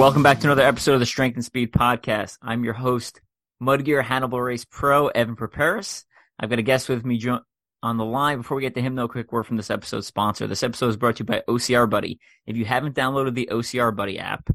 Welcome 0.00 0.22
back 0.22 0.40
to 0.40 0.46
another 0.46 0.62
episode 0.62 0.94
of 0.94 1.00
the 1.00 1.04
Strength 1.04 1.34
and 1.34 1.44
Speed 1.44 1.72
Podcast. 1.72 2.38
I'm 2.40 2.64
your 2.64 2.72
host, 2.72 3.20
Mudgear 3.62 4.02
Hannibal 4.02 4.40
Race 4.40 4.64
Pro, 4.64 5.08
Evan 5.08 5.36
Perperis. 5.36 6.06
I've 6.38 6.48
got 6.48 6.58
a 6.58 6.62
guest 6.62 6.88
with 6.88 7.04
me 7.04 7.22
on 7.82 7.96
the 7.98 8.04
line. 8.06 8.38
Before 8.38 8.56
we 8.56 8.62
get 8.62 8.72
to 8.76 8.80
him, 8.80 8.94
though, 8.94 9.08
quick 9.08 9.30
word 9.30 9.44
from 9.44 9.58
this 9.58 9.70
episode's 9.70 10.06
sponsor. 10.06 10.46
This 10.46 10.62
episode 10.62 10.88
is 10.88 10.96
brought 10.96 11.16
to 11.16 11.20
you 11.20 11.26
by 11.26 11.42
OCR 11.46 11.88
Buddy. 11.88 12.18
If 12.46 12.56
you 12.56 12.64
haven't 12.64 12.96
downloaded 12.96 13.34
the 13.34 13.50
OCR 13.52 13.94
Buddy 13.94 14.18
app, 14.18 14.48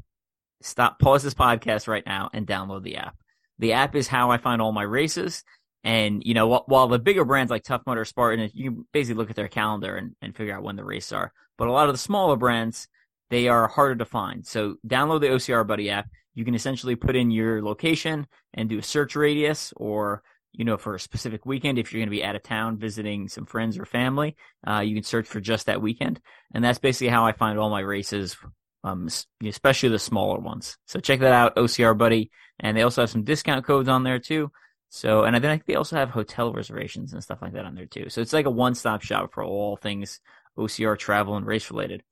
stop, 0.62 0.98
pause 0.98 1.22
this 1.22 1.32
podcast 1.32 1.86
right 1.86 2.04
now 2.04 2.28
and 2.32 2.44
download 2.44 2.82
the 2.82 2.96
app. 2.96 3.16
The 3.60 3.74
app 3.74 3.94
is 3.94 4.08
how 4.08 4.32
I 4.32 4.38
find 4.38 4.60
all 4.60 4.72
my 4.72 4.82
races. 4.82 5.44
And, 5.84 6.24
you 6.26 6.34
know, 6.34 6.64
while 6.66 6.88
the 6.88 6.98
bigger 6.98 7.24
brands 7.24 7.52
like 7.52 7.62
Tough 7.62 7.82
Mudder 7.86 8.04
Spartan, 8.04 8.50
you 8.52 8.72
can 8.72 8.86
basically 8.92 9.20
look 9.20 9.30
at 9.30 9.36
their 9.36 9.46
calendar 9.46 9.94
and, 9.94 10.16
and 10.20 10.34
figure 10.34 10.56
out 10.56 10.64
when 10.64 10.74
the 10.74 10.82
races 10.82 11.12
are. 11.12 11.32
But 11.56 11.68
a 11.68 11.72
lot 11.72 11.88
of 11.88 11.94
the 11.94 11.98
smaller 11.98 12.34
brands, 12.34 12.88
they 13.30 13.48
are 13.48 13.68
harder 13.68 13.96
to 13.96 14.04
find. 14.04 14.46
So 14.46 14.76
download 14.86 15.20
the 15.20 15.28
OCR 15.28 15.66
Buddy 15.66 15.90
app. 15.90 16.08
You 16.34 16.44
can 16.44 16.54
essentially 16.54 16.96
put 16.96 17.16
in 17.16 17.30
your 17.30 17.62
location 17.62 18.26
and 18.54 18.68
do 18.68 18.78
a 18.78 18.82
search 18.82 19.16
radius 19.16 19.72
or, 19.76 20.22
you 20.52 20.64
know, 20.64 20.76
for 20.76 20.94
a 20.94 21.00
specific 21.00 21.46
weekend, 21.46 21.78
if 21.78 21.92
you're 21.92 22.00
going 22.00 22.08
to 22.08 22.16
be 22.16 22.24
out 22.24 22.36
of 22.36 22.42
town 22.42 22.78
visiting 22.78 23.28
some 23.28 23.46
friends 23.46 23.78
or 23.78 23.84
family, 23.84 24.36
uh, 24.66 24.80
you 24.80 24.94
can 24.94 25.02
search 25.02 25.26
for 25.26 25.40
just 25.40 25.66
that 25.66 25.82
weekend. 25.82 26.20
And 26.54 26.64
that's 26.64 26.78
basically 26.78 27.08
how 27.08 27.24
I 27.24 27.32
find 27.32 27.58
all 27.58 27.70
my 27.70 27.80
races, 27.80 28.36
um, 28.84 29.08
especially 29.44 29.88
the 29.88 29.98
smaller 29.98 30.38
ones. 30.38 30.76
So 30.86 31.00
check 31.00 31.20
that 31.20 31.32
out, 31.32 31.56
OCR 31.56 31.96
Buddy. 31.96 32.30
And 32.60 32.76
they 32.76 32.82
also 32.82 33.02
have 33.02 33.10
some 33.10 33.24
discount 33.24 33.66
codes 33.66 33.88
on 33.88 34.02
there 34.02 34.18
too. 34.18 34.50
So, 34.88 35.24
and 35.24 35.34
I 35.34 35.40
think 35.40 35.66
they 35.66 35.74
also 35.74 35.96
have 35.96 36.10
hotel 36.10 36.52
reservations 36.52 37.12
and 37.12 37.22
stuff 37.22 37.42
like 37.42 37.52
that 37.54 37.64
on 37.64 37.74
there 37.74 37.86
too. 37.86 38.08
So 38.08 38.20
it's 38.20 38.32
like 38.32 38.46
a 38.46 38.50
one-stop 38.50 39.02
shop 39.02 39.32
for 39.32 39.42
all 39.42 39.76
things 39.76 40.20
OCR 40.56 40.98
travel 40.98 41.36
and 41.36 41.46
race 41.46 41.70
related. 41.70 42.02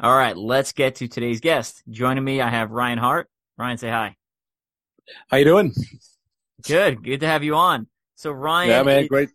All 0.00 0.16
right, 0.16 0.36
let's 0.36 0.72
get 0.72 0.96
to 0.96 1.08
today's 1.08 1.40
guest. 1.40 1.82
Joining 1.88 2.24
me, 2.24 2.40
I 2.40 2.48
have 2.48 2.72
Ryan 2.72 2.98
Hart. 2.98 3.28
Ryan, 3.56 3.78
say 3.78 3.90
hi. 3.90 4.16
How 5.28 5.36
you 5.36 5.44
doing? 5.44 5.72
Good. 6.62 7.04
Good 7.04 7.20
to 7.20 7.26
have 7.28 7.44
you 7.44 7.54
on. 7.54 7.86
So 8.16 8.32
Ryan, 8.32 8.70
yeah, 8.70 8.82
man, 8.82 9.06
great. 9.06 9.30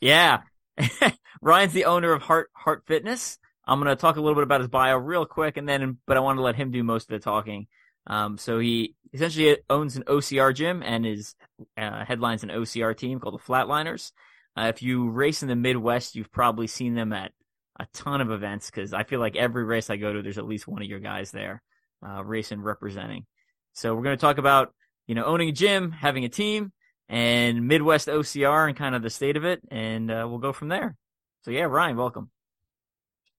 Yeah, 0.00 0.40
Ryan's 1.40 1.72
the 1.72 1.86
owner 1.86 2.12
of 2.12 2.22
Hart 2.22 2.50
Hart 2.52 2.82
Fitness. 2.86 3.38
I'm 3.66 3.78
gonna 3.78 3.96
talk 3.96 4.16
a 4.16 4.20
little 4.20 4.34
bit 4.34 4.44
about 4.44 4.60
his 4.60 4.68
bio 4.68 4.96
real 4.96 5.24
quick, 5.24 5.56
and 5.56 5.68
then, 5.68 5.98
but 6.06 6.16
I 6.16 6.20
want 6.20 6.38
to 6.38 6.42
let 6.42 6.56
him 6.56 6.70
do 6.70 6.82
most 6.82 7.04
of 7.04 7.18
the 7.18 7.24
talking. 7.24 7.66
Um, 8.06 8.36
so 8.36 8.58
he 8.58 8.96
essentially 9.14 9.58
owns 9.70 9.96
an 9.96 10.04
OCR 10.04 10.54
gym 10.54 10.82
and 10.82 11.06
is 11.06 11.34
uh, 11.78 12.04
headlines 12.04 12.42
an 12.42 12.50
OCR 12.50 12.96
team 12.96 13.20
called 13.20 13.34
the 13.34 13.44
Flatliners. 13.44 14.12
Uh, 14.58 14.72
if 14.74 14.82
you 14.82 15.08
race 15.08 15.42
in 15.42 15.48
the 15.48 15.56
Midwest, 15.56 16.16
you've 16.16 16.32
probably 16.32 16.66
seen 16.66 16.94
them 16.94 17.12
at 17.12 17.32
a 17.80 17.88
ton 17.94 18.20
of 18.20 18.30
events 18.30 18.70
because 18.70 18.92
I 18.92 19.04
feel 19.04 19.20
like 19.20 19.36
every 19.36 19.64
race 19.64 19.88
I 19.88 19.96
go 19.96 20.12
to, 20.12 20.22
there's 20.22 20.38
at 20.38 20.46
least 20.46 20.68
one 20.68 20.82
of 20.82 20.88
your 20.88 21.00
guys 21.00 21.30
there 21.30 21.62
uh, 22.06 22.22
racing 22.22 22.60
representing. 22.60 23.24
So 23.72 23.94
we're 23.94 24.02
going 24.02 24.16
to 24.16 24.20
talk 24.20 24.38
about 24.38 24.74
you 25.06 25.14
know 25.14 25.24
owning 25.24 25.48
a 25.48 25.52
gym, 25.52 25.90
having 25.90 26.24
a 26.24 26.28
team, 26.28 26.72
and 27.08 27.66
Midwest 27.66 28.08
OCR 28.08 28.68
and 28.68 28.76
kind 28.76 28.94
of 28.94 29.02
the 29.02 29.10
state 29.10 29.36
of 29.36 29.44
it, 29.44 29.60
and 29.70 30.10
uh, 30.10 30.26
we'll 30.28 30.38
go 30.38 30.52
from 30.52 30.68
there. 30.68 30.96
So 31.42 31.50
yeah, 31.50 31.62
Ryan, 31.62 31.96
welcome. 31.96 32.30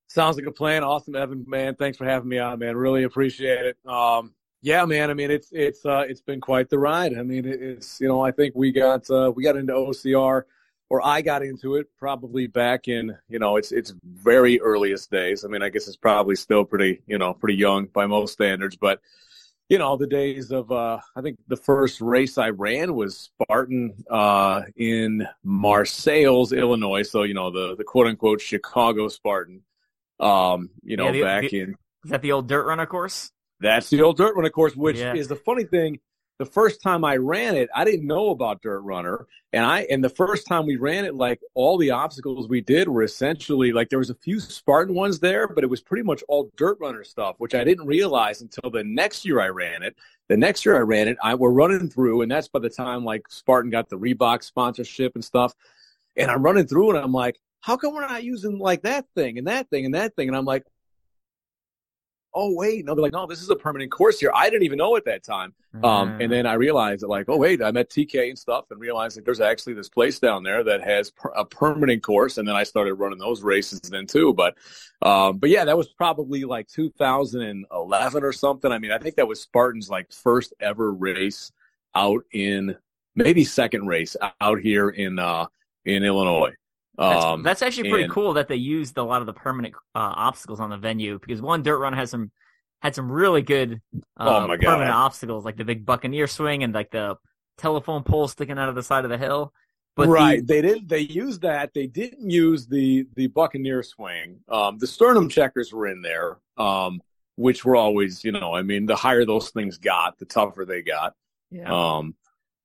Sounds 0.07 0.35
like 0.35 0.47
a 0.47 0.51
plan. 0.51 0.83
Awesome, 0.83 1.15
Evan. 1.15 1.45
Man, 1.47 1.75
thanks 1.75 1.97
for 1.97 2.05
having 2.05 2.27
me 2.27 2.39
on, 2.39 2.59
man. 2.59 2.75
Really 2.75 3.03
appreciate 3.03 3.65
it. 3.65 3.77
Um, 3.85 4.33
yeah, 4.61 4.83
man. 4.85 5.09
I 5.09 5.13
mean, 5.13 5.29
it's 5.29 5.49
it's 5.51 5.85
uh, 5.85 6.05
it's 6.07 6.21
been 6.21 6.41
quite 6.41 6.69
the 6.69 6.79
ride. 6.79 7.17
I 7.17 7.23
mean, 7.23 7.45
it's 7.45 8.01
you 8.01 8.07
know, 8.07 8.21
I 8.21 8.31
think 8.31 8.55
we 8.55 8.71
got 8.71 9.09
uh, 9.09 9.31
we 9.35 9.43
got 9.43 9.55
into 9.55 9.73
OCR, 9.73 10.43
or 10.91 10.99
I 11.05 11.21
got 11.21 11.41
into 11.41 11.75
it 11.77 11.87
probably 11.97 12.47
back 12.47 12.89
in 12.89 13.17
you 13.29 13.39
know, 13.39 13.55
it's 13.55 13.71
it's 13.71 13.93
very 14.03 14.59
earliest 14.59 15.09
days. 15.09 15.45
I 15.45 15.47
mean, 15.47 15.63
I 15.63 15.69
guess 15.69 15.87
it's 15.87 15.95
probably 15.95 16.35
still 16.35 16.65
pretty 16.65 17.01
you 17.07 17.17
know 17.17 17.33
pretty 17.33 17.55
young 17.57 17.85
by 17.85 18.05
most 18.07 18.33
standards, 18.33 18.75
but 18.75 18.99
you 19.69 19.77
know, 19.77 19.95
the 19.95 20.05
days 20.05 20.51
of 20.51 20.69
uh, 20.69 20.99
I 21.15 21.21
think 21.21 21.37
the 21.47 21.55
first 21.55 22.01
race 22.01 22.37
I 22.37 22.49
ran 22.49 22.93
was 22.93 23.31
Spartan 23.41 23.93
uh, 24.09 24.63
in 24.75 25.25
Marseilles, 25.45 26.51
Illinois. 26.51 27.03
So 27.09 27.23
you 27.23 27.33
know, 27.35 27.51
the 27.51 27.77
the 27.77 27.85
quote 27.85 28.07
unquote 28.07 28.41
Chicago 28.41 29.07
Spartan. 29.07 29.61
Um, 30.19 30.71
you 30.83 30.97
know, 30.97 31.05
Yeah, 31.05 31.11
the- 31.13 31.21
back 31.23 31.49
the- 31.49 31.59
in 31.61 31.69
Is 32.03 32.11
that 32.11 32.21
the 32.21 32.33
old 32.33 32.49
dirt 32.49 32.65
runner 32.65 32.85
course? 32.85 33.31
that's 33.61 33.89
the 33.89 34.01
old 34.01 34.17
dirt 34.17 34.35
runner 34.35 34.49
course, 34.49 34.75
which 34.75 34.97
Yeah. 34.97 35.13
is 35.15 35.29
the 35.29 35.35
funny 35.37 35.63
thing. 35.63 35.99
The 36.41 36.47
first 36.47 36.81
time 36.81 37.05
I 37.05 37.17
ran 37.17 37.55
it, 37.55 37.69
I 37.75 37.85
didn't 37.85 38.07
know 38.07 38.31
about 38.31 38.63
Dirt 38.63 38.79
Runner, 38.79 39.27
and 39.53 39.63
I 39.63 39.81
and 39.91 40.03
the 40.03 40.09
first 40.09 40.47
time 40.47 40.65
we 40.65 40.75
ran 40.75 41.05
it, 41.05 41.13
like 41.13 41.39
all 41.53 41.77
the 41.77 41.91
obstacles 41.91 42.49
we 42.49 42.61
did 42.61 42.87
were 42.87 43.03
essentially 43.03 43.71
like 43.71 43.89
there 43.89 43.99
was 43.99 44.09
a 44.09 44.15
few 44.15 44.39
Spartan 44.39 44.95
ones 44.95 45.19
there, 45.19 45.47
but 45.47 45.63
it 45.63 45.69
was 45.69 45.81
pretty 45.81 46.01
much 46.01 46.23
all 46.27 46.51
Dirt 46.57 46.79
Runner 46.81 47.03
stuff, 47.03 47.35
which 47.37 47.53
I 47.53 47.63
didn't 47.63 47.85
realize 47.85 48.41
until 48.41 48.71
the 48.71 48.83
next 48.83 49.23
year 49.23 49.39
I 49.39 49.49
ran 49.49 49.83
it. 49.83 49.95
The 50.29 50.37
next 50.37 50.65
year 50.65 50.75
I 50.75 50.79
ran 50.79 51.07
it, 51.09 51.17
I 51.21 51.35
we're 51.35 51.51
running 51.51 51.91
through, 51.91 52.23
and 52.23 52.31
that's 52.31 52.47
by 52.47 52.57
the 52.57 52.71
time 52.71 53.05
like 53.05 53.27
Spartan 53.29 53.69
got 53.69 53.89
the 53.89 53.99
Reebok 53.99 54.41
sponsorship 54.41 55.13
and 55.13 55.23
stuff, 55.23 55.53
and 56.15 56.31
I'm 56.31 56.41
running 56.41 56.65
through, 56.65 56.89
and 56.89 56.97
I'm 56.97 57.13
like, 57.13 57.39
how 57.59 57.77
come 57.77 57.93
we're 57.93 58.01
not 58.01 58.23
using 58.23 58.57
like 58.57 58.81
that 58.81 59.05
thing 59.13 59.37
and 59.37 59.45
that 59.45 59.69
thing 59.69 59.85
and 59.85 59.93
that 59.93 60.15
thing? 60.15 60.27
And 60.27 60.35
I'm 60.35 60.45
like, 60.45 60.63
oh 62.33 62.53
wait, 62.53 62.85
no, 62.85 62.95
they're 62.95 63.01
like, 63.01 63.11
no, 63.11 63.25
this 63.25 63.41
is 63.41 63.49
a 63.49 63.55
permanent 63.55 63.91
course 63.91 64.19
here. 64.19 64.31
I 64.33 64.49
didn't 64.49 64.63
even 64.63 64.77
know 64.77 64.95
at 64.95 65.05
that 65.05 65.23
time. 65.23 65.53
Um, 65.83 66.19
and 66.19 66.31
then 66.31 66.45
I 66.45 66.53
realized 66.53 67.01
that 67.01 67.07
like, 67.07 67.27
oh 67.29 67.37
wait, 67.37 67.61
I 67.61 67.71
met 67.71 67.89
TK 67.89 68.29
and 68.29 68.37
stuff, 68.37 68.65
and 68.71 68.79
realized 68.79 69.17
that 69.17 69.25
there's 69.25 69.39
actually 69.39 69.73
this 69.73 69.89
place 69.89 70.19
down 70.19 70.43
there 70.43 70.63
that 70.63 70.83
has 70.83 71.11
per- 71.11 71.29
a 71.29 71.45
permanent 71.45 72.03
course. 72.03 72.37
And 72.37 72.47
then 72.47 72.55
I 72.55 72.63
started 72.63 72.95
running 72.95 73.19
those 73.19 73.41
races 73.41 73.79
then 73.81 74.05
too. 74.05 74.33
But, 74.33 74.57
um, 75.01 75.37
but 75.37 75.49
yeah, 75.49 75.65
that 75.65 75.77
was 75.77 75.87
probably 75.87 76.43
like 76.43 76.67
2011 76.67 78.23
or 78.23 78.33
something. 78.33 78.71
I 78.71 78.79
mean, 78.79 78.91
I 78.91 78.97
think 78.97 79.15
that 79.15 79.27
was 79.27 79.41
Spartan's 79.41 79.89
like 79.89 80.11
first 80.11 80.53
ever 80.59 80.91
race 80.91 81.51
out 81.95 82.23
in 82.31 82.75
maybe 83.15 83.43
second 83.43 83.87
race 83.87 84.15
out 84.39 84.59
here 84.59 84.89
in 84.89 85.19
uh 85.19 85.45
in 85.85 86.03
Illinois. 86.03 86.53
That's, 87.01 87.25
Um, 87.25 87.43
that's 87.43 87.61
actually 87.61 87.89
pretty 87.89 88.03
and- 88.05 88.13
cool 88.13 88.33
that 88.33 88.47
they 88.47 88.55
used 88.55 88.97
a 88.97 89.03
lot 89.03 89.21
of 89.21 89.25
the 89.25 89.33
permanent 89.33 89.73
uh, 89.95 90.13
obstacles 90.15 90.59
on 90.59 90.69
the 90.69 90.77
venue 90.77 91.19
because 91.19 91.41
one 91.41 91.63
dirt 91.63 91.79
run 91.79 91.93
has 91.93 92.09
some 92.11 92.31
had 92.81 92.95
some 92.95 93.11
really 93.11 93.41
good 93.41 93.81
uh, 94.19 94.43
Oh 94.43 94.47
my 94.47 94.57
God. 94.57 94.65
permanent 94.71 94.95
obstacles 94.95 95.45
like 95.45 95.55
the 95.57 95.65
big 95.65 95.85
Buccaneer 95.85 96.27
swing 96.27 96.63
and 96.63 96.73
like 96.73 96.89
the 96.91 97.15
telephone 97.57 98.03
pole 98.03 98.27
sticking 98.27 98.57
out 98.57 98.69
of 98.69 98.75
the 98.75 98.83
side 98.83 99.03
of 99.03 99.09
the 99.11 99.17
hill. 99.17 99.53
But 99.95 100.05
the- 100.05 100.11
right, 100.11 100.47
they 100.47 100.61
didn't. 100.61 100.87
They 100.87 100.99
used 101.01 101.41
that. 101.41 101.73
They 101.73 101.85
didn't 101.87 102.29
use 102.29 102.65
the 102.67 103.07
the 103.15 103.27
Buccaneer 103.27 103.83
swing. 103.83 104.39
Um, 104.47 104.77
the 104.77 104.87
sternum 104.87 105.27
checkers 105.29 105.73
were 105.73 105.87
in 105.87 106.01
there, 106.01 106.37
um, 106.57 107.01
which 107.35 107.65
were 107.65 107.75
always, 107.75 108.23
you 108.23 108.31
know, 108.31 108.53
I 108.55 108.61
mean, 108.61 108.85
the 108.85 108.95
higher 108.95 109.25
those 109.25 109.49
things 109.49 109.77
got, 109.77 110.17
the 110.17 110.25
tougher 110.25 110.65
they 110.65 110.81
got. 110.81 111.13
yeah. 111.51 111.69
Um, 111.97 112.15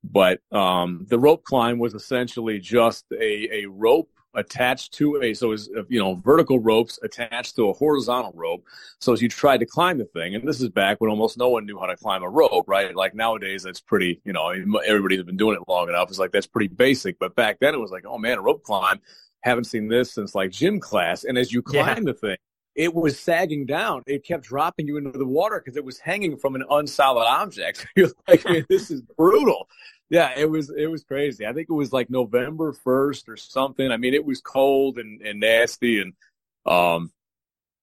but 0.05 0.41
um, 0.53 1.05
the 1.09 1.19
rope 1.19 1.43
climb 1.43 1.79
was 1.81 1.95
essentially 1.95 2.61
just 2.61 3.05
a, 3.13 3.65
a 3.65 3.67
rope 3.67 4.09
attached 4.37 4.93
to 4.95 5.21
a 5.23 5.35
so 5.35 5.53
is 5.53 5.69
uh, 5.77 5.83
you 5.89 5.99
know 5.99 6.15
vertical 6.17 6.61
ropes 6.61 6.99
attached 7.03 7.57
to 7.57 7.69
a 7.69 7.73
horizontal 7.73 8.33
rope. 8.35 8.65
So 9.01 9.13
as 9.13 9.21
you 9.21 9.29
tried 9.29 9.59
to 9.61 9.67
climb 9.67 9.99
the 9.99 10.05
thing, 10.05 10.35
and 10.37 10.47
this 10.47 10.61
is 10.61 10.69
back 10.69 11.01
when 11.01 11.11
almost 11.11 11.37
no 11.39 11.49
one 11.49 11.67
knew 11.67 11.79
how 11.79 11.87
to 11.87 11.97
climb 11.97 12.23
a 12.23 12.29
rope, 12.31 12.67
right? 12.69 12.95
Like 12.95 13.15
nowadays, 13.15 13.65
that's 13.65 13.81
pretty 13.81 14.21
you 14.25 14.33
know 14.33 14.49
everybody's 14.87 15.23
been 15.25 15.37
doing 15.37 15.57
it 15.61 15.69
long 15.69 15.89
enough. 15.89 16.09
It's 16.11 16.19
like 16.19 16.33
that's 16.33 16.47
pretty 16.47 16.69
basic. 16.69 17.19
But 17.19 17.35
back 17.35 17.59
then, 17.61 17.75
it 17.75 17.79
was 17.79 17.91
like, 17.91 18.05
oh 18.07 18.19
man, 18.19 18.39
a 18.39 18.43
rope 18.43 18.63
climb. 18.63 19.01
Haven't 19.43 19.65
seen 19.65 19.89
this 19.89 20.13
since 20.13 20.35
like 20.35 20.51
gym 20.51 20.81
class. 20.81 21.25
And 21.25 21.39
as 21.39 21.53
you 21.53 21.63
Yeah. 21.71 21.95
climb 21.95 22.05
the 22.05 22.15
thing, 22.15 22.37
it 22.75 22.95
was 22.95 23.19
sagging 23.19 23.65
down. 23.65 24.03
It 24.07 24.25
kept 24.25 24.45
dropping 24.45 24.87
you 24.87 24.99
into 24.99 25.17
the 25.19 25.27
water 25.27 25.61
because 25.65 25.77
it 25.77 25.85
was 25.85 25.99
hanging 25.99 26.37
from 26.37 26.57
an 26.57 26.65
unsolid 26.69 27.27
object. 27.27 27.87
You're 27.97 28.11
like, 28.29 28.45
man, 28.49 28.67
this 28.69 28.91
is 28.91 29.03
brutal. 29.17 29.69
Yeah, 30.11 30.33
it 30.37 30.49
was 30.49 30.71
it 30.71 30.87
was 30.87 31.03
crazy. 31.05 31.47
I 31.47 31.53
think 31.53 31.69
it 31.69 31.73
was 31.75 31.93
like 31.93 32.11
November 32.11 32.73
first 32.73 33.29
or 33.29 33.37
something. 33.37 33.91
I 33.91 33.97
mean, 33.97 34.15
it 34.15 34.25
was 34.25 34.41
cold 34.41 34.99
and, 34.99 35.21
and 35.23 35.41
nasty 35.41 36.01
and 36.01 36.13
um 36.67 37.13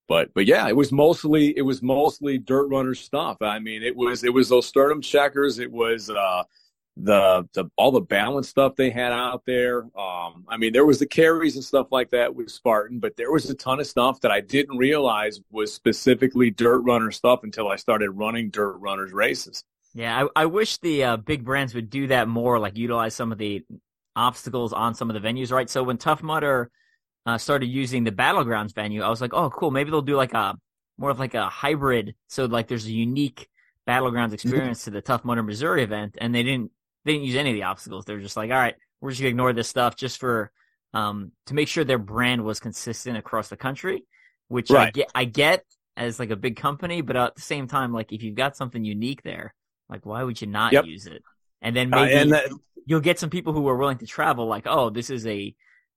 but 0.07 0.33
but 0.33 0.45
yeah, 0.45 0.67
it 0.69 0.75
was 0.75 0.91
mostly 0.91 1.57
it 1.57 1.63
was 1.63 1.81
mostly 1.83 2.37
dirt 2.37 2.67
runner 2.69 2.95
stuff. 2.95 3.37
I 3.41 3.59
mean, 3.59 3.83
it 3.83 3.95
was 3.95 4.23
it 4.23 4.33
was 4.33 4.49
those 4.49 4.67
sternum 4.67 5.01
checkers, 5.01 5.59
it 5.59 5.71
was 5.71 6.09
uh 6.09 6.43
the 6.97 7.47
the 7.53 7.65
all 7.77 7.91
the 7.91 8.01
balance 8.01 8.49
stuff 8.49 8.75
they 8.75 8.89
had 8.91 9.11
out 9.13 9.43
there. 9.45 9.83
Um 9.97 10.45
I 10.49 10.57
mean, 10.57 10.73
there 10.73 10.85
was 10.85 10.99
the 10.99 11.07
carries 11.07 11.55
and 11.55 11.65
stuff 11.65 11.87
like 11.91 12.11
that 12.11 12.35
with 12.35 12.51
Spartan, 12.51 12.99
but 12.99 13.17
there 13.17 13.31
was 13.31 13.49
a 13.49 13.55
ton 13.55 13.79
of 13.81 13.87
stuff 13.87 14.21
that 14.21 14.31
I 14.31 14.41
didn't 14.41 14.77
realize 14.77 15.41
was 15.51 15.73
specifically 15.73 16.51
dirt 16.51 16.79
runner 16.81 17.11
stuff 17.11 17.41
until 17.43 17.67
I 17.69 17.77
started 17.77 18.11
running 18.11 18.49
dirt 18.51 18.77
runners 18.77 19.13
races. 19.13 19.63
Yeah, 19.93 20.25
I, 20.35 20.43
I 20.43 20.45
wish 20.47 20.77
the 20.77 21.03
uh, 21.03 21.17
big 21.17 21.45
brands 21.45 21.75
would 21.75 21.89
do 21.89 22.07
that 22.07 22.27
more, 22.27 22.57
like 22.59 22.77
utilize 22.77 23.15
some 23.15 23.31
of 23.31 23.37
the 23.37 23.63
obstacles 24.15 24.73
on 24.73 24.95
some 24.95 25.09
of 25.09 25.21
the 25.21 25.27
venues, 25.27 25.51
right? 25.51 25.69
So 25.69 25.83
when 25.83 25.97
Tough 25.97 26.23
Mudder 26.23 26.71
uh, 27.25 27.37
started 27.37 27.67
using 27.67 28.03
the 28.03 28.11
Battlegrounds 28.11 28.73
venue, 28.73 29.03
I 29.03 29.09
was 29.09 29.21
like, 29.21 29.33
oh, 29.33 29.49
cool. 29.49 29.71
Maybe 29.71 29.91
they'll 29.91 30.01
do 30.01 30.15
like 30.15 30.33
a 30.33 30.57
more 30.97 31.09
of 31.09 31.19
like 31.19 31.35
a 31.35 31.47
hybrid. 31.47 32.15
So 32.27 32.45
like 32.45 32.67
there's 32.67 32.85
a 32.85 32.91
unique 32.91 33.47
Battlegrounds 33.87 34.33
experience 34.33 34.85
to 34.85 34.91
the 34.91 35.01
Tough 35.01 35.25
Mudder 35.25 35.43
Missouri 35.43 35.83
event, 35.83 36.17
and 36.19 36.33
they 36.33 36.43
didn't 36.43 36.71
they 37.05 37.13
didn't 37.13 37.25
use 37.25 37.35
any 37.35 37.51
of 37.51 37.55
the 37.55 37.63
obstacles. 37.63 38.05
They 38.05 38.13
were 38.13 38.21
just 38.21 38.37
like, 38.37 38.49
all 38.49 38.57
right, 38.57 38.75
we're 39.01 39.11
just 39.11 39.21
gonna 39.21 39.29
ignore 39.29 39.53
this 39.53 39.67
stuff 39.67 39.95
just 39.95 40.19
for 40.19 40.51
um 40.93 41.31
to 41.47 41.53
make 41.53 41.67
sure 41.67 41.83
their 41.83 41.97
brand 41.97 42.43
was 42.43 42.59
consistent 42.59 43.17
across 43.17 43.49
the 43.49 43.57
country. 43.57 44.05
Which 44.47 44.69
I 44.87 44.91
get, 44.91 45.11
I 45.15 45.25
get 45.25 45.65
as 45.97 46.19
like 46.19 46.29
a 46.29 46.35
big 46.35 46.55
company, 46.57 47.01
but 47.01 47.15
at 47.15 47.35
the 47.35 47.41
same 47.41 47.67
time, 47.67 47.91
like 47.93 48.11
if 48.11 48.23
you've 48.23 48.35
got 48.35 48.55
something 48.55 48.83
unique 48.83 49.23
there, 49.23 49.53
like 49.89 50.05
why 50.05 50.23
would 50.23 50.41
you 50.41 50.47
not 50.47 50.73
Yep. 50.73 50.85
use 50.85 51.05
it? 51.07 51.23
And 51.61 51.75
then 51.75 51.91
Uh, 51.91 51.97
maybe 51.97 52.11
and 52.11 52.31
that, 52.31 52.49
you'll 52.85 52.99
get 52.99 53.19
some 53.19 53.29
people 53.29 53.53
who 53.53 53.67
are 53.67 53.77
willing 53.77 53.97
to 53.99 54.05
travel. 54.07 54.47
Like, 54.47 54.67
oh, 54.67 54.89
this 54.89 55.09
is 55.09 55.25
a 55.27 55.55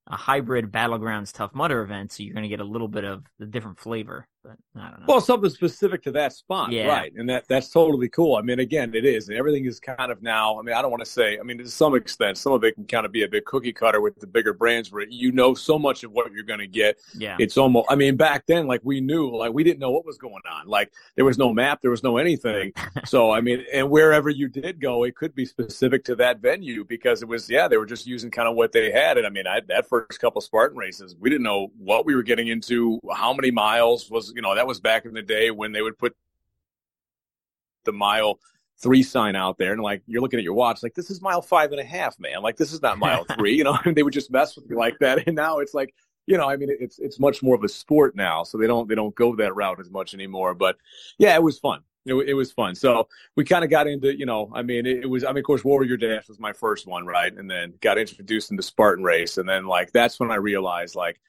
a 0.09 0.15
hybrid 0.15 0.71
battlegrounds 0.71 1.33
tough 1.33 1.53
mudder 1.53 1.81
event, 1.81 2.13
so 2.13 2.23
you're 2.23 2.33
going 2.33 2.43
to 2.43 2.49
get 2.49 2.61
a 2.61 2.63
little 2.63 2.87
bit 2.87 3.03
of 3.03 3.25
the 3.39 3.45
different 3.45 3.79
flavor. 3.79 4.27
But 4.47 4.81
I 4.81 4.89
don't 4.91 4.99
know. 5.01 5.05
Well, 5.07 5.21
something 5.21 5.49
specific 5.49 6.01
to 6.03 6.11
that 6.11 6.33
spot, 6.33 6.71
Yeah. 6.71 6.87
right? 6.87 7.11
And 7.15 7.29
that 7.29 7.47
that's 7.47 7.69
totally 7.69 8.07
cool. 8.09 8.35
I 8.35 8.41
mean, 8.41 8.59
again, 8.59 8.93
it 8.95 9.05
is, 9.05 9.27
and 9.29 9.37
everything 9.37 9.65
is 9.65 9.79
kind 9.79 10.11
of 10.11 10.21
now. 10.21 10.57
I 10.57 10.61
mean, 10.61 10.75
I 10.75 10.81
don't 10.81 10.91
want 10.91 11.03
to 11.03 11.09
say. 11.09 11.37
I 11.39 11.43
mean, 11.43 11.57
to 11.57 11.67
some 11.69 11.95
extent, 11.95 12.37
some 12.37 12.53
of 12.53 12.63
it 12.63 12.75
can 12.75 12.85
kind 12.85 13.05
of 13.05 13.11
be 13.11 13.23
a 13.23 13.27
bit 13.27 13.45
cookie 13.45 13.73
cutter 13.73 13.99
with 14.01 14.19
the 14.19 14.27
bigger 14.27 14.53
brands, 14.53 14.91
where 14.91 15.05
you 15.09 15.31
know 15.31 15.53
so 15.53 15.77
much 15.77 16.03
of 16.03 16.11
what 16.11 16.31
you're 16.31 16.43
going 16.43 16.59
to 16.59 16.67
get. 16.67 16.97
yeah, 17.17 17.35
It's 17.39 17.57
almost. 17.57 17.87
I 17.89 17.95
mean, 17.95 18.15
back 18.15 18.45
then, 18.47 18.67
like 18.67 18.81
we 18.83 19.01
knew, 19.01 19.35
like 19.35 19.51
we 19.53 19.63
didn't 19.63 19.79
know 19.79 19.91
what 19.91 20.05
was 20.05 20.17
going 20.17 20.43
on. 20.49 20.67
Like 20.67 20.91
there 21.15 21.25
was 21.25 21.37
no 21.37 21.53
map, 21.53 21.81
there 21.81 21.91
was 21.91 22.03
no 22.03 22.17
anything. 22.17 22.71
so 23.05 23.31
I 23.31 23.41
mean, 23.41 23.65
and 23.73 23.89
wherever 23.89 24.29
you 24.29 24.47
did 24.47 24.79
go, 24.79 25.03
it 25.03 25.15
could 25.15 25.35
be 25.35 25.45
specific 25.45 26.03
to 26.05 26.15
that 26.15 26.39
venue 26.39 26.85
because 26.85 27.21
it 27.21 27.27
was. 27.27 27.49
Yeah, 27.49 27.67
they 27.67 27.77
were 27.77 27.85
just 27.85 28.07
using 28.07 28.31
kind 28.31 28.47
of 28.47 28.55
what 28.55 28.71
they 28.71 28.91
had. 28.91 29.17
And 29.17 29.25
I 29.27 29.29
mean, 29.29 29.47
I, 29.47 29.61
that 29.67 29.87
first 29.89 30.19
couple 30.19 30.39
Spartan 30.41 30.77
races, 30.77 31.15
we 31.19 31.29
didn't 31.29 31.43
know 31.43 31.71
what 31.77 32.05
we 32.05 32.15
were 32.15 32.23
getting 32.23 32.47
into, 32.47 32.99
how 33.13 33.33
many 33.33 33.51
miles 33.51 34.09
was. 34.09 34.31
You 34.37 34.43
know, 34.43 34.53
that 34.53 34.67
was 34.67 34.79
back 34.79 35.05
in 35.05 35.15
the 35.15 35.23
day 35.23 35.49
when 35.49 35.71
they 35.71 35.81
would 35.81 35.97
put 35.97 36.15
the 37.85 37.91
mile 37.91 38.39
three 38.79 39.01
sign 39.01 39.35
out 39.35 39.57
there 39.57 39.73
and 39.73 39.81
like 39.81 40.03
you're 40.05 40.21
looking 40.21 40.37
at 40.37 40.43
your 40.43 40.53
watch 40.53 40.83
like 40.83 40.93
this 40.93 41.09
is 41.09 41.19
mile 41.23 41.41
five 41.41 41.71
and 41.71 41.81
a 41.81 41.83
half 41.83 42.19
man. 42.19 42.43
Like 42.43 42.55
this 42.55 42.71
is 42.71 42.79
not 42.79 42.99
mile 42.99 43.25
three 43.35 43.55
you 43.55 43.63
know 43.63 43.79
and 43.83 43.97
they 43.97 44.03
would 44.03 44.13
just 44.13 44.29
mess 44.29 44.55
with 44.55 44.69
you 44.69 44.77
like 44.77 44.99
that. 44.99 45.25
And 45.25 45.35
now 45.35 45.57
it's 45.57 45.73
like 45.73 45.95
you 46.27 46.37
know 46.37 46.47
i 46.47 46.55
mean 46.55 46.69
it's 46.69 46.99
it's 46.99 47.19
much 47.19 47.41
more 47.41 47.55
of 47.55 47.63
a 47.63 47.69
sport 47.69 48.13
now 48.15 48.43
so 48.43 48.57
they 48.57 48.67
don't 48.67 48.87
they 48.87 48.95
don't 48.95 49.15
go 49.15 49.35
that 49.37 49.55
route 49.55 49.79
as 49.79 49.89
much 49.89 50.13
anymore. 50.13 50.53
But 50.53 50.77
yeah 51.17 51.33
it 51.33 51.41
was 51.41 51.57
fun. 51.57 51.81
It, 52.05 52.13
it 52.13 52.35
was 52.35 52.51
fun. 52.51 52.75
So 52.75 53.07
we 53.35 53.43
kind 53.43 53.63
of 53.63 53.71
got 53.71 53.87
into 53.87 54.15
you 54.15 54.27
know 54.27 54.51
i 54.53 54.61
mean 54.61 54.85
it, 54.85 55.05
it 55.05 55.09
was 55.09 55.23
i 55.23 55.29
mean 55.29 55.39
of 55.39 55.45
course 55.45 55.65
warrior 55.65 55.97
dash 55.97 56.27
was 56.27 56.39
my 56.39 56.53
first 56.53 56.85
one 56.85 57.07
right? 57.07 57.33
And 57.33 57.49
then 57.49 57.73
got 57.81 57.97
introduced 57.97 58.51
into 58.51 58.61
spartan 58.61 59.03
race. 59.03 59.39
And 59.39 59.49
then 59.49 59.65
like 59.65 59.91
that's 59.91 60.19
when 60.19 60.29
i 60.29 60.35
realized 60.35 60.93
like 60.93 61.19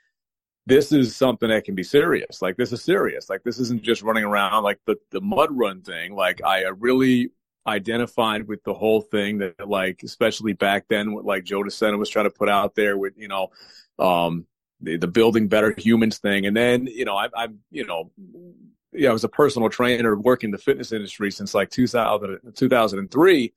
this 0.69 0.93
is 0.93 1.17
something 1.17 1.49
that 1.49 1.65
can 1.65 1.75
be 1.75 1.83
serious. 1.83 2.43
Like 2.43 2.59
this 2.59 2.73
is 2.73 2.83
serious. 2.83 3.31
Like 3.31 3.43
this 3.43 3.59
isn't 3.59 3.83
just 3.83 4.03
running 4.03 4.25
around 4.25 4.63
like 4.65 4.79
the 4.85 4.97
the 5.11 5.21
mud 5.21 5.49
run 5.51 5.81
thing. 5.81 6.15
Like 6.15 6.45
I 6.45 6.65
really 6.65 7.31
identified 7.67 8.47
with 8.47 8.63
the 8.65 8.75
whole 8.75 9.01
thing 9.01 9.39
that 9.39 9.67
like 9.67 10.03
especially 10.03 10.53
back 10.53 10.85
then 10.89 11.13
what 11.13 11.25
like 11.25 11.45
Joe 11.45 11.63
DeSena 11.63 11.99
was 11.99 12.11
trying 12.11 12.27
to 12.27 12.31
put 12.31 12.51
out 12.51 12.75
there 12.75 12.99
with 12.99 13.15
you 13.17 13.29
know 13.29 13.49
um 13.99 14.47
the, 14.81 14.99
the 14.99 15.09
building 15.09 15.49
better 15.49 15.75
humans 15.77 16.19
thing 16.19 16.45
and 16.45 16.57
then 16.57 16.87
you 16.87 17.07
know 17.07 17.17
I 17.17 17.29
I 17.35 17.49
you 17.71 17.87
know 17.87 18.11
yeah 18.93 19.09
I 19.09 19.13
was 19.13 19.25
a 19.25 19.29
personal 19.29 19.71
trainer 19.71 20.17
working 20.17 20.51
the 20.51 20.59
fitness 20.59 20.93
industry 20.93 21.31
since 21.31 21.55
like 21.55 21.71
2000 21.71 22.41
2003 22.55 23.55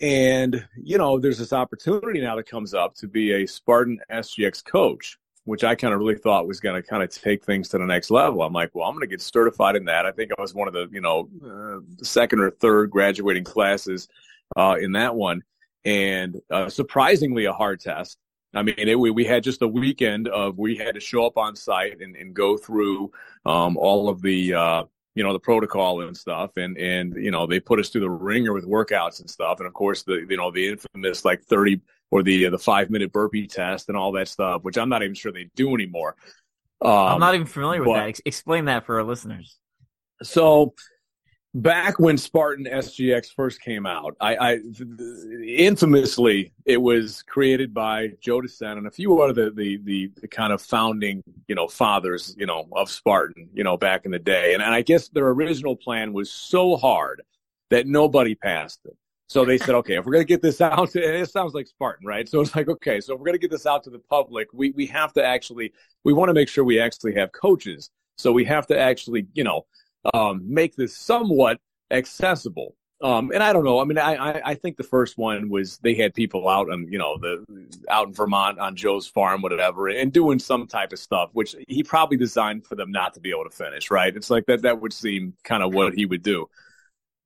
and 0.00 0.66
you 0.76 0.98
know 0.98 1.18
there's 1.18 1.38
this 1.38 1.52
opportunity 1.52 2.20
now 2.20 2.34
that 2.36 2.48
comes 2.48 2.74
up 2.74 2.94
to 2.96 3.06
be 3.06 3.32
a 3.32 3.46
Spartan 3.46 4.00
SGX 4.10 4.64
coach 4.64 5.18
which 5.44 5.64
I 5.64 5.74
kind 5.74 5.92
of 5.92 6.00
really 6.00 6.16
thought 6.16 6.46
was 6.46 6.60
going 6.60 6.80
to 6.80 6.86
kind 6.86 7.02
of 7.02 7.10
take 7.10 7.44
things 7.44 7.68
to 7.70 7.78
the 7.78 7.84
next 7.84 8.10
level. 8.10 8.42
I'm 8.42 8.52
like, 8.52 8.74
well, 8.74 8.86
I'm 8.86 8.94
going 8.94 9.08
to 9.08 9.08
get 9.08 9.20
certified 9.20 9.76
in 9.76 9.84
that. 9.86 10.06
I 10.06 10.12
think 10.12 10.30
I 10.36 10.40
was 10.40 10.54
one 10.54 10.68
of 10.68 10.74
the, 10.74 10.88
you 10.92 11.00
know, 11.00 11.28
uh, 11.44 12.04
second 12.04 12.40
or 12.40 12.50
third 12.50 12.90
graduating 12.90 13.44
classes 13.44 14.08
uh, 14.56 14.76
in 14.80 14.92
that 14.92 15.14
one, 15.14 15.42
and 15.84 16.40
uh, 16.50 16.68
surprisingly 16.68 17.46
a 17.46 17.52
hard 17.52 17.80
test. 17.80 18.18
I 18.54 18.62
mean, 18.62 18.74
it, 18.76 18.98
we 18.98 19.10
we 19.10 19.24
had 19.24 19.42
just 19.42 19.62
a 19.62 19.68
weekend 19.68 20.28
of 20.28 20.58
we 20.58 20.76
had 20.76 20.94
to 20.94 21.00
show 21.00 21.26
up 21.26 21.38
on 21.38 21.56
site 21.56 22.00
and, 22.00 22.14
and 22.16 22.34
go 22.34 22.56
through 22.56 23.10
um, 23.46 23.76
all 23.78 24.08
of 24.10 24.20
the 24.20 24.52
uh, 24.54 24.84
you 25.14 25.24
know 25.24 25.32
the 25.32 25.40
protocol 25.40 26.02
and 26.02 26.16
stuff, 26.16 26.56
and 26.56 26.76
and 26.76 27.14
you 27.16 27.30
know 27.30 27.46
they 27.46 27.60
put 27.60 27.80
us 27.80 27.88
through 27.88 28.02
the 28.02 28.10
ringer 28.10 28.52
with 28.52 28.66
workouts 28.66 29.20
and 29.20 29.30
stuff, 29.30 29.58
and 29.58 29.66
of 29.66 29.72
course 29.72 30.02
the 30.02 30.26
you 30.28 30.36
know 30.36 30.50
the 30.50 30.68
infamous 30.68 31.24
like 31.24 31.42
thirty 31.42 31.80
or 32.12 32.22
the 32.22 32.48
the 32.50 32.58
five 32.58 32.90
minute 32.90 33.10
burpee 33.10 33.48
test 33.48 33.88
and 33.88 33.96
all 33.96 34.12
that 34.12 34.28
stuff, 34.28 34.62
which 34.62 34.78
I'm 34.78 34.88
not 34.90 35.02
even 35.02 35.14
sure 35.14 35.32
they 35.32 35.48
do 35.56 35.74
anymore. 35.74 36.14
Um, 36.80 36.90
I'm 36.90 37.20
not 37.20 37.34
even 37.34 37.46
familiar 37.46 37.80
with 37.80 37.88
but- 37.88 37.94
that. 37.94 38.08
Ex- 38.08 38.22
explain 38.24 38.66
that 38.66 38.86
for 38.86 38.98
our 38.98 39.04
listeners. 39.04 39.56
so 40.22 40.74
back 41.54 41.98
when 41.98 42.16
Spartan 42.16 42.64
SGX 42.66 43.26
first 43.34 43.60
came 43.60 43.86
out, 43.86 44.16
I, 44.20 44.36
I 44.36 44.58
infamously 45.46 46.52
it 46.64 46.80
was 46.80 47.22
created 47.22 47.72
by 47.74 48.12
Joe 48.20 48.40
DeSena 48.40 48.78
and 48.78 48.86
a 48.86 48.90
few 48.90 49.20
other 49.22 49.32
the, 49.32 49.50
the 49.50 49.76
the 49.82 50.10
the 50.20 50.28
kind 50.28 50.52
of 50.52 50.60
founding 50.60 51.22
you 51.48 51.54
know 51.54 51.66
fathers 51.66 52.34
you 52.38 52.46
know 52.46 52.68
of 52.72 52.90
Spartan 52.90 53.48
you 53.54 53.64
know 53.64 53.76
back 53.76 54.04
in 54.04 54.10
the 54.10 54.18
day, 54.18 54.52
and, 54.54 54.62
and 54.62 54.74
I 54.74 54.82
guess 54.82 55.08
their 55.08 55.28
original 55.28 55.76
plan 55.76 56.12
was 56.12 56.30
so 56.30 56.76
hard 56.76 57.22
that 57.70 57.86
nobody 57.86 58.34
passed 58.34 58.80
it. 58.84 58.96
So 59.32 59.46
they 59.46 59.56
said, 59.56 59.74
okay, 59.76 59.96
if 59.96 60.04
we're 60.04 60.12
going 60.12 60.26
to 60.26 60.28
get 60.28 60.42
this 60.42 60.60
out, 60.60 60.90
it 60.94 61.30
sounds 61.30 61.54
like 61.54 61.66
Spartan, 61.66 62.06
right? 62.06 62.28
So 62.28 62.42
it's 62.42 62.54
like, 62.54 62.68
okay, 62.68 63.00
so 63.00 63.14
if 63.14 63.18
we're 63.18 63.24
going 63.24 63.38
to 63.38 63.40
get 63.40 63.50
this 63.50 63.64
out 63.64 63.82
to 63.84 63.90
the 63.90 63.98
public, 63.98 64.48
we, 64.52 64.72
we 64.72 64.84
have 64.88 65.14
to 65.14 65.24
actually, 65.24 65.72
we 66.04 66.12
want 66.12 66.28
to 66.28 66.34
make 66.34 66.50
sure 66.50 66.64
we 66.64 66.78
actually 66.78 67.14
have 67.14 67.32
coaches. 67.32 67.88
So 68.18 68.30
we 68.30 68.44
have 68.44 68.66
to 68.66 68.78
actually, 68.78 69.26
you 69.32 69.42
know, 69.42 69.64
um, 70.12 70.42
make 70.44 70.76
this 70.76 70.98
somewhat 70.98 71.58
accessible. 71.90 72.76
Um, 73.00 73.30
and 73.32 73.42
I 73.42 73.54
don't 73.54 73.64
know. 73.64 73.80
I 73.80 73.84
mean, 73.84 73.96
I, 73.96 74.16
I, 74.16 74.42
I 74.50 74.54
think 74.54 74.76
the 74.76 74.84
first 74.84 75.16
one 75.16 75.48
was 75.48 75.78
they 75.78 75.94
had 75.94 76.12
people 76.12 76.46
out 76.46 76.70
on, 76.70 76.86
you 76.92 76.98
know, 76.98 77.16
the 77.16 77.42
out 77.88 78.08
in 78.08 78.12
Vermont 78.12 78.58
on 78.58 78.76
Joe's 78.76 79.06
farm, 79.06 79.40
whatever, 79.40 79.88
and 79.88 80.12
doing 80.12 80.40
some 80.40 80.66
type 80.66 80.92
of 80.92 80.98
stuff, 80.98 81.30
which 81.32 81.56
he 81.68 81.82
probably 81.82 82.18
designed 82.18 82.66
for 82.66 82.74
them 82.74 82.92
not 82.92 83.14
to 83.14 83.20
be 83.20 83.30
able 83.30 83.44
to 83.44 83.50
finish, 83.50 83.90
right? 83.90 84.14
It's 84.14 84.28
like 84.28 84.44
that, 84.46 84.60
that 84.60 84.82
would 84.82 84.92
seem 84.92 85.32
kind 85.42 85.62
of 85.62 85.72
what 85.72 85.94
he 85.94 86.04
would 86.04 86.22
do. 86.22 86.50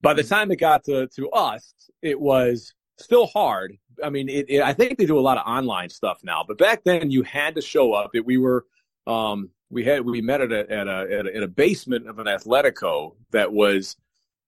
By 0.02 0.14
the 0.14 0.22
time 0.22 0.50
it 0.50 0.56
got 0.56 0.84
to, 0.84 1.06
to 1.16 1.30
us, 1.30 1.74
it 2.02 2.20
was 2.20 2.74
still 2.98 3.26
hard. 3.26 3.76
I 4.04 4.10
mean, 4.10 4.28
it, 4.28 4.46
it, 4.48 4.62
I 4.62 4.72
think 4.72 4.98
they 4.98 5.06
do 5.06 5.18
a 5.18 5.20
lot 5.20 5.38
of 5.38 5.46
online 5.46 5.88
stuff 5.88 6.20
now, 6.22 6.44
but 6.46 6.58
back 6.58 6.84
then 6.84 7.10
you 7.10 7.22
had 7.22 7.54
to 7.54 7.62
show 7.62 7.92
up. 7.92 8.10
It, 8.14 8.24
we 8.24 8.36
were, 8.36 8.66
um, 9.06 9.50
we 9.70 9.84
had, 9.84 10.04
we 10.04 10.20
met 10.20 10.40
at 10.42 10.52
a, 10.52 10.70
at 10.70 10.86
a, 10.86 11.18
at 11.18 11.26
a, 11.26 11.36
at 11.36 11.42
a 11.42 11.48
basement 11.48 12.08
of 12.08 12.18
an 12.18 12.26
Athletico 12.26 13.16
that 13.32 13.52
was 13.52 13.96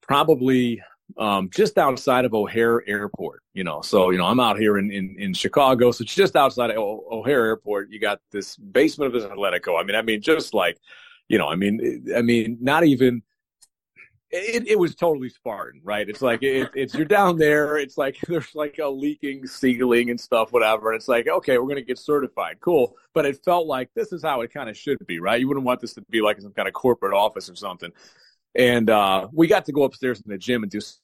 probably, 0.02 0.82
um, 1.16 1.48
just 1.50 1.78
outside 1.78 2.26
of 2.26 2.34
O'Hare 2.34 2.86
Airport, 2.86 3.42
you 3.54 3.64
know. 3.64 3.80
So, 3.80 4.10
you 4.10 4.18
know, 4.18 4.26
I'm 4.26 4.40
out 4.40 4.58
here 4.58 4.76
in, 4.76 4.90
in, 4.90 5.16
in 5.18 5.32
Chicago. 5.32 5.90
So 5.90 6.02
it's 6.02 6.14
just 6.14 6.36
outside 6.36 6.70
of 6.70 6.76
o- 6.76 7.04
O'Hare 7.10 7.46
Airport. 7.46 7.90
You 7.90 7.98
got 7.98 8.20
this 8.30 8.56
basement 8.56 9.14
of 9.14 9.20
this 9.20 9.30
Athletico. 9.30 9.80
I 9.80 9.84
mean, 9.84 9.96
I 9.96 10.02
mean, 10.02 10.20
just 10.20 10.52
like, 10.52 10.78
you 11.28 11.38
know, 11.38 11.48
I 11.48 11.56
mean, 11.56 12.06
I 12.14 12.20
mean, 12.20 12.58
not 12.60 12.84
even, 12.84 13.22
it, 14.30 14.68
it 14.68 14.78
was 14.78 14.94
totally 14.94 15.28
Spartan, 15.28 15.80
right? 15.82 16.08
It's 16.08 16.22
like 16.22 16.42
it, 16.42 16.70
it's 16.74 16.94
you're 16.94 17.06
down 17.06 17.38
there. 17.38 17.78
It's 17.78 17.96
like 17.96 18.18
there's 18.28 18.54
like 18.54 18.78
a 18.78 18.88
leaking 18.88 19.46
ceiling 19.46 20.10
and 20.10 20.20
stuff, 20.20 20.52
whatever. 20.52 20.92
And 20.92 20.96
it's 20.98 21.08
like 21.08 21.28
okay, 21.28 21.58
we're 21.58 21.68
gonna 21.68 21.82
get 21.82 21.98
certified, 21.98 22.58
cool. 22.60 22.96
But 23.14 23.26
it 23.26 23.42
felt 23.44 23.66
like 23.66 23.90
this 23.94 24.12
is 24.12 24.22
how 24.22 24.42
it 24.42 24.52
kind 24.52 24.68
of 24.68 24.76
should 24.76 25.04
be, 25.06 25.18
right? 25.18 25.40
You 25.40 25.48
wouldn't 25.48 25.66
want 25.66 25.80
this 25.80 25.94
to 25.94 26.02
be 26.10 26.20
like 26.20 26.40
some 26.40 26.52
kind 26.52 26.68
of 26.68 26.74
corporate 26.74 27.14
office 27.14 27.48
or 27.48 27.56
something. 27.56 27.92
And 28.54 28.90
uh, 28.90 29.28
we 29.32 29.46
got 29.46 29.64
to 29.66 29.72
go 29.72 29.84
upstairs 29.84 30.20
in 30.20 30.30
the 30.30 30.38
gym 30.38 30.62
and 30.62 30.70
do 30.70 30.80
some 30.80 30.98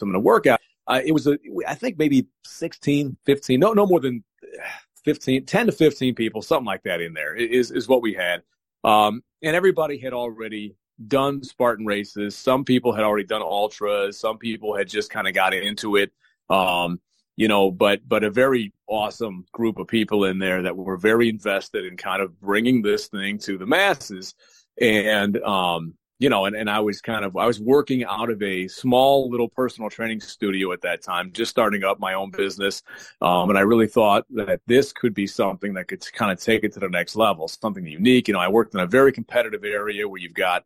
of 0.00 0.12
the 0.12 0.20
workout. 0.20 0.60
Uh, 0.86 1.00
it 1.04 1.12
was 1.12 1.26
a, 1.26 1.38
I 1.66 1.74
think 1.74 1.98
maybe 1.98 2.26
16, 2.44 3.16
15, 3.24 3.60
no, 3.60 3.72
no 3.72 3.86
more 3.86 4.00
than 4.00 4.24
15, 5.04 5.46
10 5.46 5.66
to 5.66 5.72
15 5.72 6.14
people, 6.14 6.42
something 6.42 6.66
like 6.66 6.82
that 6.82 7.00
in 7.00 7.14
there 7.14 7.34
is, 7.34 7.70
is 7.70 7.88
what 7.88 8.02
we 8.02 8.12
had. 8.12 8.42
Um, 8.82 9.22
and 9.42 9.54
everybody 9.54 9.98
had 9.98 10.12
already 10.12 10.74
done 11.06 11.42
Spartan 11.42 11.86
races. 11.86 12.36
Some 12.36 12.64
people 12.64 12.92
had 12.92 13.04
already 13.04 13.26
done 13.26 13.42
ultras. 13.42 14.18
Some 14.18 14.38
people 14.38 14.76
had 14.76 14.88
just 14.88 15.10
kind 15.10 15.28
of 15.28 15.34
got 15.34 15.54
into 15.54 15.96
it. 15.96 16.12
Um, 16.48 17.00
you 17.36 17.48
know, 17.48 17.70
but 17.70 18.06
but 18.06 18.24
a 18.24 18.30
very 18.30 18.72
awesome 18.86 19.46
group 19.52 19.78
of 19.78 19.86
people 19.88 20.24
in 20.24 20.38
there 20.38 20.62
that 20.62 20.76
were 20.76 20.96
very 20.96 21.28
invested 21.28 21.86
in 21.86 21.96
kind 21.96 22.20
of 22.22 22.38
bringing 22.40 22.82
this 22.82 23.06
thing 23.08 23.38
to 23.38 23.56
the 23.56 23.66
masses. 23.66 24.34
And 24.80 25.38
um, 25.42 25.94
you 26.18 26.28
know, 26.28 26.44
and, 26.44 26.54
and 26.54 26.68
I 26.68 26.80
was 26.80 27.00
kind 27.00 27.24
of 27.24 27.34
I 27.38 27.46
was 27.46 27.58
working 27.58 28.04
out 28.04 28.28
of 28.28 28.42
a 28.42 28.68
small 28.68 29.30
little 29.30 29.48
personal 29.48 29.88
training 29.88 30.20
studio 30.20 30.70
at 30.72 30.82
that 30.82 31.02
time, 31.02 31.32
just 31.32 31.50
starting 31.50 31.82
up 31.82 31.98
my 31.98 32.12
own 32.12 32.30
business. 32.30 32.82
Um, 33.22 33.48
and 33.48 33.58
I 33.58 33.62
really 33.62 33.86
thought 33.86 34.26
that 34.34 34.60
this 34.66 34.92
could 34.92 35.14
be 35.14 35.26
something 35.26 35.72
that 35.74 35.88
could 35.88 36.04
kind 36.12 36.30
of 36.30 36.38
take 36.38 36.62
it 36.62 36.74
to 36.74 36.80
the 36.80 36.90
next 36.90 37.16
level, 37.16 37.48
something 37.48 37.86
unique. 37.86 38.28
You 38.28 38.34
know, 38.34 38.40
I 38.40 38.48
worked 38.48 38.74
in 38.74 38.80
a 38.80 38.86
very 38.86 39.12
competitive 39.12 39.64
area 39.64 40.06
where 40.06 40.20
you've 40.20 40.34
got 40.34 40.64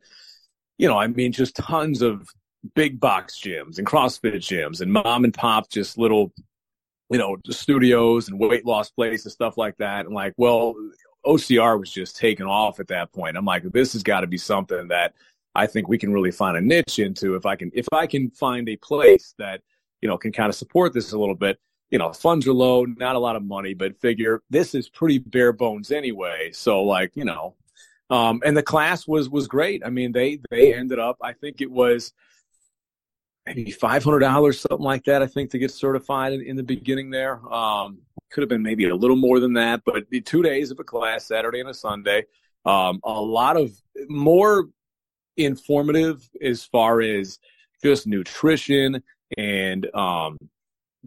you 0.79 0.89
know, 0.89 0.99
I 0.99 1.07
mean, 1.07 1.33
just 1.33 1.57
tons 1.57 2.03
of 2.03 2.29
big 2.75 2.99
box 2.99 3.41
gyms 3.41 3.79
and 3.79 3.87
CrossFit 3.87 4.37
gyms 4.37 4.81
and 4.81 4.93
mom 4.93 5.25
and 5.25 5.35
pop, 5.35 5.71
just 5.71 5.99
little, 5.99 6.33
you 7.11 7.19
know, 7.19 7.37
studios 7.51 8.29
and 8.29 8.39
weight 8.39 8.65
loss 8.65 8.91
places, 8.91 9.27
and 9.27 9.33
stuff 9.33 9.57
like 9.57 9.77
that. 9.79 10.07
And 10.07 10.15
like, 10.15 10.35
well, 10.37 10.75
OCR 11.25 11.79
was 11.79 11.91
just 11.91 12.17
taken 12.17 12.47
off 12.47 12.81
at 12.81 12.89
that 12.89 13.13
point. 13.13 13.37
I'm 13.37 13.45
like, 13.45 13.65
this 13.65 13.93
has 13.93 14.03
got 14.03 14.21
to 14.21 14.27
be 14.27 14.39
something 14.39 14.89
that 14.89 15.15
I 15.55 15.67
think 15.67 15.89
we 15.89 15.99
can 15.99 16.13
really 16.13 16.31
find 16.31 16.57
a 16.57 16.61
niche 16.61 16.99
into. 16.99 17.35
If 17.37 17.47
I 17.47 17.57
can, 17.57 17.71
if 17.75 17.87
I 17.93 18.07
can 18.07 18.31
find 18.31 18.69
a 18.69 18.77
place 18.77 19.35
that, 19.39 19.61
you 20.01 20.09
know, 20.09 20.19
can 20.19 20.33
kind 20.33 20.49
of 20.49 20.55
support 20.55 20.93
this 20.93 21.13
a 21.13 21.19
little 21.19 21.35
bit, 21.35 21.59
you 21.91 21.99
know, 21.99 22.13
funds 22.13 22.47
are 22.47 22.53
low, 22.53 22.85
not 22.85 23.15
a 23.15 23.21
lot 23.21 23.37
of 23.37 23.45
money, 23.45 23.75
but 23.75 24.01
figure 24.01 24.43
this 24.51 24.75
is 24.75 24.89
pretty 24.89 25.19
bare 25.19 25.53
bones 25.53 25.93
anyway. 25.93 26.51
So 26.53 26.83
like, 26.83 27.13
you 27.15 27.25
know, 27.25 27.55
Um, 28.15 28.43
and 28.45 28.57
the 28.57 28.63
class 28.63 29.09
was 29.09 29.29
was 29.29 29.49
great. 29.49 29.83
I 29.85 29.91
mean, 29.91 30.13
they 30.13 30.39
they 30.49 30.73
ended 30.73 31.01
up. 31.01 31.17
I 31.21 31.33
think 31.33 31.61
it 31.61 31.71
was 31.71 32.13
maybe 33.45 33.73
five 33.73 34.05
hundred 34.05 34.21
dollars, 34.21 34.61
something 34.61 34.85
like 34.85 35.05
that. 35.05 35.21
I 35.21 35.27
think 35.27 35.51
to 35.51 35.59
get 35.59 35.73
certified 35.73 36.33
in, 36.33 36.41
in 36.43 36.57
the 36.57 36.63
beginning 36.63 37.11
there. 37.11 37.41
Um, 37.53 37.99
could 38.31 38.43
have 38.43 38.49
been 38.49 38.63
maybe 38.63 38.89
a 38.89 38.95
little 38.95 39.17
more 39.17 39.41
than 39.41 39.55
that, 39.55 39.83
but 39.85 40.09
the 40.11 40.21
two 40.21 40.43
days 40.43 40.71
of 40.71 40.79
a 40.79 40.85
class, 40.85 41.27
Saturday 41.27 41.59
and 41.61 41.69
a 41.69 41.75
Sunday. 41.75 42.25
Um, 42.65 43.01
a 43.05 43.21
lot 43.21 43.57
of 43.57 43.73
more 44.09 44.69
informative 45.37 46.29
as 46.41 46.65
far 46.65 47.03
as 47.03 47.39
just 47.83 48.07
nutrition 48.07 49.03
and 49.37 49.93
um, 49.95 50.39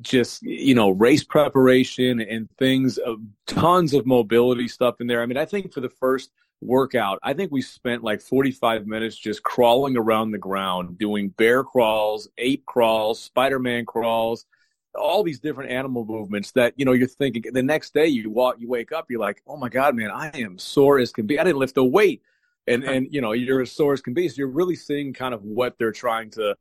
just 0.01 0.43
you 0.43 0.75
know 0.75 0.89
race 0.89 1.23
preparation 1.23 2.19
and 2.19 2.49
things 2.59 2.97
of 2.97 3.19
tons 3.47 3.93
of 3.93 4.05
mobility 4.05 4.67
stuff 4.67 5.01
in 5.01 5.07
there 5.07 5.23
i 5.23 5.25
mean 5.25 5.37
i 5.37 5.45
think 5.45 5.73
for 5.73 5.81
the 5.81 5.89
first 5.89 6.29
workout 6.61 7.19
i 7.21 7.33
think 7.33 7.51
we 7.51 7.61
spent 7.61 8.03
like 8.03 8.21
45 8.21 8.87
minutes 8.87 9.15
just 9.15 9.43
crawling 9.43 9.95
around 9.95 10.31
the 10.31 10.37
ground 10.37 10.97
doing 10.97 11.29
bear 11.29 11.63
crawls 11.63 12.27
ape 12.37 12.65
crawls 12.65 13.19
spider-man 13.19 13.85
crawls 13.85 14.45
all 14.95 15.21
these 15.21 15.39
different 15.39 15.69
animal 15.69 16.03
movements 16.03 16.51
that 16.53 16.73
you 16.75 16.83
know 16.83 16.93
you're 16.93 17.07
thinking 17.07 17.43
the 17.53 17.61
next 17.61 17.93
day 17.93 18.07
you 18.07 18.29
walk 18.31 18.55
you 18.57 18.67
wake 18.67 18.91
up 18.91 19.05
you're 19.09 19.19
like 19.19 19.43
oh 19.45 19.55
my 19.55 19.69
god 19.69 19.95
man 19.95 20.09
i 20.09 20.31
am 20.33 20.57
sore 20.57 20.99
as 20.99 21.11
can 21.11 21.25
be. 21.25 21.39
I 21.39 21.43
didn't 21.43 21.59
lift 21.59 21.77
a 21.77 21.83
weight. 21.83 22.21
And 22.67 22.83
and 22.83 23.07
you 23.09 23.21
know 23.21 23.31
you're 23.31 23.61
as 23.61 23.71
sore 23.71 23.93
as 23.93 24.01
can 24.01 24.13
be. 24.13 24.27
So 24.27 24.35
you're 24.37 24.47
really 24.47 24.75
seeing 24.75 25.13
kind 25.13 25.33
of 25.33 25.43
what 25.43 25.77
they're 25.77 25.93
trying 25.93 26.29
to 26.31 26.55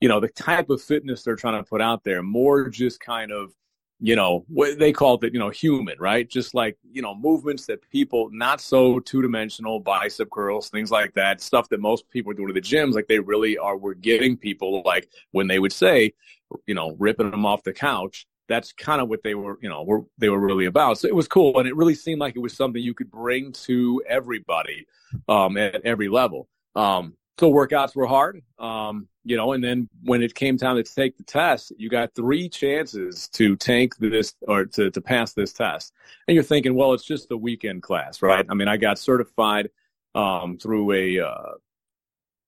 you 0.00 0.08
know 0.08 0.20
the 0.20 0.28
type 0.28 0.68
of 0.68 0.82
fitness 0.82 1.22
they're 1.22 1.36
trying 1.36 1.62
to 1.62 1.68
put 1.68 1.80
out 1.80 2.04
there 2.04 2.22
more 2.22 2.68
just 2.68 3.00
kind 3.00 3.32
of 3.32 3.54
you 3.98 4.14
know 4.14 4.44
what 4.48 4.78
they 4.78 4.92
called 4.92 5.24
it 5.24 5.32
you 5.32 5.38
know 5.38 5.50
human 5.50 5.96
right? 5.98 6.28
Just 6.28 6.54
like 6.54 6.76
you 6.92 7.02
know 7.02 7.14
movements 7.14 7.66
that 7.66 7.88
people 7.90 8.28
not 8.32 8.60
so 8.60 9.00
two-dimensional 9.00 9.80
bicep 9.80 10.30
curls 10.30 10.68
things 10.68 10.90
like 10.90 11.14
that 11.14 11.40
stuff 11.40 11.68
that 11.70 11.80
most 11.80 12.08
people 12.10 12.32
do 12.32 12.46
to 12.46 12.52
the 12.52 12.60
gyms 12.60 12.94
like 12.94 13.08
they 13.08 13.18
really 13.18 13.56
are 13.56 13.76
we're 13.76 13.94
getting 13.94 14.36
people 14.36 14.82
like 14.84 15.08
when 15.32 15.46
they 15.46 15.58
would 15.58 15.72
say 15.72 16.12
you 16.66 16.74
know 16.74 16.94
ripping 16.98 17.30
them 17.30 17.46
off 17.46 17.62
the 17.62 17.72
couch 17.72 18.26
that's 18.48 18.72
kind 18.72 19.00
of 19.00 19.08
what 19.08 19.22
they 19.22 19.34
were 19.34 19.58
you 19.60 19.68
know 19.68 19.82
were 19.82 20.04
they 20.18 20.28
were 20.28 20.38
really 20.38 20.66
about. 20.66 20.98
So 20.98 21.08
it 21.08 21.14
was 21.14 21.28
cool 21.28 21.58
and 21.58 21.68
it 21.68 21.76
really 21.76 21.94
seemed 21.94 22.20
like 22.20 22.36
it 22.36 22.40
was 22.40 22.54
something 22.54 22.82
you 22.82 22.94
could 22.94 23.10
bring 23.10 23.52
to 23.52 24.02
everybody 24.08 24.86
um 25.28 25.56
at 25.56 25.84
every 25.84 26.08
level. 26.08 26.48
Um 26.74 27.14
so 27.38 27.52
workouts 27.52 27.94
were 27.94 28.06
hard, 28.06 28.40
um, 28.58 29.08
you 29.26 29.36
know, 29.36 29.54
and 29.54 29.64
then 29.64 29.88
when 30.04 30.22
it 30.22 30.36
came 30.36 30.56
time 30.56 30.76
to 30.76 30.84
take 30.84 31.16
the 31.16 31.24
test, 31.24 31.72
you 31.76 31.88
got 31.88 32.14
three 32.14 32.48
chances 32.48 33.26
to 33.30 33.56
take 33.56 33.96
this 33.96 34.34
or 34.42 34.66
to, 34.66 34.88
to 34.88 35.00
pass 35.00 35.32
this 35.32 35.52
test. 35.52 35.92
And 36.28 36.36
you're 36.36 36.44
thinking, 36.44 36.76
well, 36.76 36.92
it's 36.92 37.04
just 37.04 37.32
a 37.32 37.36
weekend 37.36 37.82
class, 37.82 38.22
right? 38.22 38.46
I 38.48 38.54
mean, 38.54 38.68
I 38.68 38.76
got 38.76 39.00
certified 39.00 39.70
um, 40.14 40.58
through 40.58 40.92
a, 40.92 41.18
uh, 41.18 41.52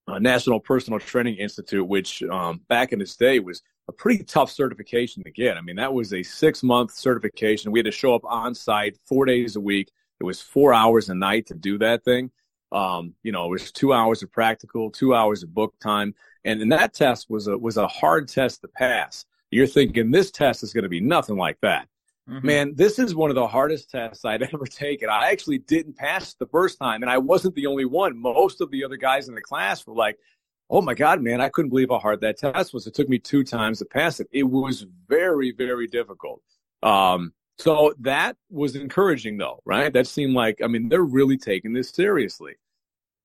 a, 0.07 0.21
National 0.21 0.61
Personal 0.61 1.01
Training 1.01 1.35
Institute, 1.39 1.85
which 1.85 2.23
um, 2.23 2.61
back 2.69 2.93
in 2.93 3.01
its 3.01 3.17
day 3.17 3.41
was 3.41 3.61
a 3.89 3.93
pretty 3.93 4.23
tough 4.23 4.53
certification 4.53 5.25
to 5.25 5.33
get. 5.33 5.57
I 5.57 5.61
mean, 5.61 5.77
that 5.77 5.93
was 5.93 6.13
a 6.13 6.23
six 6.23 6.63
month 6.63 6.93
certification. 6.93 7.73
We 7.73 7.81
had 7.81 7.87
to 7.87 7.91
show 7.91 8.15
up 8.15 8.25
on 8.25 8.55
site 8.55 8.97
four 9.05 9.25
days 9.25 9.57
a 9.57 9.61
week. 9.61 9.91
It 10.21 10.25
was 10.25 10.41
four 10.41 10.73
hours 10.73 11.09
a 11.09 11.15
night 11.17 11.47
to 11.47 11.55
do 11.55 11.77
that 11.79 12.05
thing. 12.05 12.31
Um, 12.71 13.15
you 13.23 13.33
know, 13.33 13.47
it 13.47 13.51
was 13.51 13.73
two 13.73 13.93
hours 13.93 14.23
of 14.23 14.31
practical, 14.31 14.91
two 14.91 15.15
hours 15.15 15.43
of 15.43 15.55
book 15.55 15.75
time, 15.81 16.15
and, 16.45 16.63
and 16.63 16.73
that 16.73 16.95
test 16.95 17.29
was 17.29 17.47
a 17.47 17.57
was 17.57 17.77
a 17.77 17.87
hard 17.87 18.29
test 18.29 18.63
to 18.63 18.69
pass. 18.69 19.25
You're 19.51 19.67
thinking 19.67 20.11
this 20.11 20.31
test 20.31 20.63
is 20.63 20.73
going 20.73 20.83
to 20.83 20.89
be 20.89 21.01
nothing 21.01 21.37
like 21.37 21.59
that. 21.63 21.89
Mm-hmm. 22.29 22.47
Man, 22.47 22.75
this 22.75 22.99
is 22.99 23.15
one 23.15 23.31
of 23.31 23.37
the 23.37 23.47
hardest 23.47 23.91
tests 23.91 24.25
I'd 24.25 24.43
ever 24.53 24.67
taken. 24.67 25.09
I 25.09 25.31
actually 25.31 25.59
didn't 25.59 25.97
pass 25.97 26.35
the 26.35 26.47
first 26.47 26.79
time, 26.79 27.03
and 27.03 27.11
I 27.11 27.19
wasn't 27.19 27.55
the 27.55 27.67
only 27.67 27.85
one. 27.85 28.17
Most 28.19 28.61
of 28.61 28.71
the 28.71 28.85
other 28.85 28.97
guys 28.97 29.29
in 29.29 29.35
the 29.35 29.41
class 29.41 29.87
were 29.87 29.95
like, 29.95 30.19
"Oh 30.69 30.83
my 30.83 30.95
god, 30.95 31.23
man, 31.23 31.41
I 31.41 31.49
couldn't 31.49 31.71
believe 31.71 31.91
how 31.91 31.99
hard 31.99 32.21
that 32.21 32.39
test 32.39 32.75
was. 32.75 32.87
It 32.87 32.95
took 32.95 33.09
me 33.09 33.19
two 33.19 33.45
times 33.45 33.79
to 33.79 33.85
pass 33.85 34.21
it. 34.21 34.29
It 34.33 34.45
was 34.45 34.87
very, 35.09 35.53
very 35.53 35.87
difficult." 35.87 36.43
Um, 36.83 37.33
so 37.59 37.93
that 38.01 38.37
was 38.51 38.77
encouraging 38.77 39.37
though, 39.37 39.61
right? 39.65 39.93
That 39.93 40.07
seemed 40.07 40.35
like, 40.35 40.61
I 40.63 40.69
mean, 40.69 40.89
they're 40.89 41.03
really 41.03 41.37
taking 41.37 41.73
this 41.73 41.91
seriously. 41.91 42.55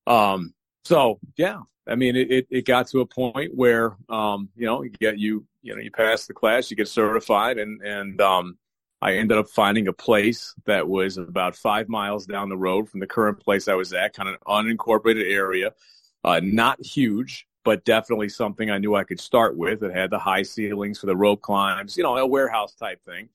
Um, 0.08 0.54
so 0.84 1.20
yeah, 1.38 1.60
I 1.88 1.96
mean, 1.96 2.16
it, 2.16 2.32
it, 2.32 2.48
it 2.50 2.66
got 2.66 2.88
to 2.88 3.02
a 3.02 3.06
point 3.06 3.54
where, 3.54 3.96
um, 4.10 4.50
you 4.56 4.66
know, 4.66 4.84
you 4.84 4.90
get 4.90 5.20
you, 5.20 5.46
you 5.62 5.76
know, 5.76 5.82
you 5.82 5.92
pass 5.92 6.26
the 6.28 6.34
class, 6.34 6.72
you 6.72 6.78
get 6.78 6.88
certified 6.88 7.58
and, 7.58 7.82
and, 7.82 8.22
um, 8.22 8.58
I 9.02 9.16
ended 9.16 9.38
up 9.38 9.50
finding 9.50 9.90
a 9.90 9.94
place 9.94 10.56
that 10.64 10.88
was 10.88 11.18
about 11.18 11.58
five 11.58 11.90
miles 11.90 12.26
down 12.26 12.48
the 12.48 12.56
road 12.56 12.88
from 12.88 13.02
the 13.02 13.06
current 13.06 13.38
place 13.38 13.68
I 13.68 13.74
was 13.74 13.92
at, 13.92 14.14
kind 14.14 14.30
of 14.30 14.40
unincorporated 14.48 15.30
area, 15.30 15.74
uh, 16.24 16.40
not 16.42 16.82
huge, 16.82 17.46
but 17.66 17.84
definitely 17.84 18.30
something 18.30 18.72
I 18.72 18.78
knew 18.78 18.96
I 18.96 19.04
could 19.04 19.20
start 19.20 19.58
with. 19.58 19.84
It 19.84 19.94
had 19.94 20.10
the 20.10 20.20
high 20.20 20.44
ceilings 20.44 21.00
for 21.00 21.08
the 21.08 21.18
rope 21.18 21.42
climbs, 21.42 21.98
you 21.98 22.04
know, 22.04 22.16
a 22.16 22.26
warehouse 22.26 22.76
type 22.76 23.04
thing. 23.04 23.28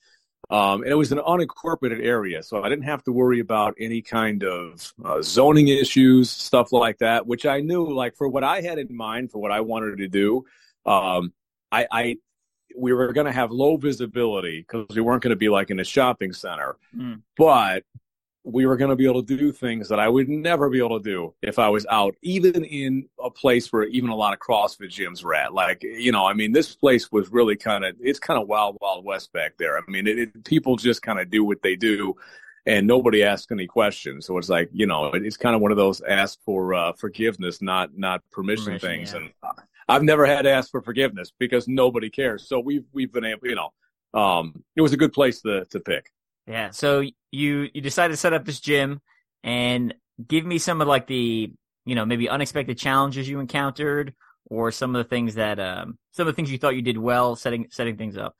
Um, 0.51 0.83
and 0.83 0.91
it 0.91 0.95
was 0.95 1.13
an 1.13 1.19
unincorporated 1.19 2.03
area, 2.03 2.43
so 2.43 2.63
I 2.63 2.71
didn't 2.71 2.85
have 2.85 3.03
to 3.05 3.13
worry 3.13 3.41
about 3.41 3.75
any 3.79 4.01
kind 4.01 4.43
of 4.45 4.95
uh, 5.05 5.21
zoning 5.21 5.69
issues, 5.69 6.31
stuff 6.31 6.73
like 6.73 6.99
that, 6.99 7.27
which 7.27 7.45
I 7.45 7.61
knew, 7.61 7.93
like 7.93 8.17
for 8.17 8.29
what 8.29 8.45
I 8.45 8.63
had 8.63 8.79
in 8.79 8.97
mind 8.97 9.31
for 9.31 9.41
what 9.41 9.53
I 9.53 9.61
wanted 9.61 9.99
to 9.99 10.09
do, 10.09 10.47
um, 10.87 11.35
I, 11.71 11.87
I, 11.91 12.17
we 12.75 12.95
were 12.95 13.13
going 13.13 13.27
to 13.27 13.33
have 13.33 13.51
low 13.51 13.77
visibility 13.77 14.61
because 14.61 14.87
we 14.97 15.03
weren't 15.03 15.23
going 15.23 15.31
to 15.31 15.37
be 15.37 15.51
like 15.51 15.71
in 15.71 15.81
a 15.81 15.85
shopping 15.85 16.33
center, 16.33 16.77
mm. 16.97 17.21
but 17.37 17.85
we 18.51 18.65
were 18.65 18.79
going 18.79 18.89
to 18.89 18.97
be 18.97 19.05
able 19.05 19.23
to 19.23 19.37
do 19.37 19.53
things 19.53 19.91
that 19.91 20.01
I 20.01 20.09
would 20.09 20.29
never 20.29 20.71
be 20.71 20.79
able 20.79 20.99
to 20.99 21.05
do 21.05 21.35
if 21.43 21.59
I 21.59 21.69
was 21.69 21.85
out, 21.91 22.15
even 22.23 22.65
in 22.65 23.07
a 23.23 23.31
place 23.31 23.71
where 23.71 23.85
even 23.85 24.09
a 24.09 24.17
lot 24.17 24.33
of 24.33 24.39
CrossFit 24.39 24.89
gyms 24.89 25.23
were 25.23 25.35
at. 25.35 25.53
Like, 25.53 25.83
you 25.83 26.13
know, 26.13 26.27
I 26.27 26.33
mean, 26.33 26.53
this 26.53 26.75
place 26.75 27.13
was 27.13 27.31
really 27.31 27.57
kind 27.57 27.85
of, 27.85 27.95
it's 28.01 28.19
kind 28.19 28.41
of 28.41 28.49
wild, 28.49 28.79
wild 28.81 29.05
west 29.05 29.35
back 29.35 29.53
there. 29.59 29.77
I 29.77 29.83
mean, 29.87 30.07
it, 30.07 30.19
it, 30.19 30.45
people 30.45 30.77
just 30.77 31.03
kind 31.03 31.21
of 31.21 31.29
do 31.29 31.45
what 31.45 31.61
they 31.63 31.77
do 31.77 32.17
and 32.65 32.87
nobody 32.87 33.23
asks 33.23 33.53
any 33.53 33.67
questions. 33.67 34.25
So 34.25 34.39
it's 34.39 34.49
like, 34.49 34.71
you 34.73 34.87
know, 34.87 35.11
it's 35.13 35.37
kind 35.37 35.55
of 35.55 35.61
one 35.61 35.71
of 35.71 35.77
those 35.77 36.01
ask 36.01 36.39
for 36.43 36.73
uh, 36.73 36.93
forgiveness, 36.95 37.61
not, 37.61 37.99
not 37.99 38.23
permission, 38.33 38.65
permission 38.65 38.89
things. 38.89 39.13
Yeah. 39.13 39.21
And 39.21 39.59
I've 39.89 40.03
never 40.03 40.25
had 40.25 40.43
to 40.43 40.51
ask 40.51 40.71
for 40.71 40.81
forgiveness 40.81 41.33
because 41.39 41.69
nobody 41.69 42.09
cares. 42.09 42.49
So 42.49 42.61
we've, 42.61 42.85
we've 42.93 43.13
been 43.13 43.25
able, 43.25 43.47
you 43.47 43.57
know, 43.57 43.73
um, 44.19 44.65
it 44.75 44.81
was 44.81 44.95
a 44.95 44.97
good 44.97 45.13
place 45.13 45.43
to, 45.43 45.67
to 45.67 45.81
pick. 45.81 46.11
Yeah. 46.49 46.71
So 46.71 47.05
you 47.31 47.69
you 47.73 47.81
decided 47.83 48.15
to 48.15 48.17
set 48.17 48.33
up 48.33 48.45
this 48.45 48.59
gym 48.59 49.01
and 49.45 49.95
give 50.27 50.47
me 50.47 50.59
some 50.59 50.81
of 50.81 50.89
like 50.89 51.07
the 51.07 51.53
you 51.85 51.95
know 51.95 52.07
maybe 52.07 52.29
unexpected 52.29 52.79
challenges 52.79 53.29
you 53.29 53.39
encountered 53.39 54.15
or 54.47 54.73
some 54.73 54.97
of 54.97 55.05
the 55.05 55.09
things 55.09 55.35
that 55.35 55.61
um 55.61 55.99
some 56.13 56.27
of 56.27 56.35
the 56.35 56.37
things 56.37 56.51
you 56.51 56.59
thought 56.59 56.75
you 56.75 56.83
did 56.83 56.97
well 56.97 57.37
setting 57.37 57.69
setting 57.71 57.97
things 57.97 58.17
up. 58.17 58.35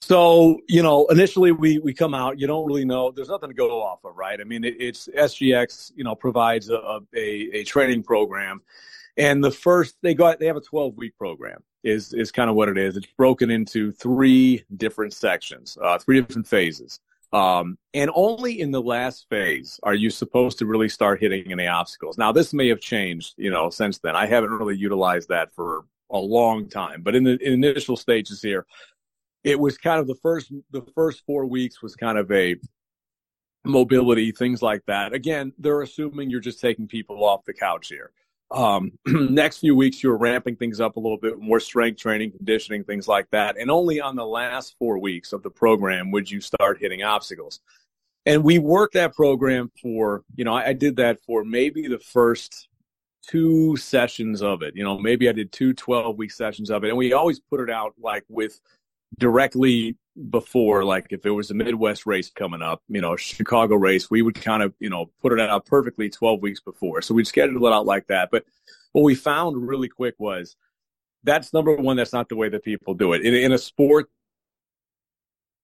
So 0.00 0.60
you 0.68 0.82
know, 0.82 1.06
initially 1.06 1.52
we 1.52 1.78
we 1.78 1.94
come 1.94 2.12
out. 2.12 2.40
You 2.40 2.48
don't 2.48 2.66
really 2.66 2.84
know. 2.84 3.12
There's 3.12 3.28
nothing 3.28 3.50
to 3.50 3.54
go 3.54 3.80
off 3.80 4.04
of, 4.04 4.16
right? 4.16 4.40
I 4.40 4.44
mean, 4.44 4.64
it, 4.64 4.74
it's 4.80 5.08
SGX. 5.16 5.92
You 5.94 6.02
know, 6.02 6.16
provides 6.16 6.70
a, 6.70 7.00
a 7.14 7.60
a 7.60 7.64
training 7.64 8.02
program, 8.02 8.60
and 9.16 9.42
the 9.42 9.50
first 9.50 9.96
they 10.02 10.14
got 10.14 10.38
they 10.40 10.46
have 10.46 10.56
a 10.56 10.60
12 10.60 10.96
week 10.96 11.16
program 11.16 11.62
is 11.82 12.12
is 12.12 12.32
kind 12.32 12.50
of 12.50 12.56
what 12.56 12.68
it 12.68 12.78
is. 12.78 12.96
It's 12.96 13.06
broken 13.16 13.50
into 13.50 13.92
three 13.92 14.64
different 14.76 15.12
sections, 15.12 15.78
uh, 15.82 15.98
three 15.98 16.20
different 16.20 16.46
phases. 16.46 17.00
Um, 17.32 17.78
and 17.94 18.10
only 18.14 18.60
in 18.60 18.70
the 18.70 18.80
last 18.80 19.26
phase 19.28 19.80
are 19.82 19.94
you 19.94 20.08
supposed 20.08 20.56
to 20.60 20.66
really 20.66 20.88
start 20.88 21.20
hitting 21.20 21.50
any 21.50 21.66
obstacles. 21.66 22.16
Now, 22.16 22.30
this 22.30 22.54
may 22.54 22.68
have 22.68 22.80
changed, 22.80 23.34
you 23.36 23.50
know, 23.50 23.70
since 23.70 23.98
then. 23.98 24.14
I 24.14 24.26
haven't 24.26 24.52
really 24.52 24.76
utilized 24.76 25.28
that 25.30 25.52
for 25.52 25.84
a 26.10 26.18
long 26.18 26.68
time, 26.68 27.02
but 27.02 27.16
in 27.16 27.24
the 27.24 27.36
in 27.44 27.64
initial 27.64 27.96
stages 27.96 28.40
here, 28.40 28.66
it 29.42 29.58
was 29.58 29.76
kind 29.76 30.00
of 30.00 30.06
the 30.06 30.14
first 30.16 30.52
the 30.70 30.82
first 30.94 31.22
four 31.26 31.46
weeks 31.46 31.82
was 31.82 31.96
kind 31.96 32.18
of 32.18 32.30
a 32.30 32.56
mobility 33.64 34.30
things 34.30 34.62
like 34.62 34.84
that. 34.86 35.12
Again, 35.12 35.52
they're 35.58 35.82
assuming 35.82 36.30
you're 36.30 36.40
just 36.40 36.60
taking 36.60 36.86
people 36.86 37.24
off 37.24 37.44
the 37.44 37.54
couch 37.54 37.88
here. 37.88 38.12
Um, 38.50 38.92
next 39.06 39.58
few 39.58 39.74
weeks, 39.74 40.02
you're 40.02 40.16
ramping 40.16 40.56
things 40.56 40.80
up 40.80 40.96
a 40.96 41.00
little 41.00 41.18
bit 41.18 41.38
more 41.38 41.60
strength 41.60 42.00
training, 42.00 42.32
conditioning, 42.32 42.84
things 42.84 43.08
like 43.08 43.28
that. 43.30 43.58
And 43.58 43.70
only 43.70 44.00
on 44.00 44.16
the 44.16 44.26
last 44.26 44.76
four 44.78 44.98
weeks 44.98 45.32
of 45.32 45.42
the 45.42 45.50
program 45.50 46.10
would 46.10 46.30
you 46.30 46.40
start 46.40 46.78
hitting 46.80 47.02
obstacles. 47.02 47.60
And 48.26 48.42
we 48.42 48.58
worked 48.58 48.94
that 48.94 49.14
program 49.14 49.70
for, 49.82 50.24
you 50.34 50.44
know, 50.44 50.54
I, 50.54 50.68
I 50.68 50.72
did 50.72 50.96
that 50.96 51.20
for 51.26 51.44
maybe 51.44 51.88
the 51.88 51.98
first 51.98 52.68
two 53.26 53.76
sessions 53.76 54.42
of 54.42 54.62
it. 54.62 54.74
You 54.76 54.84
know, 54.84 54.98
maybe 54.98 55.28
I 55.28 55.32
did 55.32 55.52
two 55.52 55.74
12 55.74 56.16
week 56.16 56.30
sessions 56.30 56.70
of 56.70 56.84
it. 56.84 56.88
And 56.88 56.96
we 56.96 57.12
always 57.12 57.40
put 57.40 57.60
it 57.60 57.70
out 57.70 57.94
like 57.98 58.24
with 58.28 58.60
directly 59.18 59.96
before, 60.30 60.84
like 60.84 61.06
if 61.10 61.26
it 61.26 61.30
was 61.30 61.50
a 61.50 61.54
Midwest 61.54 62.06
race 62.06 62.30
coming 62.30 62.62
up, 62.62 62.82
you 62.88 63.00
know, 63.00 63.16
Chicago 63.16 63.74
race, 63.76 64.10
we 64.10 64.22
would 64.22 64.40
kind 64.40 64.62
of, 64.62 64.74
you 64.78 64.90
know, 64.90 65.10
put 65.20 65.32
it 65.32 65.40
out 65.40 65.66
perfectly 65.66 66.08
12 66.08 66.40
weeks 66.40 66.60
before. 66.60 67.02
So 67.02 67.14
we'd 67.14 67.26
schedule 67.26 67.66
it 67.66 67.72
out 67.72 67.86
like 67.86 68.06
that. 68.08 68.28
But 68.30 68.44
what 68.92 69.02
we 69.02 69.14
found 69.14 69.66
really 69.66 69.88
quick 69.88 70.14
was 70.18 70.56
that's 71.24 71.52
number 71.52 71.74
one, 71.74 71.96
that's 71.96 72.12
not 72.12 72.28
the 72.28 72.36
way 72.36 72.48
that 72.48 72.64
people 72.64 72.94
do 72.94 73.12
it. 73.12 73.22
In, 73.22 73.34
in 73.34 73.52
a 73.52 73.58
sport 73.58 74.08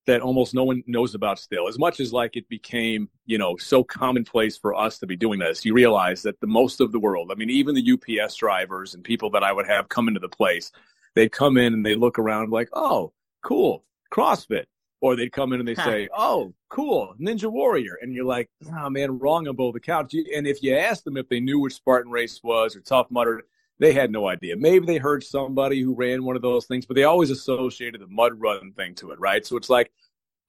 that 0.06 0.20
almost 0.20 0.54
no 0.54 0.64
one 0.64 0.82
knows 0.86 1.14
about 1.14 1.38
still. 1.38 1.68
As 1.68 1.78
much 1.78 2.00
as 2.00 2.12
like 2.12 2.36
it 2.36 2.48
became, 2.48 3.08
you 3.26 3.38
know, 3.38 3.56
so 3.56 3.84
commonplace 3.84 4.56
for 4.56 4.74
us 4.74 4.98
to 4.98 5.06
be 5.06 5.16
doing 5.16 5.38
this, 5.38 5.64
you 5.64 5.74
realize 5.74 6.22
that 6.22 6.40
the 6.40 6.46
most 6.46 6.80
of 6.80 6.90
the 6.90 6.98
world, 6.98 7.30
I 7.30 7.36
mean, 7.36 7.50
even 7.50 7.74
the 7.74 7.92
UPS 7.92 8.34
drivers 8.36 8.94
and 8.94 9.04
people 9.04 9.30
that 9.30 9.44
I 9.44 9.52
would 9.52 9.66
have 9.66 9.88
come 9.88 10.08
into 10.08 10.18
the 10.18 10.28
place, 10.28 10.72
they'd 11.14 11.30
come 11.30 11.56
in 11.56 11.74
and 11.74 11.86
they 11.86 11.94
look 11.94 12.18
around 12.18 12.50
like, 12.50 12.70
oh, 12.72 13.12
cool, 13.42 13.84
CrossFit. 14.12 14.64
Or 15.02 15.16
they'd 15.16 15.32
come 15.32 15.54
in 15.54 15.60
and 15.60 15.66
they 15.68 15.76
say, 15.76 16.10
oh, 16.14 16.52
cool, 16.68 17.14
Ninja 17.18 17.50
Warrior. 17.50 17.96
And 18.02 18.14
you're 18.14 18.26
like, 18.26 18.50
oh 18.70 18.90
man, 18.90 19.18
wrong 19.18 19.48
on 19.48 19.56
both 19.56 19.74
accounts. 19.74 20.14
And 20.14 20.46
if 20.46 20.62
you 20.62 20.76
asked 20.76 21.06
them 21.06 21.16
if 21.16 21.26
they 21.30 21.40
knew 21.40 21.58
what 21.58 21.72
Spartan 21.72 22.12
Race 22.12 22.38
was 22.44 22.76
or 22.76 22.80
Tough 22.80 23.10
Mudder, 23.10 23.44
they 23.78 23.94
had 23.94 24.12
no 24.12 24.28
idea. 24.28 24.56
Maybe 24.58 24.84
they 24.84 24.98
heard 24.98 25.24
somebody 25.24 25.80
who 25.80 25.94
ran 25.94 26.22
one 26.22 26.36
of 26.36 26.42
those 26.42 26.66
things, 26.66 26.84
but 26.84 26.96
they 26.96 27.04
always 27.04 27.30
associated 27.30 28.02
the 28.02 28.08
mud 28.08 28.38
run 28.38 28.72
thing 28.72 28.94
to 28.96 29.10
it, 29.10 29.18
right? 29.18 29.44
So 29.46 29.56
it's 29.56 29.70
like, 29.70 29.90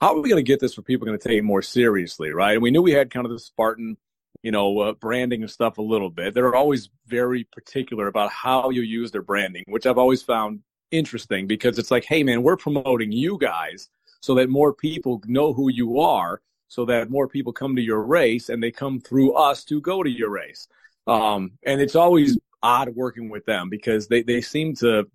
how 0.02 0.14
are 0.14 0.20
we 0.20 0.30
going 0.30 0.44
to 0.44 0.52
get 0.52 0.60
this 0.60 0.74
for 0.74 0.82
people 0.82 1.06
going 1.08 1.18
to 1.18 1.28
take 1.28 1.38
it 1.38 1.44
more 1.44 1.62
seriously, 1.62 2.32
right? 2.32 2.54
And 2.56 2.62
we 2.62 2.72
knew 2.72 2.82
we 2.82 2.92
had 2.92 3.10
kind 3.10 3.26
of 3.26 3.32
the 3.32 3.40
Spartan, 3.40 3.96
you 4.44 4.52
know, 4.52 4.80
uh, 4.80 4.94
branding 4.94 5.44
and 5.44 5.50
stuff 5.50 5.78
a 5.78 5.82
little 5.82 6.10
bit. 6.10 6.34
They're 6.34 6.56
always 6.56 6.90
very 7.08 7.46
particular 7.46 8.08
about 8.08 8.32
how 8.32 8.70
you 8.70 8.82
use 8.82 9.12
their 9.12 9.22
branding, 9.22 9.64
which 9.68 9.86
I've 9.86 9.98
always 9.98 10.24
found 10.24 10.60
interesting 10.92 11.48
because 11.48 11.80
it's 11.80 11.92
like, 11.92 12.06
hey, 12.06 12.24
man, 12.24 12.44
we're 12.44 12.58
promoting 12.58 13.12
you 13.12 13.38
guys 13.38 13.90
so 14.22 14.36
that 14.36 14.50
more 14.50 14.74
people 14.74 15.22
know 15.26 15.54
who 15.54 15.70
you 15.72 16.00
are, 16.00 16.42
so 16.68 16.86
that 16.86 17.10
more 17.10 17.28
people 17.28 17.52
come 17.52 17.76
to 17.76 17.82
your 17.82 18.04
race 18.04 18.50
and 18.50 18.62
they 18.62 18.72
come 18.72 19.00
through 19.00 19.34
us 19.34 19.64
to 19.66 19.82
go 19.82 20.04
to 20.04 20.10
your 20.10 20.30
race. 20.30 20.68
Um, 21.08 21.54
and 21.66 21.82
it's 21.82 21.96
always 21.96 22.38
odd 22.64 22.90
working 22.96 23.30
with 23.30 23.46
them 23.46 23.70
because 23.70 24.08
they, 24.08 24.22
they 24.22 24.42
seem 24.42 24.76
to 24.76 25.10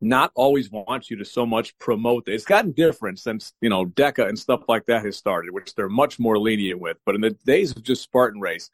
not 0.00 0.30
always 0.34 0.70
want 0.70 1.10
you 1.10 1.16
to 1.16 1.24
so 1.24 1.46
much 1.46 1.76
promote 1.78 2.28
it. 2.28 2.34
It's 2.34 2.44
gotten 2.44 2.72
different 2.72 3.18
since, 3.18 3.52
you 3.60 3.68
know, 3.68 3.86
DEKA 3.86 4.28
and 4.28 4.38
stuff 4.38 4.62
like 4.68 4.86
that 4.86 5.04
has 5.04 5.16
started, 5.16 5.52
which 5.52 5.74
they're 5.74 5.88
much 5.88 6.18
more 6.18 6.38
lenient 6.38 6.80
with. 6.80 6.98
But 7.04 7.14
in 7.14 7.20
the 7.20 7.30
days 7.30 7.72
of 7.72 7.82
just 7.82 8.02
Spartan 8.02 8.40
race, 8.40 8.70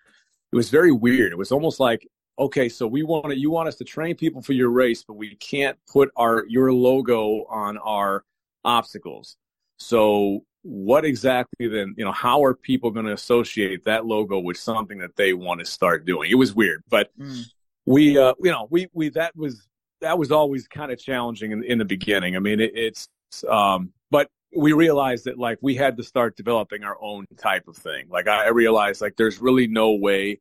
it 0.53 0.57
was 0.57 0.71
very 0.71 0.93
weird. 0.93 1.33
It 1.33 1.39
was 1.39 1.53
almost 1.53 1.81
like, 1.81 2.07
okay, 2.39 2.69
so 2.69 2.87
we 2.87 3.03
want 3.03 3.27
to, 3.27 3.39
you 3.39 3.51
want 3.51 3.69
us 3.69 3.77
to 3.77 3.85
train 3.85 4.17
people 4.17 4.43
for 4.43 4.53
your 4.53 4.71
race, 4.71 5.05
but 5.07 5.15
we 5.15 5.35
can't 5.37 5.79
put 5.91 6.11
our, 6.17 6.45
your 6.49 6.73
logo 6.73 7.45
on 7.45 7.79
our 7.79 8.25
obstacles. 8.65 9.37
So 9.79 10.45
what 10.63 11.05
exactly 11.05 11.69
then, 11.69 11.95
you 11.97 12.05
know, 12.05 12.13
how 12.13 12.43
are 12.43 12.55
people 12.55 12.91
going 12.91 13.07
to 13.07 13.13
associate 13.13 13.85
that 13.85 14.07
logo 14.07 14.39
with 14.39 14.57
something 14.57 14.99
that 14.99 15.17
they 15.17 15.33
want 15.33 15.61
to 15.61 15.67
start 15.67 16.05
doing? 16.05 16.31
It 16.31 16.37
was 16.37 16.55
weird, 16.55 16.83
but 16.89 17.11
mm 17.19 17.45
we 17.87 18.19
uh, 18.19 18.35
you 18.41 18.51
know 18.51 18.67
we 18.71 18.89
we 18.93 19.11
that 19.11 19.37
was 19.37 19.67
that 20.01 20.19
was 20.19 20.33
always 20.33 20.69
kind 20.69 20.93
of 20.93 20.99
challenging 20.99 21.53
in, 21.53 21.63
in 21.65 21.79
the 21.79 21.85
beginning. 21.85 22.37
I 22.37 22.39
mean, 22.39 22.61
it, 22.61 22.73
it's 22.75 23.09
um, 23.49 23.93
but 24.11 24.29
we 24.57 24.73
realized 24.73 25.25
that 25.25 25.39
like 25.39 25.59
we 25.61 25.75
had 25.75 25.97
to 25.97 26.03
start 26.03 26.37
developing 26.37 26.85
our 26.85 26.97
own 27.01 27.27
type 27.37 27.69
of 27.69 27.77
thing. 27.77 28.07
Like 28.09 28.29
I, 28.29 28.47
I 28.47 28.49
realized 28.49 29.01
like 29.01 29.17
there's 29.17 29.41
really 29.41 29.67
no 29.67 29.93
way 29.93 30.41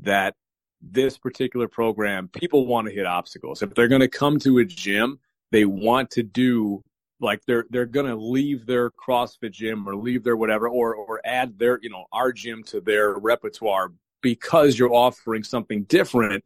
that 0.00 0.34
this 0.82 1.18
particular 1.18 1.68
program 1.68 2.28
people 2.28 2.66
want 2.66 2.88
to 2.88 2.94
hit 2.94 3.06
obstacles. 3.06 3.62
If 3.62 3.74
they're 3.74 3.88
going 3.88 4.00
to 4.00 4.08
come 4.08 4.38
to 4.40 4.58
a 4.58 4.64
gym, 4.64 5.18
they 5.52 5.64
want 5.64 6.10
to 6.12 6.22
do 6.22 6.82
like 7.20 7.42
they're 7.46 7.66
they're 7.70 7.86
going 7.86 8.06
to 8.06 8.16
leave 8.16 8.66
their 8.66 8.90
CrossFit 8.90 9.52
gym 9.52 9.86
or 9.88 9.94
leave 9.94 10.24
their 10.24 10.36
whatever 10.36 10.68
or 10.68 10.94
or 10.94 11.20
add 11.24 11.58
their 11.58 11.78
you 11.82 11.90
know 11.90 12.06
our 12.12 12.32
gym 12.32 12.62
to 12.64 12.80
their 12.80 13.14
repertoire 13.14 13.92
because 14.22 14.78
you're 14.78 14.92
offering 14.92 15.42
something 15.42 15.84
different 15.84 16.44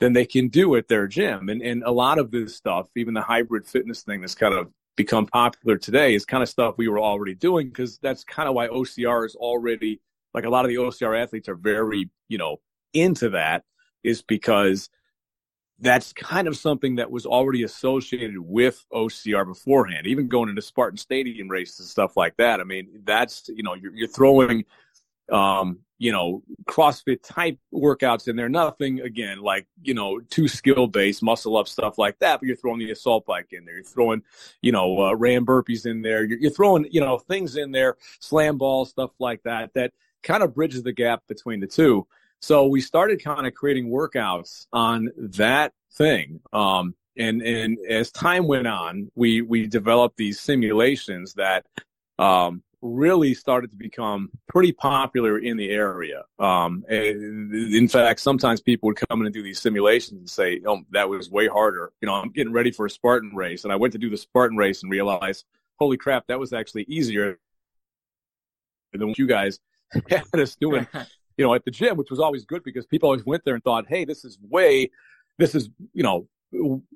than 0.00 0.12
they 0.12 0.26
can 0.26 0.48
do 0.48 0.74
at 0.76 0.88
their 0.88 1.06
gym. 1.06 1.48
And 1.48 1.62
and 1.62 1.82
a 1.84 1.90
lot 1.90 2.18
of 2.18 2.30
this 2.30 2.56
stuff, 2.56 2.88
even 2.96 3.14
the 3.14 3.22
hybrid 3.22 3.66
fitness 3.66 4.02
thing 4.02 4.20
that's 4.20 4.34
kind 4.34 4.54
of 4.54 4.68
become 4.96 5.26
popular 5.26 5.78
today 5.78 6.14
is 6.14 6.24
kind 6.24 6.42
of 6.42 6.48
stuff 6.48 6.74
we 6.76 6.88
were 6.88 7.00
already 7.00 7.34
doing 7.34 7.68
because 7.68 7.98
that's 7.98 8.24
kind 8.24 8.48
of 8.48 8.54
why 8.54 8.68
OCR 8.68 9.24
is 9.24 9.34
already 9.34 10.00
like 10.34 10.44
a 10.44 10.50
lot 10.50 10.64
of 10.64 10.68
the 10.68 10.76
OCR 10.76 11.20
athletes 11.20 11.48
are 11.48 11.54
very, 11.54 12.10
you 12.28 12.38
know, 12.38 12.58
into 12.92 13.30
that 13.30 13.64
is 14.02 14.22
because 14.22 14.90
that's 15.78 16.12
kind 16.12 16.46
of 16.46 16.56
something 16.56 16.96
that 16.96 17.10
was 17.10 17.26
already 17.26 17.64
associated 17.64 18.38
with 18.38 18.84
OCR 18.92 19.46
beforehand, 19.46 20.06
even 20.06 20.28
going 20.28 20.48
into 20.48 20.62
Spartan 20.62 20.96
Stadium 20.96 21.48
races 21.48 21.80
and 21.80 21.88
stuff 21.88 22.16
like 22.16 22.36
that. 22.36 22.60
I 22.60 22.64
mean, 22.64 23.00
that's, 23.04 23.48
you 23.48 23.62
know, 23.62 23.74
you're, 23.74 23.94
you're 23.94 24.08
throwing 24.08 24.64
um, 25.30 25.80
you 25.98 26.10
know, 26.10 26.42
CrossFit 26.64 27.22
type 27.22 27.58
workouts 27.72 28.26
in 28.26 28.34
there. 28.34 28.48
Nothing 28.48 29.00
again 29.00 29.40
like 29.40 29.66
you 29.82 29.94
know 29.94 30.18
too 30.18 30.48
skill 30.48 30.86
based 30.86 31.22
muscle 31.22 31.56
up 31.56 31.68
stuff 31.68 31.96
like 31.96 32.18
that. 32.18 32.40
But 32.40 32.46
you're 32.46 32.56
throwing 32.56 32.80
the 32.80 32.90
assault 32.90 33.24
bike 33.24 33.48
in 33.52 33.64
there. 33.64 33.76
You're 33.76 33.84
throwing 33.84 34.22
you 34.60 34.72
know 34.72 35.00
uh, 35.00 35.14
ram 35.14 35.46
burpees 35.46 35.86
in 35.86 36.02
there. 36.02 36.24
You're, 36.24 36.38
you're 36.38 36.50
throwing 36.50 36.88
you 36.90 37.00
know 37.00 37.18
things 37.18 37.56
in 37.56 37.70
there, 37.70 37.96
slam 38.18 38.58
balls, 38.58 38.90
stuff 38.90 39.12
like 39.20 39.42
that. 39.44 39.74
That 39.74 39.92
kind 40.22 40.42
of 40.42 40.54
bridges 40.54 40.82
the 40.82 40.92
gap 40.92 41.22
between 41.28 41.60
the 41.60 41.66
two. 41.66 42.06
So 42.42 42.66
we 42.66 42.80
started 42.80 43.22
kind 43.22 43.46
of 43.46 43.54
creating 43.54 43.88
workouts 43.88 44.66
on 44.72 45.10
that 45.16 45.72
thing. 45.92 46.40
Um, 46.52 46.96
and 47.16 47.40
and 47.40 47.78
as 47.88 48.10
time 48.10 48.48
went 48.48 48.66
on, 48.66 49.10
we 49.14 49.42
we 49.42 49.66
developed 49.68 50.16
these 50.16 50.40
simulations 50.40 51.34
that 51.34 51.64
um, 52.18 52.62
really 52.80 53.34
started 53.34 53.70
to 53.70 53.76
become 53.76 54.30
pretty 54.48 54.72
popular 54.72 55.38
in 55.38 55.56
the 55.56 55.70
area. 55.70 56.24
Um, 56.38 56.84
in 56.88 57.86
fact, 57.86 58.18
sometimes 58.18 58.60
people 58.60 58.88
would 58.88 58.96
come 58.96 59.20
in 59.20 59.26
and 59.26 59.34
do 59.34 59.42
these 59.42 59.60
simulations 59.60 60.18
and 60.18 60.28
say, 60.30 60.60
"Oh, 60.66 60.80
that 60.90 61.08
was 61.08 61.30
way 61.30 61.46
harder." 61.46 61.92
You 62.00 62.06
know, 62.06 62.14
I'm 62.14 62.30
getting 62.30 62.52
ready 62.52 62.72
for 62.72 62.86
a 62.86 62.90
Spartan 62.90 63.36
race, 63.36 63.62
and 63.62 63.72
I 63.72 63.76
went 63.76 63.92
to 63.92 63.98
do 63.98 64.10
the 64.10 64.16
Spartan 64.16 64.56
race 64.56 64.82
and 64.82 64.90
realized, 64.90 65.44
"Holy 65.78 65.96
crap, 65.96 66.26
that 66.26 66.40
was 66.40 66.52
actually 66.52 66.84
easier 66.88 67.38
than 68.92 69.08
what 69.08 69.18
you 69.18 69.28
guys 69.28 69.60
had 70.10 70.24
us 70.32 70.56
doing." 70.56 70.88
you 71.36 71.44
know, 71.44 71.54
at 71.54 71.64
the 71.64 71.70
gym, 71.70 71.96
which 71.96 72.10
was 72.10 72.20
always 72.20 72.44
good 72.44 72.62
because 72.62 72.86
people 72.86 73.08
always 73.08 73.24
went 73.24 73.44
there 73.44 73.54
and 73.54 73.64
thought, 73.64 73.86
"Hey, 73.88 74.04
this 74.04 74.24
is 74.24 74.38
way, 74.48 74.90
this 75.38 75.54
is 75.54 75.70
you 75.92 76.02
know." 76.02 76.28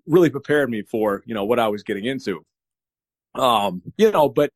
really 0.07 0.29
prepared 0.29 0.69
me 0.69 0.83
for 0.83 1.23
you 1.25 1.33
know 1.33 1.47
what 1.47 1.59
I 1.59 1.69
was 1.69 1.83
getting 1.83 2.05
into 2.05 2.45
um 3.37 3.81
you 3.97 4.13
know 4.13 4.29
but 4.29 4.53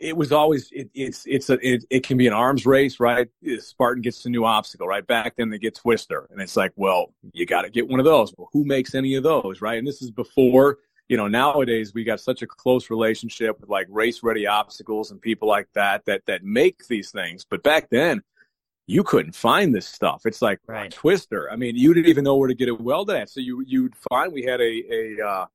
it 0.00 0.16
was 0.16 0.32
always 0.32 0.68
it, 0.72 0.90
it's 0.94 1.24
it's 1.26 1.50
a 1.50 1.58
it, 1.66 1.84
it 1.90 2.06
can 2.06 2.16
be 2.16 2.26
an 2.26 2.32
arms 2.32 2.64
race, 2.66 3.00
right? 3.00 3.28
Spartan 3.58 4.02
gets 4.02 4.24
a 4.26 4.30
new 4.30 4.44
obstacle, 4.44 4.86
right? 4.86 5.06
Back 5.06 5.34
then 5.36 5.50
they 5.50 5.58
get 5.58 5.74
Twister, 5.74 6.28
and 6.30 6.40
it's 6.40 6.56
like, 6.56 6.72
well, 6.76 7.12
you 7.32 7.46
got 7.46 7.62
to 7.62 7.70
get 7.70 7.88
one 7.88 7.98
of 7.98 8.04
those. 8.04 8.32
Well, 8.36 8.48
who 8.52 8.64
makes 8.64 8.94
any 8.94 9.16
of 9.16 9.24
those, 9.24 9.60
right? 9.60 9.78
And 9.78 9.86
this 9.86 10.00
is 10.00 10.10
before 10.10 10.78
you 11.08 11.16
know. 11.16 11.26
Nowadays 11.26 11.94
we 11.94 12.04
got 12.04 12.20
such 12.20 12.42
a 12.42 12.46
close 12.46 12.90
relationship 12.90 13.60
with 13.60 13.70
like 13.70 13.86
race 13.90 14.22
ready 14.22 14.46
obstacles 14.46 15.10
and 15.10 15.20
people 15.20 15.48
like 15.48 15.68
that 15.74 16.04
that 16.04 16.24
that 16.26 16.44
make 16.44 16.86
these 16.86 17.10
things. 17.10 17.44
But 17.48 17.64
back 17.64 17.90
then, 17.90 18.22
you 18.88 19.04
couldn't 19.04 19.34
find 19.34 19.74
this 19.74 19.86
stuff. 19.86 20.22
It's 20.24 20.40
like 20.40 20.60
right. 20.66 20.90
Twister. 20.90 21.50
I 21.52 21.56
mean, 21.56 21.76
you 21.76 21.92
didn't 21.92 22.08
even 22.08 22.24
know 22.24 22.36
where 22.36 22.48
to 22.48 22.54
get 22.54 22.68
it 22.68 22.80
welded 22.80 23.16
at. 23.16 23.28
So 23.28 23.38
you 23.38 23.62
you'd 23.66 23.94
find 24.10 24.32
we 24.32 24.42
had 24.42 24.62
a 24.62 24.82
a 24.90 25.46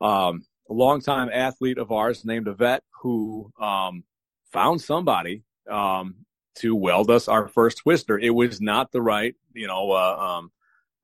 uh, 0.00 0.06
um, 0.06 0.46
a 0.70 0.72
longtime 0.72 1.28
athlete 1.32 1.76
of 1.76 1.90
ours 1.90 2.24
named 2.24 2.46
Yvette 2.46 2.84
who 3.02 3.52
um, 3.60 4.04
found 4.52 4.80
somebody 4.80 5.42
um, 5.68 6.14
to 6.56 6.74
weld 6.76 7.10
us 7.10 7.26
our 7.26 7.48
first 7.48 7.78
twister. 7.78 8.16
It 8.16 8.30
was 8.30 8.60
not 8.60 8.92
the 8.92 9.02
right, 9.02 9.34
you 9.54 9.66
know, 9.66 9.90
uh, 9.90 10.38
um, 10.38 10.52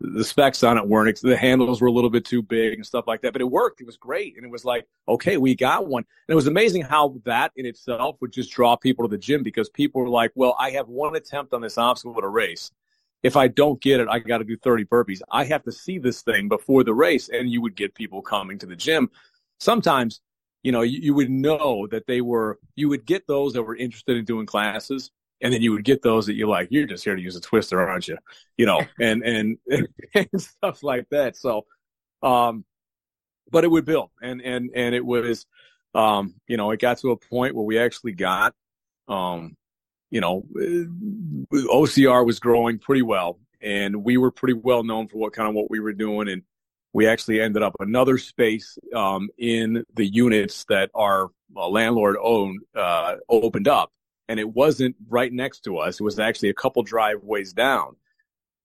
the 0.00 0.24
specs 0.24 0.62
on 0.62 0.76
it 0.76 0.86
weren't, 0.86 1.20
the 1.20 1.36
handles 1.36 1.80
were 1.80 1.88
a 1.88 1.92
little 1.92 2.10
bit 2.10 2.24
too 2.24 2.42
big 2.42 2.74
and 2.74 2.86
stuff 2.86 3.06
like 3.06 3.22
that, 3.22 3.32
but 3.32 3.40
it 3.40 3.50
worked. 3.50 3.80
It 3.80 3.86
was 3.86 3.96
great. 3.96 4.36
And 4.36 4.44
it 4.44 4.50
was 4.50 4.64
like, 4.64 4.86
okay, 5.08 5.36
we 5.36 5.54
got 5.54 5.86
one. 5.86 6.04
And 6.28 6.32
it 6.32 6.34
was 6.34 6.46
amazing 6.46 6.82
how 6.82 7.16
that 7.24 7.52
in 7.56 7.64
itself 7.64 8.16
would 8.20 8.32
just 8.32 8.50
draw 8.50 8.76
people 8.76 9.06
to 9.06 9.10
the 9.10 9.18
gym 9.18 9.42
because 9.42 9.68
people 9.70 10.02
were 10.02 10.08
like, 10.08 10.32
well, 10.34 10.56
I 10.58 10.70
have 10.72 10.88
one 10.88 11.16
attempt 11.16 11.54
on 11.54 11.60
this 11.60 11.78
obstacle 11.78 12.16
at 12.18 12.24
a 12.24 12.28
race. 12.28 12.70
If 13.22 13.36
I 13.36 13.48
don't 13.48 13.80
get 13.80 14.00
it, 14.00 14.08
I 14.08 14.18
got 14.18 14.38
to 14.38 14.44
do 14.44 14.56
30 14.56 14.84
burpees. 14.84 15.22
I 15.30 15.44
have 15.44 15.62
to 15.62 15.72
see 15.72 15.98
this 15.98 16.22
thing 16.22 16.48
before 16.48 16.84
the 16.84 16.92
race. 16.92 17.30
And 17.30 17.48
you 17.48 17.62
would 17.62 17.74
get 17.74 17.94
people 17.94 18.20
coming 18.20 18.58
to 18.58 18.66
the 18.66 18.76
gym 18.76 19.10
sometimes, 19.58 20.20
you 20.62 20.72
know, 20.72 20.82
you, 20.82 20.98
you 21.00 21.14
would 21.14 21.30
know 21.30 21.86
that 21.86 22.06
they 22.06 22.20
were, 22.20 22.58
you 22.74 22.88
would 22.88 23.06
get 23.06 23.26
those 23.26 23.52
that 23.54 23.62
were 23.62 23.76
interested 23.76 24.16
in 24.16 24.24
doing 24.24 24.46
classes 24.46 25.10
and 25.40 25.52
then 25.52 25.62
you 25.62 25.72
would 25.72 25.84
get 25.84 26.02
those 26.02 26.26
that 26.26 26.34
you're 26.34 26.48
like, 26.48 26.68
you're 26.70 26.86
just 26.86 27.04
here 27.04 27.16
to 27.16 27.22
use 27.22 27.36
a 27.36 27.40
twister, 27.40 27.80
aren't 27.80 28.08
you? 28.08 28.18
You 28.56 28.66
know, 28.66 28.82
and, 29.00 29.22
and, 29.22 29.58
and 30.14 30.28
stuff 30.36 30.82
like 30.82 31.08
that. 31.10 31.36
So, 31.36 31.66
um, 32.22 32.64
but 33.50 33.64
it 33.64 33.70
would 33.70 33.84
build 33.84 34.10
and, 34.22 34.40
and, 34.40 34.70
and 34.74 34.94
it 34.94 35.04
was, 35.04 35.46
um, 35.94 36.34
you 36.48 36.56
know, 36.56 36.70
it 36.70 36.80
got 36.80 36.98
to 36.98 37.10
a 37.10 37.16
point 37.16 37.54
where 37.54 37.64
we 37.64 37.78
actually 37.78 38.12
got, 38.12 38.54
um, 39.06 39.56
you 40.10 40.20
know, 40.20 40.44
OCR 41.52 42.24
was 42.24 42.40
growing 42.40 42.78
pretty 42.78 43.02
well 43.02 43.38
and 43.60 44.02
we 44.04 44.16
were 44.16 44.30
pretty 44.30 44.54
well 44.54 44.82
known 44.82 45.08
for 45.08 45.18
what 45.18 45.32
kind 45.32 45.48
of 45.48 45.54
what 45.54 45.70
we 45.70 45.80
were 45.80 45.92
doing. 45.92 46.28
And, 46.28 46.42
we 46.94 47.08
actually 47.08 47.40
ended 47.40 47.62
up 47.62 47.74
another 47.80 48.16
space 48.16 48.78
um, 48.94 49.28
in 49.36 49.84
the 49.94 50.06
units 50.06 50.64
that 50.68 50.90
our 50.94 51.28
uh, 51.54 51.68
landlord 51.68 52.16
owned 52.22 52.60
uh, 52.74 53.16
opened 53.28 53.68
up, 53.68 53.90
and 54.28 54.40
it 54.40 54.48
wasn't 54.52 54.96
right 55.08 55.32
next 55.32 55.60
to 55.64 55.78
us. 55.78 56.00
It 56.00 56.04
was 56.04 56.18
actually 56.18 56.50
a 56.50 56.54
couple 56.54 56.82
driveways 56.82 57.52
down. 57.52 57.96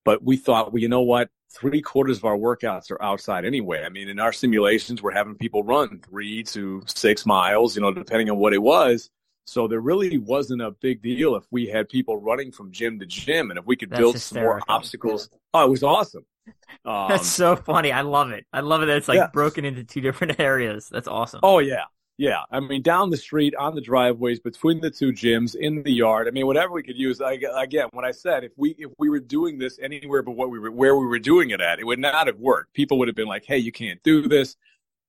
But 0.05 0.23
we 0.23 0.37
thought, 0.37 0.71
well, 0.71 0.81
you 0.81 0.89
know 0.89 1.01
what? 1.01 1.29
three 1.51 1.81
quarters 1.81 2.17
of 2.19 2.25
our 2.25 2.37
workouts 2.37 2.91
are 2.91 3.01
outside 3.01 3.43
anyway. 3.43 3.83
I 3.83 3.89
mean, 3.89 4.07
in 4.07 4.19
our 4.19 4.31
simulations, 4.31 5.01
we're 5.01 5.13
having 5.13 5.33
people 5.33 5.63
run 5.63 5.99
three 6.07 6.43
to 6.43 6.83
six 6.85 7.25
miles, 7.25 7.75
you 7.75 7.81
know, 7.81 7.91
depending 7.91 8.29
on 8.29 8.37
what 8.37 8.53
it 8.53 8.59
was. 8.59 9.09
So 9.47 9.67
there 9.67 9.79
really 9.79 10.19
wasn't 10.19 10.61
a 10.61 10.69
big 10.69 11.01
deal 11.01 11.35
if 11.35 11.43
we 11.49 11.65
had 11.65 11.89
people 11.89 12.17
running 12.17 12.51
from 12.51 12.71
gym 12.71 12.99
to 12.99 13.07
gym, 13.07 13.49
and 13.49 13.57
if 13.57 13.65
we 13.65 13.75
could 13.75 13.89
That's 13.89 13.99
build 13.99 14.13
hysterical. 14.13 14.51
some 14.61 14.67
more 14.67 14.77
obstacles. 14.77 15.29
Oh, 15.55 15.65
it 15.65 15.69
was 15.69 15.83
awesome. 15.83 16.25
Um, 16.85 17.07
That's 17.09 17.27
so 17.27 17.55
funny. 17.55 17.91
I 17.91 18.01
love 18.01 18.29
it. 18.31 18.45
I 18.53 18.61
love 18.61 18.81
it 18.83 18.85
that 18.87 18.97
it's 18.97 19.07
like 19.07 19.17
Yeah. 19.17 19.27
broken 19.33 19.65
into 19.65 19.83
two 19.83 20.01
different 20.01 20.39
areas. 20.39 20.87
That's 20.89 21.07
awesome. 21.07 21.39
Oh 21.43 21.59
yeah, 21.59 21.85
yeah. 22.19 22.43
I 22.51 22.59
mean, 22.59 22.81
down 22.81 23.11
the 23.11 23.17
street, 23.17 23.55
on 23.55 23.75
the 23.75 23.81
driveways, 23.81 24.41
between 24.41 24.81
the 24.81 24.91
two 24.91 25.13
gyms, 25.13 25.55
in 25.55 25.83
the 25.83 25.91
yard. 25.93 26.27
I 26.27 26.31
mean, 26.31 26.47
whatever 26.47 26.73
we 26.73 26.83
could 26.83 26.97
use. 26.97 27.21
I, 27.21 27.39
again, 27.55 27.87
what 27.93 28.03
I 28.03 28.11
said, 28.11 28.43
if 28.43 28.51
we 28.57 28.75
if 28.77 28.91
we 28.99 29.09
were 29.09 29.21
doing 29.21 29.57
this 29.57 29.79
anywhere 29.81 30.21
but 30.21 30.33
what 30.33 30.49
we 30.49 30.59
were 30.59 30.69
where 30.69 30.97
we 30.97 31.05
were 31.05 31.17
doing 31.17 31.51
it 31.51 31.61
at, 31.61 31.79
it 31.79 31.85
would 31.85 31.97
not 31.97 32.27
have 32.27 32.37
worked. 32.37 32.73
People 32.73 32.99
would 32.99 33.07
have 33.07 33.15
been 33.15 33.29
like, 33.29 33.45
"Hey, 33.45 33.57
you 33.57 33.71
can't 33.71 34.03
do 34.03 34.27
this." 34.27 34.57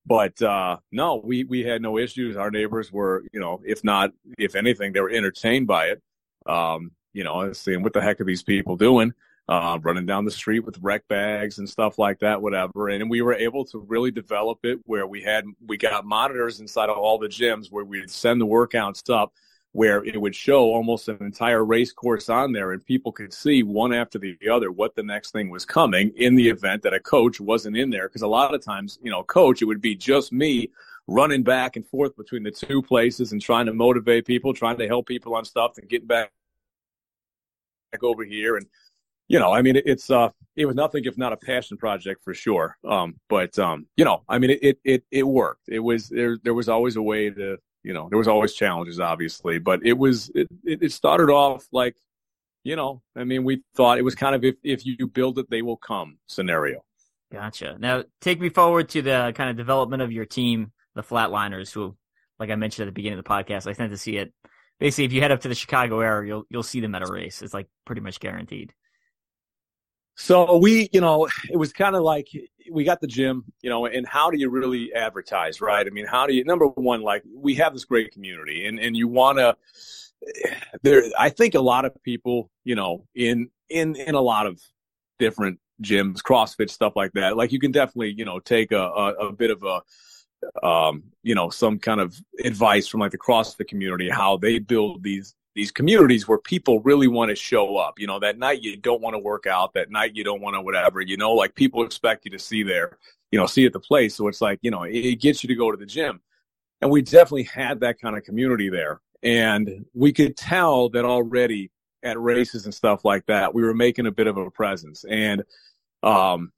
But 0.07 0.41
uh, 0.41 0.77
no, 0.93 1.17
we 1.17 1.43
we 1.43 1.65
had 1.65 1.83
no 1.83 1.99
issues. 1.99 2.37
Our 2.37 2.53
neighbors 2.53 2.93
were, 2.93 3.25
you 3.33 3.41
know, 3.41 3.61
if 3.65 3.83
not, 3.83 4.13
if 4.39 4.55
anything, 4.55 4.93
they 4.93 5.01
were 5.01 5.11
entertained 5.11 5.67
by 5.67 5.87
it. 5.87 6.03
Um, 6.47 6.93
you 7.13 7.25
know, 7.25 7.53
saying, 7.53 7.83
"What 7.83 7.93
the 7.93 8.01
heck 8.01 8.21
are 8.21 8.25
these 8.25 8.45
people 8.45 8.77
doing?" 8.77 9.15
Uh, 9.51 9.81
running 9.83 10.07
down 10.07 10.25
the 10.25 10.31
street 10.31 10.61
with 10.61 10.79
wreck 10.81 11.03
bags 11.09 11.59
and 11.59 11.69
stuff 11.69 11.99
like 11.99 12.21
that, 12.21 12.41
whatever. 12.41 12.89
And 12.89 13.11
we 13.11 13.21
were 13.21 13.35
able 13.35 13.65
to 13.65 13.81
really 13.81 14.13
develop 14.13 14.61
it 14.63 14.79
where 14.85 15.09
we 15.09 15.23
had 15.23 15.45
we 15.67 15.77
got 15.77 16.07
monitors 16.07 16.61
inside 16.61 16.89
of 16.89 16.97
all 16.97 17.19
the 17.19 17.27
gyms 17.27 17.67
where 17.69 17.85
we'd 17.85 18.09
send 18.09 18.41
the 18.41 18.47
workouts 18.47 19.13
up 19.13 19.33
where 19.73 20.05
it 20.05 20.21
would 20.21 20.35
show 20.35 20.73
almost 20.73 21.09
an 21.09 21.19
entire 21.21 21.65
race 21.65 21.93
course 21.93 22.29
on 22.29 22.53
there 22.53 22.73
and 22.73 22.85
people 22.85 23.13
could 23.13 23.33
see 23.33 23.63
one 23.63 23.93
after 23.93 24.19
the 24.19 24.37
other 24.51 24.73
what 24.73 24.95
the 24.95 25.03
next 25.03 25.31
thing 25.31 25.49
was 25.51 25.65
coming 25.65 26.13
in 26.17 26.35
the 26.35 26.49
event 26.49 26.83
that 26.83 26.95
a 26.95 27.01
coach 27.01 27.41
wasn't 27.41 27.77
in 27.77 27.91
there 27.91 28.09
because 28.09 28.23
a 28.23 28.27
lot 28.29 28.55
of 28.55 28.65
times 28.65 28.99
you 29.03 29.11
know 29.11 29.23
coach 29.23 29.63
it 29.63 29.67
would 29.67 29.81
be 29.81 29.95
just 29.95 30.33
me 30.33 30.69
running 31.07 31.43
back 31.43 31.77
and 31.77 31.87
forth 31.87 32.17
between 32.17 32.43
the 32.43 32.51
two 32.51 32.83
places 32.83 33.33
and 33.33 33.41
trying 33.41 33.67
to 33.67 33.73
motivate 33.73 34.27
people 34.27 34.53
trying 34.53 34.79
to 34.79 34.89
help 34.89 35.07
people 35.07 35.35
on 35.35 35.45
stuff 35.45 35.79
and 35.79 35.89
getting 35.89 36.09
back 36.09 36.31
back 37.93 38.03
over 38.03 38.25
here 38.25 38.57
and 38.57 38.67
you 39.31 39.39
know 39.39 39.53
i 39.53 39.63
mean 39.63 39.77
it, 39.77 39.85
it's 39.87 40.11
uh 40.11 40.29
it 40.57 40.67
was 40.67 40.75
nothing 40.75 41.05
if 41.05 41.17
not 41.17 41.33
a 41.33 41.37
passion 41.37 41.77
project 41.77 42.23
for 42.23 42.35
sure 42.35 42.77
um 42.87 43.15
but 43.29 43.59
um 43.59 43.87
you 43.97 44.05
know 44.05 44.23
i 44.29 44.39
mean 44.39 44.51
it 44.51 44.59
it 44.63 44.79
it, 44.85 45.05
it 45.11 45.23
worked 45.23 45.69
it 45.69 45.79
was 45.79 46.09
there 46.09 46.37
there 46.43 46.55
was 46.55 46.69
always 46.69 46.97
a 46.97 47.03
way 47.03 47.31
to 47.31 47.57
you 47.83 47.95
know 47.95 48.09
there 48.09 48.19
was 48.19 48.29
always 48.29 48.53
challenges 48.55 49.01
obviously 49.01 49.59
but 49.59 49.81
it 49.87 49.97
was 49.97 50.31
it, 50.35 50.49
it 50.65 50.93
started 50.93 51.31
off 51.31 51.65
like 51.73 51.97
you 52.65 52.77
know 52.77 53.01
i 53.17 53.25
mean 53.25 53.45
we 53.45 53.63
thought 53.77 53.99
it 53.99 54.05
was 54.05 54.15
kind 54.15 54.35
of 54.35 54.45
if 54.45 54.57
if 54.63 54.85
you 54.85 55.07
build 55.07 55.39
it 55.39 55.49
they 55.49 55.63
will 55.63 55.79
come 55.79 56.19
scenario 56.27 56.83
Gotcha. 57.33 57.77
Now, 57.79 58.05
take 58.21 58.41
me 58.41 58.49
forward 58.49 58.89
to 58.91 59.03
the 59.03 59.33
kind 59.37 59.51
of 59.51 59.57
development 59.57 60.03
of 60.03 60.11
your 60.11 60.25
team, 60.25 60.73
the 60.95 61.03
Flatliners, 61.03 61.73
who, 61.73 61.97
like 62.41 62.51
I 62.51 62.57
mentioned 62.57 62.85
at 62.85 62.87
the 62.87 62.93
beginning 62.93 63.19
of 63.19 63.25
the 63.25 63.31
podcast, 63.31 63.69
I 63.69 63.73
tend 63.73 63.91
to 63.91 63.97
see 63.97 64.17
it. 64.17 64.33
Basically, 64.81 65.05
if 65.05 65.13
you 65.13 65.21
head 65.21 65.31
up 65.31 65.41
to 65.43 65.49
the 65.49 65.55
Chicago 65.55 66.01
area, 66.01 66.27
you'll 66.29 66.45
you'll 66.49 66.63
see 66.63 66.81
them 66.81 66.95
at 66.95 67.03
a 67.03 67.13
race. 67.13 67.43
It's 67.43 67.55
like 67.55 67.69
pretty 67.85 68.01
much 68.01 68.19
guaranteed. 68.19 68.75
So 70.21 70.59
we, 70.59 70.91
you 70.93 71.01
know, 71.01 71.29
it 71.51 71.57
was 71.57 71.73
kind 71.73 71.97
of 71.97 72.03
like 72.03 72.29
we 72.71 72.85
got 72.85 73.01
the 73.01 73.07
gym, 73.07 73.45
you 73.63 73.71
know, 73.71 73.87
and 73.87 74.07
how 74.07 74.31
do 74.31 74.39
you 74.39 74.51
really 74.51 74.93
advertise, 74.93 75.63
right? 75.63 75.85
I 75.85 75.89
mean, 75.89 76.05
how 76.05 76.27
do 76.27 76.35
you 76.35 76.45
number 76.45 76.67
one, 76.67 77.01
like 77.01 77.23
we 77.35 77.55
have 77.55 77.73
this 77.73 77.87
great 77.87 78.13
community 78.13 78.67
and 78.67 78.79
and 78.79 78.95
you 78.95 79.09
want 79.09 79.39
to 79.39 79.57
there 80.83 81.05
I 81.19 81.31
think 81.31 81.55
a 81.55 81.61
lot 81.61 81.87
of 81.87 82.01
people, 82.03 82.51
you 82.65 82.75
know, 82.75 83.07
in 83.15 83.49
in 83.71 83.97
in 83.97 84.15
a 84.15 84.21
lot 84.21 84.47
of 84.47 84.61
different 85.19 85.59
gyms, 85.83 86.19
CrossFit 86.19 86.69
stuff 86.69 86.93
like 86.97 87.13
that. 87.13 87.39
Like 87.39 87.51
you 87.51 87.59
can 87.59 87.73
definitely, 87.73 88.13
you 88.13 88.27
know, 88.27 88.41
take 88.41 88.73
a 88.73 88.83
a, 88.83 89.29
a 89.29 89.33
bit 89.33 89.51
of 89.51 89.65
a 89.65 89.81
um, 90.67 91.05
you 91.23 91.35
know, 91.35 91.49
some 91.49 91.79
kind 91.79 92.01
of 92.01 92.15
advice 92.45 92.87
from 92.87 93.01
like 93.01 93.13
the 93.13 93.19
CrossFit 93.19 93.69
community, 93.69 94.11
how 94.11 94.37
they 94.37 94.59
build 94.59 95.03
these 95.03 95.35
these 95.55 95.73
communities 95.73 96.29
where 96.29 96.39
people 96.39 96.81
really 96.81 97.09
want 97.09 97.31
to 97.31 97.35
show 97.35 97.77
up. 97.77 97.99
You 97.99 98.07
know, 98.07 98.19
that 98.21 98.39
night 98.39 98.63
you 98.63 98.77
don't 98.77 99.01
want 99.01 99.15
to 99.15 99.19
work 99.19 99.47
out, 99.47 99.75
that 99.75 99.91
night 99.91 100.15
you 100.15 100.25
don't 100.25 100.41
want 100.41 100.55
to 100.55 100.63
whatever, 100.63 101.01
you 101.01 101.17
know, 101.17 101.33
like 101.33 101.55
people 101.55 101.85
expect 101.85 102.25
you 102.25 102.31
to 102.33 102.39
see 102.39 102.63
there, 102.63 102.99
you 103.31 103.39
know, 103.39 103.47
see 103.47 103.67
at 103.67 103.73
the 103.73 103.81
place. 103.81 104.15
So 104.15 104.29
it's 104.29 104.41
like, 104.41 104.59
you 104.63 104.71
know, 104.71 104.85
it, 104.85 105.17
gets 105.21 105.43
you 105.43 105.49
to 105.49 105.55
go 105.55 105.71
to 105.71 105.77
the 105.77 105.87
gym. 105.87 106.21
And 106.81 106.91
we 106.91 107.03
definitely 107.03 107.45
had 107.45 107.81
that 107.81 108.01
kind 108.01 108.17
of 108.17 108.25
community 108.25 108.71
there. 108.71 109.01
And 109.23 109.85
we 109.93 110.13
could 110.13 110.37
tell 110.37 110.89
that 110.91 111.05
already 111.05 111.71
at 112.03 112.19
races 112.19 112.65
and 112.65 112.75
stuff 112.75 113.05
like 113.05 113.27
that, 113.27 113.53
we 113.55 113.63
were 113.63 113.75
making 113.75 114.07
a 114.07 114.11
bit 114.11 114.27
of 114.27 114.37
a 114.37 114.51
presence. 114.51 115.05
And 115.09 115.45
um 116.03 116.53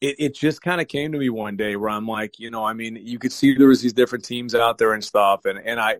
it, 0.00 0.16
it 0.18 0.34
just 0.34 0.62
kind 0.62 0.80
of 0.80 0.88
came 0.88 1.12
to 1.12 1.18
me 1.18 1.28
one 1.28 1.56
day 1.56 1.76
where 1.76 1.90
I'm 1.90 2.06
like, 2.06 2.38
you 2.38 2.50
know, 2.50 2.64
I 2.64 2.72
mean, 2.72 2.96
you 2.96 3.18
could 3.18 3.32
see 3.32 3.54
there 3.54 3.68
was 3.68 3.82
these 3.82 3.92
different 3.92 4.24
teams 4.24 4.54
out 4.54 4.78
there 4.78 4.94
and 4.94 5.04
stuff, 5.04 5.44
and 5.44 5.58
and 5.58 5.78
I, 5.78 5.96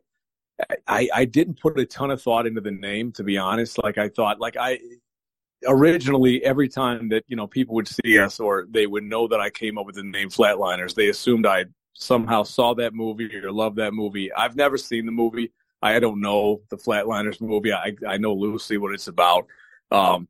I, 0.86 1.08
I 1.14 1.24
didn't 1.24 1.60
put 1.60 1.78
a 1.78 1.86
ton 1.86 2.10
of 2.10 2.22
thought 2.22 2.46
into 2.46 2.60
the 2.60 2.70
name 2.70 3.12
to 3.12 3.24
be 3.24 3.38
honest. 3.38 3.82
Like 3.82 3.98
I 3.98 4.08
thought, 4.08 4.40
like 4.40 4.56
I 4.56 4.80
originally 5.66 6.42
every 6.44 6.68
time 6.68 7.08
that 7.10 7.24
you 7.28 7.36
know 7.36 7.46
people 7.46 7.74
would 7.74 7.88
see 7.88 8.18
us 8.18 8.40
or 8.40 8.66
they 8.70 8.86
would 8.86 9.04
know 9.04 9.28
that 9.28 9.40
I 9.40 9.50
came 9.50 9.78
up 9.78 9.86
with 9.86 9.96
the 9.96 10.02
name 10.02 10.28
Flatliners, 10.28 10.94
they 10.94 11.08
assumed 11.08 11.46
I 11.46 11.66
somehow 11.94 12.42
saw 12.42 12.74
that 12.74 12.94
movie 12.94 13.34
or 13.36 13.52
loved 13.52 13.76
that 13.76 13.92
movie. 13.92 14.32
I've 14.32 14.56
never 14.56 14.78
seen 14.78 15.06
the 15.06 15.12
movie. 15.12 15.52
I 15.82 15.98
don't 15.98 16.20
know 16.20 16.62
the 16.70 16.76
Flatliners 16.76 17.40
movie. 17.40 17.72
I 17.72 17.94
I 18.06 18.18
know 18.18 18.34
loosely 18.34 18.78
what 18.78 18.94
it's 18.94 19.08
about. 19.08 19.46
Um, 19.90 20.28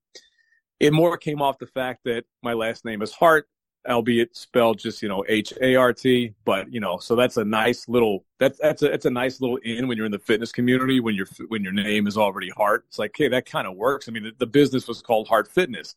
it 0.78 0.92
more 0.92 1.16
came 1.18 1.42
off 1.42 1.58
the 1.58 1.66
fact 1.66 2.00
that 2.04 2.24
my 2.42 2.54
last 2.54 2.84
name 2.84 3.02
is 3.02 3.12
Hart, 3.12 3.48
albeit 3.88 4.36
spelled 4.36 4.78
just 4.78 5.02
you 5.02 5.08
know 5.08 5.24
H 5.28 5.52
A 5.60 5.76
R 5.76 5.92
T. 5.92 6.34
But 6.44 6.72
you 6.72 6.80
know, 6.80 6.98
so 6.98 7.16
that's 7.16 7.36
a 7.36 7.44
nice 7.44 7.88
little 7.88 8.24
that's 8.38 8.58
that's 8.58 8.82
a 8.82 8.88
that's 8.88 9.06
a 9.06 9.10
nice 9.10 9.40
little 9.40 9.56
in 9.58 9.88
when 9.88 9.96
you're 9.96 10.06
in 10.06 10.12
the 10.12 10.18
fitness 10.18 10.52
community 10.52 11.00
when 11.00 11.14
your 11.14 11.26
when 11.48 11.62
your 11.62 11.72
name 11.72 12.06
is 12.06 12.16
already 12.16 12.50
Heart. 12.50 12.84
It's 12.88 12.98
like, 12.98 13.14
hey, 13.16 13.28
that 13.28 13.46
kind 13.46 13.66
of 13.66 13.76
works. 13.76 14.08
I 14.08 14.12
mean, 14.12 14.24
the, 14.24 14.32
the 14.38 14.46
business 14.46 14.88
was 14.88 15.02
called 15.02 15.28
Hart 15.28 15.48
Fitness. 15.48 15.94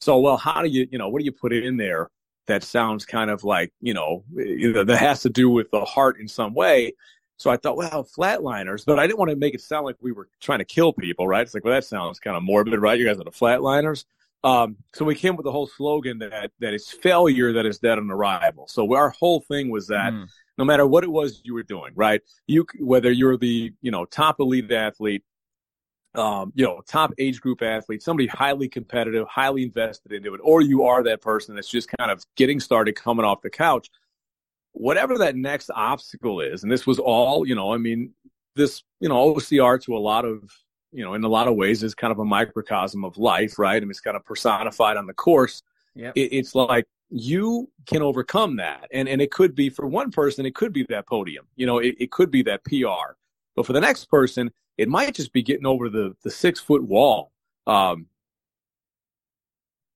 So, 0.00 0.18
well, 0.18 0.36
how 0.36 0.62
do 0.62 0.68
you 0.68 0.86
you 0.90 0.98
know 0.98 1.08
what 1.08 1.20
do 1.20 1.24
you 1.24 1.32
put 1.32 1.52
in 1.52 1.76
there 1.76 2.10
that 2.46 2.62
sounds 2.62 3.04
kind 3.04 3.30
of 3.30 3.44
like 3.44 3.72
you 3.80 3.94
know 3.94 4.24
that 4.34 4.96
has 4.98 5.22
to 5.22 5.28
do 5.28 5.50
with 5.50 5.70
the 5.70 5.84
heart 5.84 6.20
in 6.20 6.28
some 6.28 6.54
way? 6.54 6.92
So 7.38 7.50
I 7.50 7.58
thought, 7.58 7.76
well, 7.76 8.02
flatliners, 8.04 8.86
but 8.86 8.98
I 8.98 9.06
didn't 9.06 9.18
want 9.18 9.30
to 9.30 9.36
make 9.36 9.54
it 9.54 9.60
sound 9.60 9.84
like 9.84 9.96
we 10.00 10.10
were 10.10 10.28
trying 10.40 10.60
to 10.60 10.64
kill 10.64 10.94
people, 10.94 11.28
right? 11.28 11.42
It's 11.42 11.52
like, 11.52 11.64
well, 11.64 11.74
that 11.74 11.84
sounds 11.84 12.18
kind 12.18 12.34
of 12.34 12.42
morbid, 12.42 12.80
right? 12.80 12.98
You 12.98 13.04
guys 13.04 13.20
are 13.20 13.24
the 13.24 13.30
flatliners. 13.30 14.06
Um, 14.46 14.76
so 14.94 15.04
we 15.04 15.16
came 15.16 15.34
with 15.36 15.44
the 15.44 15.50
whole 15.50 15.66
slogan 15.66 16.18
that 16.20 16.52
that 16.60 16.72
is 16.72 16.88
failure 16.88 17.52
that 17.52 17.66
is 17.66 17.78
dead 17.78 17.98
on 17.98 18.08
arrival. 18.10 18.68
So 18.68 18.94
our 18.94 19.10
whole 19.10 19.40
thing 19.40 19.70
was 19.70 19.88
that 19.88 20.12
Mm. 20.12 20.28
no 20.56 20.64
matter 20.64 20.86
what 20.86 21.02
it 21.04 21.10
was 21.10 21.40
you 21.44 21.52
were 21.52 21.64
doing, 21.64 21.92
right? 21.96 22.20
You 22.46 22.64
whether 22.78 23.10
you're 23.10 23.36
the 23.36 23.72
you 23.82 23.90
know 23.90 24.04
top 24.04 24.38
elite 24.38 24.70
athlete, 24.70 25.24
um, 26.14 26.52
you 26.54 26.64
know 26.64 26.80
top 26.86 27.12
age 27.18 27.40
group 27.40 27.60
athlete, 27.60 28.02
somebody 28.02 28.28
highly 28.28 28.68
competitive, 28.68 29.26
highly 29.26 29.64
invested 29.64 30.12
into 30.12 30.32
it, 30.34 30.40
or 30.44 30.60
you 30.62 30.84
are 30.84 31.02
that 31.02 31.20
person 31.20 31.54
that's 31.56 31.68
just 31.68 31.88
kind 31.98 32.10
of 32.12 32.24
getting 32.36 32.60
started, 32.60 32.94
coming 32.94 33.24
off 33.24 33.42
the 33.42 33.50
couch. 33.50 33.90
Whatever 34.72 35.18
that 35.18 35.34
next 35.36 35.70
obstacle 35.74 36.40
is, 36.40 36.62
and 36.62 36.70
this 36.70 36.86
was 36.86 36.98
all 37.00 37.46
you 37.48 37.54
know. 37.56 37.72
I 37.74 37.78
mean, 37.78 38.12
this 38.54 38.82
you 39.00 39.08
know 39.08 39.34
OCR 39.34 39.82
to 39.82 39.96
a 39.96 39.98
lot 40.12 40.24
of 40.24 40.38
you 40.96 41.04
know 41.04 41.12
in 41.12 41.22
a 41.22 41.28
lot 41.28 41.46
of 41.46 41.54
ways 41.54 41.82
is 41.82 41.94
kind 41.94 42.10
of 42.10 42.18
a 42.18 42.24
microcosm 42.24 43.04
of 43.04 43.18
life, 43.18 43.58
right? 43.58 43.76
I 43.76 43.80
mean, 43.80 43.90
it's 43.90 44.00
kind 44.00 44.16
of 44.16 44.24
personified 44.24 44.96
on 44.96 45.06
the 45.06 45.12
course. 45.12 45.62
Yep. 45.94 46.12
it, 46.16 46.32
it's 46.32 46.54
like 46.54 46.86
you 47.10 47.70
can 47.86 48.02
overcome 48.02 48.56
that. 48.56 48.88
And 48.90 49.06
and 49.08 49.20
it 49.20 49.30
could 49.30 49.54
be 49.54 49.68
for 49.68 49.86
one 49.86 50.10
person 50.10 50.46
it 50.46 50.54
could 50.54 50.72
be 50.72 50.84
that 50.88 51.06
podium 51.06 51.46
you 51.54 51.66
know 51.66 51.78
it, 51.78 51.94
it 51.98 52.10
could 52.10 52.30
be 52.30 52.42
that 52.44 52.64
pr 52.64 53.14
but 53.54 53.66
for 53.66 53.72
the 53.72 53.80
next 53.80 54.06
person 54.06 54.50
it 54.76 54.88
might 54.88 55.14
just 55.14 55.32
be 55.32 55.42
getting 55.42 55.66
over 55.66 55.88
the 55.88 56.16
the 56.22 56.30
six 56.30 56.60
foot 56.60 56.82
wall. 56.82 57.30
Um 57.66 58.06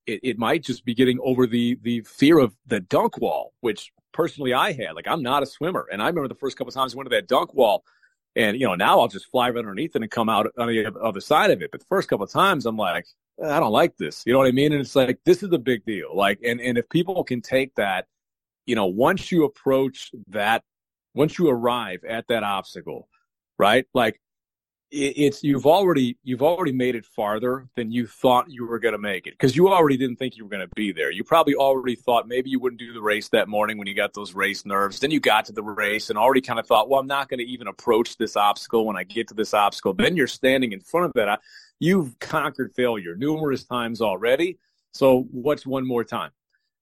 it, 0.07 0.19
it 0.23 0.39
might 0.39 0.63
just 0.63 0.85
be 0.85 0.93
getting 0.93 1.19
over 1.21 1.47
the 1.47 1.77
the 1.81 2.01
fear 2.01 2.37
of 2.39 2.55
the 2.67 2.79
dunk 2.79 3.17
wall 3.19 3.53
which 3.61 3.91
personally 4.13 4.53
i 4.53 4.71
had. 4.71 4.93
Like 4.93 5.07
i'm 5.07 5.23
not 5.23 5.41
a 5.41 5.47
swimmer 5.47 5.87
and 5.91 6.01
i 6.01 6.07
remember 6.07 6.27
the 6.27 6.35
first 6.35 6.57
couple 6.57 6.69
of 6.69 6.75
times 6.75 6.93
i 6.93 6.97
went 6.97 7.09
to 7.09 7.15
that 7.15 7.27
dunk 7.27 7.53
wall 7.55 7.83
and 8.35 8.59
you 8.59 8.65
know 8.65 8.75
now 8.75 8.99
i'll 8.99 9.07
just 9.07 9.29
fly 9.29 9.49
right 9.49 9.59
underneath 9.59 9.95
it 9.95 10.01
and 10.01 10.11
come 10.11 10.29
out 10.29 10.47
on 10.57 10.67
the 10.67 10.91
other 11.01 11.19
side 11.19 11.51
of 11.51 11.61
it 11.61 11.71
but 11.71 11.79
the 11.79 11.85
first 11.87 12.07
couple 12.07 12.23
of 12.23 12.31
times 12.31 12.65
i'm 12.65 12.77
like 12.77 13.05
eh, 13.41 13.49
I 13.49 13.59
don't 13.59 13.71
like 13.71 13.97
this. 13.97 14.23
You 14.25 14.33
know 14.33 14.39
what 14.39 14.47
I 14.47 14.51
mean? 14.51 14.71
And 14.71 14.81
it's 14.81 14.95
like 14.95 15.19
this 15.25 15.41
is 15.43 15.51
a 15.51 15.57
big 15.57 15.83
deal. 15.85 16.15
Like, 16.15 16.39
and 16.45 16.61
and 16.61 16.77
if 16.77 16.87
people 16.89 17.23
can 17.23 17.41
take 17.41 17.73
that, 17.75 18.05
you 18.65 18.75
know, 18.75 18.85
once 18.85 19.31
you 19.31 19.43
approach 19.45 20.11
that, 20.27 20.63
once 21.13 21.39
you 21.39 21.49
arrive 21.49 22.03
at 22.07 22.27
that 22.27 22.43
obstacle, 22.43 23.09
right? 23.57 23.85
Like, 23.93 24.20
it's 24.91 25.41
you've 25.41 25.65
already 25.65 26.17
you've 26.23 26.41
already 26.41 26.73
made 26.73 26.95
it 26.95 27.05
farther 27.05 27.67
than 27.75 27.91
you 27.91 28.05
thought 28.05 28.51
you 28.51 28.65
were 28.65 28.77
going 28.77 28.91
to 28.91 28.97
make 28.99 29.25
it 29.25 29.31
because 29.31 29.55
you 29.55 29.69
already 29.69 29.95
didn't 29.95 30.17
think 30.17 30.35
you 30.35 30.43
were 30.43 30.49
going 30.49 30.67
to 30.67 30.73
be 30.75 30.91
there. 30.91 31.11
You 31.11 31.23
probably 31.23 31.55
already 31.55 31.95
thought 31.95 32.27
maybe 32.27 32.49
you 32.49 32.59
wouldn't 32.59 32.79
do 32.79 32.91
the 32.91 33.01
race 33.01 33.29
that 33.29 33.47
morning 33.47 33.77
when 33.77 33.87
you 33.87 33.93
got 33.93 34.13
those 34.13 34.33
race 34.33 34.65
nerves. 34.65 34.99
Then 34.99 35.11
you 35.11 35.21
got 35.21 35.45
to 35.45 35.53
the 35.53 35.63
race 35.63 36.09
and 36.09 36.19
already 36.19 36.41
kind 36.41 36.59
of 36.59 36.67
thought, 36.67 36.89
well, 36.89 36.99
I'm 36.99 37.07
not 37.07 37.29
going 37.29 37.39
to 37.39 37.45
even 37.45 37.67
approach 37.67 38.17
this 38.17 38.35
obstacle 38.35 38.85
when 38.85 38.97
I 38.97 39.03
get 39.03 39.29
to 39.29 39.33
this 39.33 39.53
obstacle. 39.53 39.93
Then 39.93 40.17
you're 40.17 40.27
standing 40.27 40.73
in 40.73 40.81
front 40.81 41.05
of 41.05 41.13
that 41.13 41.39
you've 41.81 42.17
conquered 42.19 42.73
failure 42.73 43.15
numerous 43.15 43.63
times 43.65 44.01
already 44.01 44.57
So 44.93 45.27
what's 45.31 45.65
one 45.65 45.85
more 45.85 46.03
time? 46.03 46.31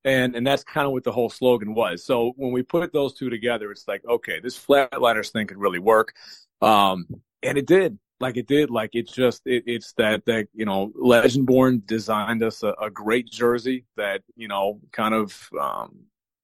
And 0.05 0.35
and 0.35 0.45
that's 0.45 0.63
kind 0.63 0.87
of 0.87 0.93
what 0.93 1.03
the 1.03 1.11
whole 1.11 1.29
slogan 1.29 1.73
was. 1.73 2.03
So 2.03 2.33
when 2.37 2.51
we 2.51 2.63
put 2.63 2.93
those 2.93 3.13
two 3.13 3.29
together, 3.29 3.71
it's 3.71 3.87
like, 3.87 4.03
okay, 4.05 4.39
this 4.39 4.57
flatliners 4.57 5.31
thing 5.31 5.47
could 5.47 5.57
really 5.57 5.79
work. 5.79 6.13
Um, 6.61 7.07
and 7.43 7.57
it 7.57 7.65
did. 7.65 7.97
Like 8.19 8.35
it 8.35 8.47
did. 8.47 8.69
Like 8.69 8.91
it's 8.93 9.11
just 9.11 9.41
it, 9.45 9.63
it's 9.65 9.93
that 9.93 10.25
that 10.25 10.47
you 10.53 10.65
know, 10.65 10.91
Legendborn 10.99 11.85
designed 11.85 12.43
us 12.43 12.63
a, 12.63 12.73
a 12.81 12.89
great 12.89 13.29
jersey 13.29 13.85
that 13.95 14.21
you 14.35 14.47
know 14.47 14.81
kind 14.91 15.13
of 15.13 15.49
um, 15.59 15.99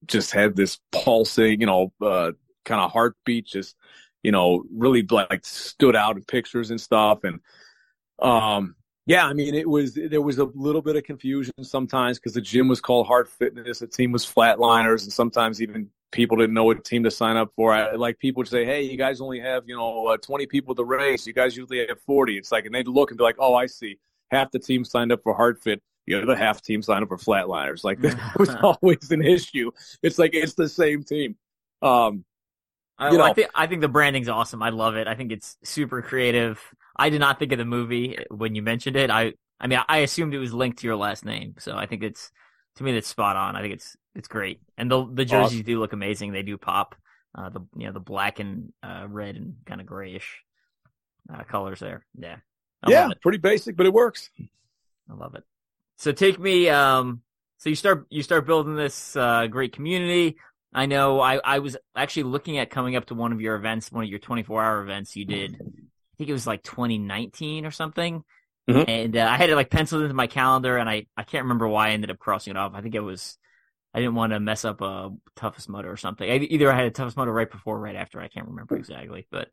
just 0.06 0.32
had 0.32 0.56
this 0.56 0.80
pulsing, 0.92 1.60
you 1.60 1.68
know, 1.68 1.92
uh, 2.02 2.32
kind 2.64 2.82
of 2.82 2.92
heartbeat, 2.92 3.46
just 3.46 3.76
you 4.24 4.32
know, 4.32 4.64
really 4.74 5.04
like 5.04 5.46
stood 5.46 5.96
out 5.96 6.16
in 6.16 6.24
pictures 6.24 6.72
and 6.72 6.80
stuff. 6.80 7.24
And 7.24 7.42
um, 8.20 8.76
yeah, 9.06 9.28
I 9.28 9.34
mean, 9.34 9.54
it 9.54 9.70
was 9.70 9.94
there 9.94 10.22
was 10.22 10.40
a 10.40 10.46
little 10.46 10.82
bit 10.82 10.96
of 10.96 11.04
confusion 11.04 11.54
sometimes 11.62 12.18
because 12.18 12.34
the 12.34 12.42
gym 12.42 12.68
was 12.68 12.82
called 12.82 13.06
Hart 13.06 13.30
Fitness, 13.30 13.80
the 13.80 13.88
team 13.88 14.12
was 14.12 14.26
Flatliners, 14.26 15.04
and 15.04 15.14
sometimes 15.14 15.62
even 15.62 15.90
people 16.16 16.38
didn't 16.38 16.54
know 16.54 16.64
what 16.64 16.84
team 16.86 17.04
to 17.04 17.12
sign 17.12 17.36
up 17.36 17.52
for. 17.56 17.74
I, 17.74 17.92
like 17.92 18.18
people 18.18 18.40
would 18.40 18.48
say, 18.48 18.66
"Hey, 18.66 18.84
you 18.84 18.98
guys 18.98 19.22
only 19.22 19.40
have 19.42 19.64
you 19.68 19.76
know 19.76 20.08
uh, 20.08 20.18
20 20.18 20.48
people 20.48 20.74
to 20.74 20.84
race. 20.84 21.28
You 21.28 21.34
guys 21.34 21.56
usually 21.56 21.86
have 21.86 22.00
40." 22.02 22.38
It's 22.38 22.52
like, 22.52 22.66
and 22.66 22.74
they'd 22.74 22.88
look 22.88 23.12
and 23.12 23.18
be 23.18 23.24
like, 23.24 23.36
"Oh, 23.38 23.54
I 23.54 23.68
see. 23.68 24.00
Half 24.32 24.52
the 24.52 24.60
team 24.60 24.84
signed 24.84 25.12
up 25.12 25.22
for 25.22 25.36
Hart 25.36 25.62
Fit." 25.62 25.84
The 26.08 26.16
other 26.16 26.36
half 26.36 26.62
team 26.62 26.82
signed 26.82 27.04
up 27.04 27.10
for 27.10 27.18
Flatliners. 27.18 27.84
Like 27.84 28.00
that 28.02 28.40
was 28.40 28.56
always 28.56 29.12
an 29.12 29.22
issue. 29.22 29.72
It's 30.02 30.18
like 30.18 30.34
it's 30.34 30.54
the 30.54 30.70
same 30.70 31.04
team. 31.04 31.36
Um, 31.82 32.24
I, 32.98 33.12
you 33.12 33.18
know, 33.18 33.26
I 33.26 33.34
think 33.34 33.50
I 33.54 33.68
think 33.68 33.82
the 33.82 33.90
branding's 33.90 34.30
awesome. 34.30 34.64
I 34.64 34.70
love 34.70 34.96
it. 34.96 35.08
I 35.08 35.16
think 35.16 35.32
it's 35.32 35.58
super 35.64 36.02
creative. 36.02 36.62
I 36.96 37.10
did 37.10 37.20
not 37.20 37.40
think 37.40 37.52
of 37.52 37.58
the 37.58 37.66
movie 37.66 38.18
when 38.30 38.56
you 38.56 38.62
mentioned 38.62 38.96
it. 38.96 39.10
I 39.10 39.34
I 39.60 39.68
mean 39.68 39.80
I 39.88 39.98
assumed 39.98 40.34
it 40.34 40.40
was 40.40 40.54
linked 40.54 40.80
to 40.80 40.88
your 40.88 40.96
last 40.96 41.26
name, 41.26 41.56
so 41.60 41.76
I 41.76 41.88
think 41.88 42.04
it's 42.04 42.32
to 42.78 42.84
me 42.84 42.94
that's 42.94 43.08
spot 43.08 43.36
on. 43.36 43.56
I 43.56 43.62
think 43.62 43.74
it's 43.74 43.98
it's 44.16 44.28
great, 44.28 44.62
and 44.78 44.90
the 44.90 45.06
the 45.06 45.26
jerseys 45.26 45.60
awesome. 45.60 45.66
do 45.66 45.80
look 45.80 45.94
amazing. 45.94 46.32
They 46.32 46.44
do 46.44 46.58
pop. 46.58 46.96
Uh, 47.34 47.50
the 47.50 47.60
you 47.76 47.86
know 47.88 47.92
the 47.92 48.00
black 48.00 48.40
and 48.40 48.72
uh, 48.82 49.06
red 49.10 49.36
and 49.36 49.56
kind 49.66 49.82
of 49.82 49.88
grayish 49.88 50.42
uh, 51.34 51.44
colors 51.44 51.80
there. 51.80 52.06
Yeah, 52.18 52.38
I 52.84 52.92
yeah, 52.92 53.10
pretty 53.22 53.40
basic, 53.40 53.76
but 53.76 53.86
it 53.86 53.94
works. 53.94 54.30
I 54.40 55.14
love 55.14 55.36
it. 55.36 55.44
So 55.98 56.12
take 56.12 56.40
me. 56.40 56.70
Um, 56.70 57.22
so 57.58 57.70
you 57.70 57.76
start 57.76 58.08
you 58.10 58.24
start 58.24 58.46
building 58.46 58.76
this 58.76 59.16
uh, 59.16 59.48
great 59.48 59.74
community. 59.74 60.38
I 60.76 60.88
know 60.88 61.22
I, 61.22 61.38
I 61.38 61.60
was 61.60 61.78
actually 61.96 62.24
looking 62.24 62.58
at 62.58 62.70
coming 62.70 62.98
up 62.98 63.06
to 63.06 63.16
one 63.16 63.32
of 63.32 63.40
your 63.40 63.56
events, 63.56 63.94
one 63.94 64.04
of 64.04 64.10
your 64.10 64.20
24 64.20 64.62
hour 64.62 64.82
events 64.82 65.16
you 65.16 65.24
did. 65.24 65.56
I 65.56 66.18
think 66.18 66.30
it 66.30 66.34
was 66.34 66.46
like 66.46 66.64
2019 66.64 67.66
or 67.66 67.72
something. 67.72 68.24
Mm-hmm. 68.70 68.90
And 68.90 69.18
uh, 69.18 69.28
I 69.30 69.38
had 69.38 69.50
it 69.50 69.56
like 69.56 69.70
penciled 69.70 70.04
into 70.04 70.14
my 70.14 70.28
calendar 70.28 70.78
and 70.78 70.90
I, 70.90 71.06
I 71.16 71.24
can't 71.24 71.46
remember 71.46 71.68
why 71.68 71.88
I 71.88 71.92
ended 71.92 72.12
up 72.12 72.20
crossing 72.20 72.52
it 72.52 72.58
off. 72.58 72.74
I 72.76 72.82
think 72.82 72.94
it 72.94 73.00
was, 73.00 73.38
I 73.96 74.00
didn't 74.00 74.16
want 74.16 74.34
to 74.34 74.42
mess 74.42 74.66
up 74.66 74.82
a 74.82 75.10
toughest 75.38 75.70
mudder 75.70 75.90
or 75.90 75.96
something. 75.96 76.30
I, 76.30 76.36
either 76.36 76.70
I 76.70 76.76
had 76.76 76.88
a 76.88 76.92
toughest 76.92 77.16
mudder 77.16 77.32
right 77.32 77.50
before 77.50 77.78
or 77.78 77.80
right 77.80 77.96
after. 77.96 78.20
I 78.20 78.28
can't 78.28 78.50
remember 78.50 78.76
exactly, 78.76 79.26
but 79.32 79.48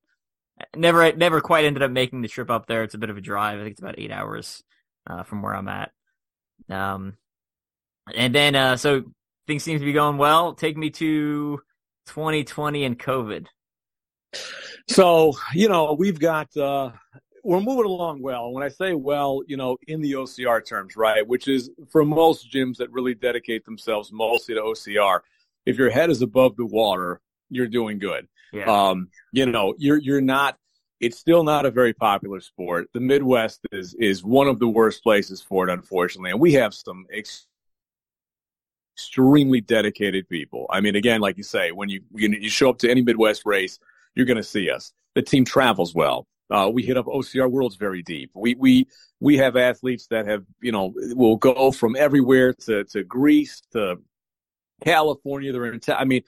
never, 0.74 1.12
never 1.12 1.40
quite 1.40 1.64
ended 1.64 1.85
up 1.85 1.92
making 1.92 2.22
the 2.22 2.28
trip 2.28 2.50
up 2.50 2.66
there. 2.66 2.83
It's 2.83 2.94
a 2.94 2.98
bit 2.98 3.09
of 3.09 3.16
a 3.16 3.20
drive. 3.20 3.61
I 3.61 3.62
think 3.62 3.72
it's 3.72 3.81
about 3.81 4.00
eight 4.00 4.11
hours 4.11 4.64
uh, 5.09 5.22
from 5.22 5.42
where 5.42 5.55
I'm 5.55 5.68
at. 5.68 5.92
Um, 6.68 7.16
and 8.12 8.35
then, 8.35 8.57
uh, 8.57 8.76
so 8.76 9.05
things 9.46 9.62
seem 9.62 9.78
to 9.78 9.85
be 9.85 9.92
going 9.92 10.18
well. 10.18 10.55
Take 10.55 10.76
me 10.76 10.90
to 10.90 11.61
2020 12.07 12.85
and 12.85 12.98
COVID. 12.98 13.46
So, 14.88 15.35
you 15.55 15.68
know, 15.68 15.92
we've 15.92 16.18
got, 16.18 16.57
uh, 16.57 16.90
we're 17.42 17.61
moving 17.61 17.87
along 17.87 18.22
well. 18.22 18.52
When 18.52 18.62
I 18.62 18.68
say 18.68 18.94
well, 18.94 19.42
you 19.46 19.57
know, 19.57 19.76
in 19.88 20.00
the 20.00 20.12
OCR 20.12 20.64
terms, 20.64 20.96
right, 20.96 21.26
which 21.26 21.48
is 21.48 21.70
for 21.90 22.05
most 22.05 22.50
gyms 22.50 22.76
that 22.76 22.90
really 22.92 23.14
dedicate 23.14 23.64
themselves 23.64 24.12
mostly 24.12 24.55
to 24.55 24.61
OCR, 24.61 25.20
if 25.66 25.76
your 25.76 25.90
head 25.90 26.11
is 26.11 26.22
above 26.22 26.57
the 26.57 26.66
water, 26.66 27.20
you're 27.50 27.68
doing 27.68 27.98
good. 27.98 28.28
Yeah. 28.52 28.64
Um, 28.64 29.09
you 29.33 29.46
know, 29.46 29.74
you're 29.78 29.98
you're 29.98 30.20
not. 30.20 30.59
It's 31.00 31.18
still 31.18 31.42
not 31.42 31.66
a 31.66 31.70
very 31.70 31.92
popular 31.92 32.40
sport. 32.40 32.88
The 32.94 33.00
Midwest 33.00 33.61
is 33.72 33.94
is 33.94 34.22
one 34.22 34.46
of 34.46 34.59
the 34.59 34.68
worst 34.68 35.02
places 35.02 35.42
for 35.42 35.68
it, 35.68 35.72
unfortunately, 35.72 36.31
and 36.31 36.40
we 36.40 36.52
have 36.52 36.72
some 36.74 37.07
ex- 37.12 37.46
extremely 38.94 39.61
dedicated 39.61 40.28
people. 40.28 40.66
I 40.70 40.81
mean, 40.81 40.94
again, 40.94 41.20
like 41.20 41.37
you 41.37 41.42
say, 41.42 41.72
when 41.72 41.88
you 41.88 42.02
you 42.14 42.48
show 42.48 42.70
up 42.70 42.78
to 42.78 42.90
any 42.90 43.02
Midwest 43.02 43.42
race, 43.44 43.81
you're 44.14 44.26
going 44.26 44.37
to 44.37 44.44
see 44.44 44.70
us. 44.70 44.92
The 45.14 45.22
team 45.22 45.44
travels 45.44 45.94
well. 45.94 46.26
Uh, 46.53 46.69
we 46.69 46.83
hit 46.83 46.97
up 46.97 47.07
OCR 47.07 47.51
Worlds 47.51 47.77
very 47.77 48.03
deep. 48.03 48.31
We 48.35 48.55
we 48.55 48.87
we 49.21 49.38
have 49.38 49.57
athletes 49.57 50.07
that 50.09 50.27
have 50.27 50.45
you 50.61 50.73
know 50.73 50.93
will 51.15 51.37
go 51.37 51.73
from 51.73 51.97
everywhere 51.97 52.53
to 52.67 52.85
to 52.85 53.05
Greece 53.05 53.62
to 53.73 53.97
California. 54.85 55.53
They're 55.53 55.73
in. 55.73 55.81
I 55.88 56.05
mean, 56.05 56.23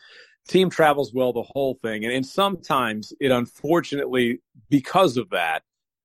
team 0.49 0.71
travels 0.71 1.13
well 1.13 1.33
the 1.33 1.43
whole 1.43 1.79
thing, 1.83 2.05
and, 2.05 2.13
and 2.13 2.27
sometimes 2.27 3.13
it 3.21 3.31
unfortunately 3.31 4.41
because 4.71 5.17
of 5.17 5.31
that 5.31 5.63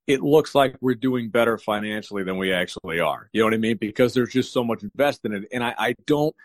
it 0.10 0.24
looks 0.24 0.56
like 0.56 0.76
we're 0.82 0.96
doing 0.96 1.30
better 1.30 1.60
financially 1.60 2.24
than 2.24 2.40
we 2.40 2.52
actually 2.52 3.00
are. 3.00 3.30
You 3.32 3.42
know 3.42 3.46
what 3.46 3.54
I 3.54 3.58
mean? 3.58 3.78
Because 3.78 4.16
there's 4.16 4.34
just 4.34 4.52
so 4.52 4.64
much 4.64 4.82
invested 4.82 5.34
in 5.34 5.44
it. 5.44 5.50
And 5.54 5.64
I, 5.64 5.76
I 5.78 5.96
don't, 6.08 6.36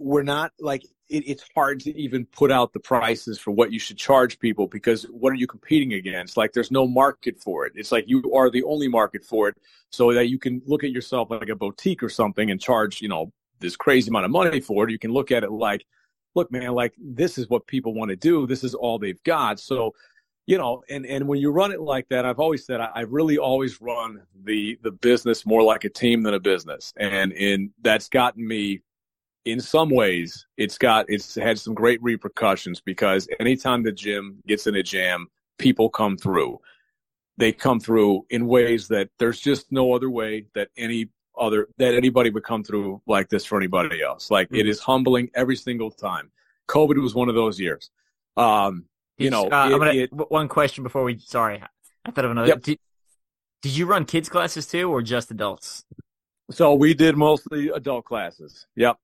we're 0.00 0.24
not 0.24 0.50
like, 0.58 0.82
it, 1.08 1.24
it's 1.26 1.44
hard 1.54 1.80
to 1.80 1.96
even 1.96 2.26
put 2.26 2.50
out 2.50 2.72
the 2.72 2.80
prices 2.80 3.38
for 3.38 3.50
what 3.50 3.72
you 3.72 3.78
should 3.78 3.96
charge 3.96 4.38
people 4.38 4.66
because 4.66 5.04
what 5.04 5.32
are 5.32 5.36
you 5.36 5.46
competing 5.46 5.94
against? 5.94 6.36
Like 6.36 6.52
there's 6.52 6.70
no 6.70 6.86
market 6.86 7.38
for 7.40 7.66
it. 7.66 7.72
It's 7.76 7.92
like 7.92 8.04
you 8.08 8.32
are 8.34 8.50
the 8.50 8.64
only 8.64 8.88
market 8.88 9.24
for 9.24 9.48
it 9.48 9.56
so 9.90 10.12
that 10.12 10.28
you 10.28 10.38
can 10.38 10.62
look 10.66 10.84
at 10.84 10.90
yourself 10.90 11.30
like 11.30 11.48
a 11.48 11.56
boutique 11.56 12.02
or 12.02 12.08
something 12.08 12.50
and 12.50 12.60
charge, 12.60 13.00
you 13.00 13.08
know, 13.08 13.32
this 13.60 13.76
crazy 13.76 14.08
amount 14.08 14.24
of 14.24 14.30
money 14.30 14.60
for 14.60 14.84
it. 14.84 14.90
You 14.90 14.98
can 14.98 15.12
look 15.12 15.30
at 15.30 15.44
it 15.44 15.50
like, 15.50 15.86
look, 16.34 16.50
man, 16.52 16.72
like 16.72 16.94
this 16.98 17.38
is 17.38 17.48
what 17.48 17.66
people 17.66 17.94
want 17.94 18.10
to 18.10 18.16
do. 18.16 18.46
This 18.46 18.64
is 18.64 18.74
all 18.74 18.98
they've 18.98 19.22
got. 19.22 19.58
So, 19.60 19.94
you 20.46 20.58
know, 20.58 20.82
and, 20.88 21.06
and 21.06 21.26
when 21.26 21.40
you 21.40 21.50
run 21.50 21.72
it 21.72 21.80
like 21.80 22.08
that, 22.10 22.24
I've 22.24 22.38
always 22.38 22.64
said 22.66 22.80
I, 22.80 22.90
I 22.94 23.00
really 23.00 23.38
always 23.38 23.80
run 23.80 24.22
the 24.44 24.78
the 24.82 24.92
business 24.92 25.44
more 25.44 25.62
like 25.62 25.84
a 25.84 25.88
team 25.88 26.22
than 26.22 26.34
a 26.34 26.40
business, 26.40 26.92
and 26.96 27.32
and 27.32 27.70
that's 27.82 28.08
gotten 28.08 28.46
me. 28.46 28.80
In 29.46 29.60
some 29.60 29.88
ways, 29.88 30.46
it's 30.58 30.76
got 30.76 31.06
it's 31.08 31.34
had 31.34 31.58
some 31.58 31.72
great 31.72 32.02
repercussions 32.02 32.80
because 32.80 33.28
anytime 33.40 33.82
the 33.82 33.92
gym 33.92 34.42
gets 34.46 34.66
in 34.66 34.74
a 34.74 34.82
jam, 34.82 35.28
people 35.58 35.88
come 35.88 36.18
through. 36.18 36.60
They 37.38 37.52
come 37.52 37.80
through 37.80 38.26
in 38.28 38.46
ways 38.46 38.88
that 38.88 39.08
there's 39.18 39.40
just 39.40 39.70
no 39.70 39.94
other 39.94 40.10
way 40.10 40.46
that 40.54 40.68
any 40.76 41.08
other 41.38 41.68
that 41.78 41.94
anybody 41.94 42.30
would 42.30 42.44
come 42.44 42.64
through 42.64 43.00
like 43.06 43.28
this 43.28 43.44
for 43.44 43.56
anybody 43.56 44.02
else. 44.02 44.30
Like 44.30 44.48
mm-hmm. 44.48 44.56
it 44.56 44.68
is 44.68 44.80
humbling 44.80 45.30
every 45.34 45.56
single 45.56 45.90
time. 45.90 46.30
COVID 46.68 47.00
was 47.00 47.14
one 47.14 47.28
of 47.28 47.34
those 47.34 47.60
years. 47.60 47.90
Um, 48.36 48.86
you 49.18 49.30
know, 49.30 49.44
uh, 49.44 49.68
it, 49.68 49.72
I'm 49.72 49.78
gonna, 49.78 49.92
it, 49.92 50.10
one 50.12 50.48
question 50.48 50.82
before 50.82 51.04
we. 51.04 51.18
Sorry, 51.18 51.62
I 52.04 52.10
thought 52.10 52.24
of 52.24 52.32
another. 52.32 52.48
Yep. 52.48 52.62
Did, 52.62 52.78
did 53.62 53.76
you 53.76 53.86
run 53.86 54.04
kids 54.04 54.28
classes 54.28 54.66
too, 54.66 54.90
or 54.90 55.02
just 55.02 55.30
adults? 55.30 55.84
So 56.50 56.74
we 56.74 56.94
did 56.94 57.16
mostly 57.16 57.68
adult 57.68 58.04
classes. 58.04 58.66
Yep. 58.76 58.98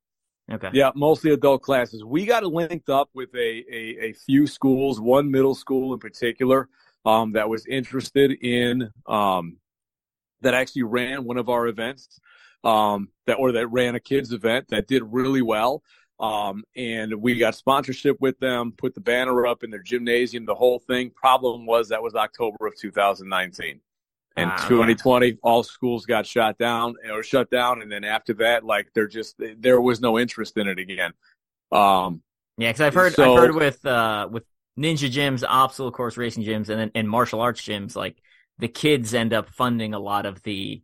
Okay. 0.53 0.71
Yeah, 0.73 0.91
mostly 0.95 1.33
adult 1.33 1.63
classes. 1.63 2.05
We 2.05 2.27
got 2.27 2.45
linked 2.45 2.91
up 2.91 3.09
with 3.15 3.35
a, 3.35 3.65
a, 3.73 4.11
a 4.11 4.13
few 4.13 4.47
schools, 4.47 5.01
one 5.01 5.31
middle 5.31 5.55
school 5.55 5.95
in 5.95 5.99
particular, 5.99 6.69
um, 7.05 7.33
that 7.33 7.49
was 7.49 7.67
interested 7.67 8.33
in 8.33 8.91
um, 9.07 9.57
that 10.43 10.55
actually 10.55 10.83
ran 10.83 11.25
one 11.25 11.39
of 11.39 11.49
our 11.49 11.67
events, 11.69 12.21
um, 12.65 13.09
that 13.27 13.35
or 13.35 13.53
that 13.53 13.69
ran 13.69 13.95
a 13.95 14.01
kids 14.01 14.33
event 14.33 14.69
that 14.69 14.87
did 14.87 15.03
really 15.05 15.43
well. 15.43 15.83
Um, 16.21 16.63
and 16.77 17.15
we 17.17 17.37
got 17.37 17.57
sponsorship 17.57 18.21
with 18.21 18.39
them, 18.39 18.73
put 18.77 18.95
the 18.95 19.01
banner 19.01 19.47
up 19.47 19.65
in 19.65 19.71
their 19.71 19.83
gymnasium, 19.83 20.45
the 20.45 20.55
whole 20.55 20.79
thing. 20.79 21.11
Problem 21.11 21.67
was 21.67 21.89
that 21.89 22.03
was 22.03 22.15
October 22.15 22.67
of 22.67 22.77
2019. 22.77 23.81
And 24.37 24.51
wow. 24.51 24.69
2020, 24.69 25.39
all 25.43 25.63
schools 25.63 26.07
got 26.07 26.27
shut 26.27 26.59
down 26.59 26.95
or 27.13 27.23
shut 27.23 27.51
down. 27.51 27.83
And 27.83 27.93
then 27.93 28.05
after 28.05 28.35
that, 28.35 28.65
like 28.65 28.89
there 28.95 29.07
just, 29.07 29.37
there 29.59 29.81
was 29.81 30.01
no 30.01 30.19
interest 30.19 30.57
in 30.57 30.69
it 30.69 30.79
again. 30.79 31.13
Um, 31.71 32.23
yeah, 32.57 32.71
because 32.71 32.81
I've 32.81 32.95
heard, 32.95 33.15
so, 33.15 33.35
I've 33.35 33.41
heard 33.41 33.55
with, 33.55 33.85
uh, 33.85 34.29
with 34.31 34.45
ninja 34.79 35.11
gyms, 35.11 35.45
obstacle 35.47 35.93
course 35.93 36.17
racing 36.17 36.45
gyms, 36.45 36.69
and 36.69 36.81
then 36.81 36.91
and 36.95 37.09
martial 37.09 37.41
arts 37.41 37.61
gyms, 37.63 37.95
like 37.95 38.17
the 38.59 38.69
kids 38.69 39.13
end 39.15 39.33
up 39.33 39.51
funding 39.51 39.95
a 39.95 39.99
lot 39.99 40.27
of 40.27 40.43
the, 40.43 40.83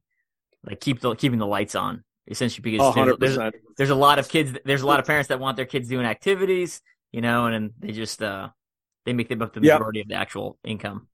like 0.64 0.80
keep 0.80 1.00
the, 1.00 1.14
keeping 1.14 1.38
the 1.38 1.46
lights 1.46 1.74
on 1.74 2.04
essentially 2.28 2.62
because 2.62 2.94
oh, 2.96 3.16
there's, 3.16 3.38
there's, 3.76 3.90
a 3.90 3.94
lot 3.94 4.18
of 4.18 4.28
kids 4.28 4.56
there's 4.64 4.82
a 4.82 4.86
lot 4.86 5.00
of 5.00 5.06
parents 5.06 5.28
that 5.28 5.40
want 5.40 5.56
their 5.56 5.64
kids 5.64 5.88
doing 5.88 6.04
activities 6.04 6.82
you 7.10 7.20
know 7.20 7.46
and, 7.46 7.54
and 7.54 7.70
they 7.78 7.92
just 7.92 8.22
uh 8.22 8.48
they 9.04 9.12
make 9.12 9.28
them 9.28 9.40
up 9.40 9.54
the 9.54 9.60
majority 9.60 10.00
yep. 10.00 10.04
of 10.04 10.08
the 10.10 10.14
actual 10.14 10.58
income 10.64 11.08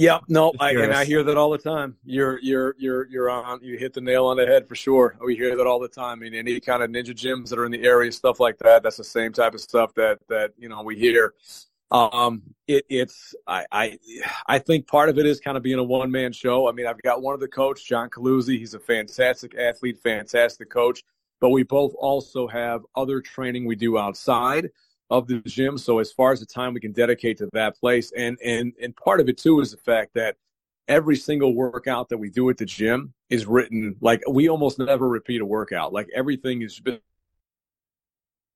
Yep, 0.00 0.22
no, 0.28 0.50
I, 0.58 0.70
and 0.70 0.94
I 0.94 1.04
hear 1.04 1.22
that 1.22 1.36
all 1.36 1.50
the 1.50 1.58
time. 1.58 1.94
You're 2.06 2.38
you're 2.40 2.74
you're 2.78 3.06
you're 3.08 3.28
on. 3.28 3.62
You 3.62 3.76
hit 3.76 3.92
the 3.92 4.00
nail 4.00 4.24
on 4.26 4.38
the 4.38 4.46
head 4.46 4.66
for 4.66 4.74
sure. 4.74 5.14
We 5.22 5.36
hear 5.36 5.54
that 5.54 5.66
all 5.66 5.78
the 5.78 5.88
time. 5.88 6.20
I 6.20 6.22
mean, 6.22 6.34
any 6.34 6.58
kind 6.58 6.82
of 6.82 6.88
ninja 6.88 7.10
gyms 7.10 7.50
that 7.50 7.58
are 7.58 7.66
in 7.66 7.72
the 7.72 7.82
area, 7.82 8.10
stuff 8.10 8.40
like 8.40 8.56
that. 8.60 8.82
That's 8.82 8.96
the 8.96 9.04
same 9.04 9.30
type 9.34 9.52
of 9.52 9.60
stuff 9.60 9.92
that 9.96 10.18
that 10.28 10.54
you 10.56 10.70
know 10.70 10.82
we 10.82 10.96
hear. 10.96 11.34
Um, 11.90 12.42
it, 12.66 12.86
it's 12.88 13.34
I, 13.46 13.66
I 13.70 13.98
I 14.46 14.58
think 14.58 14.86
part 14.86 15.10
of 15.10 15.18
it 15.18 15.26
is 15.26 15.38
kind 15.38 15.58
of 15.58 15.62
being 15.62 15.78
a 15.78 15.84
one 15.84 16.10
man 16.10 16.32
show. 16.32 16.66
I 16.66 16.72
mean, 16.72 16.86
I've 16.86 17.02
got 17.02 17.20
one 17.20 17.34
of 17.34 17.40
the 17.40 17.48
coach, 17.48 17.86
John 17.86 18.08
Caluzzi. 18.08 18.58
He's 18.58 18.72
a 18.72 18.80
fantastic 18.80 19.54
athlete, 19.54 19.98
fantastic 19.98 20.70
coach. 20.70 21.04
But 21.40 21.50
we 21.50 21.62
both 21.62 21.92
also 21.98 22.48
have 22.48 22.86
other 22.96 23.20
training 23.20 23.66
we 23.66 23.76
do 23.76 23.98
outside 23.98 24.70
of 25.10 25.26
the 25.26 25.40
gym. 25.40 25.76
So 25.76 25.98
as 25.98 26.12
far 26.12 26.32
as 26.32 26.40
the 26.40 26.46
time 26.46 26.74
we 26.74 26.80
can 26.80 26.92
dedicate 26.92 27.38
to 27.38 27.48
that 27.52 27.78
place, 27.78 28.12
and 28.16 28.38
and 28.44 28.72
and 28.80 28.94
part 28.96 29.20
of 29.20 29.28
it 29.28 29.38
too 29.38 29.60
is 29.60 29.72
the 29.72 29.76
fact 29.76 30.14
that 30.14 30.36
every 30.88 31.16
single 31.16 31.54
workout 31.54 32.08
that 32.08 32.18
we 32.18 32.30
do 32.30 32.50
at 32.50 32.56
the 32.56 32.64
gym 32.64 33.12
is 33.28 33.46
written 33.46 33.94
like 34.00 34.22
we 34.28 34.48
almost 34.48 34.78
never 34.78 35.08
repeat 35.08 35.40
a 35.40 35.46
workout. 35.46 35.92
Like 35.92 36.08
everything 36.14 36.62
is 36.62 36.80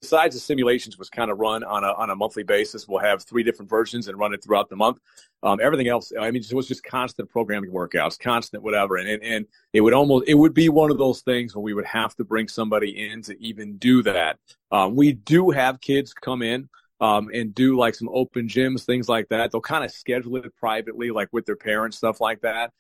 besides 0.05 0.35
the 0.35 0.41
simulations 0.41 0.99
was 0.99 1.09
kind 1.09 1.31
of 1.31 1.39
run 1.39 1.65
on 1.65 1.83
a 1.83 1.93
on 1.95 2.11
a 2.11 2.15
monthly 2.15 2.43
basis. 2.43 2.87
We'll 2.87 3.01
have 3.01 3.23
three 3.23 3.43
different 3.43 3.71
versions 3.71 4.07
and 4.07 4.19
run 4.19 4.35
it 4.35 4.45
throughout 4.45 4.69
the 4.69 4.77
month. 4.77 4.99
Um, 5.43 5.61
everything 5.63 5.89
else, 5.89 6.13
I 6.21 6.31
mean, 6.31 6.43
it 6.43 6.53
was 6.53 6.69
just 6.69 6.85
constant 6.85 7.31
programming 7.31 7.71
workouts, 7.71 8.19
constant 8.19 8.63
whatever, 8.63 8.99
and, 8.99 9.09
and 9.09 9.23
and 9.23 9.47
it 9.73 9.81
would 9.81 9.95
almost 9.95 10.29
it 10.29 10.35
would 10.35 10.53
be 10.53 10.69
one 10.69 10.91
of 10.91 10.99
those 10.99 11.23
things 11.23 11.55
where 11.55 11.63
we 11.63 11.73
would 11.73 11.87
have 11.87 12.15
to 12.17 12.25
bring 12.25 12.49
somebody 12.49 13.09
in 13.09 13.23
to 13.23 13.43
even 13.43 13.79
do 13.79 14.03
that. 14.03 14.39
Um, 14.71 14.95
we 14.95 15.13
do 15.13 15.51
have 15.51 15.81
kids 15.81 16.13
come 16.13 16.43
in. 16.43 16.69
Um, 17.01 17.29
and 17.35 17.53
do 17.55 17.77
like 17.77 17.97
some 17.97 18.09
open 18.11 18.47
gyms, 18.49 18.85
things 18.85 19.09
like 19.09 19.29
that. 19.29 19.51
They'll 19.51 19.61
kind 19.61 19.85
of 19.85 19.91
schedule 19.91 20.37
it 20.37 20.57
privately, 20.57 21.11
like 21.11 21.29
with 21.33 21.45
their 21.45 21.57
parents, 21.57 21.97
stuff 21.99 22.21
like 22.21 22.41
that. 22.43 22.73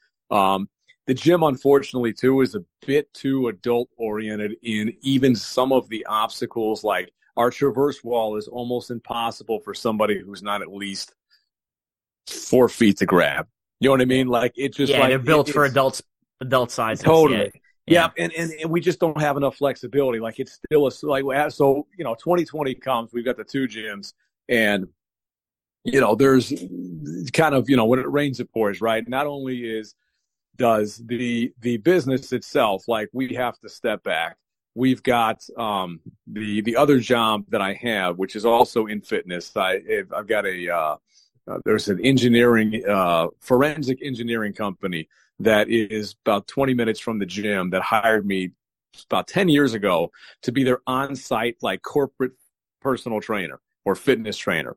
The 1.07 1.15
gym, 1.15 1.43
unfortunately, 1.43 2.13
too, 2.13 2.41
is 2.41 2.55
a 2.55 2.65
bit 2.87 3.13
too 3.13 3.49
adult 3.49 3.89
oriented 3.97 4.57
in 4.63 4.95
even 5.03 5.35
some 5.37 5.73
of 5.73 5.89
the 5.89 6.05
obstacles. 6.07 6.83
Like 6.83 7.13
our 7.37 7.51
traverse 7.51 8.03
wall 8.03 8.37
is 8.37 8.49
almost 8.49 8.91
impossible 8.91 9.61
for 9.61 9.75
somebody 9.75 10.21
who's 10.21 10.43
not 10.43 10.63
at 10.63 10.73
least 10.73 11.15
four 12.27 12.69
feet 12.69 12.99
to 12.99 13.07
grab. 13.07 13.47
You 13.81 13.89
know 13.89 13.93
what 13.93 14.01
I 14.01 14.07
mean? 14.07 14.29
Like 14.29 14.53
it 14.57 14.75
just 14.75 14.93
yeah, 14.93 15.01
like 15.01 15.11
they're 15.11 15.19
built 15.19 15.51
it, 15.51 15.53
for 15.53 15.65
adults, 15.65 16.03
adult 16.41 16.71
sizes. 16.71 17.05
Totally. 17.05 17.51
Yeah. 17.55 17.61
Yeah, 17.87 18.09
and, 18.17 18.33
and, 18.33 18.51
and 18.53 18.71
we 18.71 18.81
just 18.81 18.99
don't 18.99 19.21
have 19.21 19.37
enough 19.37 19.57
flexibility. 19.57 20.19
Like 20.19 20.41
it's 20.41 20.53
still 20.53 20.87
a 20.87 20.93
like 21.07 21.53
so 21.53 21.87
you 21.99 22.05
know 22.05 22.15
2020 22.15 22.75
comes, 22.77 23.13
we've 23.13 23.27
got 23.27 23.37
the 23.37 23.45
two 23.45 23.69
gyms, 23.69 24.15
and 24.49 24.89
you 25.85 26.01
know 26.01 26.15
there's 26.15 26.51
kind 27.35 27.55
of 27.55 27.69
you 27.69 27.77
know 27.77 27.85
when 27.85 27.99
it 27.99 28.11
rains 28.11 28.41
it 28.41 28.51
pours, 28.53 28.81
right? 28.81 29.07
Not 29.07 29.27
only 29.27 29.65
is 29.65 29.95
does 30.57 31.03
the 31.07 31.53
the 31.61 31.79
business 31.79 32.33
itself 32.33 32.87
like 32.89 33.09
we 33.13 33.35
have 33.35 33.59
to 33.61 33.69
step 33.69 34.03
back. 34.03 34.37
We've 34.75 35.03
got 35.03 35.45
um, 35.57 36.01
the 36.27 36.61
the 36.63 36.77
other 36.77 36.99
job 36.99 37.45
that 37.49 37.63
i 37.63 37.75
have 37.75 38.19
which 38.19 38.37
is 38.37 38.45
also 38.45 38.87
in 38.87 39.01
fitness. 39.01 39.53
I 39.57 39.81
i've 40.15 40.27
got 40.27 40.47
a 40.47 40.69
uh, 40.69 40.97
uh, 41.47 41.59
there's 41.65 41.89
an 41.89 42.01
engineering 42.05 42.83
uh, 42.89 43.29
forensic 43.41 43.99
engineering 44.03 44.53
company 44.53 45.09
that 45.41 45.69
is 45.69 46.15
about 46.25 46.47
20 46.47 46.75
minutes 46.75 47.01
from 47.01 47.19
the 47.19 47.27
gym 47.27 47.71
that 47.71 47.83
hired 47.83 48.25
me 48.25 48.51
about 49.11 49.27
10 49.27 49.49
years 49.49 49.75
ago 49.75 50.11
to 50.43 50.53
be 50.53 50.63
their 50.63 50.79
on-site 50.87 51.57
like 51.61 51.83
corporate 51.83 52.33
personal 52.81 53.21
trainer 53.21 53.61
or 53.85 53.97
fitness 53.97 54.37
trainer. 54.37 54.77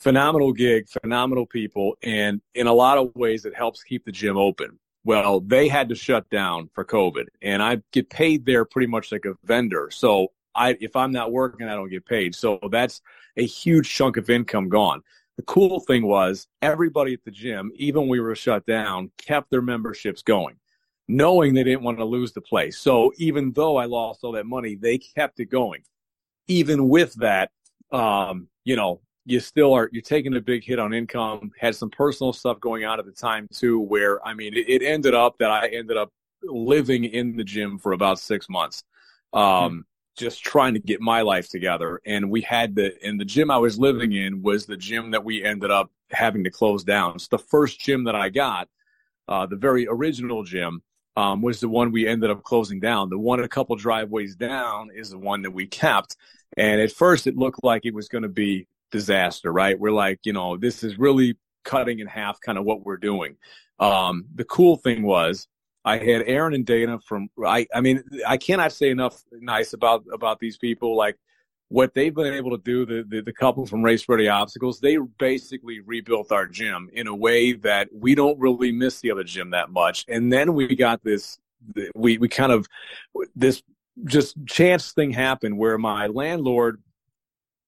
Phenomenal 0.00 0.52
gig 0.52 0.88
phenomenal 0.88 1.46
people 1.46 1.96
and 2.02 2.40
in 2.54 2.66
a 2.66 2.72
lot 2.72 2.98
of 2.98 3.14
ways 3.14 3.44
it 3.44 3.54
helps 3.54 3.84
keep 3.84 4.04
the 4.04 4.10
gym 4.10 4.36
open 4.36 4.78
well, 5.04 5.40
they 5.40 5.68
had 5.68 5.88
to 5.88 5.94
shut 5.94 6.28
down 6.30 6.70
for 6.74 6.84
COVID, 6.84 7.26
and 7.40 7.62
I 7.62 7.82
get 7.92 8.10
paid 8.10 8.46
there 8.46 8.64
pretty 8.64 8.86
much 8.86 9.10
like 9.10 9.24
a 9.24 9.34
vendor. 9.44 9.90
So 9.90 10.28
I, 10.54 10.76
if 10.80 10.96
I'm 10.96 11.12
not 11.12 11.32
working, 11.32 11.68
I 11.68 11.74
don't 11.74 11.88
get 11.90 12.06
paid. 12.06 12.34
So 12.34 12.58
that's 12.70 13.00
a 13.36 13.44
huge 13.44 13.92
chunk 13.92 14.16
of 14.16 14.30
income 14.30 14.68
gone. 14.68 15.02
The 15.36 15.42
cool 15.44 15.80
thing 15.80 16.06
was 16.06 16.46
everybody 16.60 17.14
at 17.14 17.24
the 17.24 17.30
gym, 17.30 17.72
even 17.76 18.06
we 18.06 18.20
were 18.20 18.34
shut 18.34 18.66
down, 18.66 19.10
kept 19.16 19.50
their 19.50 19.62
memberships 19.62 20.22
going, 20.22 20.56
knowing 21.08 21.54
they 21.54 21.64
didn't 21.64 21.82
want 21.82 21.98
to 21.98 22.04
lose 22.04 22.32
the 22.32 22.42
place. 22.42 22.78
So 22.78 23.12
even 23.16 23.52
though 23.52 23.76
I 23.76 23.86
lost 23.86 24.24
all 24.24 24.32
that 24.32 24.46
money, 24.46 24.76
they 24.76 24.98
kept 24.98 25.40
it 25.40 25.46
going. 25.46 25.82
Even 26.48 26.88
with 26.88 27.14
that, 27.14 27.50
um, 27.90 28.48
you 28.64 28.76
know, 28.76 29.00
you 29.24 29.40
still 29.40 29.72
are 29.72 29.88
you're 29.92 30.02
taking 30.02 30.34
a 30.36 30.40
big 30.40 30.64
hit 30.64 30.78
on 30.78 30.92
income 30.92 31.50
had 31.58 31.74
some 31.74 31.90
personal 31.90 32.32
stuff 32.32 32.58
going 32.60 32.84
on 32.84 32.98
at 32.98 33.06
the 33.06 33.12
time 33.12 33.46
too 33.52 33.78
where 33.80 34.24
i 34.26 34.34
mean 34.34 34.52
it, 34.54 34.68
it 34.68 34.82
ended 34.82 35.14
up 35.14 35.36
that 35.38 35.50
i 35.50 35.68
ended 35.68 35.96
up 35.96 36.10
living 36.42 37.04
in 37.04 37.36
the 37.36 37.44
gym 37.44 37.78
for 37.78 37.92
about 37.92 38.18
six 38.18 38.48
months 38.48 38.82
um, 39.32 39.42
mm-hmm. 39.42 39.78
just 40.16 40.42
trying 40.42 40.74
to 40.74 40.80
get 40.80 41.00
my 41.00 41.22
life 41.22 41.48
together. 41.48 42.00
And 42.04 42.30
we 42.30 42.42
had 42.42 42.74
the 42.74 42.94
and 43.04 43.18
the 43.18 43.24
gym 43.24 43.50
i 43.50 43.58
was 43.58 43.78
living 43.78 44.12
in 44.12 44.42
was 44.42 44.66
the 44.66 44.76
gym 44.76 45.10
that 45.12 45.24
we 45.24 45.44
ended 45.44 45.70
up 45.70 45.90
having 46.10 46.44
to 46.44 46.50
close 46.50 46.84
down. 46.84 47.14
It's 47.14 47.28
the 47.28 47.38
first 47.38 47.80
gym 47.80 48.04
that 48.04 48.14
i 48.14 48.28
got 48.28 48.68
uh, 49.28 49.46
the 49.46 49.56
very 49.56 49.86
original 49.88 50.42
gym 50.42 50.82
um, 51.16 51.42
was 51.42 51.60
the 51.60 51.68
one 51.68 51.92
we 51.92 52.06
ended 52.06 52.30
up 52.30 52.42
closing 52.42 52.80
down. 52.80 53.10
The 53.10 53.18
one 53.18 53.40
a 53.40 53.48
couple 53.48 53.76
driveways 53.76 54.34
down 54.34 54.90
is 54.94 55.10
the 55.10 55.18
one 55.18 55.42
that 55.42 55.50
we 55.50 55.66
kept. 55.66 56.16
And 56.56 56.80
at 56.80 56.92
first 56.92 57.26
it 57.26 57.36
looked 57.36 57.62
like 57.62 57.84
it 57.84 57.94
was 57.94 58.08
going 58.08 58.22
to 58.22 58.28
be 58.28 58.66
disaster, 58.92 59.52
right? 59.52 59.78
We're 59.78 59.90
like, 59.90 60.20
you 60.24 60.32
know, 60.32 60.56
this 60.56 60.84
is 60.84 60.98
really 60.98 61.36
cutting 61.64 61.98
in 61.98 62.06
half 62.06 62.40
kind 62.40 62.58
of 62.58 62.64
what 62.64 62.84
we're 62.84 62.96
doing. 62.96 63.36
Um, 63.80 64.26
the 64.34 64.44
cool 64.44 64.76
thing 64.76 65.02
was 65.02 65.48
I 65.84 65.98
had 65.98 66.22
Aaron 66.26 66.54
and 66.54 66.64
Dana 66.64 67.00
from 67.00 67.28
I 67.44 67.66
I 67.74 67.80
mean 67.80 68.04
I 68.26 68.36
cannot 68.36 68.72
say 68.72 68.90
enough 68.90 69.22
nice 69.32 69.72
about 69.72 70.04
about 70.12 70.38
these 70.38 70.56
people 70.56 70.96
like 70.96 71.16
what 71.68 71.94
they've 71.94 72.14
been 72.14 72.34
able 72.34 72.50
to 72.50 72.62
do 72.62 72.84
the, 72.84 73.02
the, 73.08 73.22
the 73.22 73.32
couple 73.32 73.64
from 73.64 73.82
race 73.82 74.08
ready 74.08 74.28
obstacles 74.28 74.78
they 74.78 74.98
basically 75.18 75.80
rebuilt 75.80 76.30
our 76.30 76.46
gym 76.46 76.88
in 76.92 77.06
a 77.06 77.14
way 77.14 77.54
that 77.54 77.88
we 77.92 78.14
don't 78.14 78.38
really 78.38 78.70
miss 78.70 79.00
the 79.00 79.10
other 79.10 79.24
gym 79.24 79.50
that 79.50 79.70
much 79.70 80.04
and 80.08 80.32
then 80.32 80.54
we 80.54 80.76
got 80.76 81.02
this 81.02 81.38
we 81.94 82.18
we 82.18 82.28
kind 82.28 82.52
of 82.52 82.68
this 83.34 83.62
just 84.04 84.36
chance 84.46 84.92
thing 84.92 85.10
happened 85.10 85.56
where 85.56 85.78
my 85.78 86.06
landlord 86.06 86.80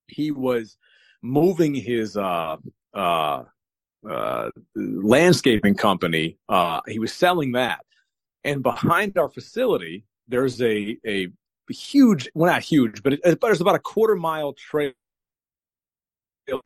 he 0.06 0.30
was 0.30 0.76
moving 1.24 1.74
his 1.74 2.16
uh, 2.18 2.56
uh, 2.92 3.42
uh, 4.08 4.50
landscaping 4.76 5.74
company. 5.74 6.36
Uh, 6.48 6.80
he 6.86 6.98
was 6.98 7.12
selling 7.12 7.52
that, 7.52 7.84
and 8.44 8.62
behind 8.62 9.16
our 9.16 9.30
facility, 9.30 10.04
there's 10.28 10.60
a 10.60 10.98
a 11.06 11.28
huge, 11.70 12.28
well 12.34 12.52
not 12.52 12.62
huge, 12.62 13.02
but, 13.02 13.14
it, 13.14 13.40
there's 13.40 13.62
about 13.62 13.74
a 13.74 13.78
quarter 13.78 14.14
mile 14.14 14.52
trail 14.52 14.92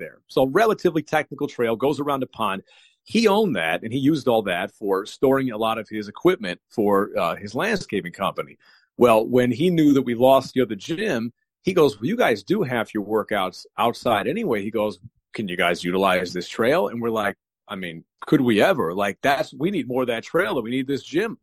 there. 0.00 0.18
So 0.26 0.46
relatively 0.46 1.02
technical 1.02 1.46
trail 1.46 1.76
goes 1.76 2.00
around 2.00 2.24
a 2.24 2.26
pond. 2.26 2.64
He 3.04 3.28
owned 3.28 3.54
that, 3.54 3.84
and 3.84 3.92
he 3.92 3.98
used 4.00 4.26
all 4.26 4.42
that 4.42 4.72
for 4.72 5.06
storing 5.06 5.52
a 5.52 5.56
lot 5.56 5.78
of 5.78 5.88
his 5.88 6.08
equipment 6.08 6.60
for 6.68 7.16
uh, 7.16 7.36
his 7.36 7.54
landscaping 7.54 8.12
company. 8.12 8.58
Well, 8.96 9.24
when 9.24 9.52
he 9.52 9.70
knew 9.70 9.92
that 9.92 10.02
we 10.02 10.16
lost 10.16 10.54
the 10.54 10.62
other 10.62 10.74
gym, 10.74 11.32
he 11.68 11.74
goes, 11.74 12.00
well, 12.00 12.06
you 12.06 12.16
guys 12.16 12.42
do 12.42 12.62
have 12.62 12.94
your 12.94 13.04
workouts 13.04 13.66
outside 13.76 14.26
anyway. 14.26 14.62
He 14.62 14.70
goes, 14.70 14.98
can 15.34 15.48
you 15.48 15.56
guys 15.56 15.84
utilize 15.84 16.32
this 16.32 16.48
trail? 16.48 16.88
And 16.88 17.02
we're 17.02 17.10
like, 17.10 17.36
I 17.68 17.76
mean, 17.76 18.04
could 18.22 18.40
we 18.40 18.62
ever? 18.62 18.94
Like, 18.94 19.18
that's, 19.20 19.52
we 19.52 19.70
need 19.70 19.86
more 19.86 20.00
of 20.00 20.08
that 20.08 20.24
trail 20.24 20.62
we 20.62 20.70
need 20.70 20.86
this 20.86 21.02
gym. 21.02 21.36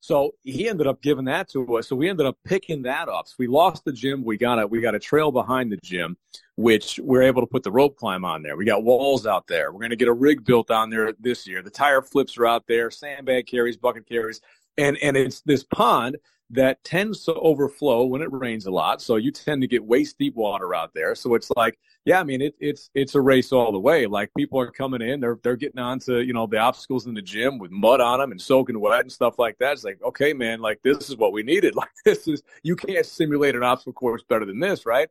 So 0.00 0.34
he 0.42 0.68
ended 0.68 0.88
up 0.88 1.00
giving 1.00 1.26
that 1.26 1.48
to 1.50 1.76
us. 1.76 1.88
So 1.88 1.94
we 1.94 2.08
ended 2.08 2.26
up 2.26 2.36
picking 2.44 2.82
that 2.82 3.08
up. 3.08 3.28
So 3.28 3.36
we 3.38 3.46
lost 3.46 3.84
the 3.84 3.92
gym. 3.92 4.24
We 4.24 4.36
got 4.36 4.60
a 4.60 4.66
we 4.66 4.80
got 4.80 4.96
a 4.96 4.98
trail 4.98 5.30
behind 5.30 5.70
the 5.70 5.76
gym, 5.76 6.16
which 6.56 6.98
we're 7.02 7.22
able 7.22 7.42
to 7.42 7.48
put 7.48 7.62
the 7.62 7.72
rope 7.72 7.96
climb 7.96 8.24
on 8.24 8.42
there. 8.42 8.56
We 8.56 8.64
got 8.64 8.84
walls 8.84 9.26
out 9.26 9.46
there. 9.46 9.72
We're 9.72 9.80
going 9.80 9.90
to 9.90 9.96
get 9.96 10.08
a 10.08 10.12
rig 10.12 10.44
built 10.44 10.70
on 10.70 10.90
there 10.90 11.12
this 11.18 11.48
year. 11.48 11.62
The 11.62 11.70
tire 11.70 12.02
flips 12.02 12.36
are 12.38 12.46
out 12.46 12.66
there, 12.68 12.90
sandbag 12.92 13.46
carries, 13.46 13.76
bucket 13.76 14.08
carries, 14.08 14.40
and 14.76 14.96
and 14.98 15.16
it's 15.16 15.40
this 15.40 15.64
pond 15.64 16.16
that 16.50 16.82
tends 16.82 17.24
to 17.24 17.34
overflow 17.34 18.04
when 18.04 18.22
it 18.22 18.32
rains 18.32 18.66
a 18.66 18.70
lot. 18.70 19.02
So 19.02 19.16
you 19.16 19.30
tend 19.30 19.60
to 19.60 19.68
get 19.68 19.84
waist 19.84 20.16
deep 20.18 20.34
water 20.34 20.74
out 20.74 20.94
there. 20.94 21.14
So 21.14 21.34
it's 21.34 21.50
like, 21.56 21.78
yeah, 22.06 22.20
I 22.20 22.24
mean, 22.24 22.40
it, 22.40 22.54
it's 22.58 22.90
it's 22.94 23.14
a 23.14 23.20
race 23.20 23.52
all 23.52 23.70
the 23.70 23.78
way. 23.78 24.06
Like 24.06 24.30
people 24.36 24.58
are 24.58 24.70
coming 24.70 25.02
in, 25.02 25.20
they're 25.20 25.38
they're 25.42 25.56
getting 25.56 25.78
onto 25.78 26.18
you 26.18 26.32
know 26.32 26.46
the 26.46 26.58
obstacles 26.58 27.06
in 27.06 27.12
the 27.12 27.20
gym 27.20 27.58
with 27.58 27.70
mud 27.70 28.00
on 28.00 28.18
them 28.18 28.30
and 28.32 28.40
soaking 28.40 28.80
wet 28.80 29.00
and 29.00 29.12
stuff 29.12 29.38
like 29.38 29.58
that. 29.58 29.74
It's 29.74 29.84
like, 29.84 29.98
okay, 30.02 30.32
man, 30.32 30.60
like 30.60 30.80
this 30.82 31.10
is 31.10 31.16
what 31.16 31.32
we 31.32 31.42
needed. 31.42 31.74
Like 31.78 31.90
this 32.04 32.26
is 32.26 32.42
you 32.64 32.74
can't 32.74 33.06
simulate 33.06 33.54
an 33.54 33.62
obstacle 33.62 33.92
course 33.92 34.24
better 34.28 34.44
than 34.44 34.58
this, 34.58 34.84
right? 34.84 35.08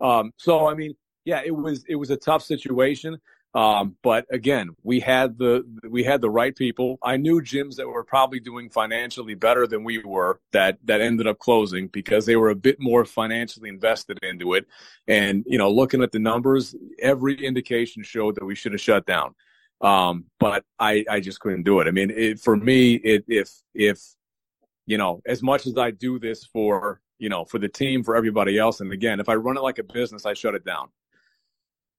Um, 0.00 0.32
so 0.36 0.68
I 0.68 0.74
mean, 0.74 0.94
yeah, 1.24 1.40
it 1.44 1.50
was 1.50 1.84
it 1.88 1.96
was 1.96 2.10
a 2.10 2.16
tough 2.16 2.42
situation. 2.42 3.18
Um, 3.54 3.96
but 4.02 4.26
again, 4.32 4.70
we 4.82 4.98
had 4.98 5.38
the 5.38 5.64
we 5.88 6.02
had 6.02 6.20
the 6.20 6.30
right 6.30 6.54
people. 6.54 6.98
I 7.02 7.16
knew 7.16 7.40
gyms 7.40 7.76
that 7.76 7.86
were 7.86 8.02
probably 8.02 8.40
doing 8.40 8.68
financially 8.68 9.34
better 9.34 9.68
than 9.68 9.84
we 9.84 10.02
were 10.02 10.40
that 10.50 10.78
that 10.84 11.00
ended 11.00 11.28
up 11.28 11.38
closing 11.38 11.86
because 11.86 12.26
they 12.26 12.34
were 12.34 12.50
a 12.50 12.56
bit 12.56 12.80
more 12.80 13.04
financially 13.04 13.68
invested 13.68 14.18
into 14.24 14.54
it. 14.54 14.66
And 15.06 15.44
you 15.46 15.56
know, 15.56 15.70
looking 15.70 16.02
at 16.02 16.10
the 16.10 16.18
numbers, 16.18 16.74
every 16.98 17.34
indication 17.44 18.02
showed 18.02 18.34
that 18.34 18.44
we 18.44 18.56
should 18.56 18.72
have 18.72 18.80
shut 18.80 19.06
down. 19.06 19.36
Um, 19.80 20.24
but 20.40 20.64
I 20.80 21.04
I 21.08 21.20
just 21.20 21.38
couldn't 21.38 21.62
do 21.62 21.78
it. 21.78 21.86
I 21.86 21.92
mean, 21.92 22.10
it, 22.10 22.40
for 22.40 22.56
me, 22.56 22.94
it, 22.94 23.24
if 23.28 23.50
if 23.72 24.00
you 24.86 24.98
know, 24.98 25.22
as 25.26 25.44
much 25.44 25.66
as 25.68 25.78
I 25.78 25.92
do 25.92 26.18
this 26.18 26.44
for 26.44 27.00
you 27.18 27.28
know 27.28 27.44
for 27.44 27.60
the 27.60 27.68
team 27.68 28.02
for 28.02 28.16
everybody 28.16 28.58
else, 28.58 28.80
and 28.80 28.90
again, 28.90 29.20
if 29.20 29.28
I 29.28 29.36
run 29.36 29.56
it 29.56 29.62
like 29.62 29.78
a 29.78 29.84
business, 29.84 30.26
I 30.26 30.34
shut 30.34 30.56
it 30.56 30.64
down. 30.64 30.88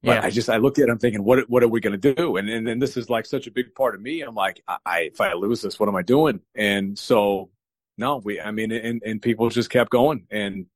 But 0.05 0.17
yeah. 0.17 0.25
I 0.27 0.29
just 0.29 0.49
I 0.49 0.57
look 0.57 0.77
at 0.77 0.87
it, 0.87 0.91
I'm 0.91 0.99
thinking, 0.99 1.23
what 1.23 1.49
what 1.49 1.63
are 1.63 1.67
we 1.67 1.79
going 1.79 1.99
to 1.99 2.13
do? 2.13 2.37
And, 2.37 2.47
and 2.47 2.67
and 2.67 2.79
this 2.79 2.95
is 2.95 3.09
like 3.09 3.25
such 3.25 3.47
a 3.47 3.51
big 3.51 3.73
part 3.73 3.95
of 3.95 4.01
me. 4.01 4.21
I'm 4.21 4.35
like, 4.35 4.61
I, 4.67 4.77
I 4.85 4.99
if 5.01 5.19
I 5.19 5.33
lose 5.33 5.63
this, 5.63 5.79
what 5.79 5.89
am 5.89 5.95
I 5.95 6.03
doing? 6.03 6.41
And 6.53 6.97
so 6.97 7.49
no, 7.97 8.17
we 8.17 8.39
I 8.39 8.51
mean, 8.51 8.71
and 8.71 9.01
and 9.03 9.19
people 9.19 9.49
just 9.49 9.71
kept 9.71 9.89
going, 9.89 10.27
and 10.29 10.67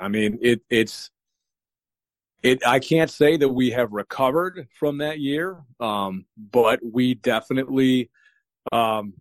I 0.00 0.08
mean 0.08 0.38
it 0.40 0.62
it's 0.70 1.10
it 2.42 2.66
I 2.66 2.78
can't 2.78 3.10
say 3.10 3.36
that 3.36 3.50
we 3.50 3.70
have 3.72 3.92
recovered 3.92 4.66
from 4.78 4.98
that 4.98 5.20
year, 5.20 5.58
um, 5.78 6.24
but 6.38 6.80
we 6.82 7.14
definitely, 7.16 8.08
um, 8.72 9.12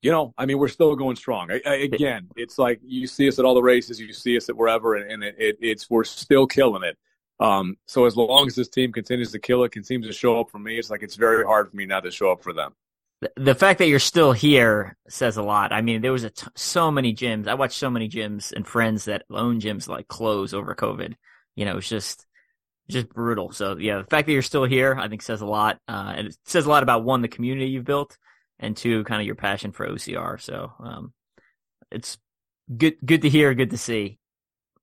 you 0.00 0.10
know, 0.10 0.32
I 0.38 0.46
mean, 0.46 0.56
we're 0.58 0.68
still 0.68 0.96
going 0.96 1.16
strong. 1.16 1.50
I, 1.50 1.60
I, 1.66 1.74
again, 1.74 2.28
it's 2.36 2.56
like 2.56 2.80
you 2.82 3.06
see 3.06 3.28
us 3.28 3.38
at 3.38 3.44
all 3.44 3.54
the 3.54 3.62
races, 3.62 4.00
you 4.00 4.14
see 4.14 4.36
us 4.38 4.48
at 4.48 4.56
wherever, 4.56 4.94
and, 4.94 5.10
and 5.10 5.24
it, 5.24 5.34
it, 5.38 5.58
it's 5.60 5.90
we're 5.90 6.04
still 6.04 6.46
killing 6.46 6.84
it. 6.84 6.96
Um, 7.40 7.76
so 7.86 8.04
as 8.04 8.16
long 8.16 8.46
as 8.46 8.54
this 8.54 8.68
team 8.68 8.92
continues 8.92 9.32
to 9.32 9.38
kill 9.38 9.64
it, 9.64 9.72
continues 9.72 10.08
to 10.08 10.18
show 10.18 10.40
up 10.40 10.50
for 10.50 10.58
me, 10.58 10.78
it's 10.78 10.90
like 10.90 11.02
it's 11.02 11.16
very 11.16 11.44
hard 11.44 11.70
for 11.70 11.76
me 11.76 11.86
not 11.86 12.04
to 12.04 12.10
show 12.10 12.32
up 12.32 12.42
for 12.42 12.52
them. 12.52 12.74
The 13.36 13.54
fact 13.54 13.78
that 13.78 13.88
you're 13.88 13.98
still 13.98 14.32
here 14.32 14.96
says 15.08 15.36
a 15.36 15.42
lot. 15.42 15.72
I 15.72 15.82
mean, 15.82 16.02
there 16.02 16.12
was 16.12 16.22
t- 16.22 16.46
so 16.54 16.90
many 16.90 17.12
gyms. 17.12 17.48
I 17.48 17.54
watched 17.54 17.78
so 17.78 17.90
many 17.90 18.08
gyms 18.08 18.52
and 18.52 18.66
friends 18.66 19.06
that 19.06 19.24
own 19.30 19.60
gyms 19.60 19.88
like 19.88 20.06
close 20.06 20.54
over 20.54 20.74
COVID. 20.74 21.14
You 21.56 21.64
know, 21.64 21.78
it's 21.78 21.88
just 21.88 22.26
just 22.88 23.08
brutal. 23.08 23.52
So 23.52 23.76
yeah, 23.76 23.98
the 23.98 24.04
fact 24.04 24.26
that 24.26 24.32
you're 24.32 24.42
still 24.42 24.64
here, 24.64 24.96
I 24.98 25.08
think 25.08 25.22
says 25.22 25.40
a 25.40 25.46
lot. 25.46 25.78
Uh, 25.88 26.14
and 26.16 26.28
it 26.28 26.36
says 26.44 26.66
a 26.66 26.68
lot 26.68 26.82
about 26.82 27.04
one, 27.04 27.20
the 27.20 27.28
community 27.28 27.66
you've 27.66 27.84
built, 27.84 28.16
and 28.58 28.76
two, 28.76 29.04
kind 29.04 29.20
of 29.20 29.26
your 29.26 29.34
passion 29.34 29.72
for 29.72 29.86
OCR. 29.88 30.40
So 30.40 30.72
um, 30.78 31.12
it's 31.90 32.18
good, 32.74 32.96
good 33.04 33.22
to 33.22 33.28
hear, 33.28 33.52
good 33.54 33.70
to 33.70 33.78
see. 33.78 34.18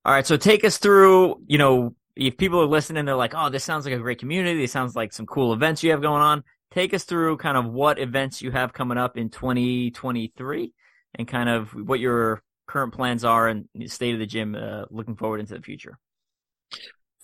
All 0.04 0.14
right, 0.14 0.28
so 0.28 0.38
take 0.38 0.64
us 0.64 0.78
through, 0.78 1.42
you 1.48 1.58
know, 1.58 1.96
if 2.16 2.38
people 2.38 2.62
are 2.62 2.66
listening, 2.66 3.06
they're 3.06 3.16
like, 3.16 3.34
oh, 3.36 3.50
this 3.50 3.64
sounds 3.64 3.86
like 3.86 3.94
a 3.94 4.00
great 4.00 4.20
community. 4.20 4.62
This 4.62 4.72
sounds 4.72 4.96
like 4.96 5.12
some 5.12 5.26
cool 5.26 5.54
events 5.54 5.84
you 5.84 5.92
have 5.92 6.02
going 6.02 6.22
on. 6.22 6.44
Take 6.72 6.94
us 6.94 7.04
through 7.04 7.38
kind 7.38 7.58
of 7.58 7.66
what 7.66 8.00
events 8.00 8.42
you 8.42 8.52
have 8.52 8.74
coming 8.74 8.98
up 8.98 9.18
in 9.18 9.30
2023 9.30 10.74
and 11.16 11.28
kind 11.28 11.50
of 11.50 11.70
what 11.74 12.00
your 12.00 12.42
current 12.68 12.94
plans 12.94 13.24
are 13.24 13.48
and 13.48 13.66
state 13.88 14.14
of 14.14 14.20
the 14.20 14.26
gym 14.26 14.56
uh, 14.56 14.86
looking 14.90 15.16
forward 15.16 15.40
into 15.40 15.54
the 15.54 15.62
future. 15.62 15.98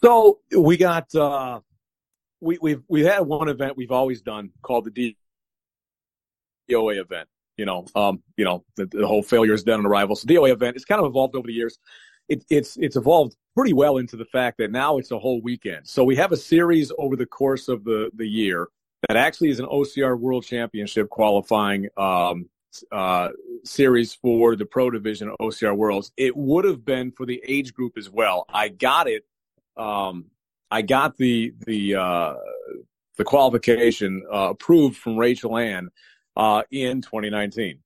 So 0.03 0.39
we 0.55 0.77
got, 0.77 1.13
uh, 1.15 1.61
we, 2.39 2.57
we've, 2.61 2.81
we've 2.87 3.05
had 3.05 3.21
one 3.21 3.49
event 3.49 3.77
we've 3.77 3.91
always 3.91 4.21
done 4.21 4.51
called 4.61 4.85
the 4.93 5.15
DOA 6.69 6.99
event. 6.99 7.27
You 7.57 7.65
know, 7.65 7.85
um, 7.95 8.23
you 8.37 8.45
know, 8.45 8.63
the, 8.75 8.85
the 8.87 9.05
whole 9.05 9.21
failure 9.21 9.53
is 9.53 9.63
done 9.63 9.79
on 9.79 9.85
arrival. 9.85 10.15
So 10.15 10.27
DOA 10.27 10.51
event, 10.51 10.75
it's 10.75 10.85
kind 10.85 10.99
of 10.99 11.05
evolved 11.05 11.35
over 11.35 11.47
the 11.47 11.53
years 11.53 11.77
it, 12.29 12.43
it's 12.49 12.77
it's 12.77 12.95
evolved 12.95 13.35
pretty 13.55 13.73
well 13.73 13.97
into 13.97 14.15
the 14.15 14.25
fact 14.25 14.57
that 14.57 14.71
now 14.71 14.97
it's 14.97 15.11
a 15.11 15.19
whole 15.19 15.41
weekend. 15.41 15.87
So 15.87 16.03
we 16.03 16.15
have 16.15 16.31
a 16.31 16.37
series 16.37 16.91
over 16.97 17.15
the 17.15 17.25
course 17.25 17.67
of 17.67 17.83
the 17.83 18.11
the 18.15 18.27
year 18.27 18.67
that 19.07 19.17
actually 19.17 19.49
is 19.49 19.59
an 19.59 19.65
OCR 19.65 20.17
World 20.19 20.45
Championship 20.45 21.09
qualifying 21.09 21.89
um, 21.97 22.49
uh, 22.91 23.29
series 23.63 24.13
for 24.13 24.55
the 24.55 24.65
pro 24.65 24.89
division 24.89 25.29
of 25.29 25.35
OCR 25.39 25.75
Worlds. 25.75 26.11
It 26.17 26.35
would 26.35 26.65
have 26.65 26.85
been 26.85 27.11
for 27.11 27.25
the 27.25 27.41
age 27.47 27.73
group 27.73 27.97
as 27.97 28.09
well. 28.09 28.45
I 28.49 28.69
got 28.69 29.07
it. 29.07 29.25
Um, 29.77 30.25
I 30.69 30.81
got 30.81 31.17
the 31.17 31.53
the 31.65 31.95
uh, 31.95 32.35
the 33.17 33.23
qualification 33.23 34.23
uh, 34.31 34.49
approved 34.51 34.97
from 34.97 35.17
Rachel 35.17 35.57
Ann 35.57 35.89
uh, 36.35 36.63
in 36.71 37.01
2019. 37.01 37.79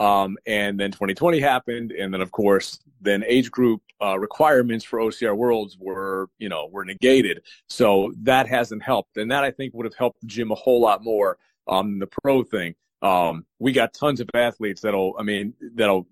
Um, 0.00 0.38
and 0.46 0.80
then 0.80 0.90
2020 0.90 1.38
happened, 1.40 1.92
and 1.92 2.12
then 2.12 2.22
of 2.22 2.32
course, 2.32 2.80
then 3.02 3.22
age 3.26 3.50
group 3.50 3.82
uh, 4.02 4.18
requirements 4.18 4.82
for 4.84 4.98
OCR 4.98 5.36
Worlds 5.36 5.76
were, 5.78 6.30
you 6.38 6.48
know, 6.48 6.68
were 6.72 6.86
negated. 6.86 7.42
So 7.68 8.12
that 8.22 8.48
hasn't 8.48 8.82
helped, 8.82 9.18
and 9.18 9.30
that 9.30 9.44
I 9.44 9.50
think 9.50 9.74
would 9.74 9.84
have 9.84 9.94
helped 9.94 10.24
gym 10.26 10.50
a 10.50 10.54
whole 10.54 10.80
lot 10.80 11.04
more 11.04 11.36
um, 11.68 11.90
than 11.90 11.98
the 11.98 12.08
pro 12.22 12.42
thing. 12.42 12.74
Um, 13.02 13.46
we 13.58 13.72
got 13.72 13.94
tons 13.94 14.20
of 14.20 14.28
athletes 14.34 14.82
that'll, 14.82 15.14
I 15.18 15.22
mean, 15.22 15.54
that'll 15.74 16.06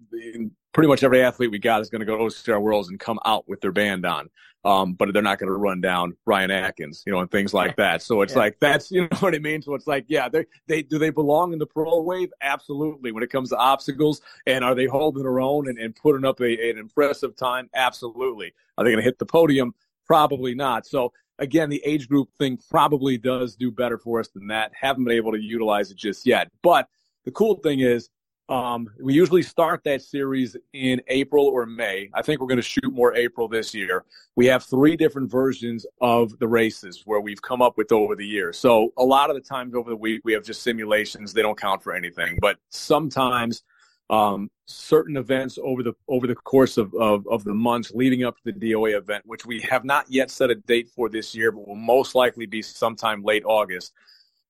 pretty 0.72 0.88
much 0.88 1.02
every 1.02 1.22
athlete 1.22 1.50
we 1.50 1.58
got 1.58 1.80
is 1.80 1.90
going 1.90 2.00
to 2.00 2.06
go 2.06 2.16
to 2.16 2.24
OCR 2.24 2.60
Worlds 2.60 2.88
and 2.88 3.00
come 3.00 3.18
out 3.24 3.48
with 3.48 3.60
their 3.60 3.72
band 3.72 4.06
on. 4.06 4.28
Um, 4.64 4.94
but 4.94 5.12
they're 5.12 5.22
not 5.22 5.38
going 5.38 5.48
to 5.48 5.56
run 5.56 5.80
down 5.80 6.16
Ryan 6.26 6.50
Atkins, 6.50 7.04
you 7.06 7.12
know, 7.12 7.20
and 7.20 7.30
things 7.30 7.54
like 7.54 7.76
that. 7.76 8.02
So 8.02 8.22
it's 8.22 8.32
yeah. 8.32 8.38
like 8.38 8.58
that's 8.60 8.90
you 8.90 9.02
know 9.02 9.08
what 9.20 9.34
I 9.34 9.38
mean. 9.38 9.62
So 9.62 9.74
it's 9.74 9.86
like, 9.86 10.04
yeah, 10.08 10.28
they 10.28 10.46
they 10.66 10.82
do 10.82 10.98
they 10.98 11.10
belong 11.10 11.52
in 11.52 11.58
the 11.58 11.66
pro 11.66 12.00
wave? 12.00 12.32
Absolutely. 12.42 13.12
When 13.12 13.22
it 13.22 13.30
comes 13.30 13.50
to 13.50 13.56
obstacles, 13.56 14.20
and 14.46 14.64
are 14.64 14.74
they 14.74 14.86
holding 14.86 15.22
their 15.22 15.40
own 15.40 15.68
and, 15.68 15.78
and 15.78 15.94
putting 15.94 16.24
up 16.24 16.40
a, 16.40 16.70
an 16.70 16.76
impressive 16.76 17.36
time? 17.36 17.70
Absolutely. 17.72 18.52
Are 18.76 18.84
they 18.84 18.90
going 18.90 19.02
to 19.02 19.04
hit 19.04 19.18
the 19.18 19.26
podium? 19.26 19.74
Probably 20.06 20.54
not. 20.54 20.86
So 20.86 21.12
again, 21.38 21.68
the 21.68 21.82
age 21.84 22.08
group 22.08 22.30
thing 22.38 22.58
probably 22.70 23.18
does 23.18 23.56
do 23.56 23.70
better 23.70 23.98
for 23.98 24.20
us 24.20 24.28
than 24.28 24.48
that. 24.48 24.72
Haven't 24.78 25.04
been 25.04 25.14
able 25.14 25.32
to 25.32 25.40
utilize 25.40 25.90
it 25.90 25.96
just 25.96 26.26
yet. 26.26 26.50
But 26.62 26.88
the 27.24 27.30
cool 27.30 27.56
thing 27.56 27.80
is 27.80 28.10
um, 28.48 28.88
we 28.98 29.12
usually 29.12 29.42
start 29.42 29.84
that 29.84 30.00
series 30.00 30.56
in 30.72 31.02
April 31.08 31.46
or 31.46 31.66
May. 31.66 32.08
I 32.14 32.22
think 32.22 32.40
we're 32.40 32.46
going 32.46 32.56
to 32.56 32.62
shoot 32.62 32.90
more 32.90 33.14
April 33.14 33.46
this 33.46 33.74
year. 33.74 34.04
We 34.36 34.46
have 34.46 34.64
three 34.64 34.96
different 34.96 35.30
versions 35.30 35.84
of 36.00 36.38
the 36.38 36.48
races 36.48 37.02
where 37.04 37.20
we've 37.20 37.42
come 37.42 37.60
up 37.60 37.76
with 37.76 37.92
over 37.92 38.16
the 38.16 38.26
years. 38.26 38.56
So 38.56 38.92
a 38.96 39.04
lot 39.04 39.28
of 39.28 39.36
the 39.36 39.42
times 39.42 39.74
over 39.74 39.90
the 39.90 39.96
week 39.96 40.22
we 40.24 40.32
have 40.32 40.44
just 40.44 40.62
simulations; 40.62 41.34
they 41.34 41.42
don't 41.42 41.60
count 41.60 41.82
for 41.82 41.94
anything. 41.94 42.38
But 42.40 42.56
sometimes 42.70 43.62
um, 44.08 44.50
certain 44.68 45.16
events 45.16 45.58
over 45.62 45.82
the 45.82 45.94
over 46.08 46.26
the 46.26 46.34
course 46.34 46.76
of, 46.76 46.94
of, 46.94 47.26
of 47.26 47.42
the 47.44 47.54
months 47.54 47.90
leading 47.92 48.24
up 48.24 48.36
to 48.36 48.52
the 48.52 48.52
DOA 48.52 48.96
event, 48.96 49.24
which 49.26 49.46
we 49.46 49.60
have 49.62 49.84
not 49.84 50.04
yet 50.08 50.30
set 50.30 50.50
a 50.50 50.54
date 50.54 50.88
for 50.90 51.08
this 51.08 51.34
year, 51.34 51.50
but 51.50 51.66
will 51.66 51.74
most 51.74 52.14
likely 52.14 52.46
be 52.46 52.62
sometime 52.62 53.22
late 53.22 53.42
August. 53.44 53.92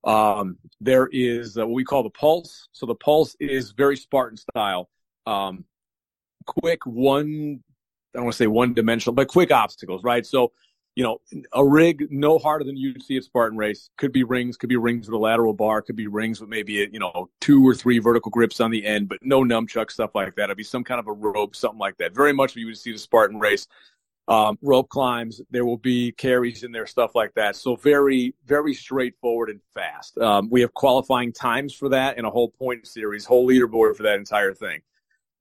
Um, 0.04 0.58
there 0.80 1.08
is 1.12 1.56
uh, 1.56 1.66
what 1.66 1.74
we 1.74 1.84
call 1.84 2.02
the 2.02 2.10
pulse. 2.10 2.68
So 2.72 2.86
the 2.86 2.94
pulse 2.94 3.36
is 3.40 3.72
very 3.72 3.96
Spartan 3.96 4.36
style. 4.36 4.88
Um, 5.26 5.64
quick 6.46 6.84
one, 6.86 7.60
I 8.14 8.18
don't 8.18 8.24
want 8.24 8.34
to 8.34 8.38
say 8.38 8.46
one 8.46 8.74
dimensional, 8.74 9.14
but 9.14 9.28
quick 9.28 9.52
obstacles, 9.52 10.02
right? 10.02 10.24
So, 10.24 10.52
you 10.98 11.04
know, 11.04 11.20
a 11.52 11.64
rig 11.64 12.08
no 12.10 12.38
harder 12.38 12.64
than 12.64 12.76
you'd 12.76 13.00
see 13.04 13.16
at 13.16 13.22
Spartan 13.22 13.56
race 13.56 13.88
could 13.98 14.10
be 14.10 14.24
rings, 14.24 14.56
could 14.56 14.68
be 14.68 14.76
rings 14.76 15.06
with 15.06 15.14
a 15.14 15.18
lateral 15.18 15.52
bar, 15.54 15.80
could 15.80 15.94
be 15.94 16.08
rings 16.08 16.40
with 16.40 16.50
maybe, 16.50 16.82
a, 16.82 16.88
you 16.90 16.98
know, 16.98 17.30
two 17.40 17.64
or 17.64 17.72
three 17.72 18.00
vertical 18.00 18.30
grips 18.30 18.58
on 18.58 18.72
the 18.72 18.84
end, 18.84 19.08
but 19.08 19.20
no 19.22 19.44
nunchuck 19.44 19.92
stuff 19.92 20.10
like 20.16 20.34
that. 20.34 20.46
It'd 20.46 20.56
be 20.56 20.64
some 20.64 20.82
kind 20.82 20.98
of 20.98 21.06
a 21.06 21.12
rope, 21.12 21.54
something 21.54 21.78
like 21.78 21.96
that. 21.98 22.16
Very 22.16 22.32
much 22.32 22.50
what 22.50 22.56
you 22.56 22.66
would 22.66 22.78
see 22.78 22.90
the 22.90 22.98
Spartan 22.98 23.38
race 23.38 23.68
um, 24.26 24.58
rope 24.60 24.88
climbs. 24.88 25.40
There 25.52 25.64
will 25.64 25.76
be 25.76 26.10
carries 26.10 26.64
in 26.64 26.72
there, 26.72 26.84
stuff 26.88 27.14
like 27.14 27.32
that. 27.34 27.54
So 27.54 27.76
very, 27.76 28.34
very 28.44 28.74
straightforward 28.74 29.50
and 29.50 29.60
fast. 29.74 30.18
Um, 30.18 30.50
we 30.50 30.62
have 30.62 30.74
qualifying 30.74 31.32
times 31.32 31.72
for 31.72 31.90
that 31.90 32.16
and 32.16 32.26
a 32.26 32.30
whole 32.30 32.48
point 32.48 32.88
series, 32.88 33.24
whole 33.24 33.46
leaderboard 33.46 33.94
for 33.94 34.02
that 34.02 34.18
entire 34.18 34.52
thing. 34.52 34.80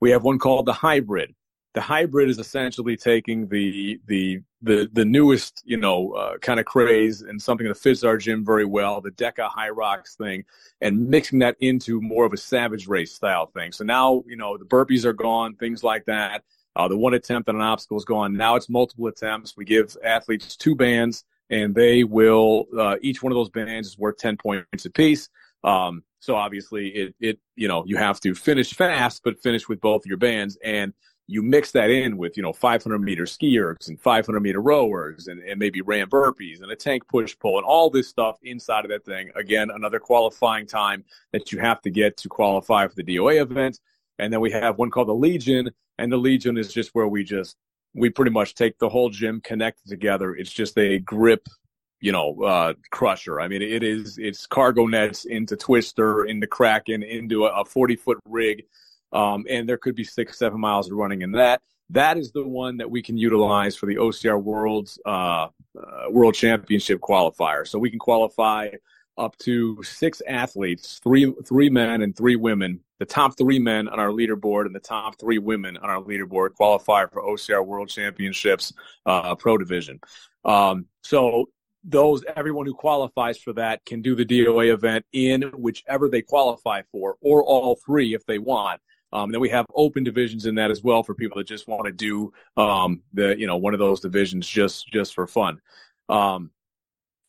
We 0.01 0.11
have 0.11 0.23
one 0.23 0.37
called 0.37 0.67
the 0.67 0.73
hybrid. 0.73 1.33
The 1.77 1.81
hybrid 1.81 2.27
is 2.27 2.39
essentially 2.39 2.97
taking 2.97 3.47
the 3.47 3.99
the 4.07 4.41
the 4.61 4.89
the 4.91 5.05
newest, 5.05 5.61
you 5.63 5.77
know, 5.77 6.13
uh, 6.13 6.37
kind 6.39 6.59
of 6.59 6.65
craze 6.65 7.21
and 7.21 7.39
something 7.39 7.67
that 7.67 7.77
fits 7.77 8.03
our 8.03 8.17
gym 8.17 8.43
very 8.43 8.65
well, 8.65 8.99
the 8.99 9.11
DEKA 9.11 9.51
Hyrox 9.51 10.17
thing, 10.17 10.43
and 10.81 11.07
mixing 11.07 11.39
that 11.39 11.55
into 11.59 12.01
more 12.01 12.25
of 12.25 12.33
a 12.33 12.37
savage 12.37 12.87
race 12.87 13.13
style 13.13 13.45
thing. 13.45 13.71
So 13.71 13.83
now, 13.83 14.23
you 14.25 14.35
know, 14.35 14.57
the 14.57 14.65
burpees 14.65 15.05
are 15.05 15.13
gone, 15.13 15.55
things 15.55 15.83
like 15.83 16.05
that 16.05 16.43
uh, 16.77 16.87
the 16.87 16.95
one 16.95 17.15
attempt 17.15 17.49
at 17.49 17.55
an 17.55 17.61
obstacle 17.61 17.97
is 17.97 18.05
gone. 18.05 18.37
Now 18.37 18.55
it's 18.55 18.69
multiple 18.69 19.07
attempts. 19.07 19.57
We 19.57 19.65
give 19.65 19.97
athletes 20.03 20.55
two 20.55 20.75
bands, 20.75 21.25
and 21.49 21.73
they 21.73 22.03
will 22.03 22.67
uh, 22.77 22.97
each 23.01 23.23
one 23.23 23.31
of 23.31 23.35
those 23.35 23.49
bands 23.49 23.87
is 23.87 23.97
worth 23.97 24.17
ten 24.17 24.37
points 24.37 24.85
apiece. 24.85 25.27
Um, 25.63 26.03
so 26.19 26.35
obviously, 26.35 26.89
it 26.89 27.15
it 27.19 27.39
you 27.55 27.67
know 27.67 27.83
you 27.87 27.97
have 27.97 28.19
to 28.21 28.35
finish 28.35 28.73
fast, 28.75 29.21
but 29.23 29.41
finish 29.41 29.67
with 29.67 29.81
both 29.81 30.05
your 30.05 30.17
bands, 30.17 30.55
and 30.63 30.93
you 31.27 31.43
mix 31.43 31.71
that 31.71 31.89
in 31.89 32.17
with 32.17 32.37
you 32.37 32.43
know 32.43 32.53
500 32.53 32.99
meter 32.99 33.25
ski 33.25 33.57
ergs 33.57 33.89
and 33.89 33.99
500 33.99 34.39
meter 34.39 34.61
rowers 34.61 35.27
and, 35.27 35.41
and 35.41 35.59
maybe 35.59 35.81
ram 35.81 36.09
burpees 36.09 36.61
and 36.61 36.71
a 36.71 36.75
tank 36.75 37.07
push 37.07 37.37
pull 37.37 37.57
and 37.57 37.65
all 37.65 37.89
this 37.89 38.07
stuff 38.07 38.37
inside 38.43 38.85
of 38.85 38.91
that 38.91 39.05
thing. 39.05 39.29
Again, 39.35 39.69
another 39.69 39.99
qualifying 39.99 40.65
time 40.65 41.03
that 41.33 41.51
you 41.51 41.59
have 41.59 41.81
to 41.81 41.89
get 41.89 42.15
to 42.17 42.29
qualify 42.29 42.87
for 42.87 42.95
the 42.95 43.03
DOA 43.03 43.41
event. 43.41 43.79
And 44.19 44.31
then 44.33 44.39
we 44.39 44.51
have 44.51 44.77
one 44.77 44.89
called 44.89 45.09
the 45.09 45.13
Legion, 45.13 45.69
and 45.99 46.11
the 46.11 46.17
Legion 46.17 46.57
is 46.57 46.73
just 46.73 46.95
where 46.95 47.07
we 47.07 47.23
just 47.23 47.55
we 47.93 48.09
pretty 48.09 48.31
much 48.31 48.55
take 48.55 48.77
the 48.79 48.89
whole 48.89 49.09
gym, 49.09 49.41
connect 49.41 49.81
it 49.85 49.89
together. 49.89 50.35
It's 50.35 50.51
just 50.51 50.77
a 50.77 50.99
grip, 50.99 51.47
you 51.99 52.11
know, 52.11 52.41
uh, 52.41 52.73
crusher. 52.91 53.41
I 53.41 53.47
mean, 53.47 53.61
it 53.61 53.83
is 53.83 54.17
it's 54.17 54.47
cargo 54.47 54.87
nets 54.87 55.25
into 55.25 55.55
twister, 55.55 56.25
into 56.25 56.47
kraken, 56.47 57.03
into 57.03 57.45
a, 57.45 57.61
a 57.61 57.65
forty 57.65 57.95
foot 57.95 58.17
rig, 58.25 58.63
um, 59.11 59.45
and 59.49 59.67
there 59.67 59.77
could 59.77 59.95
be 59.95 60.03
six, 60.03 60.37
seven 60.37 60.59
miles 60.59 60.89
of 60.91 60.97
running 60.97 61.21
in 61.21 61.31
that. 61.33 61.61
That 61.89 62.17
is 62.17 62.31
the 62.31 62.45
one 62.45 62.77
that 62.77 62.89
we 62.89 63.01
can 63.01 63.17
utilize 63.17 63.75
for 63.75 63.85
the 63.85 63.95
OCR 63.95 64.41
World's 64.41 64.99
uh, 65.05 65.09
uh, 65.09 65.49
World 66.09 66.35
Championship 66.35 66.99
qualifier. 66.99 67.65
So 67.65 67.79
we 67.79 67.89
can 67.89 67.99
qualify 67.99 68.69
up 69.17 69.37
to 69.37 69.81
six 69.83 70.21
athletes, 70.27 70.99
three 71.03 71.33
three 71.45 71.69
men 71.69 72.01
and 72.01 72.15
three 72.15 72.35
women. 72.35 72.81
The 72.99 73.05
top 73.05 73.37
three 73.37 73.59
men 73.59 73.87
on 73.87 73.99
our 73.99 74.09
leaderboard 74.09 74.65
and 74.65 74.75
the 74.75 74.79
top 74.79 75.19
three 75.19 75.37
women 75.37 75.77
on 75.77 75.89
our 75.89 76.01
leaderboard 76.01 76.53
qualify 76.53 77.05
for 77.05 77.21
OCR 77.21 77.65
World 77.65 77.89
Championships 77.89 78.73
uh, 79.05 79.35
Pro 79.35 79.57
Division. 79.57 79.99
Um, 80.43 80.85
so 81.03 81.49
those 81.83 82.23
everyone 82.35 82.65
who 82.65 82.73
qualifies 82.73 83.37
for 83.37 83.53
that 83.53 83.85
can 83.85 84.01
do 84.01 84.15
the 84.15 84.25
DOA 84.25 84.73
event 84.73 85.05
in 85.13 85.43
whichever 85.53 86.09
they 86.09 86.21
qualify 86.21 86.81
for, 86.91 87.15
or 87.21 87.43
all 87.43 87.75
three 87.75 88.13
if 88.13 88.25
they 88.25 88.39
want. 88.39 88.81
Um, 89.13 89.31
then 89.31 89.39
we 89.39 89.49
have 89.49 89.65
open 89.73 90.03
divisions 90.03 90.45
in 90.45 90.55
that 90.55 90.71
as 90.71 90.83
well 90.83 91.03
for 91.03 91.13
people 91.13 91.37
that 91.37 91.47
just 91.47 91.67
want 91.67 91.85
to 91.85 91.91
do 91.91 92.33
um, 92.57 93.01
the 93.13 93.37
you 93.39 93.47
know 93.47 93.57
one 93.57 93.73
of 93.73 93.79
those 93.79 93.99
divisions 93.99 94.47
just 94.47 94.87
just 94.91 95.13
for 95.13 95.27
fun. 95.27 95.61
Um, 96.09 96.51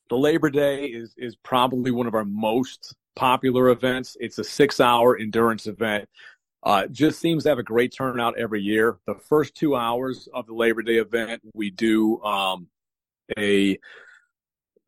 the 0.08 0.16
Labor 0.16 0.50
Day 0.50 0.86
is 0.86 1.14
is 1.16 1.36
probably 1.36 1.90
one 1.90 2.06
of 2.06 2.14
our 2.14 2.24
most 2.24 2.94
popular 3.14 3.70
events. 3.70 4.16
It's 4.20 4.38
a 4.38 4.44
six 4.44 4.80
hour 4.80 5.16
endurance 5.16 5.66
event. 5.66 6.08
Uh, 6.64 6.86
just 6.88 7.20
seems 7.20 7.44
to 7.44 7.48
have 7.50 7.58
a 7.58 7.62
great 7.62 7.94
turnout 7.96 8.36
every 8.36 8.60
year. 8.60 8.98
The 9.06 9.14
first 9.14 9.54
two 9.54 9.76
hours 9.76 10.28
of 10.34 10.46
the 10.46 10.54
Labor 10.54 10.82
Day 10.82 10.96
event, 10.96 11.40
we 11.54 11.70
do 11.70 12.20
um, 12.22 12.66
a 13.38 13.78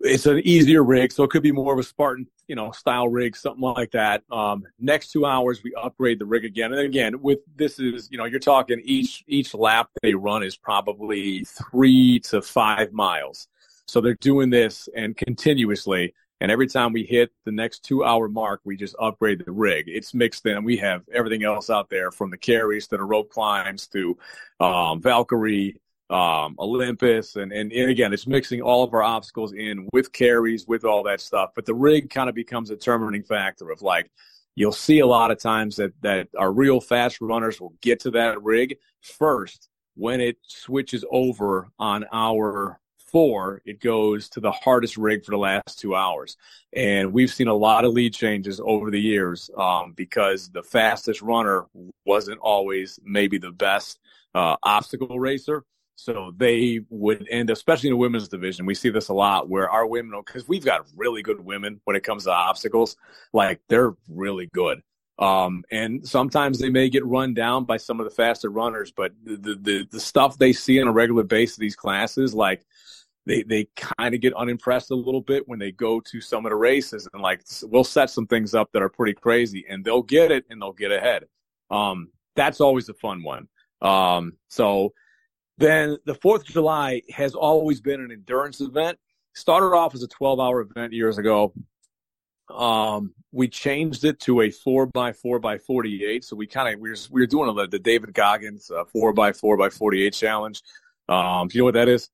it's 0.00 0.26
an 0.26 0.40
easier 0.40 0.82
rig, 0.82 1.12
so 1.12 1.24
it 1.24 1.30
could 1.30 1.42
be 1.42 1.52
more 1.52 1.72
of 1.72 1.78
a 1.78 1.82
Spartan, 1.82 2.26
you 2.48 2.56
know, 2.56 2.72
style 2.72 3.08
rig, 3.08 3.36
something 3.36 3.62
like 3.62 3.90
that. 3.92 4.22
Um, 4.30 4.64
next 4.78 5.12
two 5.12 5.26
hours, 5.26 5.62
we 5.62 5.74
upgrade 5.74 6.18
the 6.18 6.26
rig 6.26 6.44
again, 6.44 6.72
and 6.72 6.80
again, 6.80 7.20
with 7.20 7.40
this 7.56 7.78
is, 7.78 8.08
you 8.10 8.18
know, 8.18 8.24
you're 8.24 8.40
talking 8.40 8.80
each 8.84 9.24
each 9.26 9.54
lap 9.54 9.90
they 10.02 10.14
run 10.14 10.42
is 10.42 10.56
probably 10.56 11.44
three 11.44 12.20
to 12.20 12.40
five 12.40 12.92
miles, 12.92 13.48
so 13.86 14.00
they're 14.00 14.14
doing 14.14 14.50
this 14.50 14.88
and 14.96 15.16
continuously, 15.16 16.14
and 16.40 16.50
every 16.50 16.66
time 16.66 16.92
we 16.92 17.04
hit 17.04 17.30
the 17.44 17.52
next 17.52 17.84
two 17.84 18.02
hour 18.02 18.28
mark, 18.28 18.62
we 18.64 18.76
just 18.76 18.96
upgrade 18.98 19.44
the 19.44 19.52
rig. 19.52 19.84
It's 19.86 20.14
mixed 20.14 20.46
in. 20.46 20.64
We 20.64 20.78
have 20.78 21.02
everything 21.12 21.44
else 21.44 21.68
out 21.68 21.90
there 21.90 22.10
from 22.10 22.30
the 22.30 22.38
carries 22.38 22.88
to 22.88 22.96
the 22.96 23.04
rope 23.04 23.30
climbs 23.30 23.86
to 23.88 24.16
um, 24.58 25.02
Valkyrie 25.02 25.78
um, 26.10 26.56
Olympus, 26.58 27.36
and, 27.36 27.52
and 27.52 27.72
and 27.72 27.90
again, 27.90 28.12
it's 28.12 28.26
mixing 28.26 28.60
all 28.60 28.84
of 28.84 28.92
our 28.92 29.02
obstacles 29.02 29.52
in 29.52 29.88
with 29.92 30.12
carries, 30.12 30.66
with 30.66 30.84
all 30.84 31.02
that 31.04 31.20
stuff. 31.20 31.50
But 31.54 31.66
the 31.66 31.74
rig 31.74 32.10
kind 32.10 32.28
of 32.28 32.34
becomes 32.34 32.70
a 32.70 32.76
determining 32.76 33.22
factor 33.22 33.70
of 33.70 33.82
like 33.82 34.10
you'll 34.56 34.72
see 34.72 34.98
a 34.98 35.06
lot 35.06 35.30
of 35.30 35.38
times 35.38 35.76
that 35.76 35.92
that 36.02 36.28
our 36.36 36.52
real 36.52 36.80
fast 36.80 37.20
runners 37.20 37.60
will 37.60 37.74
get 37.80 38.00
to 38.00 38.10
that 38.12 38.42
rig 38.42 38.76
first 39.00 39.68
when 39.94 40.20
it 40.20 40.36
switches 40.46 41.04
over 41.10 41.68
on 41.78 42.04
our 42.12 42.80
four, 43.10 43.60
it 43.64 43.80
goes 43.80 44.28
to 44.30 44.40
the 44.40 44.52
hardest 44.52 44.96
rig 44.96 45.24
for 45.24 45.32
the 45.32 45.38
last 45.38 45.78
two 45.78 45.94
hours. 45.94 46.36
And 46.72 47.12
we've 47.12 47.32
seen 47.32 47.48
a 47.48 47.54
lot 47.54 47.84
of 47.84 47.92
lead 47.92 48.14
changes 48.14 48.60
over 48.64 48.90
the 48.90 49.00
years 49.00 49.50
um, 49.56 49.92
because 49.92 50.48
the 50.48 50.62
fastest 50.62 51.20
runner 51.20 51.66
wasn't 52.06 52.38
always 52.38 52.98
maybe 53.04 53.38
the 53.38 53.50
best 53.50 53.98
uh, 54.34 54.56
obstacle 54.62 55.18
racer. 55.18 55.64
So 56.02 56.32
they 56.34 56.80
would 56.88 57.28
end, 57.30 57.50
especially 57.50 57.90
in 57.90 57.92
the 57.92 57.98
women's 57.98 58.28
division. 58.28 58.64
We 58.64 58.74
see 58.74 58.88
this 58.88 59.08
a 59.08 59.14
lot 59.14 59.50
where 59.50 59.68
our 59.68 59.86
women, 59.86 60.18
because 60.24 60.48
we've 60.48 60.64
got 60.64 60.86
really 60.96 61.20
good 61.20 61.44
women 61.44 61.78
when 61.84 61.94
it 61.94 62.02
comes 62.02 62.24
to 62.24 62.32
obstacles, 62.32 62.96
like 63.34 63.60
they're 63.68 63.94
really 64.08 64.48
good. 64.54 64.80
Um, 65.18 65.62
and 65.70 66.08
sometimes 66.08 66.58
they 66.58 66.70
may 66.70 66.88
get 66.88 67.04
run 67.04 67.34
down 67.34 67.66
by 67.66 67.76
some 67.76 68.00
of 68.00 68.04
the 68.04 68.14
faster 68.14 68.48
runners, 68.48 68.90
but 68.90 69.12
the, 69.22 69.58
the, 69.60 69.86
the 69.90 70.00
stuff 70.00 70.38
they 70.38 70.54
see 70.54 70.80
on 70.80 70.88
a 70.88 70.92
regular 70.92 71.22
basis, 71.22 71.58
these 71.58 71.76
classes, 71.76 72.32
like 72.32 72.64
they, 73.26 73.42
they 73.42 73.68
kind 73.76 74.14
of 74.14 74.22
get 74.22 74.32
unimpressed 74.32 74.90
a 74.90 74.94
little 74.94 75.20
bit 75.20 75.46
when 75.46 75.58
they 75.58 75.70
go 75.70 76.00
to 76.00 76.22
some 76.22 76.46
of 76.46 76.50
the 76.50 76.56
races 76.56 77.06
and 77.12 77.20
like, 77.20 77.42
we'll 77.64 77.84
set 77.84 78.08
some 78.08 78.26
things 78.26 78.54
up 78.54 78.70
that 78.72 78.80
are 78.80 78.88
pretty 78.88 79.12
crazy 79.12 79.66
and 79.68 79.84
they'll 79.84 80.02
get 80.02 80.32
it 80.32 80.46
and 80.48 80.62
they'll 80.62 80.72
get 80.72 80.92
ahead. 80.92 81.24
Um, 81.70 82.08
that's 82.36 82.62
always 82.62 82.88
a 82.88 82.94
fun 82.94 83.22
one. 83.22 83.48
Um, 83.82 84.38
so, 84.48 84.94
then 85.60 85.98
the 86.06 86.14
4th 86.14 86.40
of 86.40 86.46
July 86.46 87.02
has 87.10 87.34
always 87.34 87.80
been 87.80 88.00
an 88.00 88.10
endurance 88.10 88.60
event. 88.60 88.98
Started 89.34 89.76
off 89.76 89.94
as 89.94 90.02
a 90.02 90.08
12 90.08 90.40
hour 90.40 90.62
event 90.62 90.92
years 90.92 91.18
ago. 91.18 91.52
Um, 92.48 93.14
we 93.30 93.46
changed 93.46 94.04
it 94.04 94.18
to 94.20 94.40
a 94.40 94.50
4 94.50 94.86
by 94.86 95.12
4 95.12 95.38
by 95.38 95.58
48. 95.58 96.24
So 96.24 96.34
we 96.34 96.46
kind 96.46 96.74
of, 96.74 96.80
we 96.80 96.90
were, 96.90 96.96
we 97.10 97.20
were 97.20 97.26
doing 97.26 97.54
the, 97.54 97.68
the 97.68 97.78
David 97.78 98.14
Goggins 98.14 98.70
uh, 98.70 98.84
4 98.86 99.12
by 99.12 99.32
4 99.32 99.56
by 99.56 99.68
48 99.68 100.12
challenge. 100.14 100.62
Um, 101.08 101.46
do 101.48 101.58
you 101.58 101.60
know 101.60 101.66
what 101.66 101.74
that 101.74 101.88
is? 101.88 102.08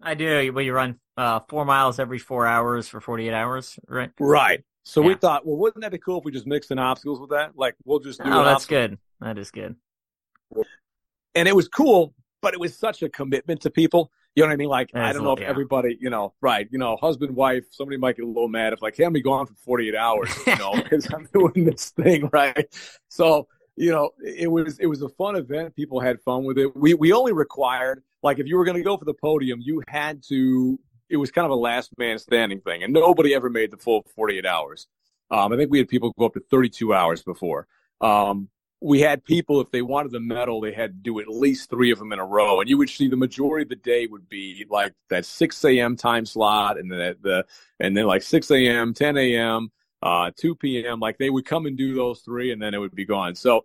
I 0.00 0.14
do. 0.14 0.52
Where 0.52 0.64
you 0.64 0.72
run 0.72 1.00
uh, 1.16 1.40
four 1.48 1.64
miles 1.64 1.98
every 1.98 2.20
four 2.20 2.46
hours 2.46 2.88
for 2.88 3.00
48 3.00 3.34
hours, 3.34 3.78
right? 3.88 4.10
Right. 4.20 4.62
So 4.84 5.02
yeah. 5.02 5.08
we 5.08 5.14
thought, 5.16 5.44
well, 5.44 5.56
wouldn't 5.56 5.82
that 5.82 5.90
be 5.90 5.98
cool 5.98 6.18
if 6.18 6.24
we 6.24 6.30
just 6.30 6.46
mixed 6.46 6.70
in 6.70 6.78
obstacles 6.78 7.20
with 7.20 7.30
that? 7.30 7.56
Like, 7.56 7.74
we'll 7.84 7.98
just 7.98 8.22
do. 8.22 8.30
Oh, 8.30 8.44
that's 8.44 8.62
obstacle. 8.62 8.88
good. 8.88 8.98
That 9.20 9.36
is 9.36 9.50
good. 9.50 9.74
And 11.34 11.48
it 11.48 11.56
was 11.56 11.68
cool 11.68 12.14
but 12.40 12.54
it 12.54 12.60
was 12.60 12.76
such 12.76 13.02
a 13.02 13.08
commitment 13.08 13.60
to 13.62 13.70
people. 13.70 14.10
You 14.34 14.42
know 14.42 14.48
what 14.48 14.54
I 14.54 14.56
mean? 14.56 14.68
Like, 14.68 14.90
I 14.94 15.12
don't 15.12 15.24
know 15.24 15.32
if 15.32 15.40
yeah. 15.40 15.48
everybody, 15.48 15.98
you 16.00 16.10
know, 16.10 16.32
right, 16.40 16.68
you 16.70 16.78
know, 16.78 16.96
husband, 16.96 17.34
wife, 17.34 17.64
somebody 17.70 17.96
might 17.96 18.16
get 18.16 18.24
a 18.24 18.28
little 18.28 18.48
mad 18.48 18.72
if 18.72 18.82
like, 18.82 18.96
hey, 18.96 19.04
I'm 19.04 19.12
be 19.12 19.20
gone 19.20 19.46
for 19.46 19.54
48 19.54 19.94
hours, 19.96 20.30
you 20.46 20.56
know, 20.56 20.74
because 20.82 21.12
I'm 21.12 21.28
doing 21.32 21.64
this 21.64 21.90
thing, 21.90 22.30
right? 22.32 22.66
So, 23.08 23.48
you 23.74 23.90
know, 23.90 24.10
it 24.20 24.50
was, 24.50 24.78
it 24.78 24.86
was 24.86 25.02
a 25.02 25.08
fun 25.08 25.36
event. 25.36 25.74
People 25.74 25.98
had 25.98 26.20
fun 26.20 26.44
with 26.44 26.58
it. 26.58 26.76
We, 26.76 26.94
we 26.94 27.12
only 27.12 27.32
required, 27.32 28.02
like, 28.22 28.38
if 28.38 28.46
you 28.46 28.56
were 28.56 28.64
going 28.64 28.76
to 28.76 28.82
go 28.82 28.96
for 28.96 29.04
the 29.04 29.14
podium, 29.14 29.60
you 29.60 29.82
had 29.88 30.22
to, 30.28 30.78
it 31.08 31.16
was 31.16 31.30
kind 31.30 31.44
of 31.44 31.50
a 31.50 31.56
last 31.56 31.90
man 31.98 32.18
standing 32.18 32.60
thing 32.60 32.84
and 32.84 32.92
nobody 32.92 33.34
ever 33.34 33.50
made 33.50 33.72
the 33.72 33.76
full 33.76 34.04
48 34.14 34.46
hours. 34.46 34.86
Um, 35.30 35.52
I 35.52 35.56
think 35.56 35.70
we 35.70 35.78
had 35.78 35.88
people 35.88 36.14
go 36.18 36.26
up 36.26 36.34
to 36.34 36.40
32 36.48 36.94
hours 36.94 37.22
before. 37.22 37.66
Um, 38.00 38.48
we 38.80 39.00
had 39.00 39.24
people 39.24 39.60
if 39.60 39.70
they 39.70 39.82
wanted 39.82 40.12
the 40.12 40.20
medal 40.20 40.60
they 40.60 40.72
had 40.72 40.92
to 40.92 41.02
do 41.02 41.20
at 41.20 41.28
least 41.28 41.68
three 41.68 41.90
of 41.90 41.98
them 41.98 42.12
in 42.12 42.18
a 42.18 42.24
row. 42.24 42.60
And 42.60 42.70
you 42.70 42.78
would 42.78 42.90
see 42.90 43.08
the 43.08 43.16
majority 43.16 43.64
of 43.64 43.68
the 43.70 43.76
day 43.76 44.06
would 44.06 44.28
be 44.28 44.66
like 44.70 44.94
that 45.10 45.24
6 45.24 45.64
a.m 45.64 45.96
time 45.96 46.24
slot 46.24 46.78
and 46.78 46.90
then 46.90 47.16
the 47.20 47.44
and 47.80 47.96
then 47.96 48.06
like 48.06 48.22
6 48.22 48.50
a.m 48.50 48.94
10 48.94 49.16
a.m 49.16 49.72
uh 50.02 50.30
2 50.36 50.54
p.m 50.54 51.00
like 51.00 51.18
they 51.18 51.30
would 51.30 51.44
come 51.44 51.66
and 51.66 51.76
do 51.76 51.94
those 51.94 52.20
three 52.20 52.52
and 52.52 52.62
then 52.62 52.72
it 52.74 52.78
would 52.78 52.94
be 52.94 53.04
gone. 53.04 53.34
So 53.34 53.64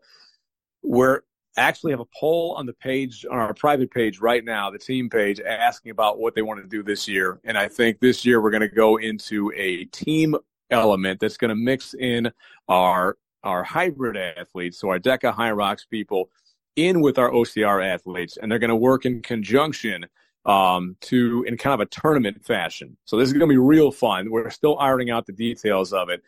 we're 0.82 1.22
actually 1.56 1.92
have 1.92 2.00
a 2.00 2.08
poll 2.20 2.56
on 2.58 2.66
the 2.66 2.74
page 2.74 3.26
on 3.30 3.38
our 3.38 3.54
private 3.54 3.92
page 3.92 4.20
right 4.20 4.44
now 4.44 4.72
the 4.72 4.80
team 4.80 5.08
page 5.08 5.40
asking 5.40 5.92
about 5.92 6.18
what 6.18 6.34
they 6.34 6.42
want 6.42 6.60
to 6.60 6.68
do 6.68 6.82
this 6.82 7.08
year. 7.08 7.40
And 7.44 7.56
i 7.56 7.68
think 7.68 8.00
this 8.00 8.26
year 8.26 8.42
we're 8.42 8.50
going 8.50 8.62
to 8.62 8.68
go 8.68 8.98
into 8.98 9.52
a 9.56 9.86
team 9.86 10.36
element 10.72 11.20
that's 11.20 11.38
going 11.38 11.50
to 11.50 11.56
mix 11.56 11.94
in 11.94 12.32
our 12.68 13.18
our 13.44 13.64
hybrid 13.64 14.18
athletes, 14.18 14.80
so 14.80 14.90
our 14.90 15.00
DEKA 15.00 15.36
Hyrox 15.36 15.88
people, 15.90 16.30
in 16.76 17.02
with 17.02 17.18
our 17.18 17.30
OCR 17.30 17.86
athletes, 17.86 18.38
and 18.38 18.52
they're 18.52 18.60
going 18.60 18.70
to 18.70 18.76
work 18.76 19.06
in 19.06 19.22
conjunction 19.22 20.06
um, 20.46 20.98
to 21.02 21.44
in 21.48 21.58
kind 21.58 21.74
of 21.74 21.80
a 21.80 21.86
tournament 21.86 22.44
fashion. 22.44 22.98
So 23.06 23.18
this 23.18 23.28
is 23.28 23.34
going 23.34 23.48
to 23.48 23.54
be 23.54 23.58
real 23.58 23.92
fun. 23.92 24.32
We're 24.32 24.50
still 24.50 24.78
ironing 24.80 25.10
out 25.10 25.26
the 25.26 25.34
details 25.34 25.94
of 25.94 26.10
it, 26.10 26.22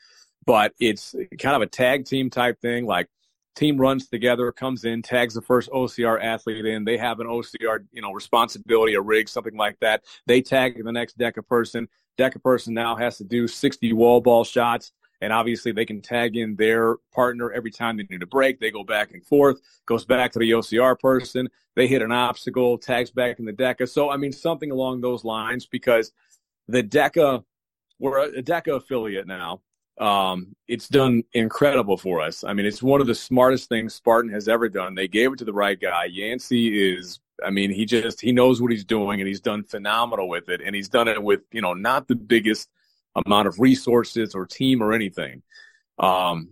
but 0.46 0.74
it's 0.80 1.16
kind 1.40 1.56
of 1.56 1.62
a 1.62 1.68
tag 1.68 2.06
team 2.06 2.30
type 2.30 2.62
thing. 2.62 2.86
Like 2.86 3.10
team 3.56 3.78
runs 3.78 4.08
together, 4.08 4.52
comes 4.52 4.86
in, 4.86 5.02
tags 5.02 5.34
the 5.34 5.42
first 5.42 5.70
OCR 5.72 6.24
athlete 6.24 6.66
in. 6.66 6.86
They 6.86 6.98
have 6.98 7.20
an 7.20 7.28
OCR, 7.28 7.86
you 7.92 8.02
know, 8.02 8.12
responsibility, 8.12 8.94
a 8.94 9.02
rig, 9.02 9.28
something 9.28 9.58
like 9.58 9.80
that. 9.80 10.04
They 10.28 10.42
tag 10.42 10.82
the 10.84 10.92
next 10.92 11.18
DEKA 11.18 11.48
person. 11.48 11.88
DEKA 12.18 12.42
person 12.42 12.74
now 12.74 12.96
has 12.96 13.18
to 13.18 13.24
do 13.24 13.48
60 13.48 13.92
wall 13.94 14.22
ball 14.22 14.44
shots 14.44 14.92
and 15.26 15.34
obviously 15.34 15.72
they 15.72 15.86
can 15.86 16.02
tag 16.02 16.38
in 16.38 16.56
their 16.56 16.98
partner 17.12 17.52
every 17.52 17.72
time 17.72 17.98
they 17.98 18.06
need 18.12 18.22
a 18.22 18.28
break. 18.28 18.60
They 18.60 18.70
go 18.70 18.84
back 18.84 19.12
and 19.12 19.26
forth, 19.26 19.60
goes 19.88 20.06
back 20.06 20.32
to 20.34 20.40
the 20.40 20.52
OCR 20.52 21.00
person. 21.00 21.50
They 21.76 21.88
hit 21.88 22.04
an 22.04 22.12
obstacle, 22.12 22.78
tags 22.78 23.10
back 23.10 23.40
in 23.40 23.46
the 23.46 23.52
DEKA. 23.52 23.90
So, 23.90 24.12
I 24.12 24.18
mean, 24.18 24.32
something 24.32 24.70
along 24.70 25.02
those 25.02 25.24
lines 25.24 25.66
because 25.66 26.12
the 26.68 26.84
DEKA, 26.84 27.44
we're 27.98 28.20
a 28.20 28.44
DEKA 28.44 28.76
affiliate 28.76 29.26
now. 29.26 29.62
Um, 30.00 30.56
it's 30.68 30.90
done 30.90 31.24
incredible 31.34 31.98
for 31.98 32.22
us. 32.22 32.44
I 32.44 32.54
mean, 32.54 32.68
it's 32.68 32.84
one 32.84 33.02
of 33.02 33.08
the 33.08 33.16
smartest 33.16 33.68
things 33.68 33.96
Spartan 33.96 34.32
has 34.32 34.48
ever 34.48 34.70
done. 34.70 34.94
They 34.94 35.08
gave 35.08 35.34
it 35.34 35.40
to 35.40 35.46
the 35.46 35.54
right 35.54 35.80
guy. 35.80 36.06
Yancy 36.06 36.94
is, 36.94 37.20
I 37.44 37.50
mean, 37.50 37.72
he 37.72 37.86
just, 37.86 38.22
he 38.22 38.32
knows 38.32 38.62
what 38.62 38.70
he's 38.70 38.86
doing 38.86 39.22
and 39.22 39.28
he's 39.28 39.42
done 39.42 39.64
phenomenal 39.64 40.30
with 40.30 40.50
it. 40.50 40.62
And 40.64 40.76
he's 40.76 40.90
done 40.90 41.08
it 41.08 41.24
with, 41.24 41.42
you 41.52 41.62
know, 41.62 41.74
not 41.74 42.08
the 42.08 42.16
biggest– 42.16 42.70
amount 43.26 43.48
of 43.48 43.60
resources 43.60 44.36
or 44.36 44.46
team 44.46 44.82
or 44.82 44.94
anything. 44.94 45.42
Um, 46.00 46.50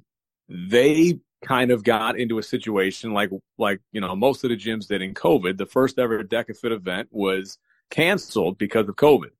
they 0.47 1.19
kind 1.43 1.71
of 1.71 1.83
got 1.83 2.17
into 2.17 2.37
a 2.37 2.43
situation 2.43 3.13
like 3.13 3.29
like 3.57 3.81
you 3.91 3.99
know 3.99 4.15
most 4.15 4.43
of 4.43 4.49
the 4.49 4.57
gyms 4.57 4.87
did 4.87 5.01
in 5.01 5.13
COVID. 5.13 5.57
The 5.57 5.65
first 5.65 5.99
ever 5.99 6.23
DEKA 6.23 6.57
Fit 6.57 6.71
event 6.71 7.09
was 7.11 7.57
canceled 7.89 8.57
because 8.57 8.87
of 8.87 8.95
COVID, 8.95 9.31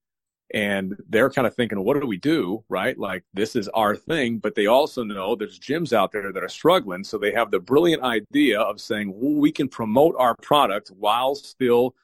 and 0.54 0.96
they're 1.10 1.30
kind 1.30 1.48
of 1.48 1.56
thinking, 1.56 1.84
what 1.84 2.00
do 2.00 2.06
we 2.06 2.18
do? 2.18 2.64
Right, 2.70 2.98
like 2.98 3.24
this 3.34 3.56
is 3.56 3.70
our 3.70 3.96
thing, 3.96 4.40
but 4.40 4.56
they 4.56 4.68
also 4.68 5.04
know 5.04 5.36
there's 5.36 5.60
gyms 5.60 5.94
out 5.94 6.12
there 6.12 6.32
that 6.32 6.44
are 6.44 6.50
struggling, 6.50 7.04
so 7.04 7.18
they 7.18 7.32
have 7.32 7.52
the 7.52 7.60
brilliant 7.60 8.04
idea 8.04 8.60
of 8.60 8.82
saying 8.82 9.14
well, 9.16 9.40
we 9.40 9.52
can 9.52 9.70
promote 9.70 10.16
our 10.18 10.36
product 10.36 10.90
while 10.90 11.36
still 11.36 11.96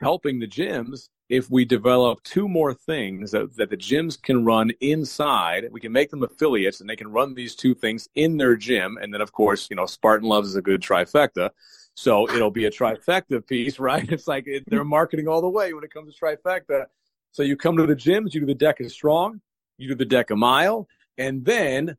helping 0.00 0.38
the 0.38 0.46
gyms 0.46 1.08
if 1.28 1.50
we 1.50 1.64
develop 1.64 2.22
two 2.22 2.48
more 2.48 2.72
things 2.72 3.32
that, 3.32 3.56
that, 3.56 3.70
the 3.70 3.76
gyms 3.76 4.20
can 4.20 4.44
run 4.44 4.70
inside, 4.80 5.68
we 5.72 5.80
can 5.80 5.90
make 5.90 6.10
them 6.10 6.22
affiliates 6.22 6.80
and 6.80 6.88
they 6.88 6.96
can 6.96 7.10
run 7.10 7.34
these 7.34 7.56
two 7.56 7.74
things 7.74 8.08
in 8.14 8.36
their 8.36 8.56
gym. 8.56 8.96
And 9.00 9.12
then, 9.12 9.20
of 9.20 9.32
course, 9.32 9.68
you 9.68 9.76
know, 9.76 9.86
Spartan 9.86 10.28
Loves 10.28 10.48
is 10.48 10.56
a 10.56 10.62
good 10.62 10.80
trifecta. 10.80 11.50
So 11.94 12.30
it'll 12.30 12.50
be 12.50 12.66
a 12.66 12.70
trifecta 12.70 13.44
piece, 13.44 13.78
right? 13.80 14.08
It's 14.10 14.28
like 14.28 14.46
it, 14.46 14.64
they're 14.68 14.84
marketing 14.84 15.26
all 15.26 15.40
the 15.40 15.48
way 15.48 15.72
when 15.72 15.82
it 15.82 15.92
comes 15.92 16.14
to 16.14 16.24
trifecta. 16.24 16.86
So 17.32 17.42
you 17.42 17.56
come 17.56 17.76
to 17.76 17.86
the 17.86 17.96
gyms, 17.96 18.32
you 18.32 18.40
do 18.40 18.46
the 18.46 18.54
DEKA 18.54 18.90
Strong, 18.90 19.40
you 19.78 19.88
do 19.88 19.94
the 19.94 20.06
DEKA 20.06 20.36
Mile, 20.36 20.88
and 21.18 21.44
then 21.44 21.96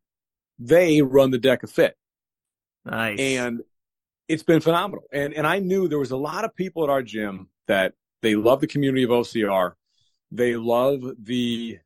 they 0.57 1.01
run 1.01 1.32
the 1.32 1.39
DEKA 1.39 1.69
Fit. 1.69 1.97
Nice. 2.86 3.19
And 3.19 3.61
it's 4.28 4.43
been 4.43 4.61
phenomenal. 4.61 5.03
And 5.11 5.34
and 5.34 5.45
I 5.45 5.59
knew 5.59 5.88
there 5.88 5.99
was 5.99 6.11
a 6.11 6.17
lot 6.17 6.45
of 6.45 6.55
people 6.55 6.84
at 6.84 6.89
our 6.89 7.03
gym 7.03 7.49
that 7.67 7.93
they 8.22 8.36
love 8.36 8.61
the 8.61 8.68
community 8.68 9.03
of 9.03 9.09
OCR. 9.09 9.74
They 10.32 10.55
love 10.55 11.03
the 11.22 11.80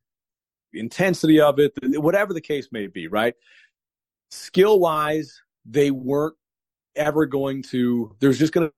intensity 0.73 1.39
of 1.39 1.59
it, 1.59 1.73
whatever 1.84 2.34
the 2.34 2.41
case 2.41 2.69
may 2.71 2.88
be, 2.88 3.07
right? 3.07 3.36
Skill 4.29 4.79
wise, 4.79 5.41
they 5.65 5.91
weren't 5.91 6.36
ever 6.95 7.25
going 7.25 7.63
to, 7.63 8.15
there's 8.19 8.39
just 8.39 8.53
going 8.53 8.71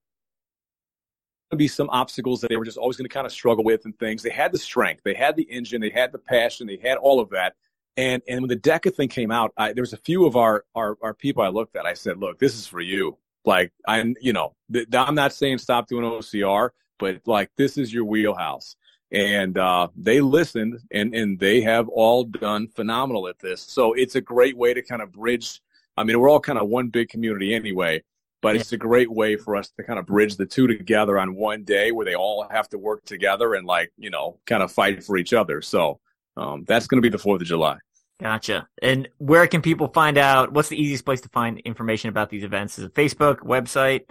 to 1.52 1.56
be 1.56 1.68
some 1.68 1.90
obstacles 1.92 2.42
that 2.42 2.50
they 2.50 2.58
were 2.58 2.66
just 2.66 2.78
always 2.78 2.98
going 2.98 3.08
to 3.08 3.14
kind 3.14 3.28
of 3.28 3.32
struggle 3.32 3.64
with 3.64 3.86
and 3.86 3.98
things. 4.00 4.24
They 4.24 4.32
had 4.32 4.52
the 4.52 4.58
strength, 4.58 5.04
they 5.04 5.14
had 5.14 5.36
the 5.36 5.44
engine, 5.44 5.82
they 5.82 5.90
had 5.90 6.12
the 6.12 6.20
passion, 6.20 6.68
they 6.68 6.78
had 6.78 6.98
all 6.98 7.20
of 7.20 7.30
that. 7.30 7.54
And 7.96 8.24
and 8.28 8.42
when 8.42 8.50
the 8.50 8.58
DEKA 8.58 8.96
thing 8.96 9.08
came 9.08 9.30
out, 9.30 9.54
I, 9.56 9.72
there 9.74 9.84
was 9.84 9.94
a 9.94 9.98
few 9.98 10.26
of 10.26 10.36
our, 10.36 10.66
our 10.74 10.98
our 11.04 11.14
people 11.14 11.44
I 11.44 11.50
looked 11.50 11.76
at. 11.76 11.86
I 11.86 11.94
said, 11.94 12.18
"Look, 12.18 12.40
this 12.40 12.56
is 12.56 12.66
for 12.66 12.82
you. 12.82 13.20
Like, 13.46 13.72
I'm 13.88 14.16
you 14.20 14.34
know, 14.34 14.56
th- 14.74 14.88
I'm 14.94 15.14
not 15.14 15.32
saying 15.32 15.60
stop 15.60 15.88
doing 15.88 16.04
OCR, 16.04 16.72
but 17.04 17.22
like 17.26 17.52
this 17.58 17.78
is 17.78 17.94
your 17.94 18.06
wheelhouse." 18.06 18.76
And 19.12 19.58
uh, 19.58 19.90
they 19.96 20.22
listened, 20.22 20.80
and 20.92 21.14
and 21.14 21.38
they 21.38 21.62
have 21.62 21.88
all 21.90 22.24
done 22.24 22.68
phenomenal 22.68 23.28
at 23.28 23.40
this. 23.40 23.62
So 23.62 23.94
it's 23.94 24.16
a 24.16 24.22
great 24.22 24.58
way 24.58 24.74
to 24.74 24.82
kind 24.82 25.02
of 25.02 25.12
bridge. 25.12 25.62
I 25.98 26.04
mean, 26.04 26.20
we're 26.20 26.30
all 26.30 26.40
kind 26.40 26.58
of 26.58 26.68
one 26.70 26.88
big 26.88 27.10
community 27.10 27.54
anyway, 27.54 28.04
but 28.42 28.56
it's 28.56 28.72
a 28.72 28.78
great 28.78 29.12
way 29.12 29.36
for 29.36 29.56
us 29.56 29.70
to 29.78 29.84
kind 29.84 30.00
of 30.00 30.08
bridge 30.08 30.38
the 30.38 30.48
two 30.48 30.66
together 30.68 31.20
on 31.20 31.36
one 31.36 31.64
day 31.64 31.92
where 31.92 32.06
they 32.06 32.16
all 32.16 32.48
have 32.50 32.68
to 32.70 32.78
work 32.80 33.06
together 33.06 33.54
and 33.54 33.68
like 33.68 33.92
you 33.98 34.10
know 34.10 34.40
kind 34.46 34.64
of 34.64 34.72
fight 34.72 35.04
for 35.04 35.18
each 35.18 35.34
other. 35.34 35.62
So 35.62 36.00
um, 36.38 36.64
that's 36.66 36.88
going 36.88 36.98
to 36.98 37.06
be 37.08 37.12
the 37.12 37.20
Fourth 37.20 37.42
of 37.42 37.48
July. 37.48 37.78
Gotcha. 38.20 38.68
And 38.82 39.10
where 39.18 39.46
can 39.48 39.62
people 39.62 39.90
find 39.90 40.18
out? 40.18 40.54
What's 40.54 40.70
the 40.70 40.82
easiest 40.82 41.06
place 41.06 41.22
to 41.22 41.30
find 41.30 41.60
information 41.60 42.10
about 42.10 42.30
these 42.30 42.44
events? 42.44 42.80
Is 42.80 42.86
it 42.86 42.94
Facebook, 42.94 43.40
website? 43.40 44.06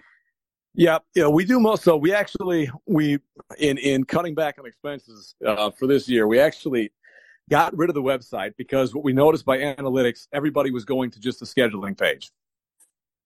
Yeah, 0.75 0.99
yeah, 1.15 1.29
we 1.29 1.45
do 1.45 1.61
most. 1.61 1.85
So 1.85 1.97
we 1.97 2.15
actually 2.15 2.71
we 2.87 3.19
in 3.59 3.77
in 3.79 4.05
cutting 4.05 4.35
back 4.35 4.59
on 4.59 4.67
expenses 4.67 5.35
uh, 5.47 5.71
for 5.71 5.87
this 5.87 6.09
year, 6.09 6.27
we 6.27 6.41
actually 6.41 6.93
got 7.51 7.77
rid 7.77 7.91
of 7.91 7.95
the 7.95 8.03
website 8.03 8.55
because 8.57 8.95
what 8.95 9.05
we 9.05 9.13
noticed 9.13 9.45
by 9.45 9.59
analytics, 9.59 10.29
everybody 10.33 10.71
was 10.71 10.85
going 10.85 11.11
to 11.11 11.21
just 11.21 11.41
the 11.41 11.47
scheduling 11.47 11.99
page. 11.99 12.31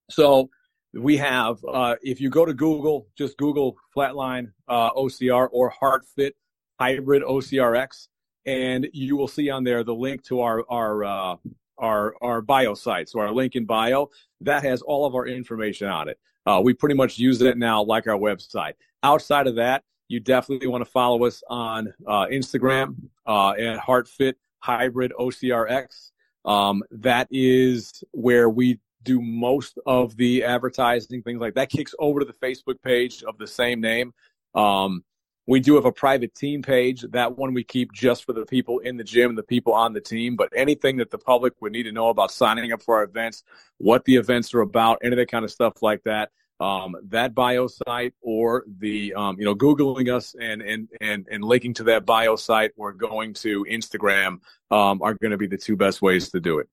So 0.09 0.49
we 0.93 1.17
have, 1.17 1.63
uh, 1.65 1.95
if 2.01 2.19
you 2.19 2.29
go 2.29 2.45
to 2.45 2.53
Google, 2.53 3.07
just 3.17 3.37
Google 3.37 3.77
Flatline 3.95 4.51
uh, 4.67 4.91
OCR 4.91 5.47
or 5.51 5.71
HartFit 5.81 6.31
Hybrid 6.79 7.23
OCRX, 7.23 8.07
and 8.45 8.87
you 8.93 9.15
will 9.15 9.27
see 9.27 9.49
on 9.49 9.63
there 9.63 9.83
the 9.83 9.95
link 9.95 10.23
to 10.25 10.41
our 10.41 10.63
our 10.69 11.03
uh, 11.03 11.35
our 11.77 12.15
our 12.21 12.41
bio 12.41 12.73
site. 12.73 13.09
So 13.09 13.19
our 13.19 13.31
link 13.31 13.55
in 13.55 13.65
bio 13.65 14.09
that 14.41 14.63
has 14.63 14.81
all 14.81 15.05
of 15.05 15.15
our 15.15 15.27
information 15.27 15.87
on 15.87 16.09
it. 16.09 16.19
Uh, 16.45 16.61
we 16.63 16.73
pretty 16.73 16.95
much 16.95 17.17
use 17.17 17.41
it 17.41 17.57
now 17.57 17.83
like 17.83 18.07
our 18.07 18.17
website. 18.17 18.73
Outside 19.03 19.47
of 19.47 19.55
that, 19.55 19.83
you 20.07 20.19
definitely 20.19 20.67
want 20.67 20.83
to 20.83 20.89
follow 20.89 21.25
us 21.25 21.43
on 21.49 21.93
uh, 22.07 22.27
Instagram 22.27 22.95
uh, 23.25 23.51
at 23.51 23.79
HartFit 23.79 24.35
Hybrid 24.59 25.11
OCRX. 25.19 26.11
Um, 26.45 26.83
that 26.91 27.27
is 27.29 28.03
where 28.11 28.49
we 28.49 28.79
do 29.03 29.21
most 29.21 29.77
of 29.85 30.15
the 30.15 30.43
advertising, 30.43 31.21
things 31.21 31.41
like 31.41 31.55
that. 31.55 31.69
Kicks 31.69 31.93
over 31.99 32.21
to 32.21 32.25
the 32.25 32.33
Facebook 32.33 32.81
page 32.81 33.23
of 33.23 33.37
the 33.37 33.47
same 33.47 33.81
name. 33.81 34.13
Um, 34.55 35.03
we 35.47 35.61
do 35.61 35.75
have 35.75 35.85
a 35.85 35.91
private 35.91 36.35
team 36.35 36.61
page. 36.61 37.01
That 37.09 37.37
one 37.37 37.53
we 37.53 37.63
keep 37.63 37.93
just 37.93 38.25
for 38.25 38.33
the 38.33 38.45
people 38.45 38.79
in 38.79 38.97
the 38.97 39.03
gym, 39.03 39.35
the 39.35 39.43
people 39.43 39.73
on 39.73 39.93
the 39.93 40.01
team. 40.01 40.35
But 40.35 40.51
anything 40.55 40.97
that 40.97 41.09
the 41.09 41.17
public 41.17 41.53
would 41.61 41.71
need 41.71 41.83
to 41.83 41.91
know 41.93 42.09
about 42.09 42.31
signing 42.31 42.73
up 42.73 42.83
for 42.83 42.97
our 42.97 43.03
events, 43.03 43.43
what 43.77 44.03
the 44.03 44.17
events 44.17 44.53
are 44.53 44.61
about, 44.61 44.99
any 45.01 45.13
of 45.13 45.17
that 45.17 45.31
kind 45.31 45.45
of 45.45 45.51
stuff 45.51 45.81
like 45.81 46.03
that, 46.03 46.31
um, 46.59 46.95
that 47.09 47.33
bio 47.33 47.67
site 47.67 48.13
or 48.21 48.65
the 48.79 49.13
um, 49.13 49.39
you 49.39 49.45
know 49.45 49.55
googling 49.55 50.13
us 50.13 50.35
and 50.39 50.61
and 50.61 50.89
and 50.99 51.27
and 51.31 51.43
linking 51.43 51.73
to 51.75 51.83
that 51.83 52.05
bio 52.05 52.35
site 52.35 52.71
or 52.75 52.91
going 52.91 53.33
to 53.35 53.65
Instagram 53.65 54.39
um, 54.69 55.01
are 55.01 55.13
going 55.13 55.31
to 55.31 55.37
be 55.37 55.47
the 55.47 55.57
two 55.57 55.77
best 55.77 56.01
ways 56.01 56.29
to 56.31 56.39
do 56.39 56.59
it. 56.59 56.67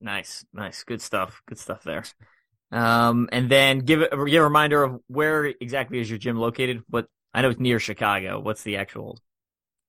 Nice, 0.00 0.44
nice, 0.52 0.82
good 0.84 1.02
stuff, 1.02 1.42
good 1.46 1.58
stuff 1.58 1.82
there. 1.82 2.04
Um, 2.72 3.28
and 3.32 3.50
then 3.50 3.80
give 3.80 4.00
it 4.00 4.10
give 4.10 4.40
a 4.40 4.44
reminder 4.44 4.82
of 4.82 5.00
where 5.08 5.44
exactly 5.44 5.98
is 6.00 6.08
your 6.08 6.18
gym 6.18 6.36
located? 6.36 6.82
What 6.88 7.08
I 7.36 7.42
know 7.42 7.50
it's 7.50 7.60
near 7.60 7.78
Chicago. 7.78 8.40
What's 8.40 8.62
the 8.62 8.78
actual 8.78 9.18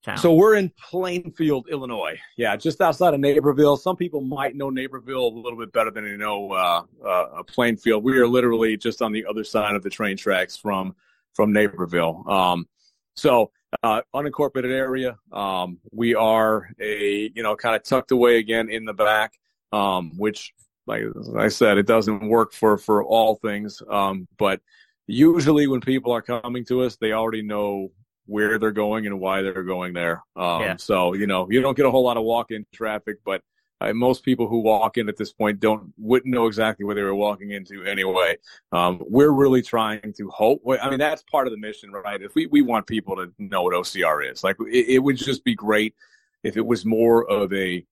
town? 0.04 0.18
So 0.18 0.34
we're 0.34 0.56
in 0.56 0.70
Plainfield, 0.90 1.70
Illinois. 1.72 2.20
Yeah, 2.36 2.58
just 2.58 2.82
outside 2.82 3.14
of 3.14 3.22
Naperville. 3.22 3.78
Some 3.78 3.96
people 3.96 4.20
might 4.20 4.58
know 4.58 4.70
Naperville 4.70 5.28
a 5.28 5.30
little 5.30 5.58
bit 5.58 5.72
better 5.72 5.90
than 5.90 6.04
they 6.04 6.18
know 6.18 6.52
uh, 6.52 6.82
uh, 7.08 7.44
Plainfield. 7.44 8.04
We 8.04 8.18
are 8.18 8.28
literally 8.28 8.76
just 8.76 9.02
on 9.02 9.14
the 9.14 9.26
other 9.26 9.46
side 9.46 9.76
of 9.76 9.82
the 9.82 9.90
train 9.90 10.18
tracks 10.18 10.58
from 10.58 10.94
from 11.36 11.54
Naperville. 11.54 12.30
Um, 12.30 12.68
so 13.16 13.52
uh, 13.82 14.02
unincorporated 14.14 14.72
area. 14.72 15.18
Um, 15.32 15.80
we 15.94 16.16
are 16.16 16.70
a 16.82 17.32
you 17.34 17.44
know 17.44 17.56
kind 17.56 17.78
of 17.78 17.84
tucked 17.84 18.12
away 18.12 18.40
again 18.40 18.70
in 18.70 18.84
the 18.84 18.94
back, 18.94 19.32
um, 19.72 20.12
which 20.18 20.54
like 20.86 21.04
I 21.38 21.48
said, 21.48 21.78
it 21.78 21.88
doesn't 21.88 22.28
work 22.28 22.52
for 22.52 22.78
for 22.78 23.06
all 23.06 23.36
things, 23.36 23.82
um, 23.90 24.28
but 24.38 24.60
usually 25.08 25.68
when 25.68 25.82
people 25.82 26.12
are 26.12 26.22
coming 26.22 26.66
to 26.66 26.84
us, 26.84 26.98
they 26.98 27.14
already 27.14 27.42
know 27.42 27.92
where 28.26 28.60
they're 28.60 28.72
going 28.72 29.08
and 29.08 29.20
why 29.20 29.42
they're 29.42 29.64
going 29.64 29.94
there. 29.94 30.22
Um, 30.36 30.62
yeah. 30.62 30.76
So 30.78 31.14
you 31.14 31.28
know, 31.28 31.48
you 31.50 31.62
don't 31.62 31.76
get 31.76 31.86
a 31.86 31.92
whole 31.92 32.04
lot 32.04 32.18
of 32.18 32.24
walk-in 32.24 32.66
traffic, 32.74 33.18
but 33.26 33.42
uh, 33.80 33.94
most 33.94 34.24
people 34.24 34.48
who 34.48 34.60
walk 34.60 34.98
in 34.98 35.08
at 35.08 35.18
this 35.18 35.32
point 35.32 35.60
don't 35.60 35.94
wouldn't 35.98 36.34
know 36.34 36.48
exactly 36.48 36.84
where 36.86 36.96
they 36.96 37.04
were 37.04 37.16
walking 37.16 37.52
into 37.52 37.84
anyway. 37.84 38.36
Um, 38.72 39.02
we're 39.08 39.32
really 39.32 39.62
trying 39.62 40.14
to 40.18 40.30
hope. 40.30 40.62
I 40.82 40.90
mean, 40.90 41.00
that's 41.00 41.24
part 41.24 41.48
of 41.48 41.52
the 41.52 41.60
mission, 41.60 41.92
right? 41.92 42.22
If 42.22 42.36
we 42.36 42.48
we 42.48 42.62
want 42.62 42.88
people 42.88 43.16
to 43.16 43.32
know 43.38 43.64
what 43.64 43.74
OCR 43.74 44.30
is, 44.30 44.44
like 44.44 44.58
it, 44.62 44.96
it 44.96 45.00
would 45.00 45.18
just 45.18 45.44
be 45.44 45.56
great 45.56 45.96
if 46.44 46.58
it 46.58 46.66
was 46.66 46.86
more 46.86 47.30
of 47.30 47.54
a 47.54 47.86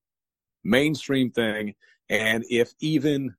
mainstream 0.64 1.32
thing, 1.32 1.76
and 2.10 2.44
if 2.50 2.74
even 2.80 3.36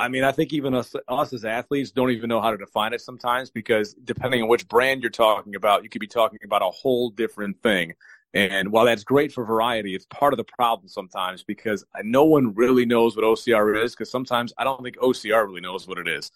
I 0.00 0.08
mean, 0.08 0.22
I 0.22 0.30
think 0.30 0.52
even 0.52 0.74
us, 0.74 0.94
us 1.08 1.32
as 1.32 1.44
athletes 1.44 1.90
don't 1.90 2.10
even 2.10 2.28
know 2.28 2.40
how 2.40 2.52
to 2.52 2.56
define 2.56 2.92
it 2.92 3.00
sometimes 3.00 3.50
because 3.50 3.94
depending 3.94 4.42
on 4.42 4.48
which 4.48 4.68
brand 4.68 5.02
you're 5.02 5.10
talking 5.10 5.56
about, 5.56 5.82
you 5.82 5.88
could 5.88 6.00
be 6.00 6.06
talking 6.06 6.38
about 6.44 6.62
a 6.62 6.70
whole 6.70 7.10
different 7.10 7.60
thing. 7.62 7.94
And 8.34 8.70
while 8.70 8.84
that's 8.84 9.04
great 9.04 9.32
for 9.32 9.44
variety, 9.44 9.94
it's 9.94 10.06
part 10.06 10.32
of 10.32 10.36
the 10.36 10.44
problem 10.44 10.88
sometimes 10.88 11.42
because 11.42 11.84
no 12.02 12.24
one 12.24 12.54
really 12.54 12.84
knows 12.84 13.16
what 13.16 13.24
OCR 13.24 13.82
is 13.82 13.94
because 13.94 14.10
sometimes 14.10 14.52
I 14.56 14.64
don't 14.64 14.82
think 14.82 14.98
OCR 14.98 15.46
really 15.46 15.62
knows 15.62 15.88
what 15.88 15.98
it 15.98 16.06
is. 16.06 16.30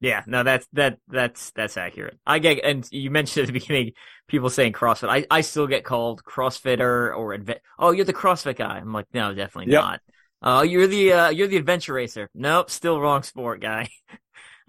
Yeah, 0.00 0.22
no, 0.26 0.44
that's 0.44 0.66
that 0.74 0.98
that's 1.08 1.50
that's 1.50 1.76
accurate. 1.76 2.20
I 2.24 2.38
get, 2.38 2.64
and 2.64 2.86
you 2.92 3.10
mentioned 3.10 3.42
at 3.42 3.46
the 3.48 3.52
beginning 3.52 3.92
people 4.28 4.48
saying 4.48 4.74
CrossFit. 4.74 5.08
I, 5.08 5.26
I 5.28 5.40
still 5.40 5.66
get 5.66 5.82
called 5.82 6.22
CrossFitter 6.22 7.16
or 7.16 7.36
adve- 7.36 7.58
oh, 7.80 7.90
you're 7.90 8.04
the 8.04 8.14
CrossFit 8.14 8.56
guy. 8.56 8.78
I'm 8.78 8.92
like, 8.92 9.06
no, 9.12 9.34
definitely 9.34 9.72
yep. 9.72 9.82
not. 9.82 10.00
Oh, 10.42 10.62
you're 10.62 10.86
the 10.86 11.12
uh, 11.12 11.28
you're 11.30 11.48
the 11.48 11.56
adventure 11.56 11.92
racer. 11.92 12.30
Nope, 12.34 12.70
still 12.70 13.00
wrong 13.00 13.22
sport 13.22 13.60
guy. 13.60 13.90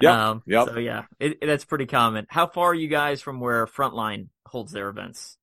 Yeah. 0.01 0.29
Um, 0.29 0.43
yep. 0.45 0.67
So 0.67 0.79
yeah, 0.79 1.03
it, 1.19 1.39
it, 1.41 1.45
that's 1.45 1.65
pretty 1.65 1.85
common. 1.85 2.25
How 2.29 2.47
far 2.47 2.69
are 2.69 2.73
you 2.73 2.87
guys 2.87 3.21
from 3.21 3.39
where 3.39 3.65
Frontline 3.65 4.27
holds 4.45 4.71
their 4.71 4.89
events? 4.89 5.37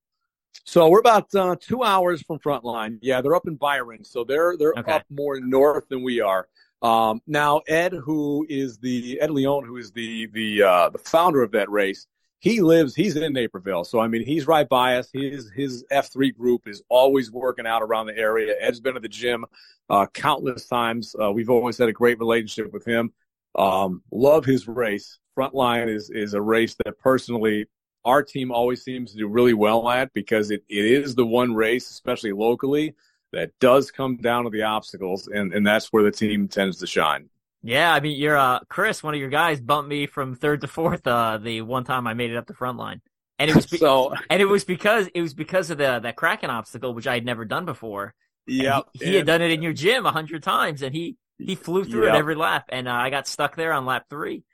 So 0.64 0.88
we're 0.88 1.00
about 1.00 1.32
uh, 1.34 1.56
two 1.60 1.82
hours 1.82 2.22
from 2.22 2.38
Frontline. 2.38 2.98
Yeah, 3.02 3.20
they're 3.20 3.34
up 3.34 3.46
in 3.46 3.56
Byron, 3.56 4.04
so 4.04 4.24
they're 4.24 4.56
they're 4.56 4.74
okay. 4.76 4.92
up 4.92 5.04
more 5.10 5.38
north 5.40 5.88
than 5.88 6.02
we 6.02 6.20
are. 6.20 6.48
Um, 6.82 7.20
now 7.26 7.60
Ed, 7.68 7.92
who 7.92 8.46
is 8.48 8.78
the 8.78 9.20
Ed 9.20 9.30
Leon, 9.30 9.64
who 9.64 9.76
is 9.76 9.92
the 9.92 10.26
the 10.26 10.62
uh, 10.62 10.88
the 10.88 10.98
founder 10.98 11.42
of 11.42 11.52
that 11.52 11.70
race, 11.70 12.06
he 12.38 12.60
lives 12.60 12.94
he's 12.94 13.16
in 13.16 13.32
Naperville. 13.32 13.84
So 13.84 13.98
I 13.98 14.08
mean 14.08 14.24
he's 14.24 14.46
right 14.46 14.68
by 14.68 14.96
us. 14.96 15.08
His 15.12 15.50
his 15.54 15.84
F 15.90 16.12
three 16.12 16.30
group 16.30 16.68
is 16.68 16.82
always 16.88 17.30
working 17.30 17.66
out 17.66 17.82
around 17.82 18.06
the 18.06 18.16
area. 18.16 18.54
Ed's 18.60 18.80
been 18.80 18.94
to 18.94 19.00
the 19.00 19.08
gym 19.08 19.44
uh, 19.88 20.06
countless 20.12 20.66
times. 20.66 21.14
Uh, 21.20 21.32
we've 21.32 21.50
always 21.50 21.78
had 21.78 21.88
a 21.88 21.92
great 21.92 22.18
relationship 22.18 22.72
with 22.72 22.84
him. 22.84 23.12
Um, 23.54 24.02
love 24.10 24.44
his 24.44 24.68
race. 24.68 25.18
Frontline 25.36 25.88
is 25.88 26.10
is 26.10 26.34
a 26.34 26.40
race 26.40 26.76
that 26.84 26.98
personally 26.98 27.66
our 28.06 28.22
team 28.22 28.52
always 28.52 28.82
seems 28.84 29.10
to 29.10 29.18
do 29.18 29.26
really 29.26 29.52
well 29.52 29.88
at 29.88 30.12
because 30.14 30.52
it, 30.52 30.62
it 30.68 30.84
is 30.84 31.16
the 31.16 31.26
one 31.26 31.52
race, 31.52 31.90
especially 31.90 32.32
locally, 32.32 32.94
that 33.32 33.50
does 33.58 33.90
come 33.90 34.16
down 34.16 34.44
to 34.44 34.50
the 34.50 34.62
obstacles, 34.62 35.26
and, 35.26 35.52
and 35.52 35.66
that's 35.66 35.92
where 35.92 36.04
the 36.04 36.10
team 36.12 36.46
tends 36.46 36.78
to 36.78 36.86
shine. 36.86 37.28
Yeah, 37.62 37.92
I 37.92 38.00
mean, 38.00 38.18
you're 38.18 38.36
uh, 38.36 38.60
Chris, 38.68 39.02
one 39.02 39.14
of 39.14 39.20
your 39.20 39.30
guys, 39.30 39.60
bumped 39.60 39.88
me 39.88 40.06
from 40.06 40.34
third 40.34 40.60
to 40.60 40.68
fourth 40.68 41.06
uh, 41.06 41.38
the 41.38 41.62
one 41.62 41.84
time 41.84 42.06
I 42.06 42.14
made 42.14 42.30
it 42.30 42.36
up 42.36 42.46
the 42.46 42.54
Frontline, 42.54 43.00
and 43.38 43.50
it 43.50 43.56
was 43.56 43.66
be- 43.66 43.78
so, 43.78 44.14
and 44.30 44.40
it 44.40 44.46
was 44.46 44.64
because 44.64 45.08
it 45.14 45.20
was 45.20 45.34
because 45.34 45.70
of 45.70 45.78
the 45.78 45.98
that 46.00 46.16
Kraken 46.16 46.50
obstacle, 46.50 46.94
which 46.94 47.06
I 47.06 47.14
had 47.14 47.24
never 47.24 47.44
done 47.44 47.64
before. 47.64 48.14
Yeah, 48.46 48.82
he, 48.92 49.06
he 49.06 49.14
had 49.14 49.26
done 49.26 49.42
it 49.42 49.50
in 49.50 49.62
your 49.62 49.72
gym 49.72 50.06
a 50.06 50.12
hundred 50.12 50.42
times, 50.42 50.82
and 50.82 50.94
he 50.94 51.16
he 51.38 51.54
flew 51.54 51.84
through 51.84 52.06
yep. 52.06 52.14
it 52.14 52.18
every 52.18 52.34
lap, 52.34 52.66
and 52.68 52.86
uh, 52.88 52.92
I 52.92 53.10
got 53.10 53.26
stuck 53.26 53.56
there 53.56 53.72
on 53.72 53.86
lap 53.86 54.04
three. 54.08 54.44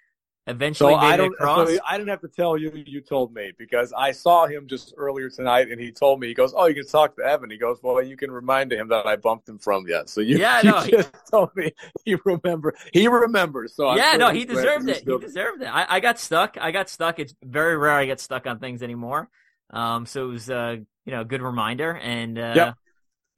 Eventually 0.46 0.94
So 0.94 1.00
made 1.00 1.06
I 1.06 1.16
don't. 1.16 1.32
across. 1.34 1.70
So 1.70 1.78
I 1.88 1.96
didn't 1.96 2.10
have 2.10 2.20
to 2.22 2.28
tell 2.28 2.56
you. 2.56 2.72
You 2.86 3.00
told 3.00 3.32
me 3.32 3.52
because 3.58 3.92
I 3.96 4.12
saw 4.12 4.46
him 4.46 4.66
just 4.66 4.92
earlier 4.96 5.30
tonight, 5.30 5.70
and 5.70 5.80
he 5.80 5.92
told 5.92 6.20
me. 6.20 6.26
He 6.28 6.34
goes, 6.34 6.52
"Oh, 6.56 6.66
you 6.66 6.74
can 6.74 6.86
talk 6.86 7.16
to 7.16 7.22
Evan." 7.22 7.50
He 7.50 7.58
goes, 7.58 7.78
"Well, 7.82 8.02
you 8.02 8.16
can 8.16 8.30
remind 8.30 8.72
him 8.72 8.88
that 8.88 9.06
I 9.06 9.16
bumped 9.16 9.48
him 9.48 9.58
from 9.58 9.86
you." 9.86 10.02
So 10.06 10.20
you, 10.20 10.38
Yeah, 10.38 10.60
you 10.62 10.70
no, 10.70 10.80
he- 10.80 10.90
just 10.92 11.12
told 11.30 11.54
me 11.54 11.72
he 12.04 12.16
remember. 12.24 12.74
He 12.92 13.06
remembers. 13.08 13.74
So 13.74 13.94
yeah, 13.94 14.16
no, 14.16 14.30
he 14.30 14.44
deserved 14.44 14.88
it. 14.88 14.98
still- 14.98 15.18
He 15.20 15.26
deserved 15.26 15.62
it. 15.62 15.66
I, 15.66 15.86
I 15.96 16.00
got 16.00 16.18
stuck. 16.18 16.56
I 16.60 16.70
got 16.70 16.88
stuck. 16.88 17.18
It's 17.18 17.34
very 17.44 17.76
rare 17.76 17.92
I 17.92 18.06
get 18.06 18.20
stuck 18.20 18.46
on 18.46 18.58
things 18.58 18.82
anymore. 18.82 19.28
Um, 19.70 20.04
so 20.06 20.24
it 20.28 20.32
was, 20.32 20.50
uh, 20.50 20.76
you 21.06 21.12
know, 21.12 21.22
a 21.22 21.24
good 21.24 21.40
reminder. 21.40 21.96
And, 21.96 22.38
uh, 22.38 22.52
Yep. 22.54 22.74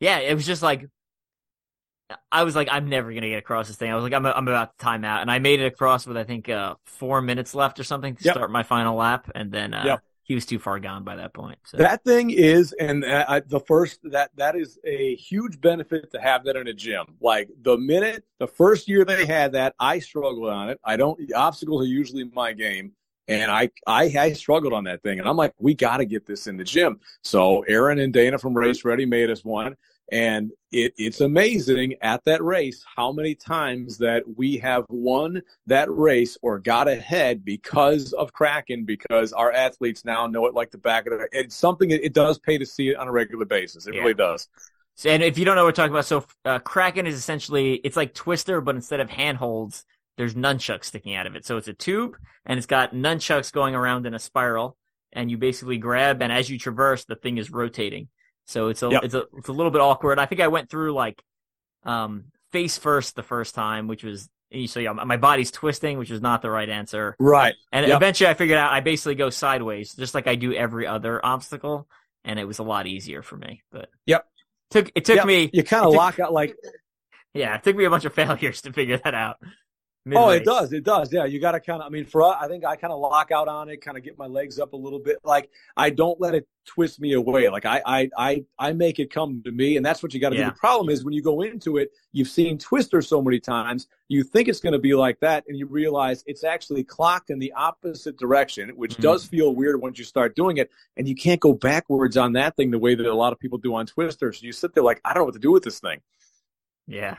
yeah, 0.00 0.18
it 0.18 0.34
was 0.34 0.44
just 0.44 0.62
like, 0.62 0.88
I 2.30 2.42
was 2.44 2.54
like, 2.54 2.68
I'm 2.70 2.88
never 2.88 3.10
going 3.10 3.22
to 3.22 3.30
get 3.30 3.38
across 3.38 3.68
this 3.68 3.76
thing. 3.76 3.90
I 3.90 3.94
was 3.94 4.04
like, 4.04 4.12
I'm, 4.12 4.26
I'm 4.26 4.46
about 4.46 4.76
to 4.78 4.84
time 4.84 5.04
out. 5.04 5.22
And 5.22 5.30
I 5.30 5.38
made 5.38 5.60
it 5.60 5.66
across 5.66 6.06
with, 6.06 6.16
I 6.16 6.24
think, 6.24 6.48
uh, 6.48 6.74
four 6.84 7.22
minutes 7.22 7.54
left 7.54 7.80
or 7.80 7.84
something 7.84 8.14
to 8.16 8.24
Yep. 8.24 8.34
start 8.34 8.50
my 8.50 8.62
final 8.62 8.96
lap. 8.96 9.30
And 9.34 9.50
then, 9.50 9.72
uh, 9.72 9.84
Yep. 9.86 10.02
he 10.22 10.34
was 10.34 10.44
too 10.46 10.58
far 10.58 10.78
gone 10.80 11.04
by 11.04 11.16
that 11.16 11.32
point. 11.32 11.58
So. 11.64 11.78
That 11.78 12.04
thing 12.04 12.30
is, 12.30 12.72
and 12.72 13.04
uh, 13.04 13.24
I, 13.28 13.40
the 13.40 13.60
first 13.60 14.00
that 14.04 14.30
that 14.36 14.56
is 14.56 14.78
a 14.84 15.14
huge 15.16 15.60
benefit 15.60 16.10
to 16.12 16.20
have 16.20 16.44
that 16.44 16.56
in 16.56 16.66
a 16.66 16.72
gym. 16.72 17.04
Like 17.20 17.48
the 17.62 17.76
minute 17.76 18.24
the 18.38 18.46
first 18.48 18.88
year 18.88 19.04
they 19.04 19.26
had 19.26 19.52
that, 19.52 19.74
I 19.78 19.98
struggled 19.98 20.48
on 20.48 20.70
it. 20.70 20.80
I 20.84 20.96
don't. 20.96 21.20
Obstacles 21.34 21.82
are 21.82 21.88
usually 21.88 22.24
my 22.24 22.54
game, 22.54 22.92
and 23.28 23.50
I 23.50 23.70
I, 23.86 24.04
I 24.18 24.32
struggled 24.32 24.72
on 24.72 24.84
that 24.84 25.02
thing. 25.02 25.18
And 25.20 25.28
I'm 25.28 25.36
like, 25.36 25.52
we 25.58 25.74
got 25.74 25.98
to 25.98 26.06
get 26.06 26.24
this 26.26 26.46
in 26.46 26.56
the 26.56 26.64
gym. 26.64 27.00
So 27.22 27.60
Aaron 27.62 27.98
and 27.98 28.12
Dana 28.12 28.38
from 28.38 28.54
Race 28.56 28.82
Ready 28.82 29.04
made 29.04 29.28
us 29.28 29.44
one, 29.44 29.76
and 30.12 30.50
it, 30.70 30.92
it's 30.96 31.20
amazing 31.20 31.94
at 32.02 32.24
that 32.24 32.42
race 32.42 32.84
how 32.96 33.12
many 33.12 33.34
times 33.34 33.98
that 33.98 34.22
we 34.36 34.58
have 34.58 34.84
won 34.88 35.42
that 35.66 35.90
race 35.90 36.36
or 36.42 36.58
got 36.58 36.88
ahead 36.88 37.44
because 37.44 38.12
of 38.12 38.32
Kraken, 38.32 38.84
because 38.84 39.32
our 39.32 39.52
athletes 39.52 40.04
now 40.04 40.26
know 40.26 40.46
it 40.46 40.54
like 40.54 40.70
the 40.70 40.78
back 40.78 41.06
of 41.06 41.18
their. 41.18 41.28
It's 41.32 41.56
something 41.56 41.88
that 41.88 42.04
it 42.04 42.12
does 42.12 42.38
pay 42.38 42.58
to 42.58 42.66
see 42.66 42.90
it 42.90 42.96
on 42.96 43.08
a 43.08 43.12
regular 43.12 43.44
basis. 43.44 43.86
It 43.86 43.94
Yeah. 43.94 44.00
really 44.00 44.14
does. 44.14 44.48
So, 44.96 45.10
and 45.10 45.22
if 45.22 45.38
you 45.38 45.44
don't 45.44 45.56
know 45.56 45.62
what 45.64 45.68
we're 45.68 45.72
talking 45.72 45.92
about, 45.92 46.04
so 46.04 46.24
uh, 46.44 46.60
Kraken 46.60 47.06
is 47.06 47.16
essentially 47.16 47.74
it's 47.76 47.96
like 47.96 48.14
Twister, 48.14 48.60
but 48.60 48.76
instead 48.76 49.00
of 49.00 49.10
handholds, 49.10 49.84
there's 50.16 50.34
nunchucks 50.34 50.84
sticking 50.84 51.14
out 51.14 51.26
of 51.26 51.34
it. 51.34 51.44
So 51.44 51.56
it's 51.56 51.66
a 51.66 51.72
tube, 51.72 52.16
and 52.46 52.58
it's 52.58 52.66
got 52.66 52.94
nunchucks 52.94 53.52
going 53.52 53.74
around 53.74 54.06
in 54.06 54.14
a 54.14 54.20
spiral, 54.20 54.76
and 55.12 55.30
you 55.30 55.38
basically 55.38 55.78
grab, 55.78 56.22
and 56.22 56.32
as 56.32 56.48
you 56.48 56.58
traverse, 56.58 57.04
the 57.04 57.16
thing 57.16 57.38
is 57.38 57.50
rotating. 57.50 58.08
So 58.46 58.68
it's 58.68 58.82
a 58.82 58.90
Yep. 58.90 59.04
it's 59.04 59.14
a 59.14 59.24
it's 59.36 59.48
a 59.48 59.52
little 59.52 59.70
bit 59.70 59.80
awkward. 59.80 60.18
I 60.18 60.26
think 60.26 60.40
I 60.40 60.48
went 60.48 60.70
through 60.70 60.92
like 60.92 61.22
um, 61.84 62.24
face 62.52 62.78
first 62.78 63.16
the 63.16 63.22
first 63.22 63.54
time, 63.54 63.88
which 63.88 64.04
was 64.04 64.28
so 64.66 64.80
yeah, 64.80 64.92
my 64.92 65.16
body's 65.16 65.50
twisting, 65.50 65.98
which 65.98 66.10
is 66.10 66.20
not 66.20 66.42
the 66.42 66.50
right 66.50 66.68
answer. 66.68 67.16
Right. 67.18 67.54
And 67.72 67.86
Yep. 67.86 67.96
eventually, 67.96 68.28
I 68.30 68.34
figured 68.34 68.58
out 68.58 68.72
I 68.72 68.80
basically 68.80 69.16
go 69.16 69.30
sideways, 69.30 69.94
just 69.94 70.14
like 70.14 70.26
I 70.26 70.36
do 70.36 70.52
every 70.52 70.86
other 70.86 71.24
obstacle, 71.24 71.88
and 72.24 72.38
it 72.38 72.44
was 72.44 72.58
a 72.58 72.62
lot 72.62 72.86
easier 72.86 73.22
for 73.22 73.36
me. 73.36 73.62
But 73.72 73.88
Yep. 74.06 74.26
took 74.70 74.92
it 74.94 75.04
took 75.04 75.16
Yep. 75.16 75.26
me 75.26 75.50
You 75.52 75.62
kinda 75.62 75.88
lock 75.88 76.20
out 76.20 76.32
like. 76.32 76.54
yeah, 77.34 77.56
it 77.56 77.64
took 77.64 77.76
me 77.76 77.84
a 77.84 77.90
bunch 77.90 78.04
of 78.04 78.14
failures 78.14 78.62
to 78.62 78.72
figure 78.72 78.98
that 78.98 79.14
out. 79.14 79.38
Oh, 80.06 80.10
Mid-race. 80.28 80.40
it 80.40 80.44
does. 80.44 80.72
It 80.74 80.84
does. 80.84 81.10
Yeah, 81.14 81.24
you 81.24 81.40
got 81.40 81.52
to 81.52 81.60
kind 81.60 81.80
of. 81.80 81.86
I 81.86 81.88
mean, 81.88 82.04
for 82.04 82.22
I 82.22 82.46
think 82.46 82.62
I 82.66 82.76
kind 82.76 82.92
of 82.92 82.98
lock 83.00 83.30
out 83.30 83.48
on 83.48 83.70
it, 83.70 83.78
kind 83.78 83.96
of 83.96 84.04
get 84.04 84.18
my 84.18 84.26
legs 84.26 84.58
up 84.58 84.74
a 84.74 84.76
little 84.76 84.98
bit. 84.98 85.16
Like 85.24 85.48
I 85.78 85.88
don't 85.88 86.20
let 86.20 86.34
it 86.34 86.46
twist 86.66 87.00
me 87.00 87.14
away. 87.14 87.48
Like 87.48 87.64
I, 87.64 87.80
I, 87.86 88.10
I, 88.18 88.44
I 88.58 88.72
make 88.74 88.98
it 88.98 89.10
come 89.10 89.40
to 89.46 89.50
me, 89.50 89.78
and 89.78 89.86
that's 89.86 90.02
what 90.02 90.12
you 90.12 90.20
got 90.20 90.30
to 90.30 90.36
Yeah. 90.36 90.44
do. 90.44 90.50
The 90.50 90.56
problem 90.58 90.90
is 90.90 91.04
when 91.06 91.14
you 91.14 91.22
go 91.22 91.40
into 91.40 91.78
it, 91.78 91.90
you've 92.12 92.28
seen 92.28 92.58
Twister 92.58 93.00
so 93.00 93.22
many 93.22 93.40
times, 93.40 93.86
you 94.08 94.22
think 94.24 94.48
it's 94.48 94.60
going 94.60 94.74
to 94.74 94.78
be 94.78 94.94
like 94.94 95.18
that, 95.20 95.44
and 95.48 95.58
you 95.58 95.64
realize 95.66 96.22
it's 96.26 96.44
actually 96.44 96.84
clocked 96.84 97.30
in 97.30 97.38
the 97.38 97.52
opposite 97.54 98.18
direction, 98.18 98.68
which 98.76 98.96
Mhm. 98.98 99.02
does 99.02 99.24
feel 99.24 99.54
weird 99.54 99.80
once 99.80 99.98
you 99.98 100.04
start 100.04 100.36
doing 100.36 100.58
it, 100.58 100.70
and 100.98 101.08
you 101.08 101.14
can't 101.14 101.40
go 101.40 101.54
backwards 101.54 102.18
on 102.18 102.34
that 102.34 102.56
thing 102.56 102.70
the 102.70 102.78
way 102.78 102.94
that 102.94 103.06
a 103.06 103.14
lot 103.14 103.32
of 103.32 103.38
people 103.38 103.56
do 103.56 103.74
on 103.74 103.86
Twister. 103.86 104.34
So 104.34 104.44
you 104.44 104.52
sit 104.52 104.74
there 104.74 104.82
like, 104.84 105.00
I 105.02 105.14
don't 105.14 105.22
know 105.22 105.24
what 105.26 105.34
to 105.34 105.40
do 105.40 105.50
with 105.52 105.64
this 105.64 105.80
thing. 105.80 106.00
Yeah, 106.86 107.16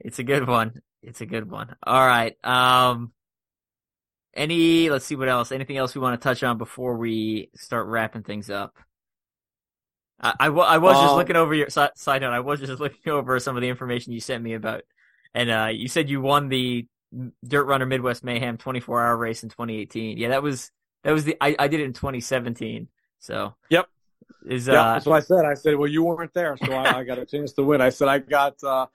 it's 0.00 0.18
a 0.18 0.24
good 0.24 0.48
one. 0.48 0.82
It's 1.02 1.20
a 1.20 1.26
good 1.26 1.50
one. 1.50 1.76
All 1.82 2.06
right. 2.06 2.36
Um, 2.44 3.12
any? 4.34 4.90
Let's 4.90 5.04
see 5.04 5.16
what 5.16 5.28
else. 5.28 5.52
Anything 5.52 5.76
else 5.76 5.94
we 5.94 6.00
want 6.00 6.20
to 6.20 6.24
touch 6.24 6.42
on 6.42 6.58
before 6.58 6.96
we 6.96 7.50
start 7.56 7.86
wrapping 7.86 8.22
things 8.22 8.50
up? 8.50 8.76
I, 10.20 10.34
I, 10.38 10.46
I 10.48 10.78
was 10.78 10.98
just 11.00 11.14
Um, 11.14 11.16
looking 11.16 11.36
over 11.36 11.54
your 11.54 11.70
side, 11.70 11.90
side 11.96 12.22
note. 12.22 12.32
I 12.32 12.40
was 12.40 12.60
just 12.60 12.80
looking 12.80 13.12
over 13.12 13.38
some 13.40 13.56
of 13.56 13.62
the 13.62 13.68
information 13.68 14.12
you 14.12 14.20
sent 14.20 14.42
me 14.42 14.54
about, 14.54 14.82
and 15.34 15.50
uh, 15.50 15.68
you 15.72 15.88
said 15.88 16.10
you 16.10 16.20
won 16.20 16.48
the 16.48 16.86
Dirt 17.46 17.64
Runner 17.64 17.86
Midwest 17.86 18.22
Mayhem 18.22 18.56
24 18.58 19.00
hour 19.04 19.16
race 19.16 19.42
in 19.42 19.48
2018. 19.48 20.18
Yeah, 20.18 20.28
that 20.28 20.42
was 20.42 20.70
that 21.04 21.12
was 21.12 21.24
the 21.24 21.36
I, 21.40 21.56
I 21.58 21.68
did 21.68 21.80
it 21.80 21.84
in 21.84 21.92
2017. 21.92 22.88
So 23.18 23.54
Yep. 23.70 23.88
is 24.46 24.68
Yeah, 24.68 24.84
uh 24.84 25.00
that's 25.00 25.06
what 25.06 25.16
I 25.16 25.20
said. 25.20 25.44
I 25.44 25.54
said, 25.54 25.76
well, 25.76 25.88
you 25.88 26.02
weren't 26.04 26.34
there, 26.34 26.56
so 26.56 26.74
I, 26.74 27.00
I 27.00 27.04
got 27.04 27.18
a 27.18 27.26
chance 27.26 27.52
to 27.54 27.64
win. 27.64 27.80
I 27.80 27.90
said, 27.90 28.08
I 28.08 28.18
got, 28.18 28.62
uh, 28.64 28.86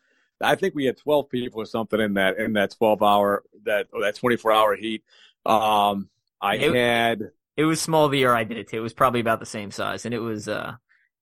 I 0.41 0.55
think 0.55 0.75
we 0.75 0.85
had 0.85 0.97
12 0.97 1.29
people 1.29 1.61
or 1.61 1.65
something 1.65 1.99
in 1.99 2.15
that, 2.15 2.37
in 2.37 2.53
that 2.53 2.75
12 2.77 3.01
hour, 3.01 3.43
that, 3.63 3.87
or 3.93 4.01
that 4.01 4.15
24 4.15 4.51
hour 4.51 4.75
heat. 4.75 5.03
Um, 5.45 6.09
I 6.41 6.55
It- 6.57 6.75
had, 6.75 7.31
it 7.57 7.63
was 7.65 7.81
small 7.81 8.09
the 8.09 8.17
year 8.19 8.33
I 8.33 8.43
did 8.43 8.57
it 8.57 8.67
too. 8.69 8.77
It 8.77 8.81
was 8.81 8.93
probably 8.93 9.21
about 9.21 9.39
the 9.39 9.45
same 9.45 9.71
size, 9.71 10.05
and 10.05 10.13
it 10.13 10.19
was 10.19 10.47
uh 10.47 10.73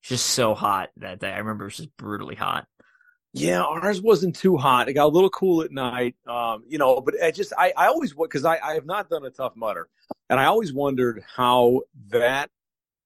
just 0.01 0.25
so 0.27 0.53
hot 0.55 0.89
that 0.97 1.19
day. 1.19 1.31
I 1.31 1.37
remember 1.37 1.65
it 1.65 1.67
was 1.67 1.77
just 1.77 1.95
brutally 1.97 2.35
hot. 2.35 2.67
yeah, 3.33 3.61
ours 3.61 4.01
wasn't 4.01 4.35
too 4.35 4.57
hot. 4.57 4.89
It 4.89 4.93
got 4.93 5.05
a 5.05 5.07
little 5.07 5.29
cool 5.29 5.61
at 5.63 5.71
night. 5.71 6.15
Um, 6.27 6.63
you 6.67 6.77
know, 6.77 7.01
but 7.01 7.15
I 7.23 7.31
just, 7.31 7.53
I, 7.57 7.71
I 7.77 7.87
always, 7.87 8.13
cause 8.13 8.45
I, 8.45 8.57
I 8.59 8.73
have 8.73 8.85
not 8.85 9.09
done 9.09 9.25
a 9.25 9.29
Tough 9.31 9.55
Mudder 9.55 9.87
and 10.29 10.39
I 10.39 10.45
always 10.45 10.71
wondered 10.73 11.23
how 11.35 11.81
that 12.09 12.49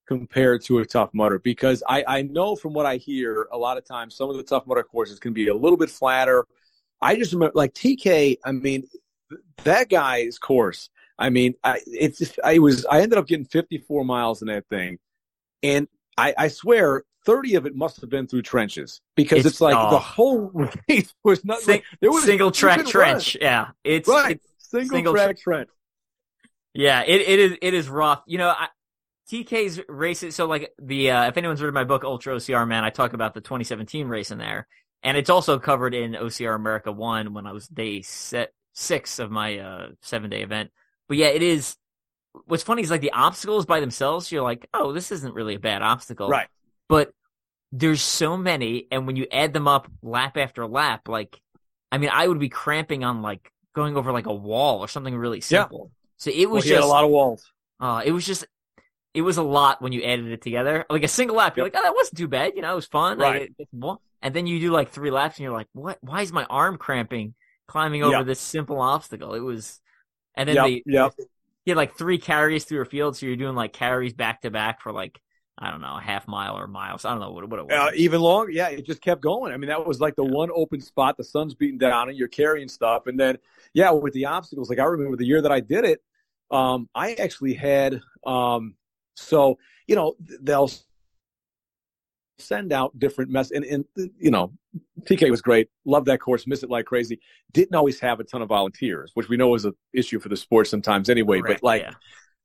compared 0.08 0.64
to 0.64 0.78
a 0.78 0.86
Tough 0.86 1.10
Mudder 1.12 1.38
because 1.38 1.82
I, 1.86 2.02
I 2.08 2.22
know 2.22 2.56
from 2.56 2.72
what 2.72 2.86
I 2.86 2.96
hear 2.96 3.46
a 3.52 3.58
lot 3.58 3.76
of 3.76 3.84
times 3.84 4.14
some 4.16 4.30
of 4.30 4.36
the 4.38 4.42
Tough 4.42 4.66
Mudder 4.66 4.82
courses 4.82 5.18
can 5.18 5.34
be 5.34 5.48
a 5.48 5.54
little 5.54 5.76
bit 5.76 5.90
flatter. 5.90 6.46
I 7.00 7.14
just 7.14 7.32
remember 7.34 7.52
like 7.54 7.74
TK, 7.74 8.38
I 8.44 8.52
mean, 8.52 8.88
that 9.64 9.90
guy's 9.90 10.38
course. 10.38 10.88
I 11.18 11.28
mean, 11.30 11.54
I 11.62 11.80
it's 11.86 12.18
just, 12.18 12.38
I 12.42 12.58
was 12.58 12.86
I 12.86 13.02
ended 13.02 13.18
up 13.18 13.26
getting 13.26 13.44
54 13.44 14.04
miles 14.04 14.40
in 14.40 14.48
that 14.48 14.66
thing, 14.68 14.98
and 15.62 15.88
I, 16.16 16.32
I 16.38 16.48
swear 16.48 17.02
30 17.26 17.56
of 17.56 17.66
it 17.66 17.76
must 17.76 18.00
have 18.00 18.08
been 18.08 18.26
through 18.26 18.42
trenches 18.42 19.00
because 19.14 19.40
It's- 19.40 19.52
it's, 19.54 19.60
like 19.60 19.76
oh. 19.76 19.90
the 19.90 19.98
whole 19.98 20.50
race 20.88 21.12
was 21.22 21.44
not 21.44 21.60
Sing- 21.60 21.74
like, 21.76 21.84
there 22.00 22.10
was 22.10 22.24
single 22.24 22.50
track 22.50 22.86
trench. 22.86 23.36
Yeah, 23.40 23.68
it's 23.84 24.08
right 24.08 24.36
it's- 24.36 24.48
single, 24.58 24.96
single 24.96 25.12
track 25.12 25.38
trench. 25.38 25.68
yeah. 26.72 27.02
It 27.06 27.20
it 27.20 27.38
is 27.38 27.58
it 27.60 27.74
is 27.74 27.88
rough. 27.88 28.22
You 28.26 28.38
know, 28.38 28.48
I, 28.48 28.68
TK's 29.30 29.80
races. 29.88 30.34
So 30.36 30.46
like 30.46 30.72
the 30.80 31.10
uh, 31.10 31.28
if 31.28 31.36
anyone's 31.36 31.62
read 31.62 31.74
my 31.74 31.84
book 31.84 32.04
Ultra 32.04 32.36
OCR 32.36 32.66
Man, 32.66 32.84
I 32.84 32.90
talk 32.90 33.12
about 33.12 33.34
the 33.34 33.40
2017 33.40 34.08
race 34.08 34.30
in 34.30 34.38
there, 34.38 34.66
and 35.02 35.16
it's 35.16 35.30
also 35.30 35.58
covered 35.58 35.94
in 35.94 36.12
OCR 36.12 36.54
America 36.54 36.90
One 36.92 37.34
when 37.34 37.46
I 37.46 37.52
was 37.52 37.68
day 37.68 38.02
set 38.02 38.52
six 38.72 39.18
of 39.18 39.30
my 39.30 39.58
uh, 39.58 39.88
seven 40.02 40.30
day 40.30 40.42
event. 40.42 40.70
But 41.08 41.16
yeah, 41.18 41.28
it 41.28 41.42
is. 41.42 41.76
What's 42.46 42.62
funny 42.62 42.82
is 42.82 42.90
like 42.90 43.00
the 43.00 43.12
obstacles 43.12 43.66
by 43.66 43.80
themselves. 43.80 44.30
You're 44.30 44.42
like, 44.42 44.68
oh, 44.72 44.92
this 44.92 45.10
isn't 45.12 45.34
really 45.34 45.56
a 45.56 45.58
bad 45.60 45.82
obstacle, 45.82 46.28
Right. 46.28 46.48
but 46.88 47.12
there's 47.70 48.00
so 48.00 48.34
many 48.36 48.86
and 48.90 49.06
when 49.06 49.16
you 49.16 49.26
add 49.30 49.52
them 49.52 49.68
up 49.68 49.90
lap 50.02 50.38
after 50.38 50.66
lap 50.66 51.06
like 51.06 51.38
i 51.92 51.98
mean 51.98 52.08
i 52.10 52.26
would 52.26 52.38
be 52.38 52.48
cramping 52.48 53.04
on 53.04 53.20
like 53.20 53.52
going 53.74 53.94
over 53.94 54.10
like 54.10 54.24
a 54.24 54.32
wall 54.32 54.78
or 54.80 54.88
something 54.88 55.14
really 55.14 55.42
simple. 55.42 55.90
Yeah. 55.92 56.06
so 56.16 56.30
it 56.34 56.46
Well, 56.46 56.54
was 56.56 56.64
had 56.64 56.76
just 56.76 56.84
a 56.84 56.86
lot 56.88 57.04
of 57.04 57.10
walls. 57.10 57.52
uh 57.78 58.00
it 58.06 58.12
was 58.12 58.24
just 58.24 58.46
it 59.14 59.22
was 59.22 59.36
a 59.36 59.42
lot 59.42 59.80
when 59.82 59.92
you 59.92 60.02
added 60.02 60.26
it 60.26 60.42
together 60.42 60.84
like 60.90 61.02
a 61.02 61.08
single 61.08 61.36
lap 61.36 61.56
you're 61.56 61.64
Yep. 61.64 61.66
like 61.66 61.74
oh 61.76 61.82
that 61.82 61.94
wasn't 61.94 62.18
too 62.18 62.28
bad 62.28 62.52
you 62.54 62.62
know 62.62 62.72
it 62.72 62.76
was 62.76 62.86
fun 62.86 63.18
Like, 63.18 63.34
Right. 63.34 63.52
it's 63.58 63.70
and 64.22 64.34
then 64.34 64.46
you 64.46 64.60
do 64.60 64.70
like 64.70 64.90
three 64.90 65.10
laps 65.10 65.36
and 65.36 65.44
you're 65.44 65.52
like 65.52 65.68
what 65.72 65.98
why 66.00 66.22
is 66.22 66.32
my 66.32 66.44
arm 66.44 66.76
cramping 66.76 67.34
climbing 67.66 68.02
over 68.02 68.12
Yep. 68.12 68.24
this 68.24 68.40
simple 68.40 68.80
obstacle 68.80 69.34
it 69.34 69.40
was 69.40 69.80
and 70.36 70.48
then 70.48 70.56
Yep, 70.56 70.64
the 70.64 70.84
yep. 70.86 71.14
you 71.64 71.72
had 71.72 71.76
like 71.76 71.96
three 71.96 72.18
carries 72.18 72.64
through 72.64 72.82
a 72.82 72.86
field 72.86 73.16
so 73.16 73.26
you're 73.26 73.36
doing 73.36 73.54
like 73.54 73.72
carries 73.72 74.14
back 74.14 74.42
to 74.42 74.50
back 74.50 74.80
for 74.80 74.92
like 74.92 75.20
I 75.60 75.72
don't 75.72 75.80
know, 75.80 75.96
a 75.96 76.00
half 76.00 76.28
mile 76.28 76.56
or 76.56 76.68
miles. 76.68 77.04
I 77.04 77.10
don't 77.10 77.18
know 77.18 77.32
what, 77.32 77.48
what 77.50 77.58
it 77.58 77.66
was. 77.66 77.74
Uh, 77.74 77.90
even 77.96 78.20
longer, 78.20 78.52
yeah, 78.52 78.68
it 78.68 78.86
just 78.86 79.02
kept 79.02 79.20
going. 79.20 79.52
I 79.52 79.56
mean, 79.56 79.68
that 79.70 79.84
was 79.84 80.00
like 80.00 80.14
the 80.14 80.22
one 80.24 80.50
open 80.54 80.80
spot. 80.80 81.16
The 81.16 81.24
sun's 81.24 81.54
beating 81.56 81.78
down, 81.78 82.08
and 82.08 82.16
you're 82.16 82.28
carrying 82.28 82.68
stuff. 82.68 83.08
And 83.08 83.18
then, 83.18 83.38
yeah, 83.74 83.90
with 83.90 84.12
the 84.12 84.26
obstacles, 84.26 84.70
like 84.70 84.78
I 84.78 84.84
remember 84.84 85.16
the 85.16 85.26
year 85.26 85.42
that 85.42 85.50
I 85.50 85.58
did 85.58 85.84
it, 85.84 86.00
um, 86.52 86.88
I 86.94 87.14
actually 87.14 87.54
had, 87.54 88.00
um, 88.24 88.74
so 89.18 89.58
you 89.88 89.96
know, 89.96 90.14
they'll 90.42 90.70
send 92.38 92.72
out 92.72 92.96
different 92.98 93.30
mess, 93.30 93.50
and, 93.50 93.64
and 93.64 93.84
you 94.18 94.30
know, 94.30 94.52
TK 95.02 95.30
was 95.30 95.42
great. 95.42 95.68
Loved 95.84 96.06
that 96.06 96.20
course, 96.20 96.46
miss 96.46 96.62
it 96.62 96.70
like 96.70 96.84
crazy. 96.84 97.20
Didn't 97.52 97.74
always 97.74 97.98
have 98.00 98.20
a 98.20 98.24
ton 98.24 98.42
of 98.42 98.48
volunteers, 98.48 99.10
which 99.14 99.28
we 99.28 99.36
know 99.36 99.54
is 99.54 99.64
an 99.64 99.74
issue 99.92 100.20
for 100.20 100.28
the 100.28 100.36
sport 100.36 100.68
sometimes 100.68 101.08
anyway. 101.08 101.40
Correct, 101.40 101.62
but 101.62 101.66
like, 101.66 101.82
yeah. 101.82 101.94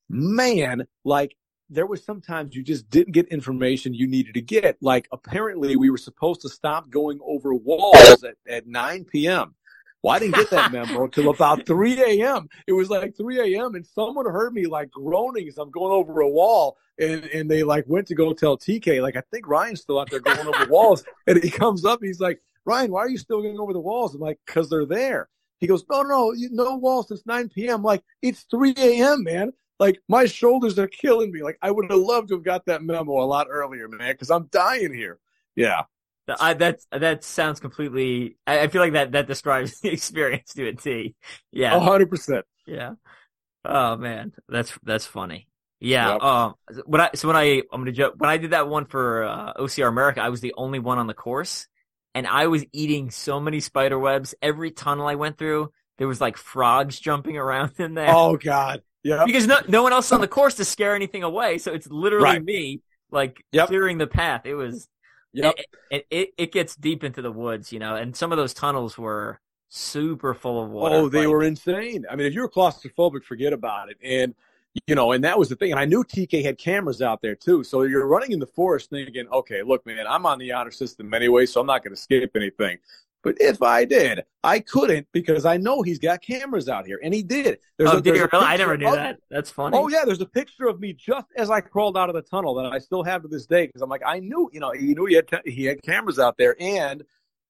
man, 0.09 0.87
like 1.03 1.35
there 1.69 1.85
was 1.85 2.03
sometimes 2.03 2.55
you 2.55 2.63
just 2.63 2.89
didn't 2.89 3.13
get 3.13 3.27
information 3.27 3.93
you 3.93 4.07
needed 4.07 4.33
to 4.35 4.41
get. 4.41 4.77
Like 4.81 5.07
apparently 5.11 5.75
we 5.75 5.89
were 5.89 5.97
supposed 5.97 6.41
to 6.41 6.49
stop 6.49 6.89
going 6.89 7.19
over 7.25 7.53
walls 7.53 8.23
at, 8.23 8.35
at 8.47 8.67
9 8.67 9.05
p.m. 9.05 9.55
Well, 10.03 10.13
I 10.13 10.19
didn't 10.19 10.35
get 10.35 10.49
that 10.49 10.71
memo 10.71 11.03
until 11.05 11.29
about 11.29 11.65
3 11.65 12.21
a.m. 12.21 12.49
It 12.67 12.73
was 12.73 12.89
like 12.89 13.15
3 13.15 13.55
a.m. 13.55 13.75
and 13.75 13.87
someone 13.87 14.25
heard 14.25 14.53
me 14.53 14.67
like 14.67 14.91
groaning 14.91 15.47
as 15.47 15.57
I'm 15.57 15.71
going 15.71 15.93
over 15.93 16.19
a 16.19 16.29
wall. 16.29 16.77
And, 16.99 17.23
and 17.25 17.49
they 17.49 17.63
like 17.63 17.85
went 17.87 18.07
to 18.07 18.15
go 18.15 18.33
tell 18.33 18.57
TK, 18.57 19.01
like, 19.01 19.15
I 19.15 19.23
think 19.31 19.47
Ryan's 19.47 19.81
still 19.81 19.99
out 19.99 20.11
there 20.11 20.19
going 20.19 20.45
over 20.45 20.65
walls. 20.69 21.03
And 21.27 21.41
he 21.41 21.49
comes 21.49 21.85
up 21.85 22.01
and 22.01 22.07
he's 22.07 22.19
like, 22.19 22.41
Ryan, 22.65 22.91
why 22.91 22.99
are 22.99 23.09
you 23.09 23.17
still 23.17 23.41
going 23.41 23.57
over 23.57 23.71
the 23.71 23.79
walls? 23.79 24.13
I'm 24.13 24.19
like, 24.19 24.39
cause 24.45 24.69
they're 24.69 24.85
there. 24.85 25.29
He 25.59 25.67
goes, 25.67 25.85
no, 25.89 26.01
no, 26.01 26.33
no 26.51 26.75
walls 26.75 27.07
since 27.07 27.25
9 27.25 27.49
p.m. 27.49 27.75
I'm 27.75 27.83
like, 27.83 28.03
it's 28.21 28.41
3 28.51 28.73
a.m., 28.77 29.23
man. 29.23 29.53
Like 29.79 29.99
my 30.09 30.25
shoulders 30.25 30.77
are 30.77 30.87
killing 30.87 31.31
me. 31.31 31.41
Like 31.43 31.57
I 31.61 31.71
would 31.71 31.89
have 31.89 31.99
loved 31.99 32.27
to 32.29 32.35
have 32.35 32.43
got 32.43 32.65
that 32.65 32.83
memo 32.83 33.21
a 33.21 33.25
lot 33.25 33.47
earlier, 33.49 33.87
man, 33.87 34.13
because 34.13 34.29
I'm 34.29 34.47
dying 34.51 34.93
here. 34.93 35.19
Yeah. 35.55 35.83
I, 36.27 36.53
that 36.53 36.79
that 36.91 37.23
sounds 37.23 37.59
completely. 37.59 38.37
I, 38.47 38.61
I, 38.61 38.67
feel 38.67 38.81
like 38.81 38.93
that 38.93 39.11
that 39.11 39.27
describes 39.27 39.79
the 39.81 39.89
experience 39.89 40.53
to 40.53 40.67
a 40.67 40.73
T. 40.73 41.15
Yeah, 41.51 41.77
hundred 41.79 42.09
percent. 42.09 42.45
Yeah. 42.65 42.93
Oh 43.65 43.97
man, 43.97 44.33
that's 44.47 44.77
that's 44.83 45.05
funny. 45.05 45.47
Yeah. 45.79 46.13
Yep. 46.13 46.21
Um. 46.21 46.53
When 46.85 47.01
I 47.01 47.09
so 47.15 47.27
when 47.27 47.37
I 47.37 47.63
I'm 47.71 47.81
gonna 47.81 47.91
joke 47.91 48.15
when 48.17 48.29
I 48.29 48.37
did 48.37 48.51
that 48.51 48.69
one 48.69 48.85
for 48.85 49.23
uh, 49.23 49.53
OCR 49.55 49.87
America, 49.87 50.21
I 50.21 50.29
was 50.29 50.41
the 50.41 50.53
only 50.55 50.79
one 50.79 50.97
on 50.97 51.07
the 51.07 51.13
course, 51.13 51.67
and 52.15 52.25
I 52.25 52.47
was 52.47 52.65
eating 52.71 53.11
so 53.11 53.39
many 53.39 53.59
spider 53.59 53.99
webs. 53.99 54.33
Every 54.41 54.71
tunnel 54.71 55.07
I 55.07 55.15
went 55.15 55.37
through, 55.37 55.71
there 55.97 56.07
was 56.07 56.21
like 56.21 56.37
frogs 56.37 56.99
jumping 56.99 57.37
around 57.37 57.73
in 57.79 57.95
there. 57.95 58.13
Oh 58.13 58.37
God. 58.37 58.81
Yeah. 59.03 59.25
Because 59.25 59.45
no 59.45 59.59
no 59.67 59.83
one 59.83 59.91
else 59.91 60.11
on 60.13 60.21
the 60.21 60.27
course 60.29 60.55
to 60.55 60.65
scare 60.65 60.95
anything 60.95 61.23
away, 61.23 61.57
so 61.57 61.73
it's 61.73 61.87
literally 61.87 62.23
right. 62.23 62.43
me 62.43 62.81
like 63.11 63.43
yep. 63.51 63.67
clearing 63.67 63.97
the 63.97 64.07
path. 64.07 64.45
It 64.45 64.55
was 64.55 64.87
Yep. 65.33 65.55
It, 65.89 66.07
it, 66.09 66.33
it 66.37 66.51
gets 66.51 66.75
deep 66.75 67.03
into 67.03 67.21
the 67.21 67.31
woods, 67.31 67.71
you 67.71 67.79
know, 67.79 67.95
and 67.95 68.15
some 68.15 68.31
of 68.31 68.37
those 68.37 68.53
tunnels 68.53 68.97
were 68.97 69.39
super 69.69 70.33
full 70.33 70.63
of 70.63 70.69
water. 70.69 70.95
Oh, 70.95 71.09
they 71.09 71.21
like, 71.21 71.29
were 71.29 71.43
insane. 71.43 72.05
I 72.09 72.15
mean, 72.15 72.27
if 72.27 72.33
you're 72.33 72.49
claustrophobic, 72.49 73.23
forget 73.23 73.53
about 73.53 73.89
it. 73.89 73.97
And 74.03 74.35
you 74.87 74.95
know, 74.95 75.11
and 75.11 75.23
that 75.23 75.37
was 75.37 75.49
the 75.49 75.55
thing. 75.55 75.71
And 75.71 75.79
I 75.79 75.85
knew 75.85 76.03
TK 76.03 76.43
had 76.43 76.57
cameras 76.57 77.01
out 77.01 77.21
there 77.21 77.35
too. 77.35 77.63
So 77.63 77.83
you're 77.83 78.07
running 78.07 78.31
in 78.31 78.39
the 78.39 78.47
forest 78.47 78.89
thinking, 78.89 79.27
okay, 79.31 79.61
look, 79.61 79.85
man, 79.85 80.05
I'm 80.07 80.25
on 80.25 80.39
the 80.39 80.51
honor 80.51 80.71
system 80.71 81.13
anyway, 81.13 81.45
so 81.45 81.61
I'm 81.61 81.67
not 81.67 81.83
going 81.83 81.95
to 81.95 82.01
skip 82.01 82.31
anything. 82.35 82.77
But 83.23 83.37
if 83.39 83.61
I 83.61 83.85
did, 83.85 84.23
I 84.43 84.59
couldn't 84.59 85.07
because 85.13 85.45
I 85.45 85.55
know 85.57 85.81
he's 85.81 85.97
got 85.97 86.21
cameras 86.21 86.67
out 86.67 86.85
here, 86.85 86.99
and 87.01 87.13
he 87.13 87.23
did. 87.23 87.59
There's 87.77 87.89
oh, 87.89 87.97
a, 87.97 88.01
did 88.01 88.15
you 88.15 88.27
really? 88.31 88.45
I 88.45 88.57
never 88.57 88.77
knew 88.77 88.91
that. 88.91 89.19
That's 89.31 89.49
funny. 89.49 89.77
Oh 89.77 89.87
yeah, 89.87 90.03
there's 90.05 90.21
a 90.21 90.25
picture 90.25 90.67
of 90.67 90.79
me 90.81 90.93
just 90.93 91.27
as 91.37 91.49
I 91.49 91.61
crawled 91.61 91.97
out 91.97 92.09
of 92.09 92.15
the 92.15 92.21
tunnel 92.21 92.53
that 92.55 92.65
I 92.65 92.79
still 92.79 93.03
have 93.03 93.21
to 93.21 93.29
this 93.29 93.45
day 93.45 93.67
because 93.67 93.81
I'm 93.81 93.89
like, 93.89 94.03
I 94.05 94.19
knew, 94.19 94.49
you 94.51 94.59
know, 94.59 94.71
he 94.71 94.93
knew 94.93 95.05
he 95.05 95.15
had 95.15 95.29
he 95.45 95.63
had 95.65 95.81
cameras 95.81 96.19
out 96.19 96.35
there, 96.37 96.55
and 96.59 97.03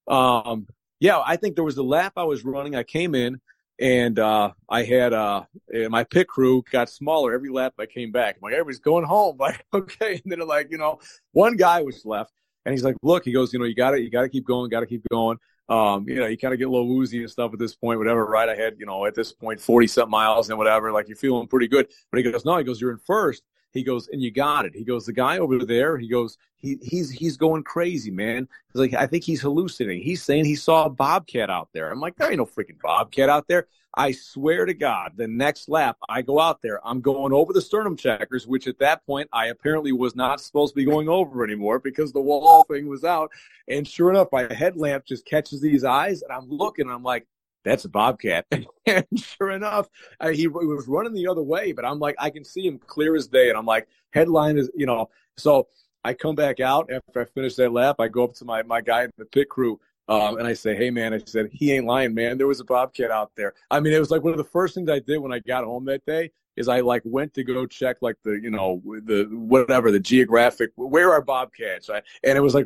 um, 0.08 0.68
yeah, 1.00 1.22
I 1.26 1.38
think 1.38 1.56
there 1.56 1.64
was 1.64 1.78
a 1.78 1.84
lap 1.84 2.14
I 2.16 2.24
was 2.24 2.46
running. 2.46 2.76
I 2.76 2.84
came 2.84 3.16
in 3.16 3.42
and 3.80 4.20
uh, 4.20 4.52
I 4.70 4.84
had 4.84 5.14
uh, 5.14 5.44
my 5.90 6.04
pit 6.04 6.28
crew 6.28 6.64
got 6.72 6.90
smaller 6.90 7.34
every 7.34 7.50
lap 7.50 7.74
I 7.80 7.86
came 7.86 8.12
back. 8.12 8.36
I'm 8.36 8.42
like, 8.44 8.54
everybody's 8.54 8.80
going 8.80 9.06
home. 9.06 9.38
Like, 9.44 9.66
okay, 9.74 10.22
and 10.24 10.32
then 10.32 10.40
like, 10.48 10.72
you 10.72 10.78
know, 10.78 11.00
one 11.32 11.58
guy 11.58 11.82
was 11.82 12.06
left, 12.06 12.32
and 12.66 12.72
he's 12.72 12.84
like, 12.84 12.96
look, 13.02 13.26
he 13.26 13.34
goes, 13.34 13.52
you 13.52 13.60
know, 13.60 13.66
you 13.66 13.76
got 13.76 13.92
to, 13.92 14.00
you 14.00 14.10
got 14.10 14.22
to 14.22 14.30
keep 14.30 14.46
going, 14.46 14.70
got 14.70 14.80
to 14.82 14.86
keep 14.86 15.04
going. 15.12 15.38
Um, 15.70 16.08
you 16.08 16.16
know, 16.16 16.26
you 16.26 16.38
kind 16.38 16.54
of 16.54 16.58
get 16.58 16.68
a 16.68 16.72
little 16.72 16.88
woozy 16.88 17.22
and 17.22 17.32
stuff 17.32 17.54
at 17.54 17.60
this 17.60 17.74
point, 17.76 17.98
whatever, 17.98 18.26
right? 18.26 18.50
I 18.50 18.56
had, 18.56 18.76
you 18.80 18.86
know, 18.86 19.06
at 19.06 19.16
this 19.16 19.32
point, 19.32 19.62
40 19.62 19.88
something 19.88 20.12
miles 20.12 20.50
and 20.50 20.58
whatever, 20.58 20.92
like 20.92 21.08
you're 21.08 21.18
feeling 21.18 21.48
pretty 21.48 21.68
good. 21.68 21.88
But 22.12 22.18
he 22.18 22.30
goes, 22.30 22.44
no, 22.44 22.58
he 22.58 22.64
goes, 22.64 22.82
you're 22.82 22.92
in 22.92 22.98
first. 22.98 23.44
He 23.72 23.82
goes, 23.82 24.08
and 24.10 24.22
you 24.22 24.30
got 24.30 24.66
it. 24.66 24.76
He 24.76 24.84
goes, 24.84 25.06
the 25.06 25.14
guy 25.14 25.40
over 25.40 25.66
there, 25.66 25.98
he 25.98 26.08
goes, 26.08 26.38
he, 26.58 26.78
he's, 26.82 27.10
he's 27.10 27.38
going 27.38 27.64
crazy, 27.64 28.12
man. 28.12 28.48
He's 28.72 28.80
like, 28.80 28.94
I 28.94 29.08
think 29.08 29.24
he's 29.24 29.42
hallucinating. 29.42 30.04
He's 30.04 30.22
saying 30.22 30.46
he 30.46 30.56
saw 30.56 30.86
a 30.86 30.90
bobcat 30.90 31.50
out 31.50 31.70
there. 31.74 31.90
I'm 31.90 32.00
like, 32.00 32.16
there 32.16 32.30
ain't 32.30 32.38
no 32.38 32.46
freaking 32.46 32.80
bobcat 32.82 33.30
out 33.30 33.48
there. 33.48 33.68
I 33.96 34.12
swear 34.12 34.66
to 34.66 34.74
God, 34.74 35.14
the 35.16 35.28
next 35.28 35.70
lap 35.70 35.98
I 36.10 36.24
go 36.24 36.40
out 36.40 36.62
there, 36.62 36.86
I'm 36.86 37.00
going 37.00 37.32
over 37.32 37.54
the 37.54 37.62
sternum 37.62 37.96
checkers, 37.96 38.48
which 38.48 38.68
at 38.68 38.80
that 38.80 39.06
point 39.06 39.30
I 39.32 39.48
apparently 39.48 39.92
was 39.92 40.16
not 40.16 40.42
supposed 40.42 40.74
to 40.74 40.76
be 40.76 40.86
going 40.86 41.08
over 41.08 41.44
anymore 41.44 41.78
because 41.80 42.12
the 42.12 42.22
wall 42.22 42.64
thing 42.64 42.88
was 42.88 43.04
out. 43.04 43.32
And 43.68 43.88
sure 43.88 44.10
enough, 44.10 44.30
my 44.32 44.52
headlamp 44.52 45.06
just 45.06 45.26
catches 45.26 45.62
these 45.62 45.84
eyes, 45.84 46.24
and 46.24 46.32
I'm 46.32 46.50
looking, 46.50 46.86
and 46.86 46.94
I'm 46.94 47.04
like, 47.04 47.28
that's 47.64 47.86
a 47.86 47.90
bobcat. 47.90 48.46
and 48.88 49.06
sure 49.16 49.52
enough, 49.52 49.90
he, 50.24 50.34
he 50.38 50.48
was 50.48 50.88
running 50.88 51.14
the 51.14 51.28
other 51.28 51.44
way, 51.44 51.72
but 51.72 51.86
I'm 51.86 52.00
like, 52.00 52.16
I 52.18 52.32
can 52.32 52.44
see 52.44 52.66
him 52.66 52.80
clear 52.80 53.16
as 53.16 53.28
day, 53.28 53.50
and 53.50 53.58
I'm 53.58 53.66
like, 53.66 53.88
headline 54.12 54.58
is, 54.58 54.72
you 54.76 54.88
know, 54.88 55.10
so 55.38 55.68
I 56.04 56.14
come 56.14 56.36
back 56.36 56.60
out 56.60 56.92
after 56.92 57.22
I 57.22 57.26
finish 57.26 57.56
that 57.56 57.72
lap. 57.72 57.98
I 58.00 58.08
go 58.08 58.24
up 58.24 58.34
to 58.36 58.46
my 58.46 58.64
my 58.64 58.82
guy 58.82 59.04
in 59.04 59.12
the 59.18 59.26
pit 59.26 59.50
crew 59.50 59.80
um, 60.08 60.38
and 60.38 60.48
I 60.48 60.54
say, 60.54 60.76
hey, 60.76 60.90
man, 60.90 61.14
I 61.14 61.22
said, 61.26 61.50
he 61.52 61.72
ain't 61.72 61.86
lying, 61.86 62.14
man. 62.14 62.38
There 62.38 62.48
was 62.48 62.60
a 62.60 62.66
bobcat 62.66 63.10
out 63.10 63.32
there. 63.36 63.54
I 63.72 63.80
mean, 63.80 63.94
it 63.94 64.00
was 64.00 64.12
like 64.12 64.24
one 64.24 64.34
of 64.34 64.38
the 64.38 64.44
first 64.44 64.76
things 64.76 64.90
I 64.90 65.00
did 65.00 65.20
when 65.20 65.32
I 65.32 65.40
got 65.40 65.64
home 65.64 65.86
that 65.86 66.06
day 66.06 66.32
is 66.56 66.68
I 66.68 66.82
like 66.82 67.02
went 67.06 67.34
to 67.36 67.44
go 67.44 67.66
check 67.66 67.98
like 68.02 68.18
the, 68.24 68.32
you 68.32 68.52
know, 68.52 68.82
the 68.84 69.28
whatever, 69.32 69.92
the 69.92 70.00
geographic, 70.00 70.72
where 70.76 71.12
are 71.14 71.22
bobcats? 71.22 71.90
Right? 71.90 72.04
And 72.24 72.38
it 72.38 72.42
was 72.42 72.54
like 72.54 72.66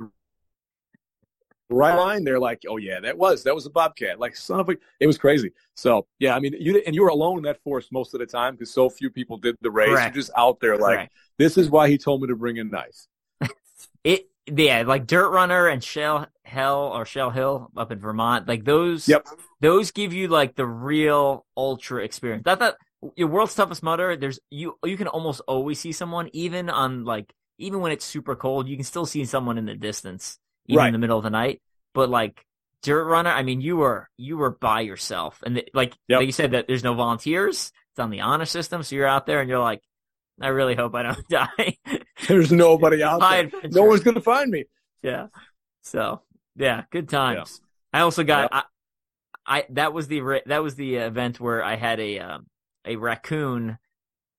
right 1.69 1.95
line 1.95 2.23
They're 2.23 2.39
like, 2.39 2.63
oh, 2.67 2.77
yeah, 2.77 2.99
that 3.01 3.17
was, 3.17 3.43
that 3.43 3.53
was 3.53 3.65
a 3.65 3.69
bobcat. 3.69 4.19
Like, 4.19 4.35
son 4.35 4.59
of 4.59 4.69
a, 4.69 4.75
it 4.99 5.05
was 5.05 5.17
crazy. 5.17 5.51
So, 5.75 6.07
yeah, 6.19 6.35
I 6.35 6.39
mean, 6.39 6.55
you, 6.59 6.81
and 6.85 6.95
you 6.95 7.03
were 7.03 7.09
alone 7.09 7.37
in 7.37 7.43
that 7.43 7.61
forest 7.63 7.91
most 7.91 8.13
of 8.15 8.19
the 8.19 8.25
time 8.25 8.55
because 8.55 8.73
so 8.73 8.89
few 8.89 9.09
people 9.11 9.37
did 9.37 9.55
the 9.61 9.69
race. 9.69 9.89
Correct. 9.89 10.15
You're 10.15 10.21
just 10.21 10.31
out 10.35 10.59
there 10.59 10.77
like, 10.77 10.95
Correct. 10.95 11.13
this 11.37 11.57
is 11.57 11.69
why 11.69 11.87
he 11.87 11.97
told 11.97 12.21
me 12.21 12.27
to 12.29 12.35
bring 12.35 12.57
a 12.57 12.63
knife. 12.63 13.05
it, 14.03 14.27
yeah, 14.47 14.83
like 14.85 15.07
Dirt 15.07 15.29
Runner 15.29 15.67
and 15.67 15.83
Shell 15.83 16.27
Hell 16.43 16.91
or 16.93 17.05
Shale 17.05 17.29
Hill 17.29 17.69
up 17.75 17.91
in 17.91 17.99
Vermont, 17.99 18.47
like 18.47 18.63
those. 18.63 19.07
Yep. 19.07 19.27
Those 19.61 19.91
give 19.91 20.13
you 20.13 20.27
like 20.27 20.55
the 20.55 20.65
real 20.65 21.45
ultra 21.55 22.03
experience. 22.03 22.43
That 22.45 22.59
that 22.59 22.77
your 23.15 23.27
world's 23.27 23.55
toughest 23.55 23.83
mudder. 23.83 24.15
There's 24.15 24.39
you 24.49 24.77
you 24.83 24.97
can 24.97 25.07
almost 25.07 25.41
always 25.47 25.79
see 25.79 25.91
someone 25.91 26.29
even 26.33 26.69
on 26.69 27.03
like 27.03 27.33
even 27.57 27.81
when 27.81 27.91
it's 27.91 28.05
super 28.05 28.35
cold. 28.35 28.67
You 28.67 28.77
can 28.77 28.85
still 28.85 29.05
see 29.05 29.25
someone 29.25 29.57
in 29.57 29.65
the 29.65 29.75
distance 29.75 30.39
even 30.67 30.79
right. 30.79 30.87
in 30.87 30.93
the 30.93 30.99
middle 30.99 31.17
of 31.17 31.23
the 31.23 31.29
night. 31.29 31.61
But 31.93 32.09
like 32.09 32.45
Dirt 32.83 33.05
Runner, 33.05 33.31
I 33.31 33.43
mean, 33.43 33.61
you 33.61 33.77
were 33.77 34.09
you 34.17 34.37
were 34.37 34.51
by 34.51 34.81
yourself, 34.81 35.41
and 35.45 35.57
the, 35.57 35.67
like 35.73 35.95
yep. 36.07 36.19
like 36.19 36.25
you 36.27 36.31
said 36.31 36.51
that 36.51 36.67
there's 36.67 36.83
no 36.83 36.93
volunteers. 36.93 37.71
It's 37.91 37.99
on 37.99 38.11
the 38.11 38.21
honor 38.21 38.45
system, 38.45 38.83
so 38.83 38.95
you're 38.95 39.07
out 39.07 39.25
there 39.25 39.41
and 39.41 39.49
you're 39.49 39.59
like, 39.59 39.81
I 40.41 40.47
really 40.49 40.75
hope 40.75 40.95
I 40.95 41.03
don't 41.03 41.27
die. 41.29 41.77
There's 42.27 42.51
nobody 42.51 43.03
out 43.03 43.19
there. 43.19 43.49
No 43.71 43.83
one's 43.83 44.01
gonna 44.01 44.21
find 44.21 44.51
me. 44.51 44.65
Yeah. 45.01 45.27
So 45.81 46.21
yeah, 46.55 46.83
good 46.91 47.09
times. 47.09 47.61
Yeah. 47.93 47.99
I 47.99 48.03
also 48.03 48.23
got 48.23 48.49
yeah. 48.51 48.61
I, 49.45 49.57
I 49.59 49.65
that 49.71 49.93
was 49.93 50.07
the 50.07 50.41
that 50.45 50.63
was 50.63 50.75
the 50.75 50.95
event 50.95 51.39
where 51.39 51.63
I 51.63 51.75
had 51.75 51.99
a 51.99 52.19
um, 52.19 52.47
a 52.85 52.95
raccoon 52.95 53.77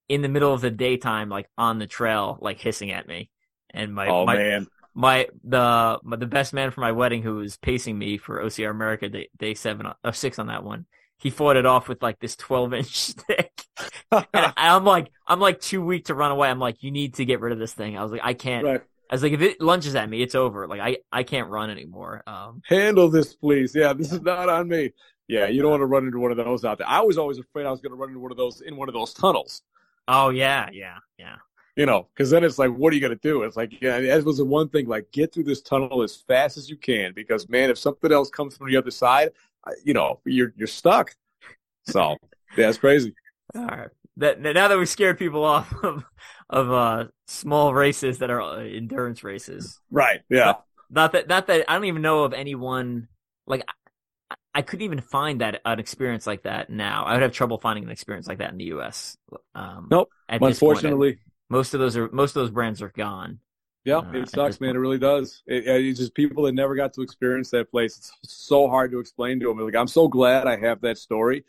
in 0.08 0.22
the 0.22 0.28
middle 0.28 0.52
of 0.52 0.60
the 0.60 0.70
daytime, 0.70 1.28
like 1.28 1.48
on 1.56 1.78
the 1.78 1.86
trail, 1.86 2.38
like 2.40 2.60
hissing 2.60 2.90
at 2.90 3.08
me, 3.08 3.30
and 3.70 3.94
my 3.94 4.08
oh 4.08 4.26
my, 4.26 4.36
man. 4.36 4.66
My 4.94 5.28
the 5.44 5.98
my, 6.02 6.16
the 6.16 6.26
best 6.26 6.52
man 6.52 6.70
for 6.70 6.80
my 6.80 6.92
wedding 6.92 7.22
who 7.22 7.36
was 7.36 7.56
pacing 7.56 7.96
me 7.98 8.18
for 8.18 8.42
OCR 8.42 8.70
America 8.70 9.08
day, 9.08 9.28
day 9.36 9.54
seven 9.54 9.86
or 9.86 9.94
uh, 10.02 10.12
six 10.12 10.38
on 10.38 10.48
that 10.48 10.64
one 10.64 10.86
he 11.18 11.30
fought 11.30 11.56
it 11.56 11.66
off 11.66 11.88
with 11.88 12.02
like 12.02 12.18
this 12.20 12.36
12 12.36 12.74
inch 12.74 12.96
stick. 12.98 13.64
and 14.10 14.26
I'm 14.56 14.84
like, 14.84 15.10
I'm 15.26 15.40
like 15.40 15.60
too 15.60 15.84
weak 15.84 16.06
to 16.06 16.14
run 16.14 16.30
away. 16.30 16.48
I'm 16.48 16.60
like, 16.60 16.82
you 16.82 16.90
need 16.90 17.14
to 17.14 17.24
get 17.24 17.40
rid 17.40 17.52
of 17.52 17.58
this 17.58 17.72
thing. 17.72 17.98
I 17.98 18.02
was 18.02 18.12
like, 18.12 18.22
I 18.24 18.34
can't. 18.34 18.64
Right. 18.64 18.82
I 19.10 19.14
was 19.14 19.22
like, 19.22 19.32
if 19.32 19.40
it 19.40 19.60
lunges 19.60 19.94
at 19.94 20.08
me, 20.08 20.22
it's 20.22 20.34
over. 20.34 20.66
Like 20.66 20.80
I, 20.80 20.98
I 21.10 21.22
can't 21.22 21.48
run 21.48 21.70
anymore. 21.70 22.22
Um, 22.26 22.62
Handle 22.66 23.08
this, 23.08 23.34
please. 23.34 23.74
Yeah, 23.74 23.94
this 23.94 24.12
is 24.12 24.20
not 24.20 24.48
on 24.48 24.68
me. 24.68 24.92
Yeah, 25.28 25.46
you 25.46 25.62
don't 25.62 25.70
want 25.70 25.80
to 25.82 25.86
run 25.86 26.06
into 26.06 26.18
one 26.18 26.30
of 26.30 26.36
those 26.36 26.64
out 26.64 26.78
there. 26.78 26.88
I 26.88 27.00
was 27.00 27.18
always 27.18 27.38
afraid 27.38 27.66
I 27.66 27.70
was 27.70 27.80
going 27.80 27.92
to 27.92 27.96
run 27.96 28.10
into 28.10 28.20
one 28.20 28.30
of 28.30 28.36
those 28.36 28.60
in 28.60 28.76
one 28.76 28.88
of 28.88 28.94
those 28.94 29.12
tunnels. 29.12 29.62
Oh 30.08 30.30
yeah, 30.30 30.68
yeah, 30.72 30.96
yeah. 31.18 31.36
You 31.76 31.86
know, 31.86 32.08
because 32.12 32.30
then 32.30 32.42
it's 32.42 32.58
like, 32.58 32.72
what 32.72 32.92
are 32.92 32.96
you 32.96 33.00
going 33.00 33.16
to 33.16 33.20
do? 33.22 33.44
It's 33.44 33.56
like, 33.56 33.80
yeah, 33.80 34.00
that 34.00 34.24
was 34.24 34.38
the 34.38 34.44
one 34.44 34.68
thing. 34.68 34.88
Like, 34.88 35.12
get 35.12 35.32
through 35.32 35.44
this 35.44 35.60
tunnel 35.60 36.02
as 36.02 36.16
fast 36.16 36.56
as 36.56 36.68
you 36.68 36.76
can, 36.76 37.12
because 37.12 37.48
man, 37.48 37.70
if 37.70 37.78
something 37.78 38.10
else 38.10 38.30
comes 38.30 38.56
from 38.56 38.68
the 38.68 38.76
other 38.76 38.90
side, 38.90 39.30
you 39.84 39.94
know, 39.94 40.20
you're 40.24 40.52
you're 40.56 40.68
stuck. 40.68 41.14
So 41.86 42.16
yeah, 42.56 42.72
crazy. 42.72 43.14
All 43.54 43.64
right. 43.64 43.88
That 44.16 44.40
now 44.40 44.68
that 44.68 44.78
we 44.78 44.86
scared 44.86 45.18
people 45.18 45.44
off 45.44 45.72
of 45.82 46.04
of 46.50 46.72
uh, 46.72 47.04
small 47.26 47.74
races 47.74 48.18
that 48.18 48.30
are 48.30 48.40
uh, 48.40 48.58
endurance 48.58 49.22
races, 49.22 49.80
right? 49.90 50.20
Yeah. 50.28 50.44
Not, 50.44 50.64
not, 50.90 51.12
that 51.12 51.28
not 51.28 51.46
that 51.48 51.70
I 51.70 51.74
don't 51.74 51.84
even 51.84 52.02
know 52.02 52.24
of 52.24 52.32
anyone 52.32 53.08
like 53.46 53.64
I, 54.30 54.34
I 54.54 54.62
couldn't 54.62 54.84
even 54.84 55.00
find 55.00 55.40
that 55.40 55.60
an 55.64 55.78
experience 55.78 56.26
like 56.26 56.42
that 56.42 56.70
now. 56.70 57.04
I 57.04 57.12
would 57.14 57.22
have 57.22 57.32
trouble 57.32 57.58
finding 57.58 57.84
an 57.84 57.90
experience 57.90 58.26
like 58.26 58.38
that 58.38 58.50
in 58.50 58.58
the 58.58 58.64
U.S. 58.64 59.16
Um, 59.54 59.88
nope. 59.90 60.10
Unfortunately, 60.28 61.12
point, 61.12 61.20
most 61.50 61.74
of 61.74 61.80
those 61.80 61.96
are 61.96 62.08
most 62.10 62.30
of 62.30 62.42
those 62.42 62.50
brands 62.50 62.82
are 62.82 62.92
gone. 62.94 63.40
Yeah, 63.88 63.98
uh, 63.98 64.12
it 64.12 64.28
sucks, 64.28 64.60
man. 64.60 64.76
It 64.76 64.80
really 64.80 64.98
does. 64.98 65.42
It, 65.46 65.66
it's 65.66 65.98
just 65.98 66.12
people 66.12 66.42
that 66.42 66.52
never 66.52 66.74
got 66.74 66.92
to 66.92 67.00
experience 67.00 67.48
that 67.52 67.70
place. 67.70 67.96
It's 68.22 68.38
so 68.38 68.68
hard 68.68 68.90
to 68.90 69.00
explain 69.00 69.40
to 69.40 69.46
them. 69.46 69.58
Like, 69.58 69.74
I'm 69.74 69.88
so 69.88 70.08
glad 70.08 70.46
I 70.46 70.58
have 70.58 70.82
that 70.82 70.98
story. 70.98 71.42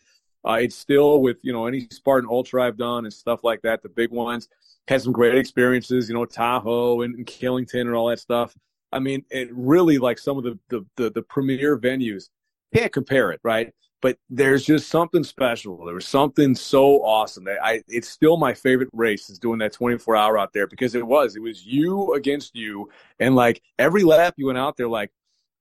Uh, 0.48 0.54
it's 0.62 0.76
still 0.76 1.22
with 1.22 1.40
you 1.42 1.52
know 1.52 1.66
any 1.66 1.86
Spartan 1.92 2.30
Ultra 2.32 2.64
I've 2.64 2.78
done 2.78 3.04
and 3.04 3.14
stuff 3.14 3.44
like 3.44 3.62
that. 3.64 3.84
The 3.84 3.90
big 3.90 4.12
ones 4.12 4.48
had 4.88 5.02
some 5.02 5.12
great 5.12 5.36
experiences. 5.36 6.08
You 6.08 6.16
know 6.16 6.24
Tahoe 6.24 7.02
and, 7.02 7.14
and 7.14 7.26
Killington 7.26 7.82
and 7.82 7.94
all 7.94 8.08
that 8.08 8.20
stuff. 8.20 8.56
I 8.94 9.00
mean, 9.00 9.26
it 9.30 9.50
really 9.52 9.98
like 9.98 10.18
some 10.18 10.38
of 10.38 10.46
the 10.46 10.58
the 10.70 10.86
the, 10.96 11.10
the 11.10 11.22
premier 11.24 11.78
venues 11.78 12.30
can't 12.74 12.94
compare 12.94 13.32
it, 13.32 13.42
right? 13.44 13.74
But 14.02 14.18
there's 14.30 14.66
just 14.66 14.90
something 14.90 15.24
special. 15.24 15.86
There 15.86 15.96
was 15.96 16.08
something 16.08 16.56
so 16.56 17.04
awesome 17.04 17.44
that 17.46 17.58
I, 17.64 17.82
it's 17.88 18.08
still 18.08 18.38
my 18.38 18.54
favorite 18.54 18.90
race 18.94 19.30
is 19.30 19.40
doing 19.40 19.60
that 19.60 19.74
24 19.74 20.16
hour 20.16 20.38
out 20.38 20.54
there 20.54 20.68
because 20.68 20.96
it 20.96 21.06
was, 21.06 21.36
it 21.36 21.42
was 21.42 21.66
you 21.66 22.14
against 22.14 22.56
you. 22.56 22.90
And 23.20 23.36
like 23.36 23.62
every 23.78 24.04
lap 24.04 24.36
you 24.38 24.48
went 24.48 24.58
out 24.58 24.78
there, 24.78 24.88
like, 24.88 25.12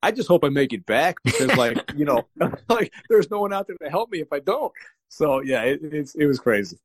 I 0.03 0.13
just 0.13 0.29
hope 0.29 0.45
I 0.45 0.49
make 0.51 0.73
it 0.73 0.87
back 0.87 1.17
because 1.25 1.57
like, 1.57 1.93
you 1.97 2.05
know, 2.05 2.29
like 2.69 2.93
there's 3.09 3.31
no 3.31 3.41
one 3.41 3.53
out 3.53 3.67
there 3.67 3.77
to 3.83 3.91
help 3.91 4.11
me 4.11 4.21
if 4.21 4.33
I 4.33 4.39
don't. 4.39 4.73
So 5.09 5.41
yeah, 5.41 5.63
it, 5.63 5.81
it's, 5.83 6.15
it 6.15 6.27
was 6.27 6.39
crazy. 6.39 6.79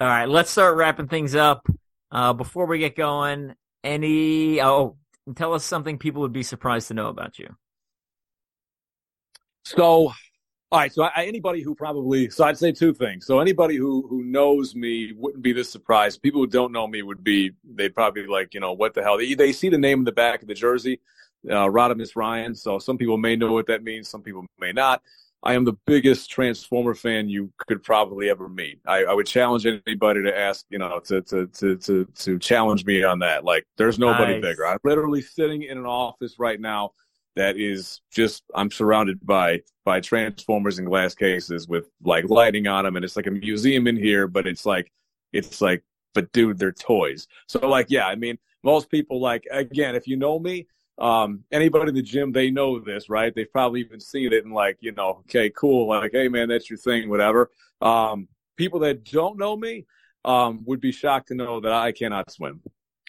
All 0.00 0.08
right. 0.08 0.28
Let's 0.28 0.50
start 0.50 0.76
wrapping 0.76 1.08
things 1.08 1.34
up. 1.34 1.66
Uh, 2.10 2.32
before 2.32 2.66
we 2.66 2.78
get 2.78 2.96
going, 2.96 3.54
any, 3.84 4.60
oh, 4.62 4.96
tell 5.36 5.52
us 5.52 5.64
something 5.64 5.98
people 5.98 6.22
would 6.22 6.32
be 6.32 6.42
surprised 6.42 6.88
to 6.88 6.94
know 6.94 7.08
about 7.08 7.38
you. 7.38 7.54
So 9.64 10.12
all 10.72 10.78
right, 10.78 10.92
so 10.92 11.02
I, 11.02 11.24
anybody 11.24 11.62
who 11.62 11.74
probably 11.74 12.30
so 12.30 12.44
I'd 12.44 12.56
say 12.56 12.70
two 12.70 12.94
things. 12.94 13.26
So 13.26 13.40
anybody 13.40 13.76
who 13.76 14.06
who 14.08 14.22
knows 14.22 14.76
me 14.76 15.12
wouldn't 15.16 15.42
be 15.42 15.52
this 15.52 15.68
surprised. 15.68 16.22
People 16.22 16.40
who 16.40 16.46
don't 16.46 16.70
know 16.70 16.86
me 16.86 17.02
would 17.02 17.24
be 17.24 17.50
they'd 17.74 17.94
probably 17.94 18.22
be 18.22 18.28
like, 18.28 18.54
you 18.54 18.60
know, 18.60 18.72
what 18.72 18.94
the 18.94 19.02
hell? 19.02 19.18
They, 19.18 19.34
they 19.34 19.52
see 19.52 19.68
the 19.68 19.78
name 19.78 20.00
in 20.00 20.04
the 20.04 20.12
back 20.12 20.42
of 20.42 20.48
the 20.48 20.54
jersey, 20.54 21.00
uh, 21.48 21.66
Rodimus 21.66 22.14
Ryan. 22.14 22.54
So 22.54 22.78
some 22.78 22.98
people 22.98 23.16
may 23.16 23.34
know 23.34 23.52
what 23.52 23.66
that 23.66 23.82
means, 23.82 24.08
some 24.08 24.22
people 24.22 24.46
may 24.60 24.72
not. 24.72 25.02
I 25.42 25.54
am 25.54 25.64
the 25.64 25.76
biggest 25.86 26.30
Transformer 26.30 26.94
fan 26.94 27.28
you 27.28 27.50
could 27.66 27.82
probably 27.82 28.28
ever 28.28 28.48
meet. 28.48 28.78
I, 28.86 29.04
I 29.04 29.14
would 29.14 29.26
challenge 29.26 29.66
anybody 29.66 30.22
to 30.22 30.38
ask, 30.38 30.66
you 30.68 30.78
know, 30.78 31.00
to 31.06 31.22
to 31.22 31.46
to 31.46 31.76
to 31.78 32.04
to 32.04 32.38
challenge 32.38 32.84
me 32.84 33.02
on 33.02 33.20
that. 33.20 33.42
Like, 33.42 33.66
there's 33.76 33.98
nobody 33.98 34.34
nice. 34.34 34.42
bigger. 34.42 34.66
I'm 34.66 34.78
literally 34.84 35.22
sitting 35.22 35.62
in 35.62 35.78
an 35.78 35.86
office 35.86 36.38
right 36.38 36.60
now 36.60 36.92
that 37.36 37.56
is 37.56 38.00
just 38.12 38.42
I'm 38.54 38.70
surrounded 38.70 39.24
by 39.24 39.62
by 39.84 40.00
transformers 40.00 40.78
and 40.78 40.86
glass 40.86 41.14
cases 41.14 41.68
with 41.68 41.88
like 42.02 42.28
lighting 42.28 42.66
on 42.66 42.84
them, 42.84 42.96
and 42.96 43.04
it's 43.04 43.16
like 43.16 43.26
a 43.26 43.30
museum 43.30 43.86
in 43.86 43.96
here, 43.96 44.26
but 44.26 44.46
it's 44.46 44.66
like 44.66 44.92
it's 45.32 45.60
like, 45.60 45.82
but 46.14 46.32
dude, 46.32 46.58
they're 46.58 46.72
toys. 46.72 47.28
So 47.46 47.66
like, 47.68 47.86
yeah, 47.88 48.06
I 48.06 48.14
mean, 48.16 48.38
most 48.62 48.90
people 48.90 49.20
like 49.20 49.46
again, 49.50 49.94
if 49.94 50.06
you 50.06 50.16
know 50.16 50.38
me, 50.38 50.66
um, 50.98 51.44
anybody 51.50 51.88
in 51.88 51.94
the 51.94 52.02
gym, 52.02 52.32
they 52.32 52.50
know 52.50 52.78
this, 52.78 53.08
right? 53.08 53.34
They've 53.34 53.50
probably 53.50 53.80
even 53.80 54.00
seen 54.00 54.32
it 54.32 54.44
and 54.44 54.52
like, 54.52 54.76
you 54.80 54.92
know, 54.92 55.20
okay, 55.20 55.50
cool, 55.50 55.88
like, 55.88 56.12
hey 56.12 56.28
man, 56.28 56.48
that's 56.48 56.68
your 56.68 56.78
thing, 56.78 57.08
whatever. 57.08 57.50
Um, 57.80 58.28
people 58.56 58.80
that 58.80 59.04
don't 59.04 59.38
know 59.38 59.56
me 59.56 59.86
um, 60.24 60.62
would 60.66 60.80
be 60.80 60.92
shocked 60.92 61.28
to 61.28 61.34
know 61.34 61.60
that 61.60 61.72
I 61.72 61.92
cannot 61.92 62.30
swim. 62.30 62.60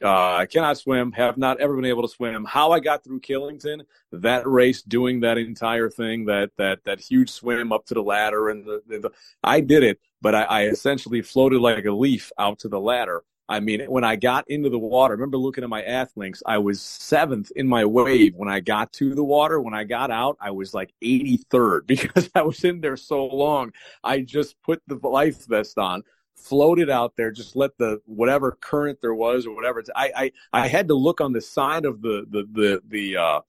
Uh, 0.03 0.35
I 0.35 0.45
cannot 0.47 0.77
swim, 0.77 1.11
have 1.11 1.37
not 1.37 1.59
ever 1.59 1.75
been 1.75 1.85
able 1.85 2.01
to 2.01 2.07
swim. 2.07 2.45
How 2.45 2.71
I 2.71 2.79
got 2.79 3.03
through 3.03 3.19
Killington, 3.19 3.83
that 4.11 4.47
race, 4.47 4.81
doing 4.81 5.19
that 5.19 5.37
entire 5.37 5.89
thing, 5.89 6.25
that 6.25 6.51
that 6.57 6.83
that 6.85 6.99
huge 6.99 7.29
swim 7.29 7.71
up 7.71 7.85
to 7.87 7.93
the 7.93 8.03
ladder, 8.03 8.49
and 8.49 8.65
the, 8.65 8.81
the, 8.87 8.99
the 8.99 9.11
I 9.43 9.61
did 9.61 9.83
it, 9.83 9.99
but 10.21 10.33
I, 10.33 10.43
I 10.43 10.63
essentially 10.65 11.21
floated 11.21 11.59
like 11.59 11.85
a 11.85 11.91
leaf 11.91 12.31
out 12.37 12.59
to 12.59 12.67
the 12.67 12.79
ladder. 12.79 13.23
I 13.51 13.59
mean, 13.59 13.81
when 13.87 14.05
I 14.05 14.15
got 14.15 14.49
into 14.49 14.69
the 14.69 14.79
water, 14.79 15.13
I 15.13 15.15
remember 15.15 15.37
looking 15.37 15.65
at 15.65 15.69
my 15.69 15.81
Athlinks. 15.81 16.41
I 16.45 16.57
was 16.57 16.81
seventh 16.81 17.51
in 17.57 17.67
my 17.67 17.83
wave 17.83 18.33
when 18.33 18.47
I 18.47 18.61
got 18.61 18.93
to 18.93 19.13
the 19.13 19.25
water. 19.25 19.59
When 19.59 19.73
I 19.73 19.83
got 19.83 20.09
out, 20.09 20.37
I 20.39 20.51
was 20.51 20.73
like 20.73 20.93
83rd 21.03 21.81
because 21.85 22.29
I 22.33 22.43
was 22.43 22.63
in 22.63 22.79
there 22.79 22.95
so 22.95 23.25
long. 23.25 23.73
I 24.05 24.21
just 24.21 24.55
put 24.63 24.81
the 24.87 24.95
life 24.95 25.45
vest 25.47 25.77
on, 25.77 26.03
floated 26.41 26.89
out 26.89 27.15
there, 27.15 27.31
just 27.31 27.55
let 27.55 27.77
the 27.77 28.01
whatever 28.05 28.51
current 28.51 28.99
there 29.01 29.13
was 29.13 29.45
or 29.45 29.55
whatever. 29.55 29.83
I 29.95 30.31
I, 30.53 30.63
I 30.63 30.67
had 30.67 30.87
to 30.89 30.95
look 30.95 31.21
on 31.21 31.33
the 31.33 31.41
side 31.41 31.85
of 31.85 32.01
the 32.01 32.25
the 32.29 32.47
the 32.51 32.81
the 32.87 33.17
uh, 33.17 33.41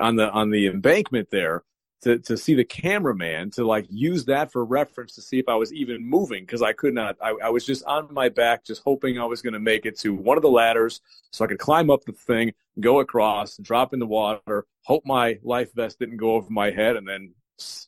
on 0.00 0.16
the 0.16 0.30
on 0.30 0.50
the 0.50 0.66
embankment 0.66 1.30
there 1.30 1.64
to 2.02 2.18
to 2.18 2.36
see 2.36 2.54
the 2.54 2.64
cameraman 2.64 3.50
to 3.52 3.64
like 3.64 3.86
use 3.88 4.24
that 4.26 4.52
for 4.52 4.64
reference 4.64 5.14
to 5.14 5.22
see 5.22 5.38
if 5.38 5.48
I 5.48 5.54
was 5.54 5.72
even 5.72 6.04
moving 6.04 6.44
because 6.44 6.62
I 6.62 6.72
could 6.72 6.94
not. 6.94 7.16
I, 7.22 7.34
I 7.44 7.48
was 7.48 7.64
just 7.64 7.84
on 7.84 8.12
my 8.12 8.28
back, 8.28 8.64
just 8.64 8.82
hoping 8.84 9.18
I 9.18 9.24
was 9.24 9.40
going 9.40 9.54
to 9.54 9.60
make 9.60 9.86
it 9.86 9.98
to 10.00 10.14
one 10.14 10.36
of 10.36 10.42
the 10.42 10.50
ladders 10.50 11.00
so 11.30 11.44
I 11.44 11.48
could 11.48 11.58
climb 11.58 11.90
up 11.90 12.04
the 12.04 12.12
thing, 12.12 12.52
go 12.80 13.00
across, 13.00 13.56
drop 13.56 13.94
in 13.94 14.00
the 14.00 14.06
water, 14.06 14.66
hope 14.82 15.04
my 15.06 15.38
life 15.42 15.72
vest 15.74 15.98
didn't 15.98 16.16
go 16.16 16.32
over 16.32 16.50
my 16.50 16.70
head, 16.70 16.96
and 16.96 17.08
then 17.08 17.34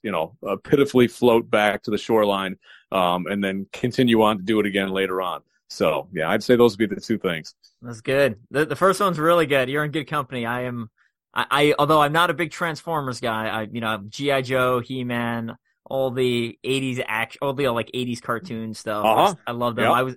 you 0.03 0.11
know, 0.11 0.37
uh, 0.47 0.57
pitifully 0.63 1.09
float 1.09 1.51
back 1.51 1.83
to 1.83 1.91
the 1.91 1.99
shoreline, 1.99 2.57
um, 2.93 3.27
and 3.27 3.43
then 3.43 3.67
continue 3.73 4.23
on 4.23 4.39
to 4.39 4.43
do 4.43 4.61
it 4.61 4.67
again 4.67 4.91
later 4.91 5.21
on. 5.21 5.43
So 5.69 6.09
yeah, 6.13 6.31
I'd 6.31 6.43
say 6.43 6.57
those 6.57 6.77
would 6.77 6.89
be 6.89 6.95
the 6.95 7.01
two 7.01 7.19
things. 7.19 7.55
That's 7.83 8.01
good. 8.01 8.37
The, 8.51 8.67
the 8.67 8.77
first 8.77 9.01
one's 9.01 9.19
really 9.19 9.47
good. 9.47 9.69
You're 9.69 9.85
in 9.85 9.91
good 9.91 10.07
company. 10.07 10.47
I 10.47 10.63
am. 10.63 10.91
I, 11.33 11.47
I 11.51 11.75
although 11.79 12.01
I'm 12.01 12.13
not 12.13 12.31
a 12.31 12.35
big 12.35 12.51
Transformers 12.51 13.21
guy. 13.21 13.49
I 13.49 13.63
you 13.71 13.81
know 13.81 14.03
GI 14.09 14.43
Joe, 14.43 14.81
He 14.81 15.05
Man, 15.05 15.57
all 15.85 16.11
the 16.11 16.59
'80s 16.65 17.03
action, 17.07 17.39
all 17.43 17.55
the 17.55 17.69
like 17.69 17.91
'80s 17.95 18.23
cartoon 18.23 18.75
stuff. 18.75 19.05
Uh-huh. 19.05 19.35
I, 19.47 19.51
I 19.51 19.53
love 19.53 19.75
them. 19.77 19.87
Yep. 19.87 19.93
I 19.93 20.03
was 20.03 20.17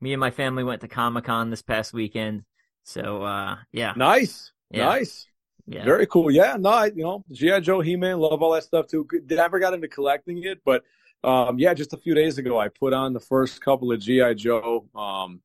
me 0.00 0.12
and 0.12 0.20
my 0.20 0.30
family 0.30 0.64
went 0.64 0.80
to 0.80 0.88
Comic 0.88 1.24
Con 1.24 1.50
this 1.50 1.62
past 1.62 1.92
weekend. 1.92 2.42
So 2.84 3.22
uh, 3.22 3.56
yeah, 3.72 3.92
nice, 3.96 4.52
yeah. 4.70 4.84
nice. 4.86 5.26
Yeah. 5.66 5.84
Very 5.84 6.06
cool. 6.06 6.30
Yeah, 6.30 6.56
no, 6.58 6.70
I, 6.70 6.86
you 6.86 7.02
know, 7.02 7.24
GI 7.32 7.60
Joe, 7.60 7.80
He 7.80 7.96
Man, 7.96 8.18
love 8.18 8.42
all 8.42 8.52
that 8.52 8.62
stuff 8.62 8.86
too. 8.86 9.06
Never 9.28 9.58
got 9.58 9.74
into 9.74 9.88
collecting 9.88 10.44
it, 10.44 10.60
but 10.64 10.84
um, 11.24 11.58
yeah, 11.58 11.74
just 11.74 11.92
a 11.92 11.96
few 11.96 12.14
days 12.14 12.38
ago, 12.38 12.58
I 12.58 12.68
put 12.68 12.92
on 12.92 13.12
the 13.12 13.20
first 13.20 13.60
couple 13.60 13.90
of 13.90 13.98
GI 14.00 14.34
Joe, 14.36 14.88
um, 14.94 15.40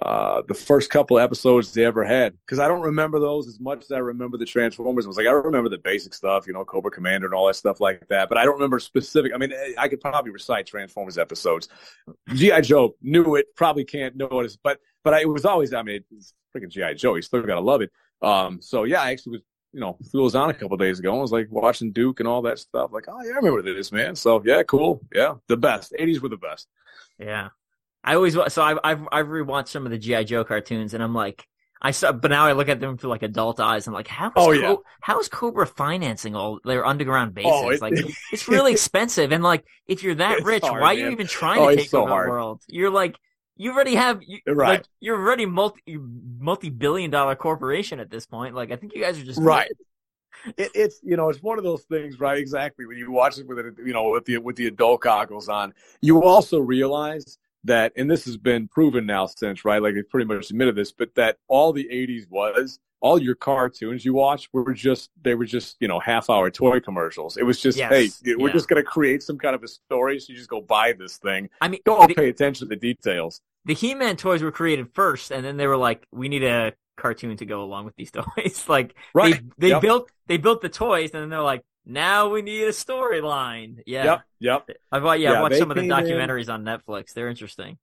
uh, 0.00 0.42
the 0.48 0.54
first 0.54 0.90
couple 0.90 1.18
episodes 1.18 1.72
they 1.74 1.84
ever 1.84 2.02
had 2.02 2.34
because 2.46 2.58
I 2.58 2.66
don't 2.66 2.80
remember 2.80 3.20
those 3.20 3.46
as 3.46 3.60
much 3.60 3.82
as 3.82 3.92
I 3.92 3.98
remember 3.98 4.38
the 4.38 4.46
Transformers. 4.46 5.04
I 5.04 5.08
was 5.08 5.18
like, 5.18 5.26
I 5.26 5.32
remember 5.32 5.68
the 5.68 5.78
basic 5.78 6.14
stuff, 6.14 6.46
you 6.46 6.54
know, 6.54 6.64
Cobra 6.64 6.90
Commander 6.90 7.26
and 7.26 7.34
all 7.34 7.46
that 7.46 7.56
stuff 7.56 7.78
like 7.78 8.08
that, 8.08 8.30
but 8.30 8.38
I 8.38 8.44
don't 8.44 8.54
remember 8.54 8.78
specific. 8.80 9.32
I 9.34 9.38
mean, 9.38 9.52
I 9.78 9.88
could 9.88 10.00
probably 10.00 10.30
recite 10.30 10.66
Transformers 10.66 11.18
episodes. 11.18 11.68
GI 12.34 12.62
Joe 12.62 12.96
knew 13.02 13.36
it, 13.36 13.54
probably 13.54 13.84
can't 13.84 14.14
it, 14.18 14.56
but 14.64 14.78
but 15.04 15.14
I, 15.14 15.20
it 15.20 15.28
was 15.28 15.44
always. 15.44 15.74
I 15.74 15.82
mean, 15.82 16.02
it's 16.10 16.32
freaking 16.56 16.70
GI 16.70 16.94
Joe. 16.94 17.14
You 17.14 17.22
still 17.22 17.42
gotta 17.42 17.60
love 17.60 17.82
it. 17.82 17.92
Um, 18.22 18.62
so 18.62 18.84
yeah, 18.84 19.02
I 19.02 19.10
actually 19.10 19.32
was 19.32 19.42
you 19.72 19.80
know, 19.80 19.96
threw 20.10 20.22
those 20.22 20.34
on 20.34 20.50
a 20.50 20.54
couple 20.54 20.76
days 20.76 20.98
ago. 20.98 21.16
I 21.16 21.20
was 21.20 21.32
like 21.32 21.48
watching 21.50 21.92
Duke 21.92 22.20
and 22.20 22.28
all 22.28 22.42
that 22.42 22.58
stuff. 22.58 22.90
Like, 22.92 23.06
oh 23.08 23.22
yeah, 23.22 23.32
I 23.32 23.36
remember 23.36 23.62
this, 23.62 23.92
man. 23.92 24.14
So 24.16 24.42
yeah, 24.44 24.62
cool. 24.62 25.00
Yeah, 25.14 25.34
the 25.48 25.56
best. 25.56 25.94
Eighties 25.98 26.20
were 26.20 26.28
the 26.28 26.36
best. 26.36 26.68
Yeah, 27.18 27.48
I 28.04 28.14
always 28.14 28.34
so 28.34 28.62
I've 28.62 28.78
I've 28.84 29.00
I've 29.10 29.26
rewatched 29.26 29.68
some 29.68 29.84
of 29.84 29.90
the 29.90 29.98
GI 29.98 30.24
Joe 30.24 30.44
cartoons, 30.44 30.94
and 30.94 31.02
I'm 31.02 31.14
like, 31.14 31.46
I 31.80 31.90
saw, 31.90 32.12
but 32.12 32.30
now 32.30 32.46
I 32.46 32.52
look 32.52 32.68
at 32.68 32.78
them 32.78 32.96
through 32.96 33.10
like 33.10 33.22
adult 33.24 33.58
eyes. 33.58 33.86
I'm 33.88 33.92
like, 33.92 34.06
how 34.06 34.28
is 34.28 34.32
oh, 34.36 34.52
yeah. 34.52 34.74
how 35.00 35.18
is 35.18 35.28
Cobra 35.28 35.66
financing 35.66 36.36
all 36.36 36.60
their 36.64 36.86
underground 36.86 37.30
oh, 37.30 37.34
bases? 37.34 37.52
Oh, 37.52 37.70
it, 37.70 37.82
like, 37.82 38.14
it's 38.32 38.46
really 38.46 38.72
expensive, 38.72 39.32
and 39.32 39.42
like, 39.42 39.64
if 39.86 40.02
you're 40.02 40.14
that 40.16 40.44
rich, 40.44 40.62
hard, 40.62 40.80
why 40.80 40.94
man. 40.94 41.04
are 41.04 41.06
you 41.06 41.12
even 41.12 41.26
trying 41.26 41.60
oh, 41.60 41.70
to 41.70 41.76
take 41.76 41.88
so 41.88 42.02
over 42.02 42.10
hard. 42.10 42.26
the 42.26 42.30
world? 42.30 42.62
You're 42.68 42.90
like, 42.90 43.16
you 43.56 43.72
already 43.72 43.94
have 43.94 44.20
you, 44.26 44.40
right. 44.46 44.80
Like, 44.80 44.84
you're 45.00 45.16
already 45.18 45.46
multi 45.46 45.98
multi 46.38 46.70
billion 46.70 47.10
dollar 47.10 47.34
corporation 47.34 48.00
at 48.00 48.10
this 48.10 48.26
point. 48.26 48.54
Like 48.54 48.72
I 48.72 48.76
think 48.76 48.94
you 48.94 49.02
guys 49.02 49.18
are 49.18 49.24
just 49.24 49.40
right. 49.40 49.70
It, 50.56 50.70
it's 50.74 51.00
you 51.02 51.16
know 51.16 51.28
it's 51.28 51.42
one 51.42 51.58
of 51.58 51.64
those 51.64 51.82
things, 51.84 52.18
right? 52.18 52.38
Exactly. 52.38 52.86
When 52.86 52.96
you 52.96 53.10
watch 53.12 53.38
it 53.38 53.46
with 53.46 53.58
it, 53.58 53.74
you 53.84 53.92
know, 53.92 54.10
with 54.10 54.24
the 54.24 54.38
with 54.38 54.56
the 54.56 54.66
adult 54.66 55.02
goggles 55.02 55.48
on, 55.48 55.74
you 56.00 56.22
also 56.22 56.58
realize 56.58 57.38
that, 57.64 57.92
and 57.96 58.10
this 58.10 58.24
has 58.24 58.36
been 58.36 58.68
proven 58.68 59.06
now 59.06 59.26
since, 59.26 59.64
right? 59.64 59.82
Like 59.82 59.94
they 59.94 60.02
pretty 60.02 60.26
much 60.26 60.50
admitted 60.50 60.74
this, 60.74 60.92
but 60.92 61.14
that 61.14 61.38
all 61.48 61.72
the 61.72 61.88
'80s 61.90 62.28
was 62.30 62.78
all 63.02 63.20
your 63.20 63.34
cartoons 63.34 64.04
you 64.04 64.14
watched 64.14 64.48
were 64.52 64.72
just 64.72 65.10
they 65.20 65.34
were 65.34 65.44
just 65.44 65.76
you 65.80 65.88
know 65.88 65.98
half 65.98 66.30
hour 66.30 66.50
toy 66.50 66.80
commercials. 66.80 67.36
It 67.36 67.42
was 67.42 67.60
just 67.60 67.76
yes. 67.76 68.22
hey, 68.24 68.34
we're 68.36 68.52
just 68.52 68.68
going 68.68 68.82
to 68.82 68.88
create 68.88 69.22
some 69.22 69.36
kind 69.36 69.54
of 69.54 69.62
a 69.62 69.68
story, 69.68 70.18
so 70.20 70.32
you 70.32 70.38
just 70.38 70.48
go 70.48 70.60
buy 70.60 70.92
this 70.92 71.18
thing. 71.18 71.50
I 71.60 71.68
mean, 71.68 71.80
don't 71.84 72.08
the, 72.08 72.14
pay 72.14 72.28
attention 72.28 72.68
to 72.68 72.74
the 72.74 72.80
details. 72.80 73.40
The 73.64 73.74
He 73.74 73.94
Man 73.94 74.16
toys 74.16 74.42
were 74.42 74.52
created 74.52 74.94
first, 74.94 75.30
and 75.30 75.44
then 75.44 75.56
they 75.56 75.66
were 75.66 75.76
like, 75.76 76.06
we 76.12 76.28
need 76.28 76.44
a 76.44 76.72
cartoon 76.96 77.36
to 77.36 77.44
go 77.44 77.62
along 77.62 77.84
with 77.84 77.96
these 77.96 78.10
toys. 78.36 78.64
like 78.68 78.94
right. 79.12 79.42
they, 79.58 79.66
they 79.66 79.68
yep. 79.74 79.82
built 79.82 80.10
they 80.28 80.36
built 80.38 80.62
the 80.62 80.68
toys, 80.68 81.10
and 81.12 81.22
then 81.22 81.28
they're 81.28 81.42
like, 81.42 81.64
now 81.84 82.28
we 82.28 82.42
need 82.42 82.64
a 82.64 82.70
storyline. 82.70 83.82
Yeah. 83.86 84.04
Yep. 84.04 84.22
Yep. 84.40 84.70
I've 84.92 85.04
yeah, 85.04 85.14
yeah 85.14 85.42
watched 85.42 85.58
some 85.58 85.70
of 85.70 85.76
the 85.76 85.82
documentaries 85.82 86.44
in... 86.44 86.50
on 86.50 86.64
Netflix. 86.64 87.12
They're 87.12 87.28
interesting. 87.28 87.78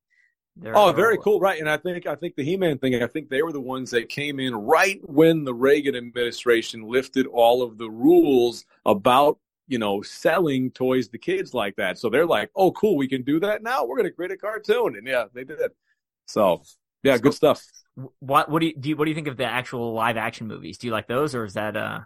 They're, 0.55 0.77
oh, 0.77 0.91
very 0.91 1.17
cool, 1.17 1.39
right? 1.39 1.59
And 1.59 1.69
I 1.69 1.77
think 1.77 2.05
I 2.05 2.15
think 2.15 2.35
the 2.35 2.43
He-Man 2.43 2.79
thing. 2.79 3.01
I 3.01 3.07
think 3.07 3.29
they 3.29 3.41
were 3.41 3.53
the 3.53 3.61
ones 3.61 3.91
that 3.91 4.09
came 4.09 4.39
in 4.39 4.53
right 4.53 4.99
when 5.03 5.45
the 5.45 5.53
Reagan 5.53 5.95
administration 5.95 6.83
lifted 6.83 7.27
all 7.27 7.61
of 7.61 7.77
the 7.77 7.89
rules 7.89 8.65
about 8.85 9.39
you 9.67 9.79
know 9.79 10.01
selling 10.01 10.71
toys 10.71 11.07
to 11.09 11.17
kids 11.17 11.53
like 11.53 11.77
that. 11.77 11.97
So 11.97 12.09
they're 12.09 12.25
like, 12.25 12.51
"Oh, 12.55 12.71
cool, 12.73 12.97
we 12.97 13.07
can 13.07 13.23
do 13.23 13.39
that 13.39 13.63
now. 13.63 13.85
We're 13.85 13.95
going 13.95 14.09
to 14.09 14.13
create 14.13 14.31
a 14.31 14.37
cartoon." 14.37 14.97
And 14.97 15.07
yeah, 15.07 15.25
they 15.33 15.45
did. 15.45 15.71
So 16.25 16.61
yeah, 17.03 17.15
so, 17.15 17.21
good 17.21 17.33
stuff. 17.35 17.63
What 18.19 18.49
what 18.49 18.59
do 18.59 18.67
you, 18.67 18.75
do 18.75 18.89
you, 18.89 18.97
what 18.97 19.05
do 19.05 19.11
you 19.11 19.15
think 19.15 19.27
of 19.27 19.37
the 19.37 19.45
actual 19.45 19.93
live 19.93 20.17
action 20.17 20.47
movies? 20.47 20.77
Do 20.77 20.87
you 20.87 20.93
like 20.93 21.07
those, 21.07 21.35
or 21.35 21.45
is 21.45 21.53
that 21.53 21.77
uh? 21.77 22.01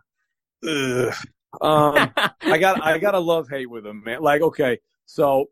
Um, 1.62 2.14
I 2.41 2.58
got 2.58 2.84
I 2.84 2.97
got 2.97 3.16
a 3.16 3.20
love 3.20 3.49
hate 3.49 3.70
with 3.70 3.84
them, 3.84 4.04
man. 4.04 4.22
Like, 4.22 4.41
okay, 4.41 4.80
so 5.06 5.49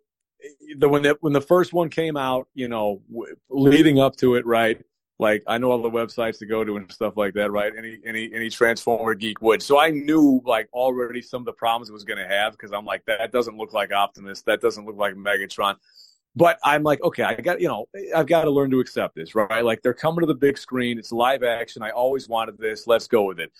the 0.77 0.89
when 0.89 1.03
the 1.03 1.17
when 1.21 1.33
the 1.33 1.41
first 1.41 1.73
one 1.73 1.89
came 1.89 2.17
out, 2.17 2.47
you 2.53 2.67
know, 2.67 3.01
w- 3.11 3.35
leading 3.49 3.99
up 3.99 4.15
to 4.17 4.35
it, 4.35 4.45
right? 4.45 4.81
Like 5.19 5.43
I 5.45 5.59
know 5.59 5.71
all 5.71 5.81
the 5.81 5.89
websites 5.89 6.39
to 6.39 6.47
go 6.47 6.63
to 6.63 6.77
and 6.77 6.91
stuff 6.91 7.15
like 7.15 7.35
that, 7.35 7.51
right? 7.51 7.71
Any 7.77 7.99
any 8.05 8.33
any 8.33 8.49
Transformer 8.49 9.13
geek 9.13 9.41
would. 9.41 9.61
So 9.61 9.79
I 9.79 9.91
knew 9.91 10.41
like 10.45 10.67
already 10.73 11.21
some 11.21 11.43
of 11.43 11.45
the 11.45 11.53
problems 11.53 11.89
it 11.89 11.93
was 11.93 12.03
going 12.03 12.17
to 12.17 12.27
have 12.27 12.53
because 12.53 12.71
I'm 12.71 12.85
like 12.85 13.05
that 13.05 13.31
doesn't 13.31 13.55
look 13.55 13.71
like 13.71 13.93
Optimus, 13.93 14.41
that 14.43 14.61
doesn't 14.61 14.85
look 14.85 14.97
like 14.97 15.13
Megatron. 15.13 15.75
But 16.35 16.57
I'm 16.63 16.81
like, 16.81 17.03
okay, 17.03 17.23
I 17.23 17.35
got 17.35 17.61
you 17.61 17.67
know, 17.67 17.85
I've 18.15 18.25
got 18.25 18.45
to 18.45 18.49
learn 18.49 18.71
to 18.71 18.79
accept 18.79 19.15
this, 19.15 19.35
right? 19.35 19.63
Like 19.63 19.83
they're 19.83 19.93
coming 19.93 20.21
to 20.21 20.25
the 20.25 20.33
big 20.33 20.57
screen, 20.57 20.97
it's 20.97 21.11
live 21.11 21.43
action. 21.43 21.83
I 21.83 21.91
always 21.91 22.27
wanted 22.27 22.57
this. 22.57 22.87
Let's 22.87 23.07
go 23.07 23.25
with 23.25 23.39
it. 23.39 23.51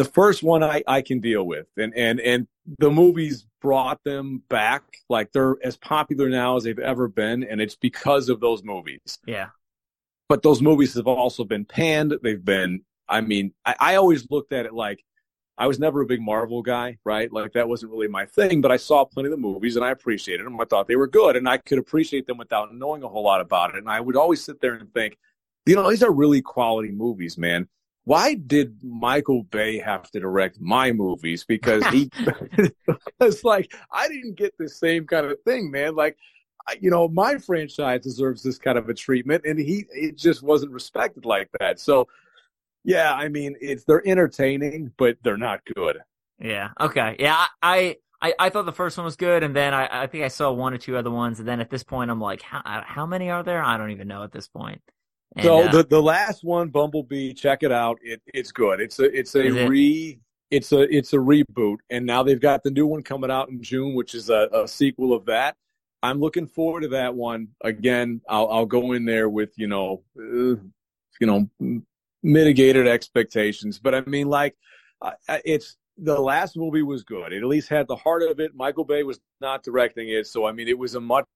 The 0.00 0.04
first 0.04 0.42
one 0.42 0.62
I, 0.62 0.82
I 0.86 1.02
can 1.02 1.20
deal 1.20 1.44
with, 1.44 1.66
and 1.76 1.92
and 1.94 2.20
and 2.20 2.46
the 2.78 2.90
movies 2.90 3.46
brought 3.60 4.02
them 4.04 4.42
back. 4.48 4.82
Like 5.08 5.32
they're 5.32 5.56
as 5.62 5.76
popular 5.76 6.28
now 6.28 6.56
as 6.56 6.64
they've 6.64 6.78
ever 6.78 7.08
been, 7.08 7.44
and 7.44 7.60
it's 7.60 7.76
because 7.76 8.28
of 8.28 8.40
those 8.40 8.62
movies. 8.62 9.18
Yeah 9.26 9.48
but 10.30 10.44
those 10.44 10.62
movies 10.62 10.94
have 10.94 11.08
also 11.08 11.42
been 11.42 11.64
panned. 11.64 12.14
They've 12.22 12.42
been, 12.42 12.82
I 13.08 13.20
mean, 13.20 13.52
I, 13.66 13.74
I, 13.80 13.94
always 13.96 14.30
looked 14.30 14.52
at 14.52 14.64
it 14.64 14.72
like 14.72 15.04
I 15.58 15.66
was 15.66 15.80
never 15.80 16.02
a 16.02 16.06
big 16.06 16.22
Marvel 16.22 16.62
guy, 16.62 16.98
right? 17.04 17.30
Like 17.32 17.54
that 17.54 17.68
wasn't 17.68 17.90
really 17.90 18.06
my 18.06 18.26
thing, 18.26 18.60
but 18.60 18.70
I 18.70 18.76
saw 18.76 19.04
plenty 19.04 19.26
of 19.26 19.32
the 19.32 19.38
movies 19.38 19.74
and 19.74 19.84
I 19.84 19.90
appreciated 19.90 20.46
them. 20.46 20.60
I 20.60 20.66
thought 20.66 20.86
they 20.86 20.94
were 20.94 21.08
good 21.08 21.34
and 21.34 21.48
I 21.48 21.56
could 21.56 21.78
appreciate 21.78 22.28
them 22.28 22.38
without 22.38 22.72
knowing 22.72 23.02
a 23.02 23.08
whole 23.08 23.24
lot 23.24 23.40
about 23.40 23.74
it. 23.74 23.78
And 23.78 23.90
I 23.90 24.00
would 24.00 24.16
always 24.16 24.44
sit 24.44 24.60
there 24.60 24.74
and 24.74 24.94
think, 24.94 25.18
you 25.66 25.74
know, 25.74 25.90
these 25.90 26.04
are 26.04 26.12
really 26.12 26.42
quality 26.42 26.92
movies, 26.92 27.36
man. 27.36 27.68
Why 28.10 28.34
did 28.34 28.82
Michael 28.82 29.44
Bay 29.44 29.78
have 29.78 30.10
to 30.10 30.18
direct 30.18 30.60
my 30.60 30.90
movies? 30.90 31.44
Because 31.44 31.86
he, 31.92 32.10
it's 33.20 33.44
like, 33.44 33.72
I 33.92 34.08
didn't 34.08 34.34
get 34.34 34.52
the 34.58 34.68
same 34.68 35.06
kind 35.06 35.26
of 35.26 35.40
thing, 35.44 35.70
man. 35.70 35.94
Like, 35.94 36.16
you 36.80 36.90
know, 36.90 37.06
my 37.06 37.38
franchise 37.38 38.00
deserves 38.02 38.42
this 38.42 38.58
kind 38.58 38.76
of 38.76 38.88
a 38.88 38.94
treatment, 38.94 39.44
and 39.44 39.60
he 39.60 39.84
it 39.92 40.18
just 40.18 40.42
wasn't 40.42 40.72
respected 40.72 41.24
like 41.24 41.50
that. 41.60 41.78
So, 41.78 42.08
yeah, 42.82 43.14
I 43.14 43.28
mean, 43.28 43.54
it's 43.60 43.84
they're 43.84 44.02
entertaining, 44.04 44.90
but 44.96 45.16
they're 45.22 45.36
not 45.36 45.60
good. 45.76 45.98
Yeah. 46.40 46.70
Okay. 46.80 47.14
Yeah. 47.20 47.46
I 47.62 47.98
I, 48.20 48.34
I 48.40 48.50
thought 48.50 48.66
the 48.66 48.72
first 48.72 48.98
one 48.98 49.04
was 49.04 49.14
good, 49.14 49.44
and 49.44 49.54
then 49.54 49.72
I, 49.72 50.02
I 50.02 50.06
think 50.08 50.24
I 50.24 50.28
saw 50.28 50.50
one 50.50 50.74
or 50.74 50.78
two 50.78 50.96
other 50.96 51.12
ones, 51.12 51.38
and 51.38 51.46
then 51.46 51.60
at 51.60 51.70
this 51.70 51.84
point, 51.84 52.10
I'm 52.10 52.20
like, 52.20 52.42
how 52.42 52.82
how 52.84 53.06
many 53.06 53.30
are 53.30 53.44
there? 53.44 53.62
I 53.62 53.78
don't 53.78 53.92
even 53.92 54.08
know 54.08 54.24
at 54.24 54.32
this 54.32 54.48
point. 54.48 54.82
And, 55.36 55.44
so 55.44 55.62
uh, 55.62 55.70
the 55.70 55.84
the 55.84 56.02
last 56.02 56.42
one, 56.42 56.68
Bumblebee, 56.68 57.34
check 57.34 57.62
it 57.62 57.72
out. 57.72 57.98
It 58.02 58.20
it's 58.26 58.52
good. 58.52 58.80
It's 58.80 58.98
a 58.98 59.04
it's 59.16 59.34
a 59.36 59.50
re. 59.50 60.10
It? 60.10 60.18
It's 60.50 60.72
a 60.72 60.80
it's 60.94 61.12
a 61.12 61.16
reboot, 61.16 61.76
and 61.90 62.04
now 62.04 62.24
they've 62.24 62.40
got 62.40 62.64
the 62.64 62.72
new 62.72 62.86
one 62.86 63.04
coming 63.04 63.30
out 63.30 63.50
in 63.50 63.62
June, 63.62 63.94
which 63.94 64.16
is 64.16 64.30
a, 64.30 64.48
a 64.52 64.66
sequel 64.66 65.12
of 65.12 65.24
that. 65.26 65.56
I'm 66.02 66.18
looking 66.18 66.46
forward 66.46 66.80
to 66.80 66.88
that 66.88 67.14
one. 67.14 67.48
Again, 67.62 68.20
I'll, 68.28 68.48
I'll 68.48 68.66
go 68.66 68.92
in 68.92 69.04
there 69.04 69.28
with 69.28 69.50
you 69.56 69.68
know, 69.68 70.02
uh, 70.18 70.56
you 71.20 71.26
know, 71.26 71.48
mitigated 72.24 72.88
expectations. 72.88 73.78
But 73.78 73.94
I 73.94 74.00
mean, 74.00 74.28
like, 74.28 74.56
uh, 75.00 75.12
it's 75.44 75.76
the 75.98 76.20
last 76.20 76.56
movie 76.56 76.82
was 76.82 77.04
good. 77.04 77.32
It 77.32 77.42
at 77.42 77.48
least 77.48 77.68
had 77.68 77.86
the 77.86 77.96
heart 77.96 78.22
of 78.22 78.40
it. 78.40 78.54
Michael 78.54 78.84
Bay 78.84 79.04
was 79.04 79.20
not 79.40 79.62
directing 79.62 80.08
it, 80.08 80.26
so 80.26 80.46
I 80.46 80.52
mean, 80.52 80.66
it 80.66 80.78
was 80.78 80.96
a 80.96 81.00
much 81.00 81.26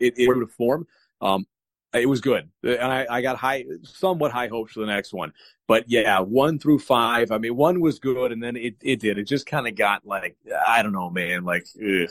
it, 0.00 0.14
it 0.16 0.50
form. 0.50 0.86
Um, 1.20 1.46
it 1.94 2.08
was 2.08 2.20
good, 2.20 2.48
and 2.62 2.92
I, 2.92 3.06
I 3.08 3.22
got 3.22 3.36
high, 3.36 3.64
somewhat 3.82 4.30
high 4.30 4.48
hopes 4.48 4.72
for 4.72 4.80
the 4.80 4.86
next 4.86 5.12
one. 5.12 5.32
But 5.66 5.84
yeah, 5.88 6.20
one 6.20 6.58
through 6.58 6.80
five. 6.80 7.30
I 7.30 7.38
mean, 7.38 7.56
one 7.56 7.80
was 7.80 7.98
good, 7.98 8.32
and 8.32 8.42
then 8.42 8.56
it 8.56 8.76
it 8.82 9.00
did. 9.00 9.18
It 9.18 9.24
just 9.24 9.46
kind 9.46 9.66
of 9.66 9.74
got 9.74 10.06
like 10.06 10.36
I 10.66 10.82
don't 10.82 10.92
know, 10.92 11.10
man. 11.10 11.44
Like, 11.44 11.66
ugh. 11.76 12.10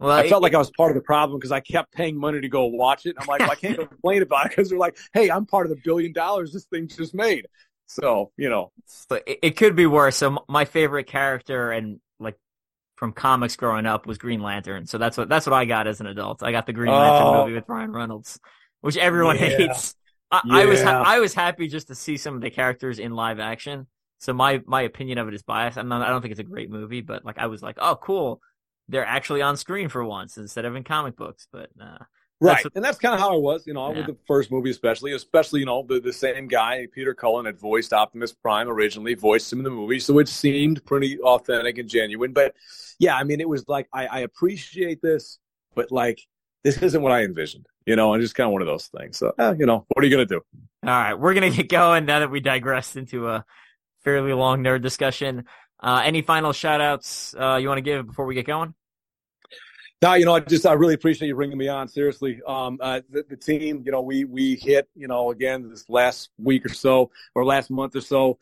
Well, 0.00 0.10
I 0.10 0.28
felt 0.30 0.42
like 0.42 0.54
I 0.54 0.58
was 0.58 0.70
part 0.70 0.90
of 0.90 0.94
the 0.94 1.02
problem 1.02 1.38
because 1.38 1.52
I 1.52 1.60
kept 1.60 1.92
paying 1.92 2.16
money 2.16 2.40
to 2.40 2.48
go 2.48 2.64
watch 2.64 3.04
it. 3.04 3.16
I'm 3.18 3.26
like, 3.26 3.40
well, 3.40 3.50
I 3.50 3.54
can't 3.54 3.76
complain 3.88 4.22
about 4.22 4.46
it 4.46 4.52
because 4.52 4.70
they're 4.70 4.78
like, 4.78 4.96
hey, 5.12 5.30
I'm 5.30 5.44
part 5.44 5.66
of 5.66 5.70
the 5.70 5.80
billion 5.84 6.12
dollars 6.12 6.54
this 6.54 6.64
thing 6.64 6.88
just 6.88 7.14
made. 7.14 7.46
So, 7.86 8.32
you 8.38 8.48
know. 8.48 8.72
it 9.26 9.56
could 9.58 9.76
be 9.76 9.84
worse. 9.84 10.16
So 10.16 10.42
my 10.48 10.64
favorite 10.64 11.06
character 11.06 11.70
and 11.70 12.00
like 12.18 12.38
from 12.96 13.12
comics 13.12 13.56
growing 13.56 13.84
up 13.84 14.06
was 14.06 14.16
Green 14.16 14.40
Lantern. 14.40 14.86
So 14.86 14.96
that's 14.96 15.18
what 15.18 15.28
that's 15.28 15.44
what 15.44 15.54
I 15.54 15.66
got 15.66 15.86
as 15.86 16.00
an 16.00 16.06
adult. 16.06 16.42
I 16.42 16.50
got 16.50 16.64
the 16.64 16.72
Green 16.72 16.92
Lantern 16.92 17.26
oh. 17.26 17.42
movie 17.42 17.54
with 17.54 17.68
Ryan 17.68 17.92
Reynolds, 17.92 18.40
which 18.80 18.96
everyone 18.96 19.36
yeah. 19.36 19.46
hates. 19.56 19.94
I, 20.30 20.40
yeah. 20.44 20.54
I 20.54 20.64
was 20.66 20.82
I 20.82 21.18
was 21.18 21.34
happy 21.34 21.68
just 21.68 21.88
to 21.88 21.94
see 21.94 22.16
some 22.16 22.34
of 22.34 22.40
the 22.40 22.50
characters 22.50 22.98
in 22.98 23.12
live 23.12 23.40
action. 23.40 23.86
So 24.18 24.32
my 24.32 24.62
my 24.66 24.82
opinion 24.82 25.18
of 25.18 25.28
it 25.28 25.34
is 25.34 25.42
biased. 25.42 25.78
I'm 25.78 25.88
not, 25.88 26.02
I 26.02 26.08
don't 26.08 26.20
think 26.22 26.32
it's 26.32 26.40
a 26.40 26.44
great 26.44 26.70
movie, 26.70 27.00
but 27.00 27.24
like 27.24 27.38
I 27.38 27.46
was 27.46 27.62
like, 27.62 27.76
oh, 27.80 27.96
cool 27.96 28.40
they're 28.90 29.06
actually 29.06 29.40
on 29.40 29.56
screen 29.56 29.88
for 29.88 30.04
once 30.04 30.36
instead 30.36 30.64
of 30.64 30.76
in 30.76 30.84
comic 30.84 31.16
books. 31.16 31.46
But 31.50 31.70
uh, 31.80 31.98
right, 32.40 32.62
what... 32.64 32.72
and 32.74 32.84
that's 32.84 32.98
kind 32.98 33.14
of 33.14 33.20
how 33.20 33.32
I 33.32 33.38
was, 33.38 33.66
you 33.66 33.72
know, 33.72 33.90
yeah. 33.90 33.98
with 33.98 34.06
the 34.06 34.16
first 34.26 34.50
movie, 34.50 34.70
especially, 34.70 35.12
especially 35.12 35.60
you 35.60 35.66
know 35.66 35.84
the 35.88 36.00
the 36.00 36.12
same 36.12 36.48
guy, 36.48 36.86
Peter 36.92 37.14
Cullen, 37.14 37.46
had 37.46 37.58
voiced 37.58 37.92
Optimus 37.92 38.32
Prime 38.32 38.68
originally, 38.68 39.14
voiced 39.14 39.52
him 39.52 39.60
in 39.60 39.64
the 39.64 39.70
movie, 39.70 40.00
so 40.00 40.18
it 40.18 40.28
seemed 40.28 40.84
pretty 40.84 41.18
authentic 41.20 41.78
and 41.78 41.88
genuine. 41.88 42.32
But 42.32 42.54
yeah, 42.98 43.16
I 43.16 43.24
mean, 43.24 43.40
it 43.40 43.48
was 43.48 43.66
like 43.68 43.88
I, 43.92 44.06
I 44.06 44.18
appreciate 44.20 45.00
this, 45.00 45.38
but 45.74 45.90
like 45.90 46.20
this 46.64 46.82
isn't 46.82 47.00
what 47.00 47.12
I 47.12 47.22
envisioned, 47.22 47.66
you 47.86 47.96
know, 47.96 48.12
and 48.14 48.22
just 48.22 48.34
kind 48.34 48.46
of 48.46 48.52
one 48.52 48.62
of 48.62 48.68
those 48.68 48.86
things. 48.86 49.18
So, 49.18 49.32
eh, 49.38 49.54
you 49.58 49.66
know, 49.66 49.84
what 49.88 50.04
are 50.04 50.06
you 50.06 50.14
gonna 50.14 50.26
do? 50.26 50.40
All 50.84 50.90
right, 50.90 51.14
we're 51.14 51.34
gonna 51.34 51.50
get 51.50 51.68
going 51.68 52.06
now 52.06 52.20
that 52.20 52.30
we 52.30 52.40
digressed 52.40 52.96
into 52.96 53.28
a 53.28 53.44
fairly 54.02 54.32
long 54.32 54.62
nerd 54.62 54.82
discussion. 54.82 55.44
Uh, 55.82 56.02
any 56.04 56.22
final 56.22 56.52
shout 56.52 56.80
outs 56.80 57.34
uh, 57.38 57.56
you 57.56 57.68
want 57.68 57.78
to 57.78 57.82
give 57.82 58.06
before 58.06 58.26
we 58.26 58.34
get 58.34 58.46
going? 58.46 58.74
No, 60.02 60.14
you 60.14 60.24
know, 60.24 60.34
I 60.34 60.40
just 60.40 60.64
I 60.64 60.72
really 60.72 60.94
appreciate 60.94 61.28
you 61.28 61.34
bringing 61.34 61.58
me 61.58 61.68
on. 61.68 61.86
Seriously, 61.86 62.40
um, 62.46 62.78
uh, 62.80 63.00
the, 63.10 63.24
the, 63.28 63.36
team, 63.36 63.82
you 63.84 63.92
know, 63.92 64.00
we 64.00 64.24
we 64.24 64.56
hit, 64.56 64.88
you 64.94 65.08
know, 65.08 65.30
again 65.30 65.68
this 65.68 65.88
last 65.90 66.30
week 66.38 66.64
or 66.64 66.72
so 66.72 67.10
or 67.34 67.44
last 67.44 67.70
month 67.70 67.94
or 67.96 68.00
so. 68.00 68.38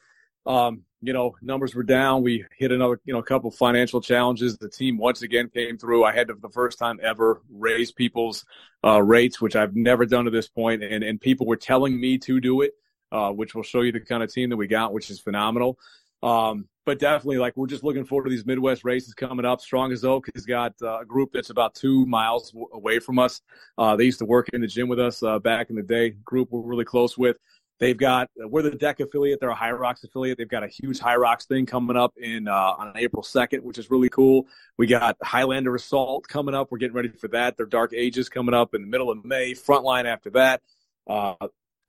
Um, 0.47 0.85
you 1.01 1.13
know, 1.13 1.37
numbers 1.41 1.75
were 1.75 1.85
down. 1.85 2.23
We 2.23 2.45
hit 2.57 2.73
another, 2.73 3.01
you 3.05 3.13
know, 3.13 3.23
couple 3.23 3.51
financial 3.51 4.01
challenges. 4.01 4.59
The 4.59 4.69
team 4.69 4.99
once 4.99 5.23
again 5.23 5.49
came 5.49 5.79
through. 5.79 6.05
I 6.05 6.13
had 6.13 6.29
to, 6.29 6.35
for 6.35 6.41
the 6.41 6.49
first 6.49 6.79
time 6.79 6.99
ever, 7.03 7.43
raise 7.51 7.93
people's 7.93 8.45
uh, 8.85 9.01
rates, 9.03 9.41
which 9.41 9.55
I've 9.55 9.77
never 9.77 10.07
done 10.07 10.25
to 10.25 10.31
this 10.31 10.49
point, 10.49 10.83
and 10.83 11.05
and 11.05 11.21
people 11.21 11.47
were 11.47 11.57
telling 11.57 12.01
me 12.01 12.19
to 12.19 12.41
do 12.41 12.63
it, 12.63 12.73
uh, 13.13 13.31
which 13.31 13.55
will 13.55 13.63
show 13.63 13.83
you 13.83 13.93
the 13.93 14.01
kind 14.01 14.23
of 14.23 14.33
team 14.33 14.51
that 14.51 14.57
we 14.57 14.67
got, 14.67 14.93
which 14.93 15.11
is 15.11 15.21
phenomenal. 15.21 15.79
Um, 16.23 16.69
but 16.85 16.99
definitely, 16.99 17.39
like 17.39 17.57
we're 17.57 17.67
just 17.67 17.85
looking 17.85 18.05
forward 18.05 18.25
to 18.25 18.31
these 18.31 18.47
Midwest 18.47 18.83
races 18.83 19.13
coming 19.15 19.45
up. 19.45 19.61
Strong 19.61 19.93
as 19.93 20.05
Oak 20.05 20.27
has 20.35 20.47
got 20.47 20.73
uh, 20.83 21.01
a 21.01 21.05
group 21.05 21.31
that's 21.33 21.51
about 21.51 21.75
two 21.75 22.07
miles 22.07 22.55
away 22.73 22.99
from 22.99 23.19
us. 23.19 23.43
Uh, 23.77 23.95
they 23.95 24.05
used 24.05 24.19
to 24.21 24.25
work 24.25 24.49
in 24.53 24.63
the 24.63 24.67
gym 24.67 24.89
with 24.89 24.99
us 24.99 25.23
uh, 25.23 25.39
back 25.39 25.71
in 25.71 25.77
the 25.77 25.83
day. 25.83 26.11
Group 26.25 26.49
we're 26.51 26.63
really 26.63 26.87
close 26.87 27.19
with. 27.19 27.37
They've 27.79 27.97
got 27.97 28.29
we're 28.37 28.63
the 28.63 28.71
DEKA 28.73 29.07
affiliate. 29.07 29.41
They're 29.41 29.51
a 29.51 29.57
Hyrox 29.57 30.03
affiliate. 30.03 30.39
They've 30.39 30.49
got 30.49 30.65
a 30.65 30.69
huge 30.69 30.99
Hyrox 30.99 31.47
thing 31.47 31.65
coming 31.65 31.97
up 31.97 32.15
in 32.17 32.49
uh, 32.49 32.75
on 32.79 32.93
April 32.97 33.23
second, 33.23 33.63
which 33.63 33.79
is 33.79 33.91
really 33.91 34.09
cool. 34.09 34.47
We 34.77 34.87
got 34.87 35.17
Highlander 35.23 35.75
Assault 35.75 36.27
coming 36.27 36.55
up. 36.55 36.71
We're 36.71 36.79
getting 36.79 36.97
ready 36.97 37.09
for 37.09 37.29
that. 37.29 37.57
Their 37.57 37.67
Dark 37.67 37.93
Ages 37.95 38.29
coming 38.29 38.55
up 38.55 38.75
in 38.75 38.83
the 38.83 38.89
middle 38.89 39.11
of 39.11 39.25
May. 39.25 39.53
Frontline 39.53 40.07
after 40.07 40.31
that. 40.31 40.61
Uh, 41.07 41.35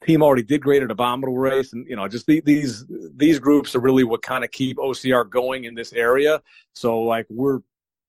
team 0.05 0.21
already 0.21 0.43
did 0.43 0.61
great 0.61 0.83
at 0.83 0.91
Abominable 0.91 1.37
Race, 1.37 1.73
and 1.73 1.87
you 1.87 1.95
know, 1.95 2.07
just 2.07 2.25
the, 2.27 2.41
these 2.41 2.85
these 3.15 3.39
groups 3.39 3.75
are 3.75 3.79
really 3.79 4.03
what 4.03 4.21
kind 4.21 4.43
of 4.43 4.51
keep 4.51 4.77
OCR 4.77 5.27
going 5.29 5.63
in 5.63 5.73
this 5.73 5.91
area. 5.93 6.41
So 6.73 6.99
like 6.99 7.25
we're 7.29 7.59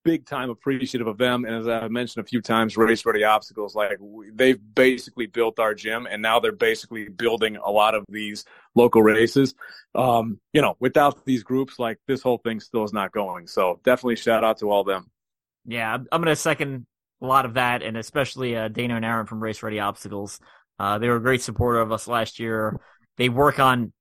big 0.05 0.27
time 0.27 0.51
appreciative 0.51 1.07
of 1.07 1.19
them, 1.19 1.45
and 1.45 1.55
as 1.55 1.69
I 1.69 1.89
mentioned 1.89 2.25
a 2.25 2.29
few 2.29 2.41
times, 2.41 2.77
Race 2.77 3.05
Ready 3.05 3.25
Obstacles, 3.25 3.75
like 3.75 3.99
they've 4.33 4.59
basically 4.75 5.27
built 5.27 5.59
our 5.59 5.75
gym, 5.75 6.07
and 6.11 6.23
now 6.23 6.41
they're 6.41 6.53
basically 6.53 7.09
building 7.09 7.57
a 7.57 7.71
lot 7.71 7.95
of 7.95 8.05
these 8.09 8.45
local 8.75 9.03
races. 9.03 9.55
Um, 9.95 10.41
you 10.53 10.63
know, 10.63 10.77
without 10.81 11.25
these 11.25 11.43
groups, 11.43 11.79
like 11.79 11.99
this 12.07 12.23
whole 12.23 12.39
thing 12.39 12.61
still 12.61 12.85
is 12.85 12.93
not 12.93 13.13
going. 13.13 13.47
So 13.47 13.81
definitely 13.85 14.17
shout 14.17 14.45
out 14.45 14.59
to 14.59 14.71
all 14.71 14.85
them. 14.85 15.11
Yeah, 15.65 15.95
I'm 15.95 16.23
gonna 16.23 16.37
second 16.37 16.87
a 17.21 17.27
lot 17.27 17.45
of 17.45 17.55
that, 17.55 17.83
and 17.83 17.97
especially 17.97 18.57
uh, 18.57 18.69
Dana 18.69 18.97
and 18.97 19.05
Aaron 19.05 19.27
from 19.27 19.43
Race 19.43 19.63
Ready 19.63 19.81
Obstacles. 19.81 20.41
Uh, 20.79 20.99
they 20.99 21.09
were 21.09 21.17
a 21.17 21.23
great 21.23 21.43
supporter 21.43 21.81
of 21.81 21.93
us 21.93 22.09
last 22.09 22.39
year. 22.39 22.81
They 23.19 23.29
work 23.29 23.59
on 23.59 23.93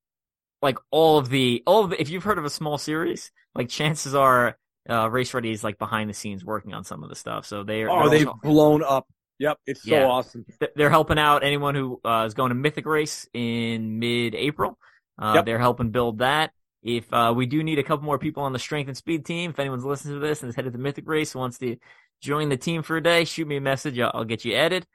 like 0.61 0.77
all 0.91 1.17
of 1.17 1.29
the 1.29 1.63
all 1.65 1.83
of 1.83 1.91
the, 1.91 2.01
if 2.01 2.09
you've 2.09 2.23
heard 2.23 2.37
of 2.37 2.45
a 2.45 2.49
small 2.49 2.77
series, 2.77 3.31
like 3.55 3.69
chances 3.69 4.15
are 4.15 4.57
uh, 4.87 5.09
Race 5.09 5.33
Ready 5.33 5.51
is 5.51 5.63
like 5.63 5.79
behind 5.79 6.09
the 6.09 6.13
scenes 6.13 6.45
working 6.45 6.73
on 6.73 6.83
some 6.83 7.03
of 7.03 7.09
the 7.09 7.15
stuff. 7.15 7.45
So 7.45 7.63
they 7.63 7.83
are. 7.83 7.89
Oh, 7.89 8.09
they've 8.09 8.27
also, 8.27 8.39
blown 8.43 8.83
up. 8.83 9.07
Yep, 9.39 9.57
it's 9.65 9.83
so 9.83 10.09
awesome. 10.09 10.45
They're 10.75 10.89
helping 10.89 11.17
out 11.17 11.45
anyone 11.45 11.73
who 11.73 12.01
uh, 12.03 12.25
is 12.27 12.33
going 12.33 12.49
to 12.49 12.55
Mythic 12.55 12.85
Race 12.85 13.25
in 13.33 13.97
mid-April. 13.97 14.77
Uh, 15.17 15.33
yep. 15.35 15.45
They're 15.45 15.59
helping 15.59 15.91
build 15.91 16.19
that. 16.19 16.51
If 16.83 17.11
uh, 17.13 17.33
we 17.35 17.45
do 17.45 17.63
need 17.63 17.79
a 17.79 17.83
couple 17.83 18.05
more 18.05 18.19
people 18.19 18.43
on 18.43 18.51
the 18.51 18.59
strength 18.59 18.89
and 18.89 18.97
speed 18.97 19.25
team, 19.25 19.51
if 19.51 19.59
anyone's 19.59 19.85
listening 19.85 20.15
to 20.15 20.19
this 20.19 20.41
and 20.41 20.49
is 20.49 20.55
headed 20.55 20.73
to 20.73 20.79
Mythic 20.79 21.07
Race 21.07 21.33
wants 21.35 21.57
to 21.59 21.77
join 22.21 22.49
the 22.49 22.57
team 22.57 22.83
for 22.83 22.97
a 22.97 23.03
day, 23.03 23.23
shoot 23.23 23.47
me 23.47 23.55
a 23.55 23.61
message. 23.61 23.97
I'll, 23.97 24.11
I'll 24.13 24.25
get 24.25 24.43
you 24.43 24.55
added. 24.55 24.85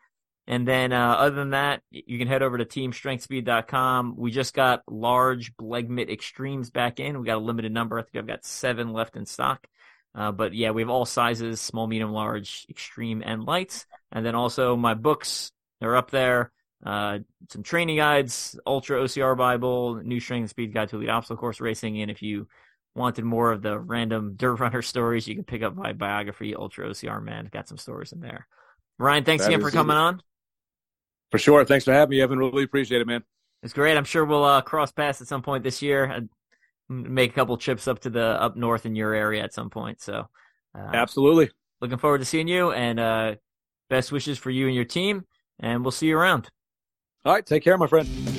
And 0.46 0.68
then, 0.68 0.92
uh, 0.92 1.14
other 1.14 1.36
than 1.36 1.50
that, 1.50 1.82
you 1.90 2.18
can 2.18 2.28
head 2.28 2.42
over 2.42 2.58
to 2.58 2.64
teamstrengthspeed.com. 2.66 4.14
We 4.16 4.30
just 4.30 4.54
got 4.54 4.82
large 4.88 5.56
BleggMit 5.56 6.10
Extremes 6.10 6.70
back 6.70 7.00
in. 7.00 7.18
We 7.18 7.26
got 7.26 7.36
a 7.38 7.40
limited 7.40 7.72
number. 7.72 7.98
I 7.98 8.02
think 8.02 8.16
I've 8.16 8.26
got 8.26 8.44
seven 8.44 8.92
left 8.92 9.16
in 9.16 9.26
stock. 9.26 9.66
Uh, 10.14 10.32
but 10.32 10.54
yeah, 10.54 10.70
we 10.70 10.82
have 10.82 10.90
all 10.90 11.06
sizes, 11.06 11.60
small, 11.60 11.86
medium, 11.86 12.12
large, 12.12 12.66
extreme, 12.70 13.22
and 13.24 13.44
lights. 13.44 13.86
And 14.12 14.24
then 14.24 14.34
also 14.34 14.76
my 14.76 14.94
books 14.94 15.50
are 15.82 15.96
up 15.96 16.10
there. 16.10 16.52
uh, 16.84 17.18
some 17.48 17.62
training 17.62 17.96
guides, 17.96 18.58
Ultra 18.66 19.00
OCR 19.00 19.36
Bible, 19.36 19.96
New 20.04 20.20
Strength 20.20 20.40
and 20.42 20.50
Speed 20.50 20.74
Guide 20.74 20.88
to 20.90 20.96
Elite 20.96 21.08
Obstacle 21.08 21.38
Course 21.40 21.60
Racing, 21.60 22.00
and 22.02 22.10
if 22.10 22.20
you 22.22 22.46
wanted 22.94 23.24
more 23.24 23.52
of 23.52 23.62
the 23.62 23.78
random 23.78 24.34
dirt 24.36 24.56
runner 24.60 24.82
stories, 24.82 25.26
you 25.26 25.34
can 25.34 25.44
pick 25.44 25.62
up 25.62 25.74
my 25.74 25.92
biography, 25.94 26.54
Ultra 26.54 26.88
OCR 26.90 27.22
Man. 27.22 27.48
Got 27.50 27.68
some 27.68 27.78
stories 27.78 28.12
in 28.12 28.20
there. 28.20 28.46
Ryan, 28.98 29.24
thanks 29.24 29.44
That 29.44 29.46
again 29.46 29.60
for 29.60 29.70
coming 29.70 29.96
it. 29.96 30.00
on. 30.00 30.22
For 31.34 31.38
sure. 31.40 31.64
Thanks 31.64 31.84
for 31.84 31.92
having 31.92 32.10
me, 32.10 32.22
Evan. 32.22 32.38
Really 32.38 32.62
appreciate 32.62 33.00
it, 33.00 33.08
man. 33.08 33.24
It's 33.64 33.72
great. 33.72 33.96
I'm 33.96 34.04
sure 34.04 34.24
we'll 34.24 34.44
uh, 34.44 34.60
cross 34.60 34.92
paths 34.92 35.20
at 35.20 35.26
some 35.26 35.42
point 35.42 35.64
this 35.64 35.82
year. 35.82 36.04
and 36.04 36.28
make 36.88 37.32
a 37.32 37.34
couple 37.34 37.56
trips 37.56 37.88
up 37.88 37.98
to 38.02 38.10
the 38.10 38.40
up 38.40 38.56
north 38.56 38.86
in 38.86 38.94
your 38.94 39.12
area 39.12 39.42
at 39.42 39.52
some 39.52 39.68
point. 39.68 40.00
So, 40.00 40.28
uh, 40.78 40.90
Absolutely. 40.92 41.50
looking 41.80 41.98
forward 41.98 42.18
to 42.18 42.24
seeing 42.24 42.46
you 42.46 42.70
and 42.70 43.00
uh, 43.00 43.34
best 43.90 44.12
wishes 44.12 44.38
for 44.38 44.50
you 44.50 44.66
and 44.66 44.76
your 44.76 44.84
team. 44.84 45.24
And 45.58 45.82
we'll 45.82 45.90
see 45.90 46.06
you 46.06 46.16
around. 46.16 46.50
All 47.24 47.32
right. 47.32 47.44
Take 47.44 47.64
care, 47.64 47.76
my 47.78 47.88
friend. 47.88 48.33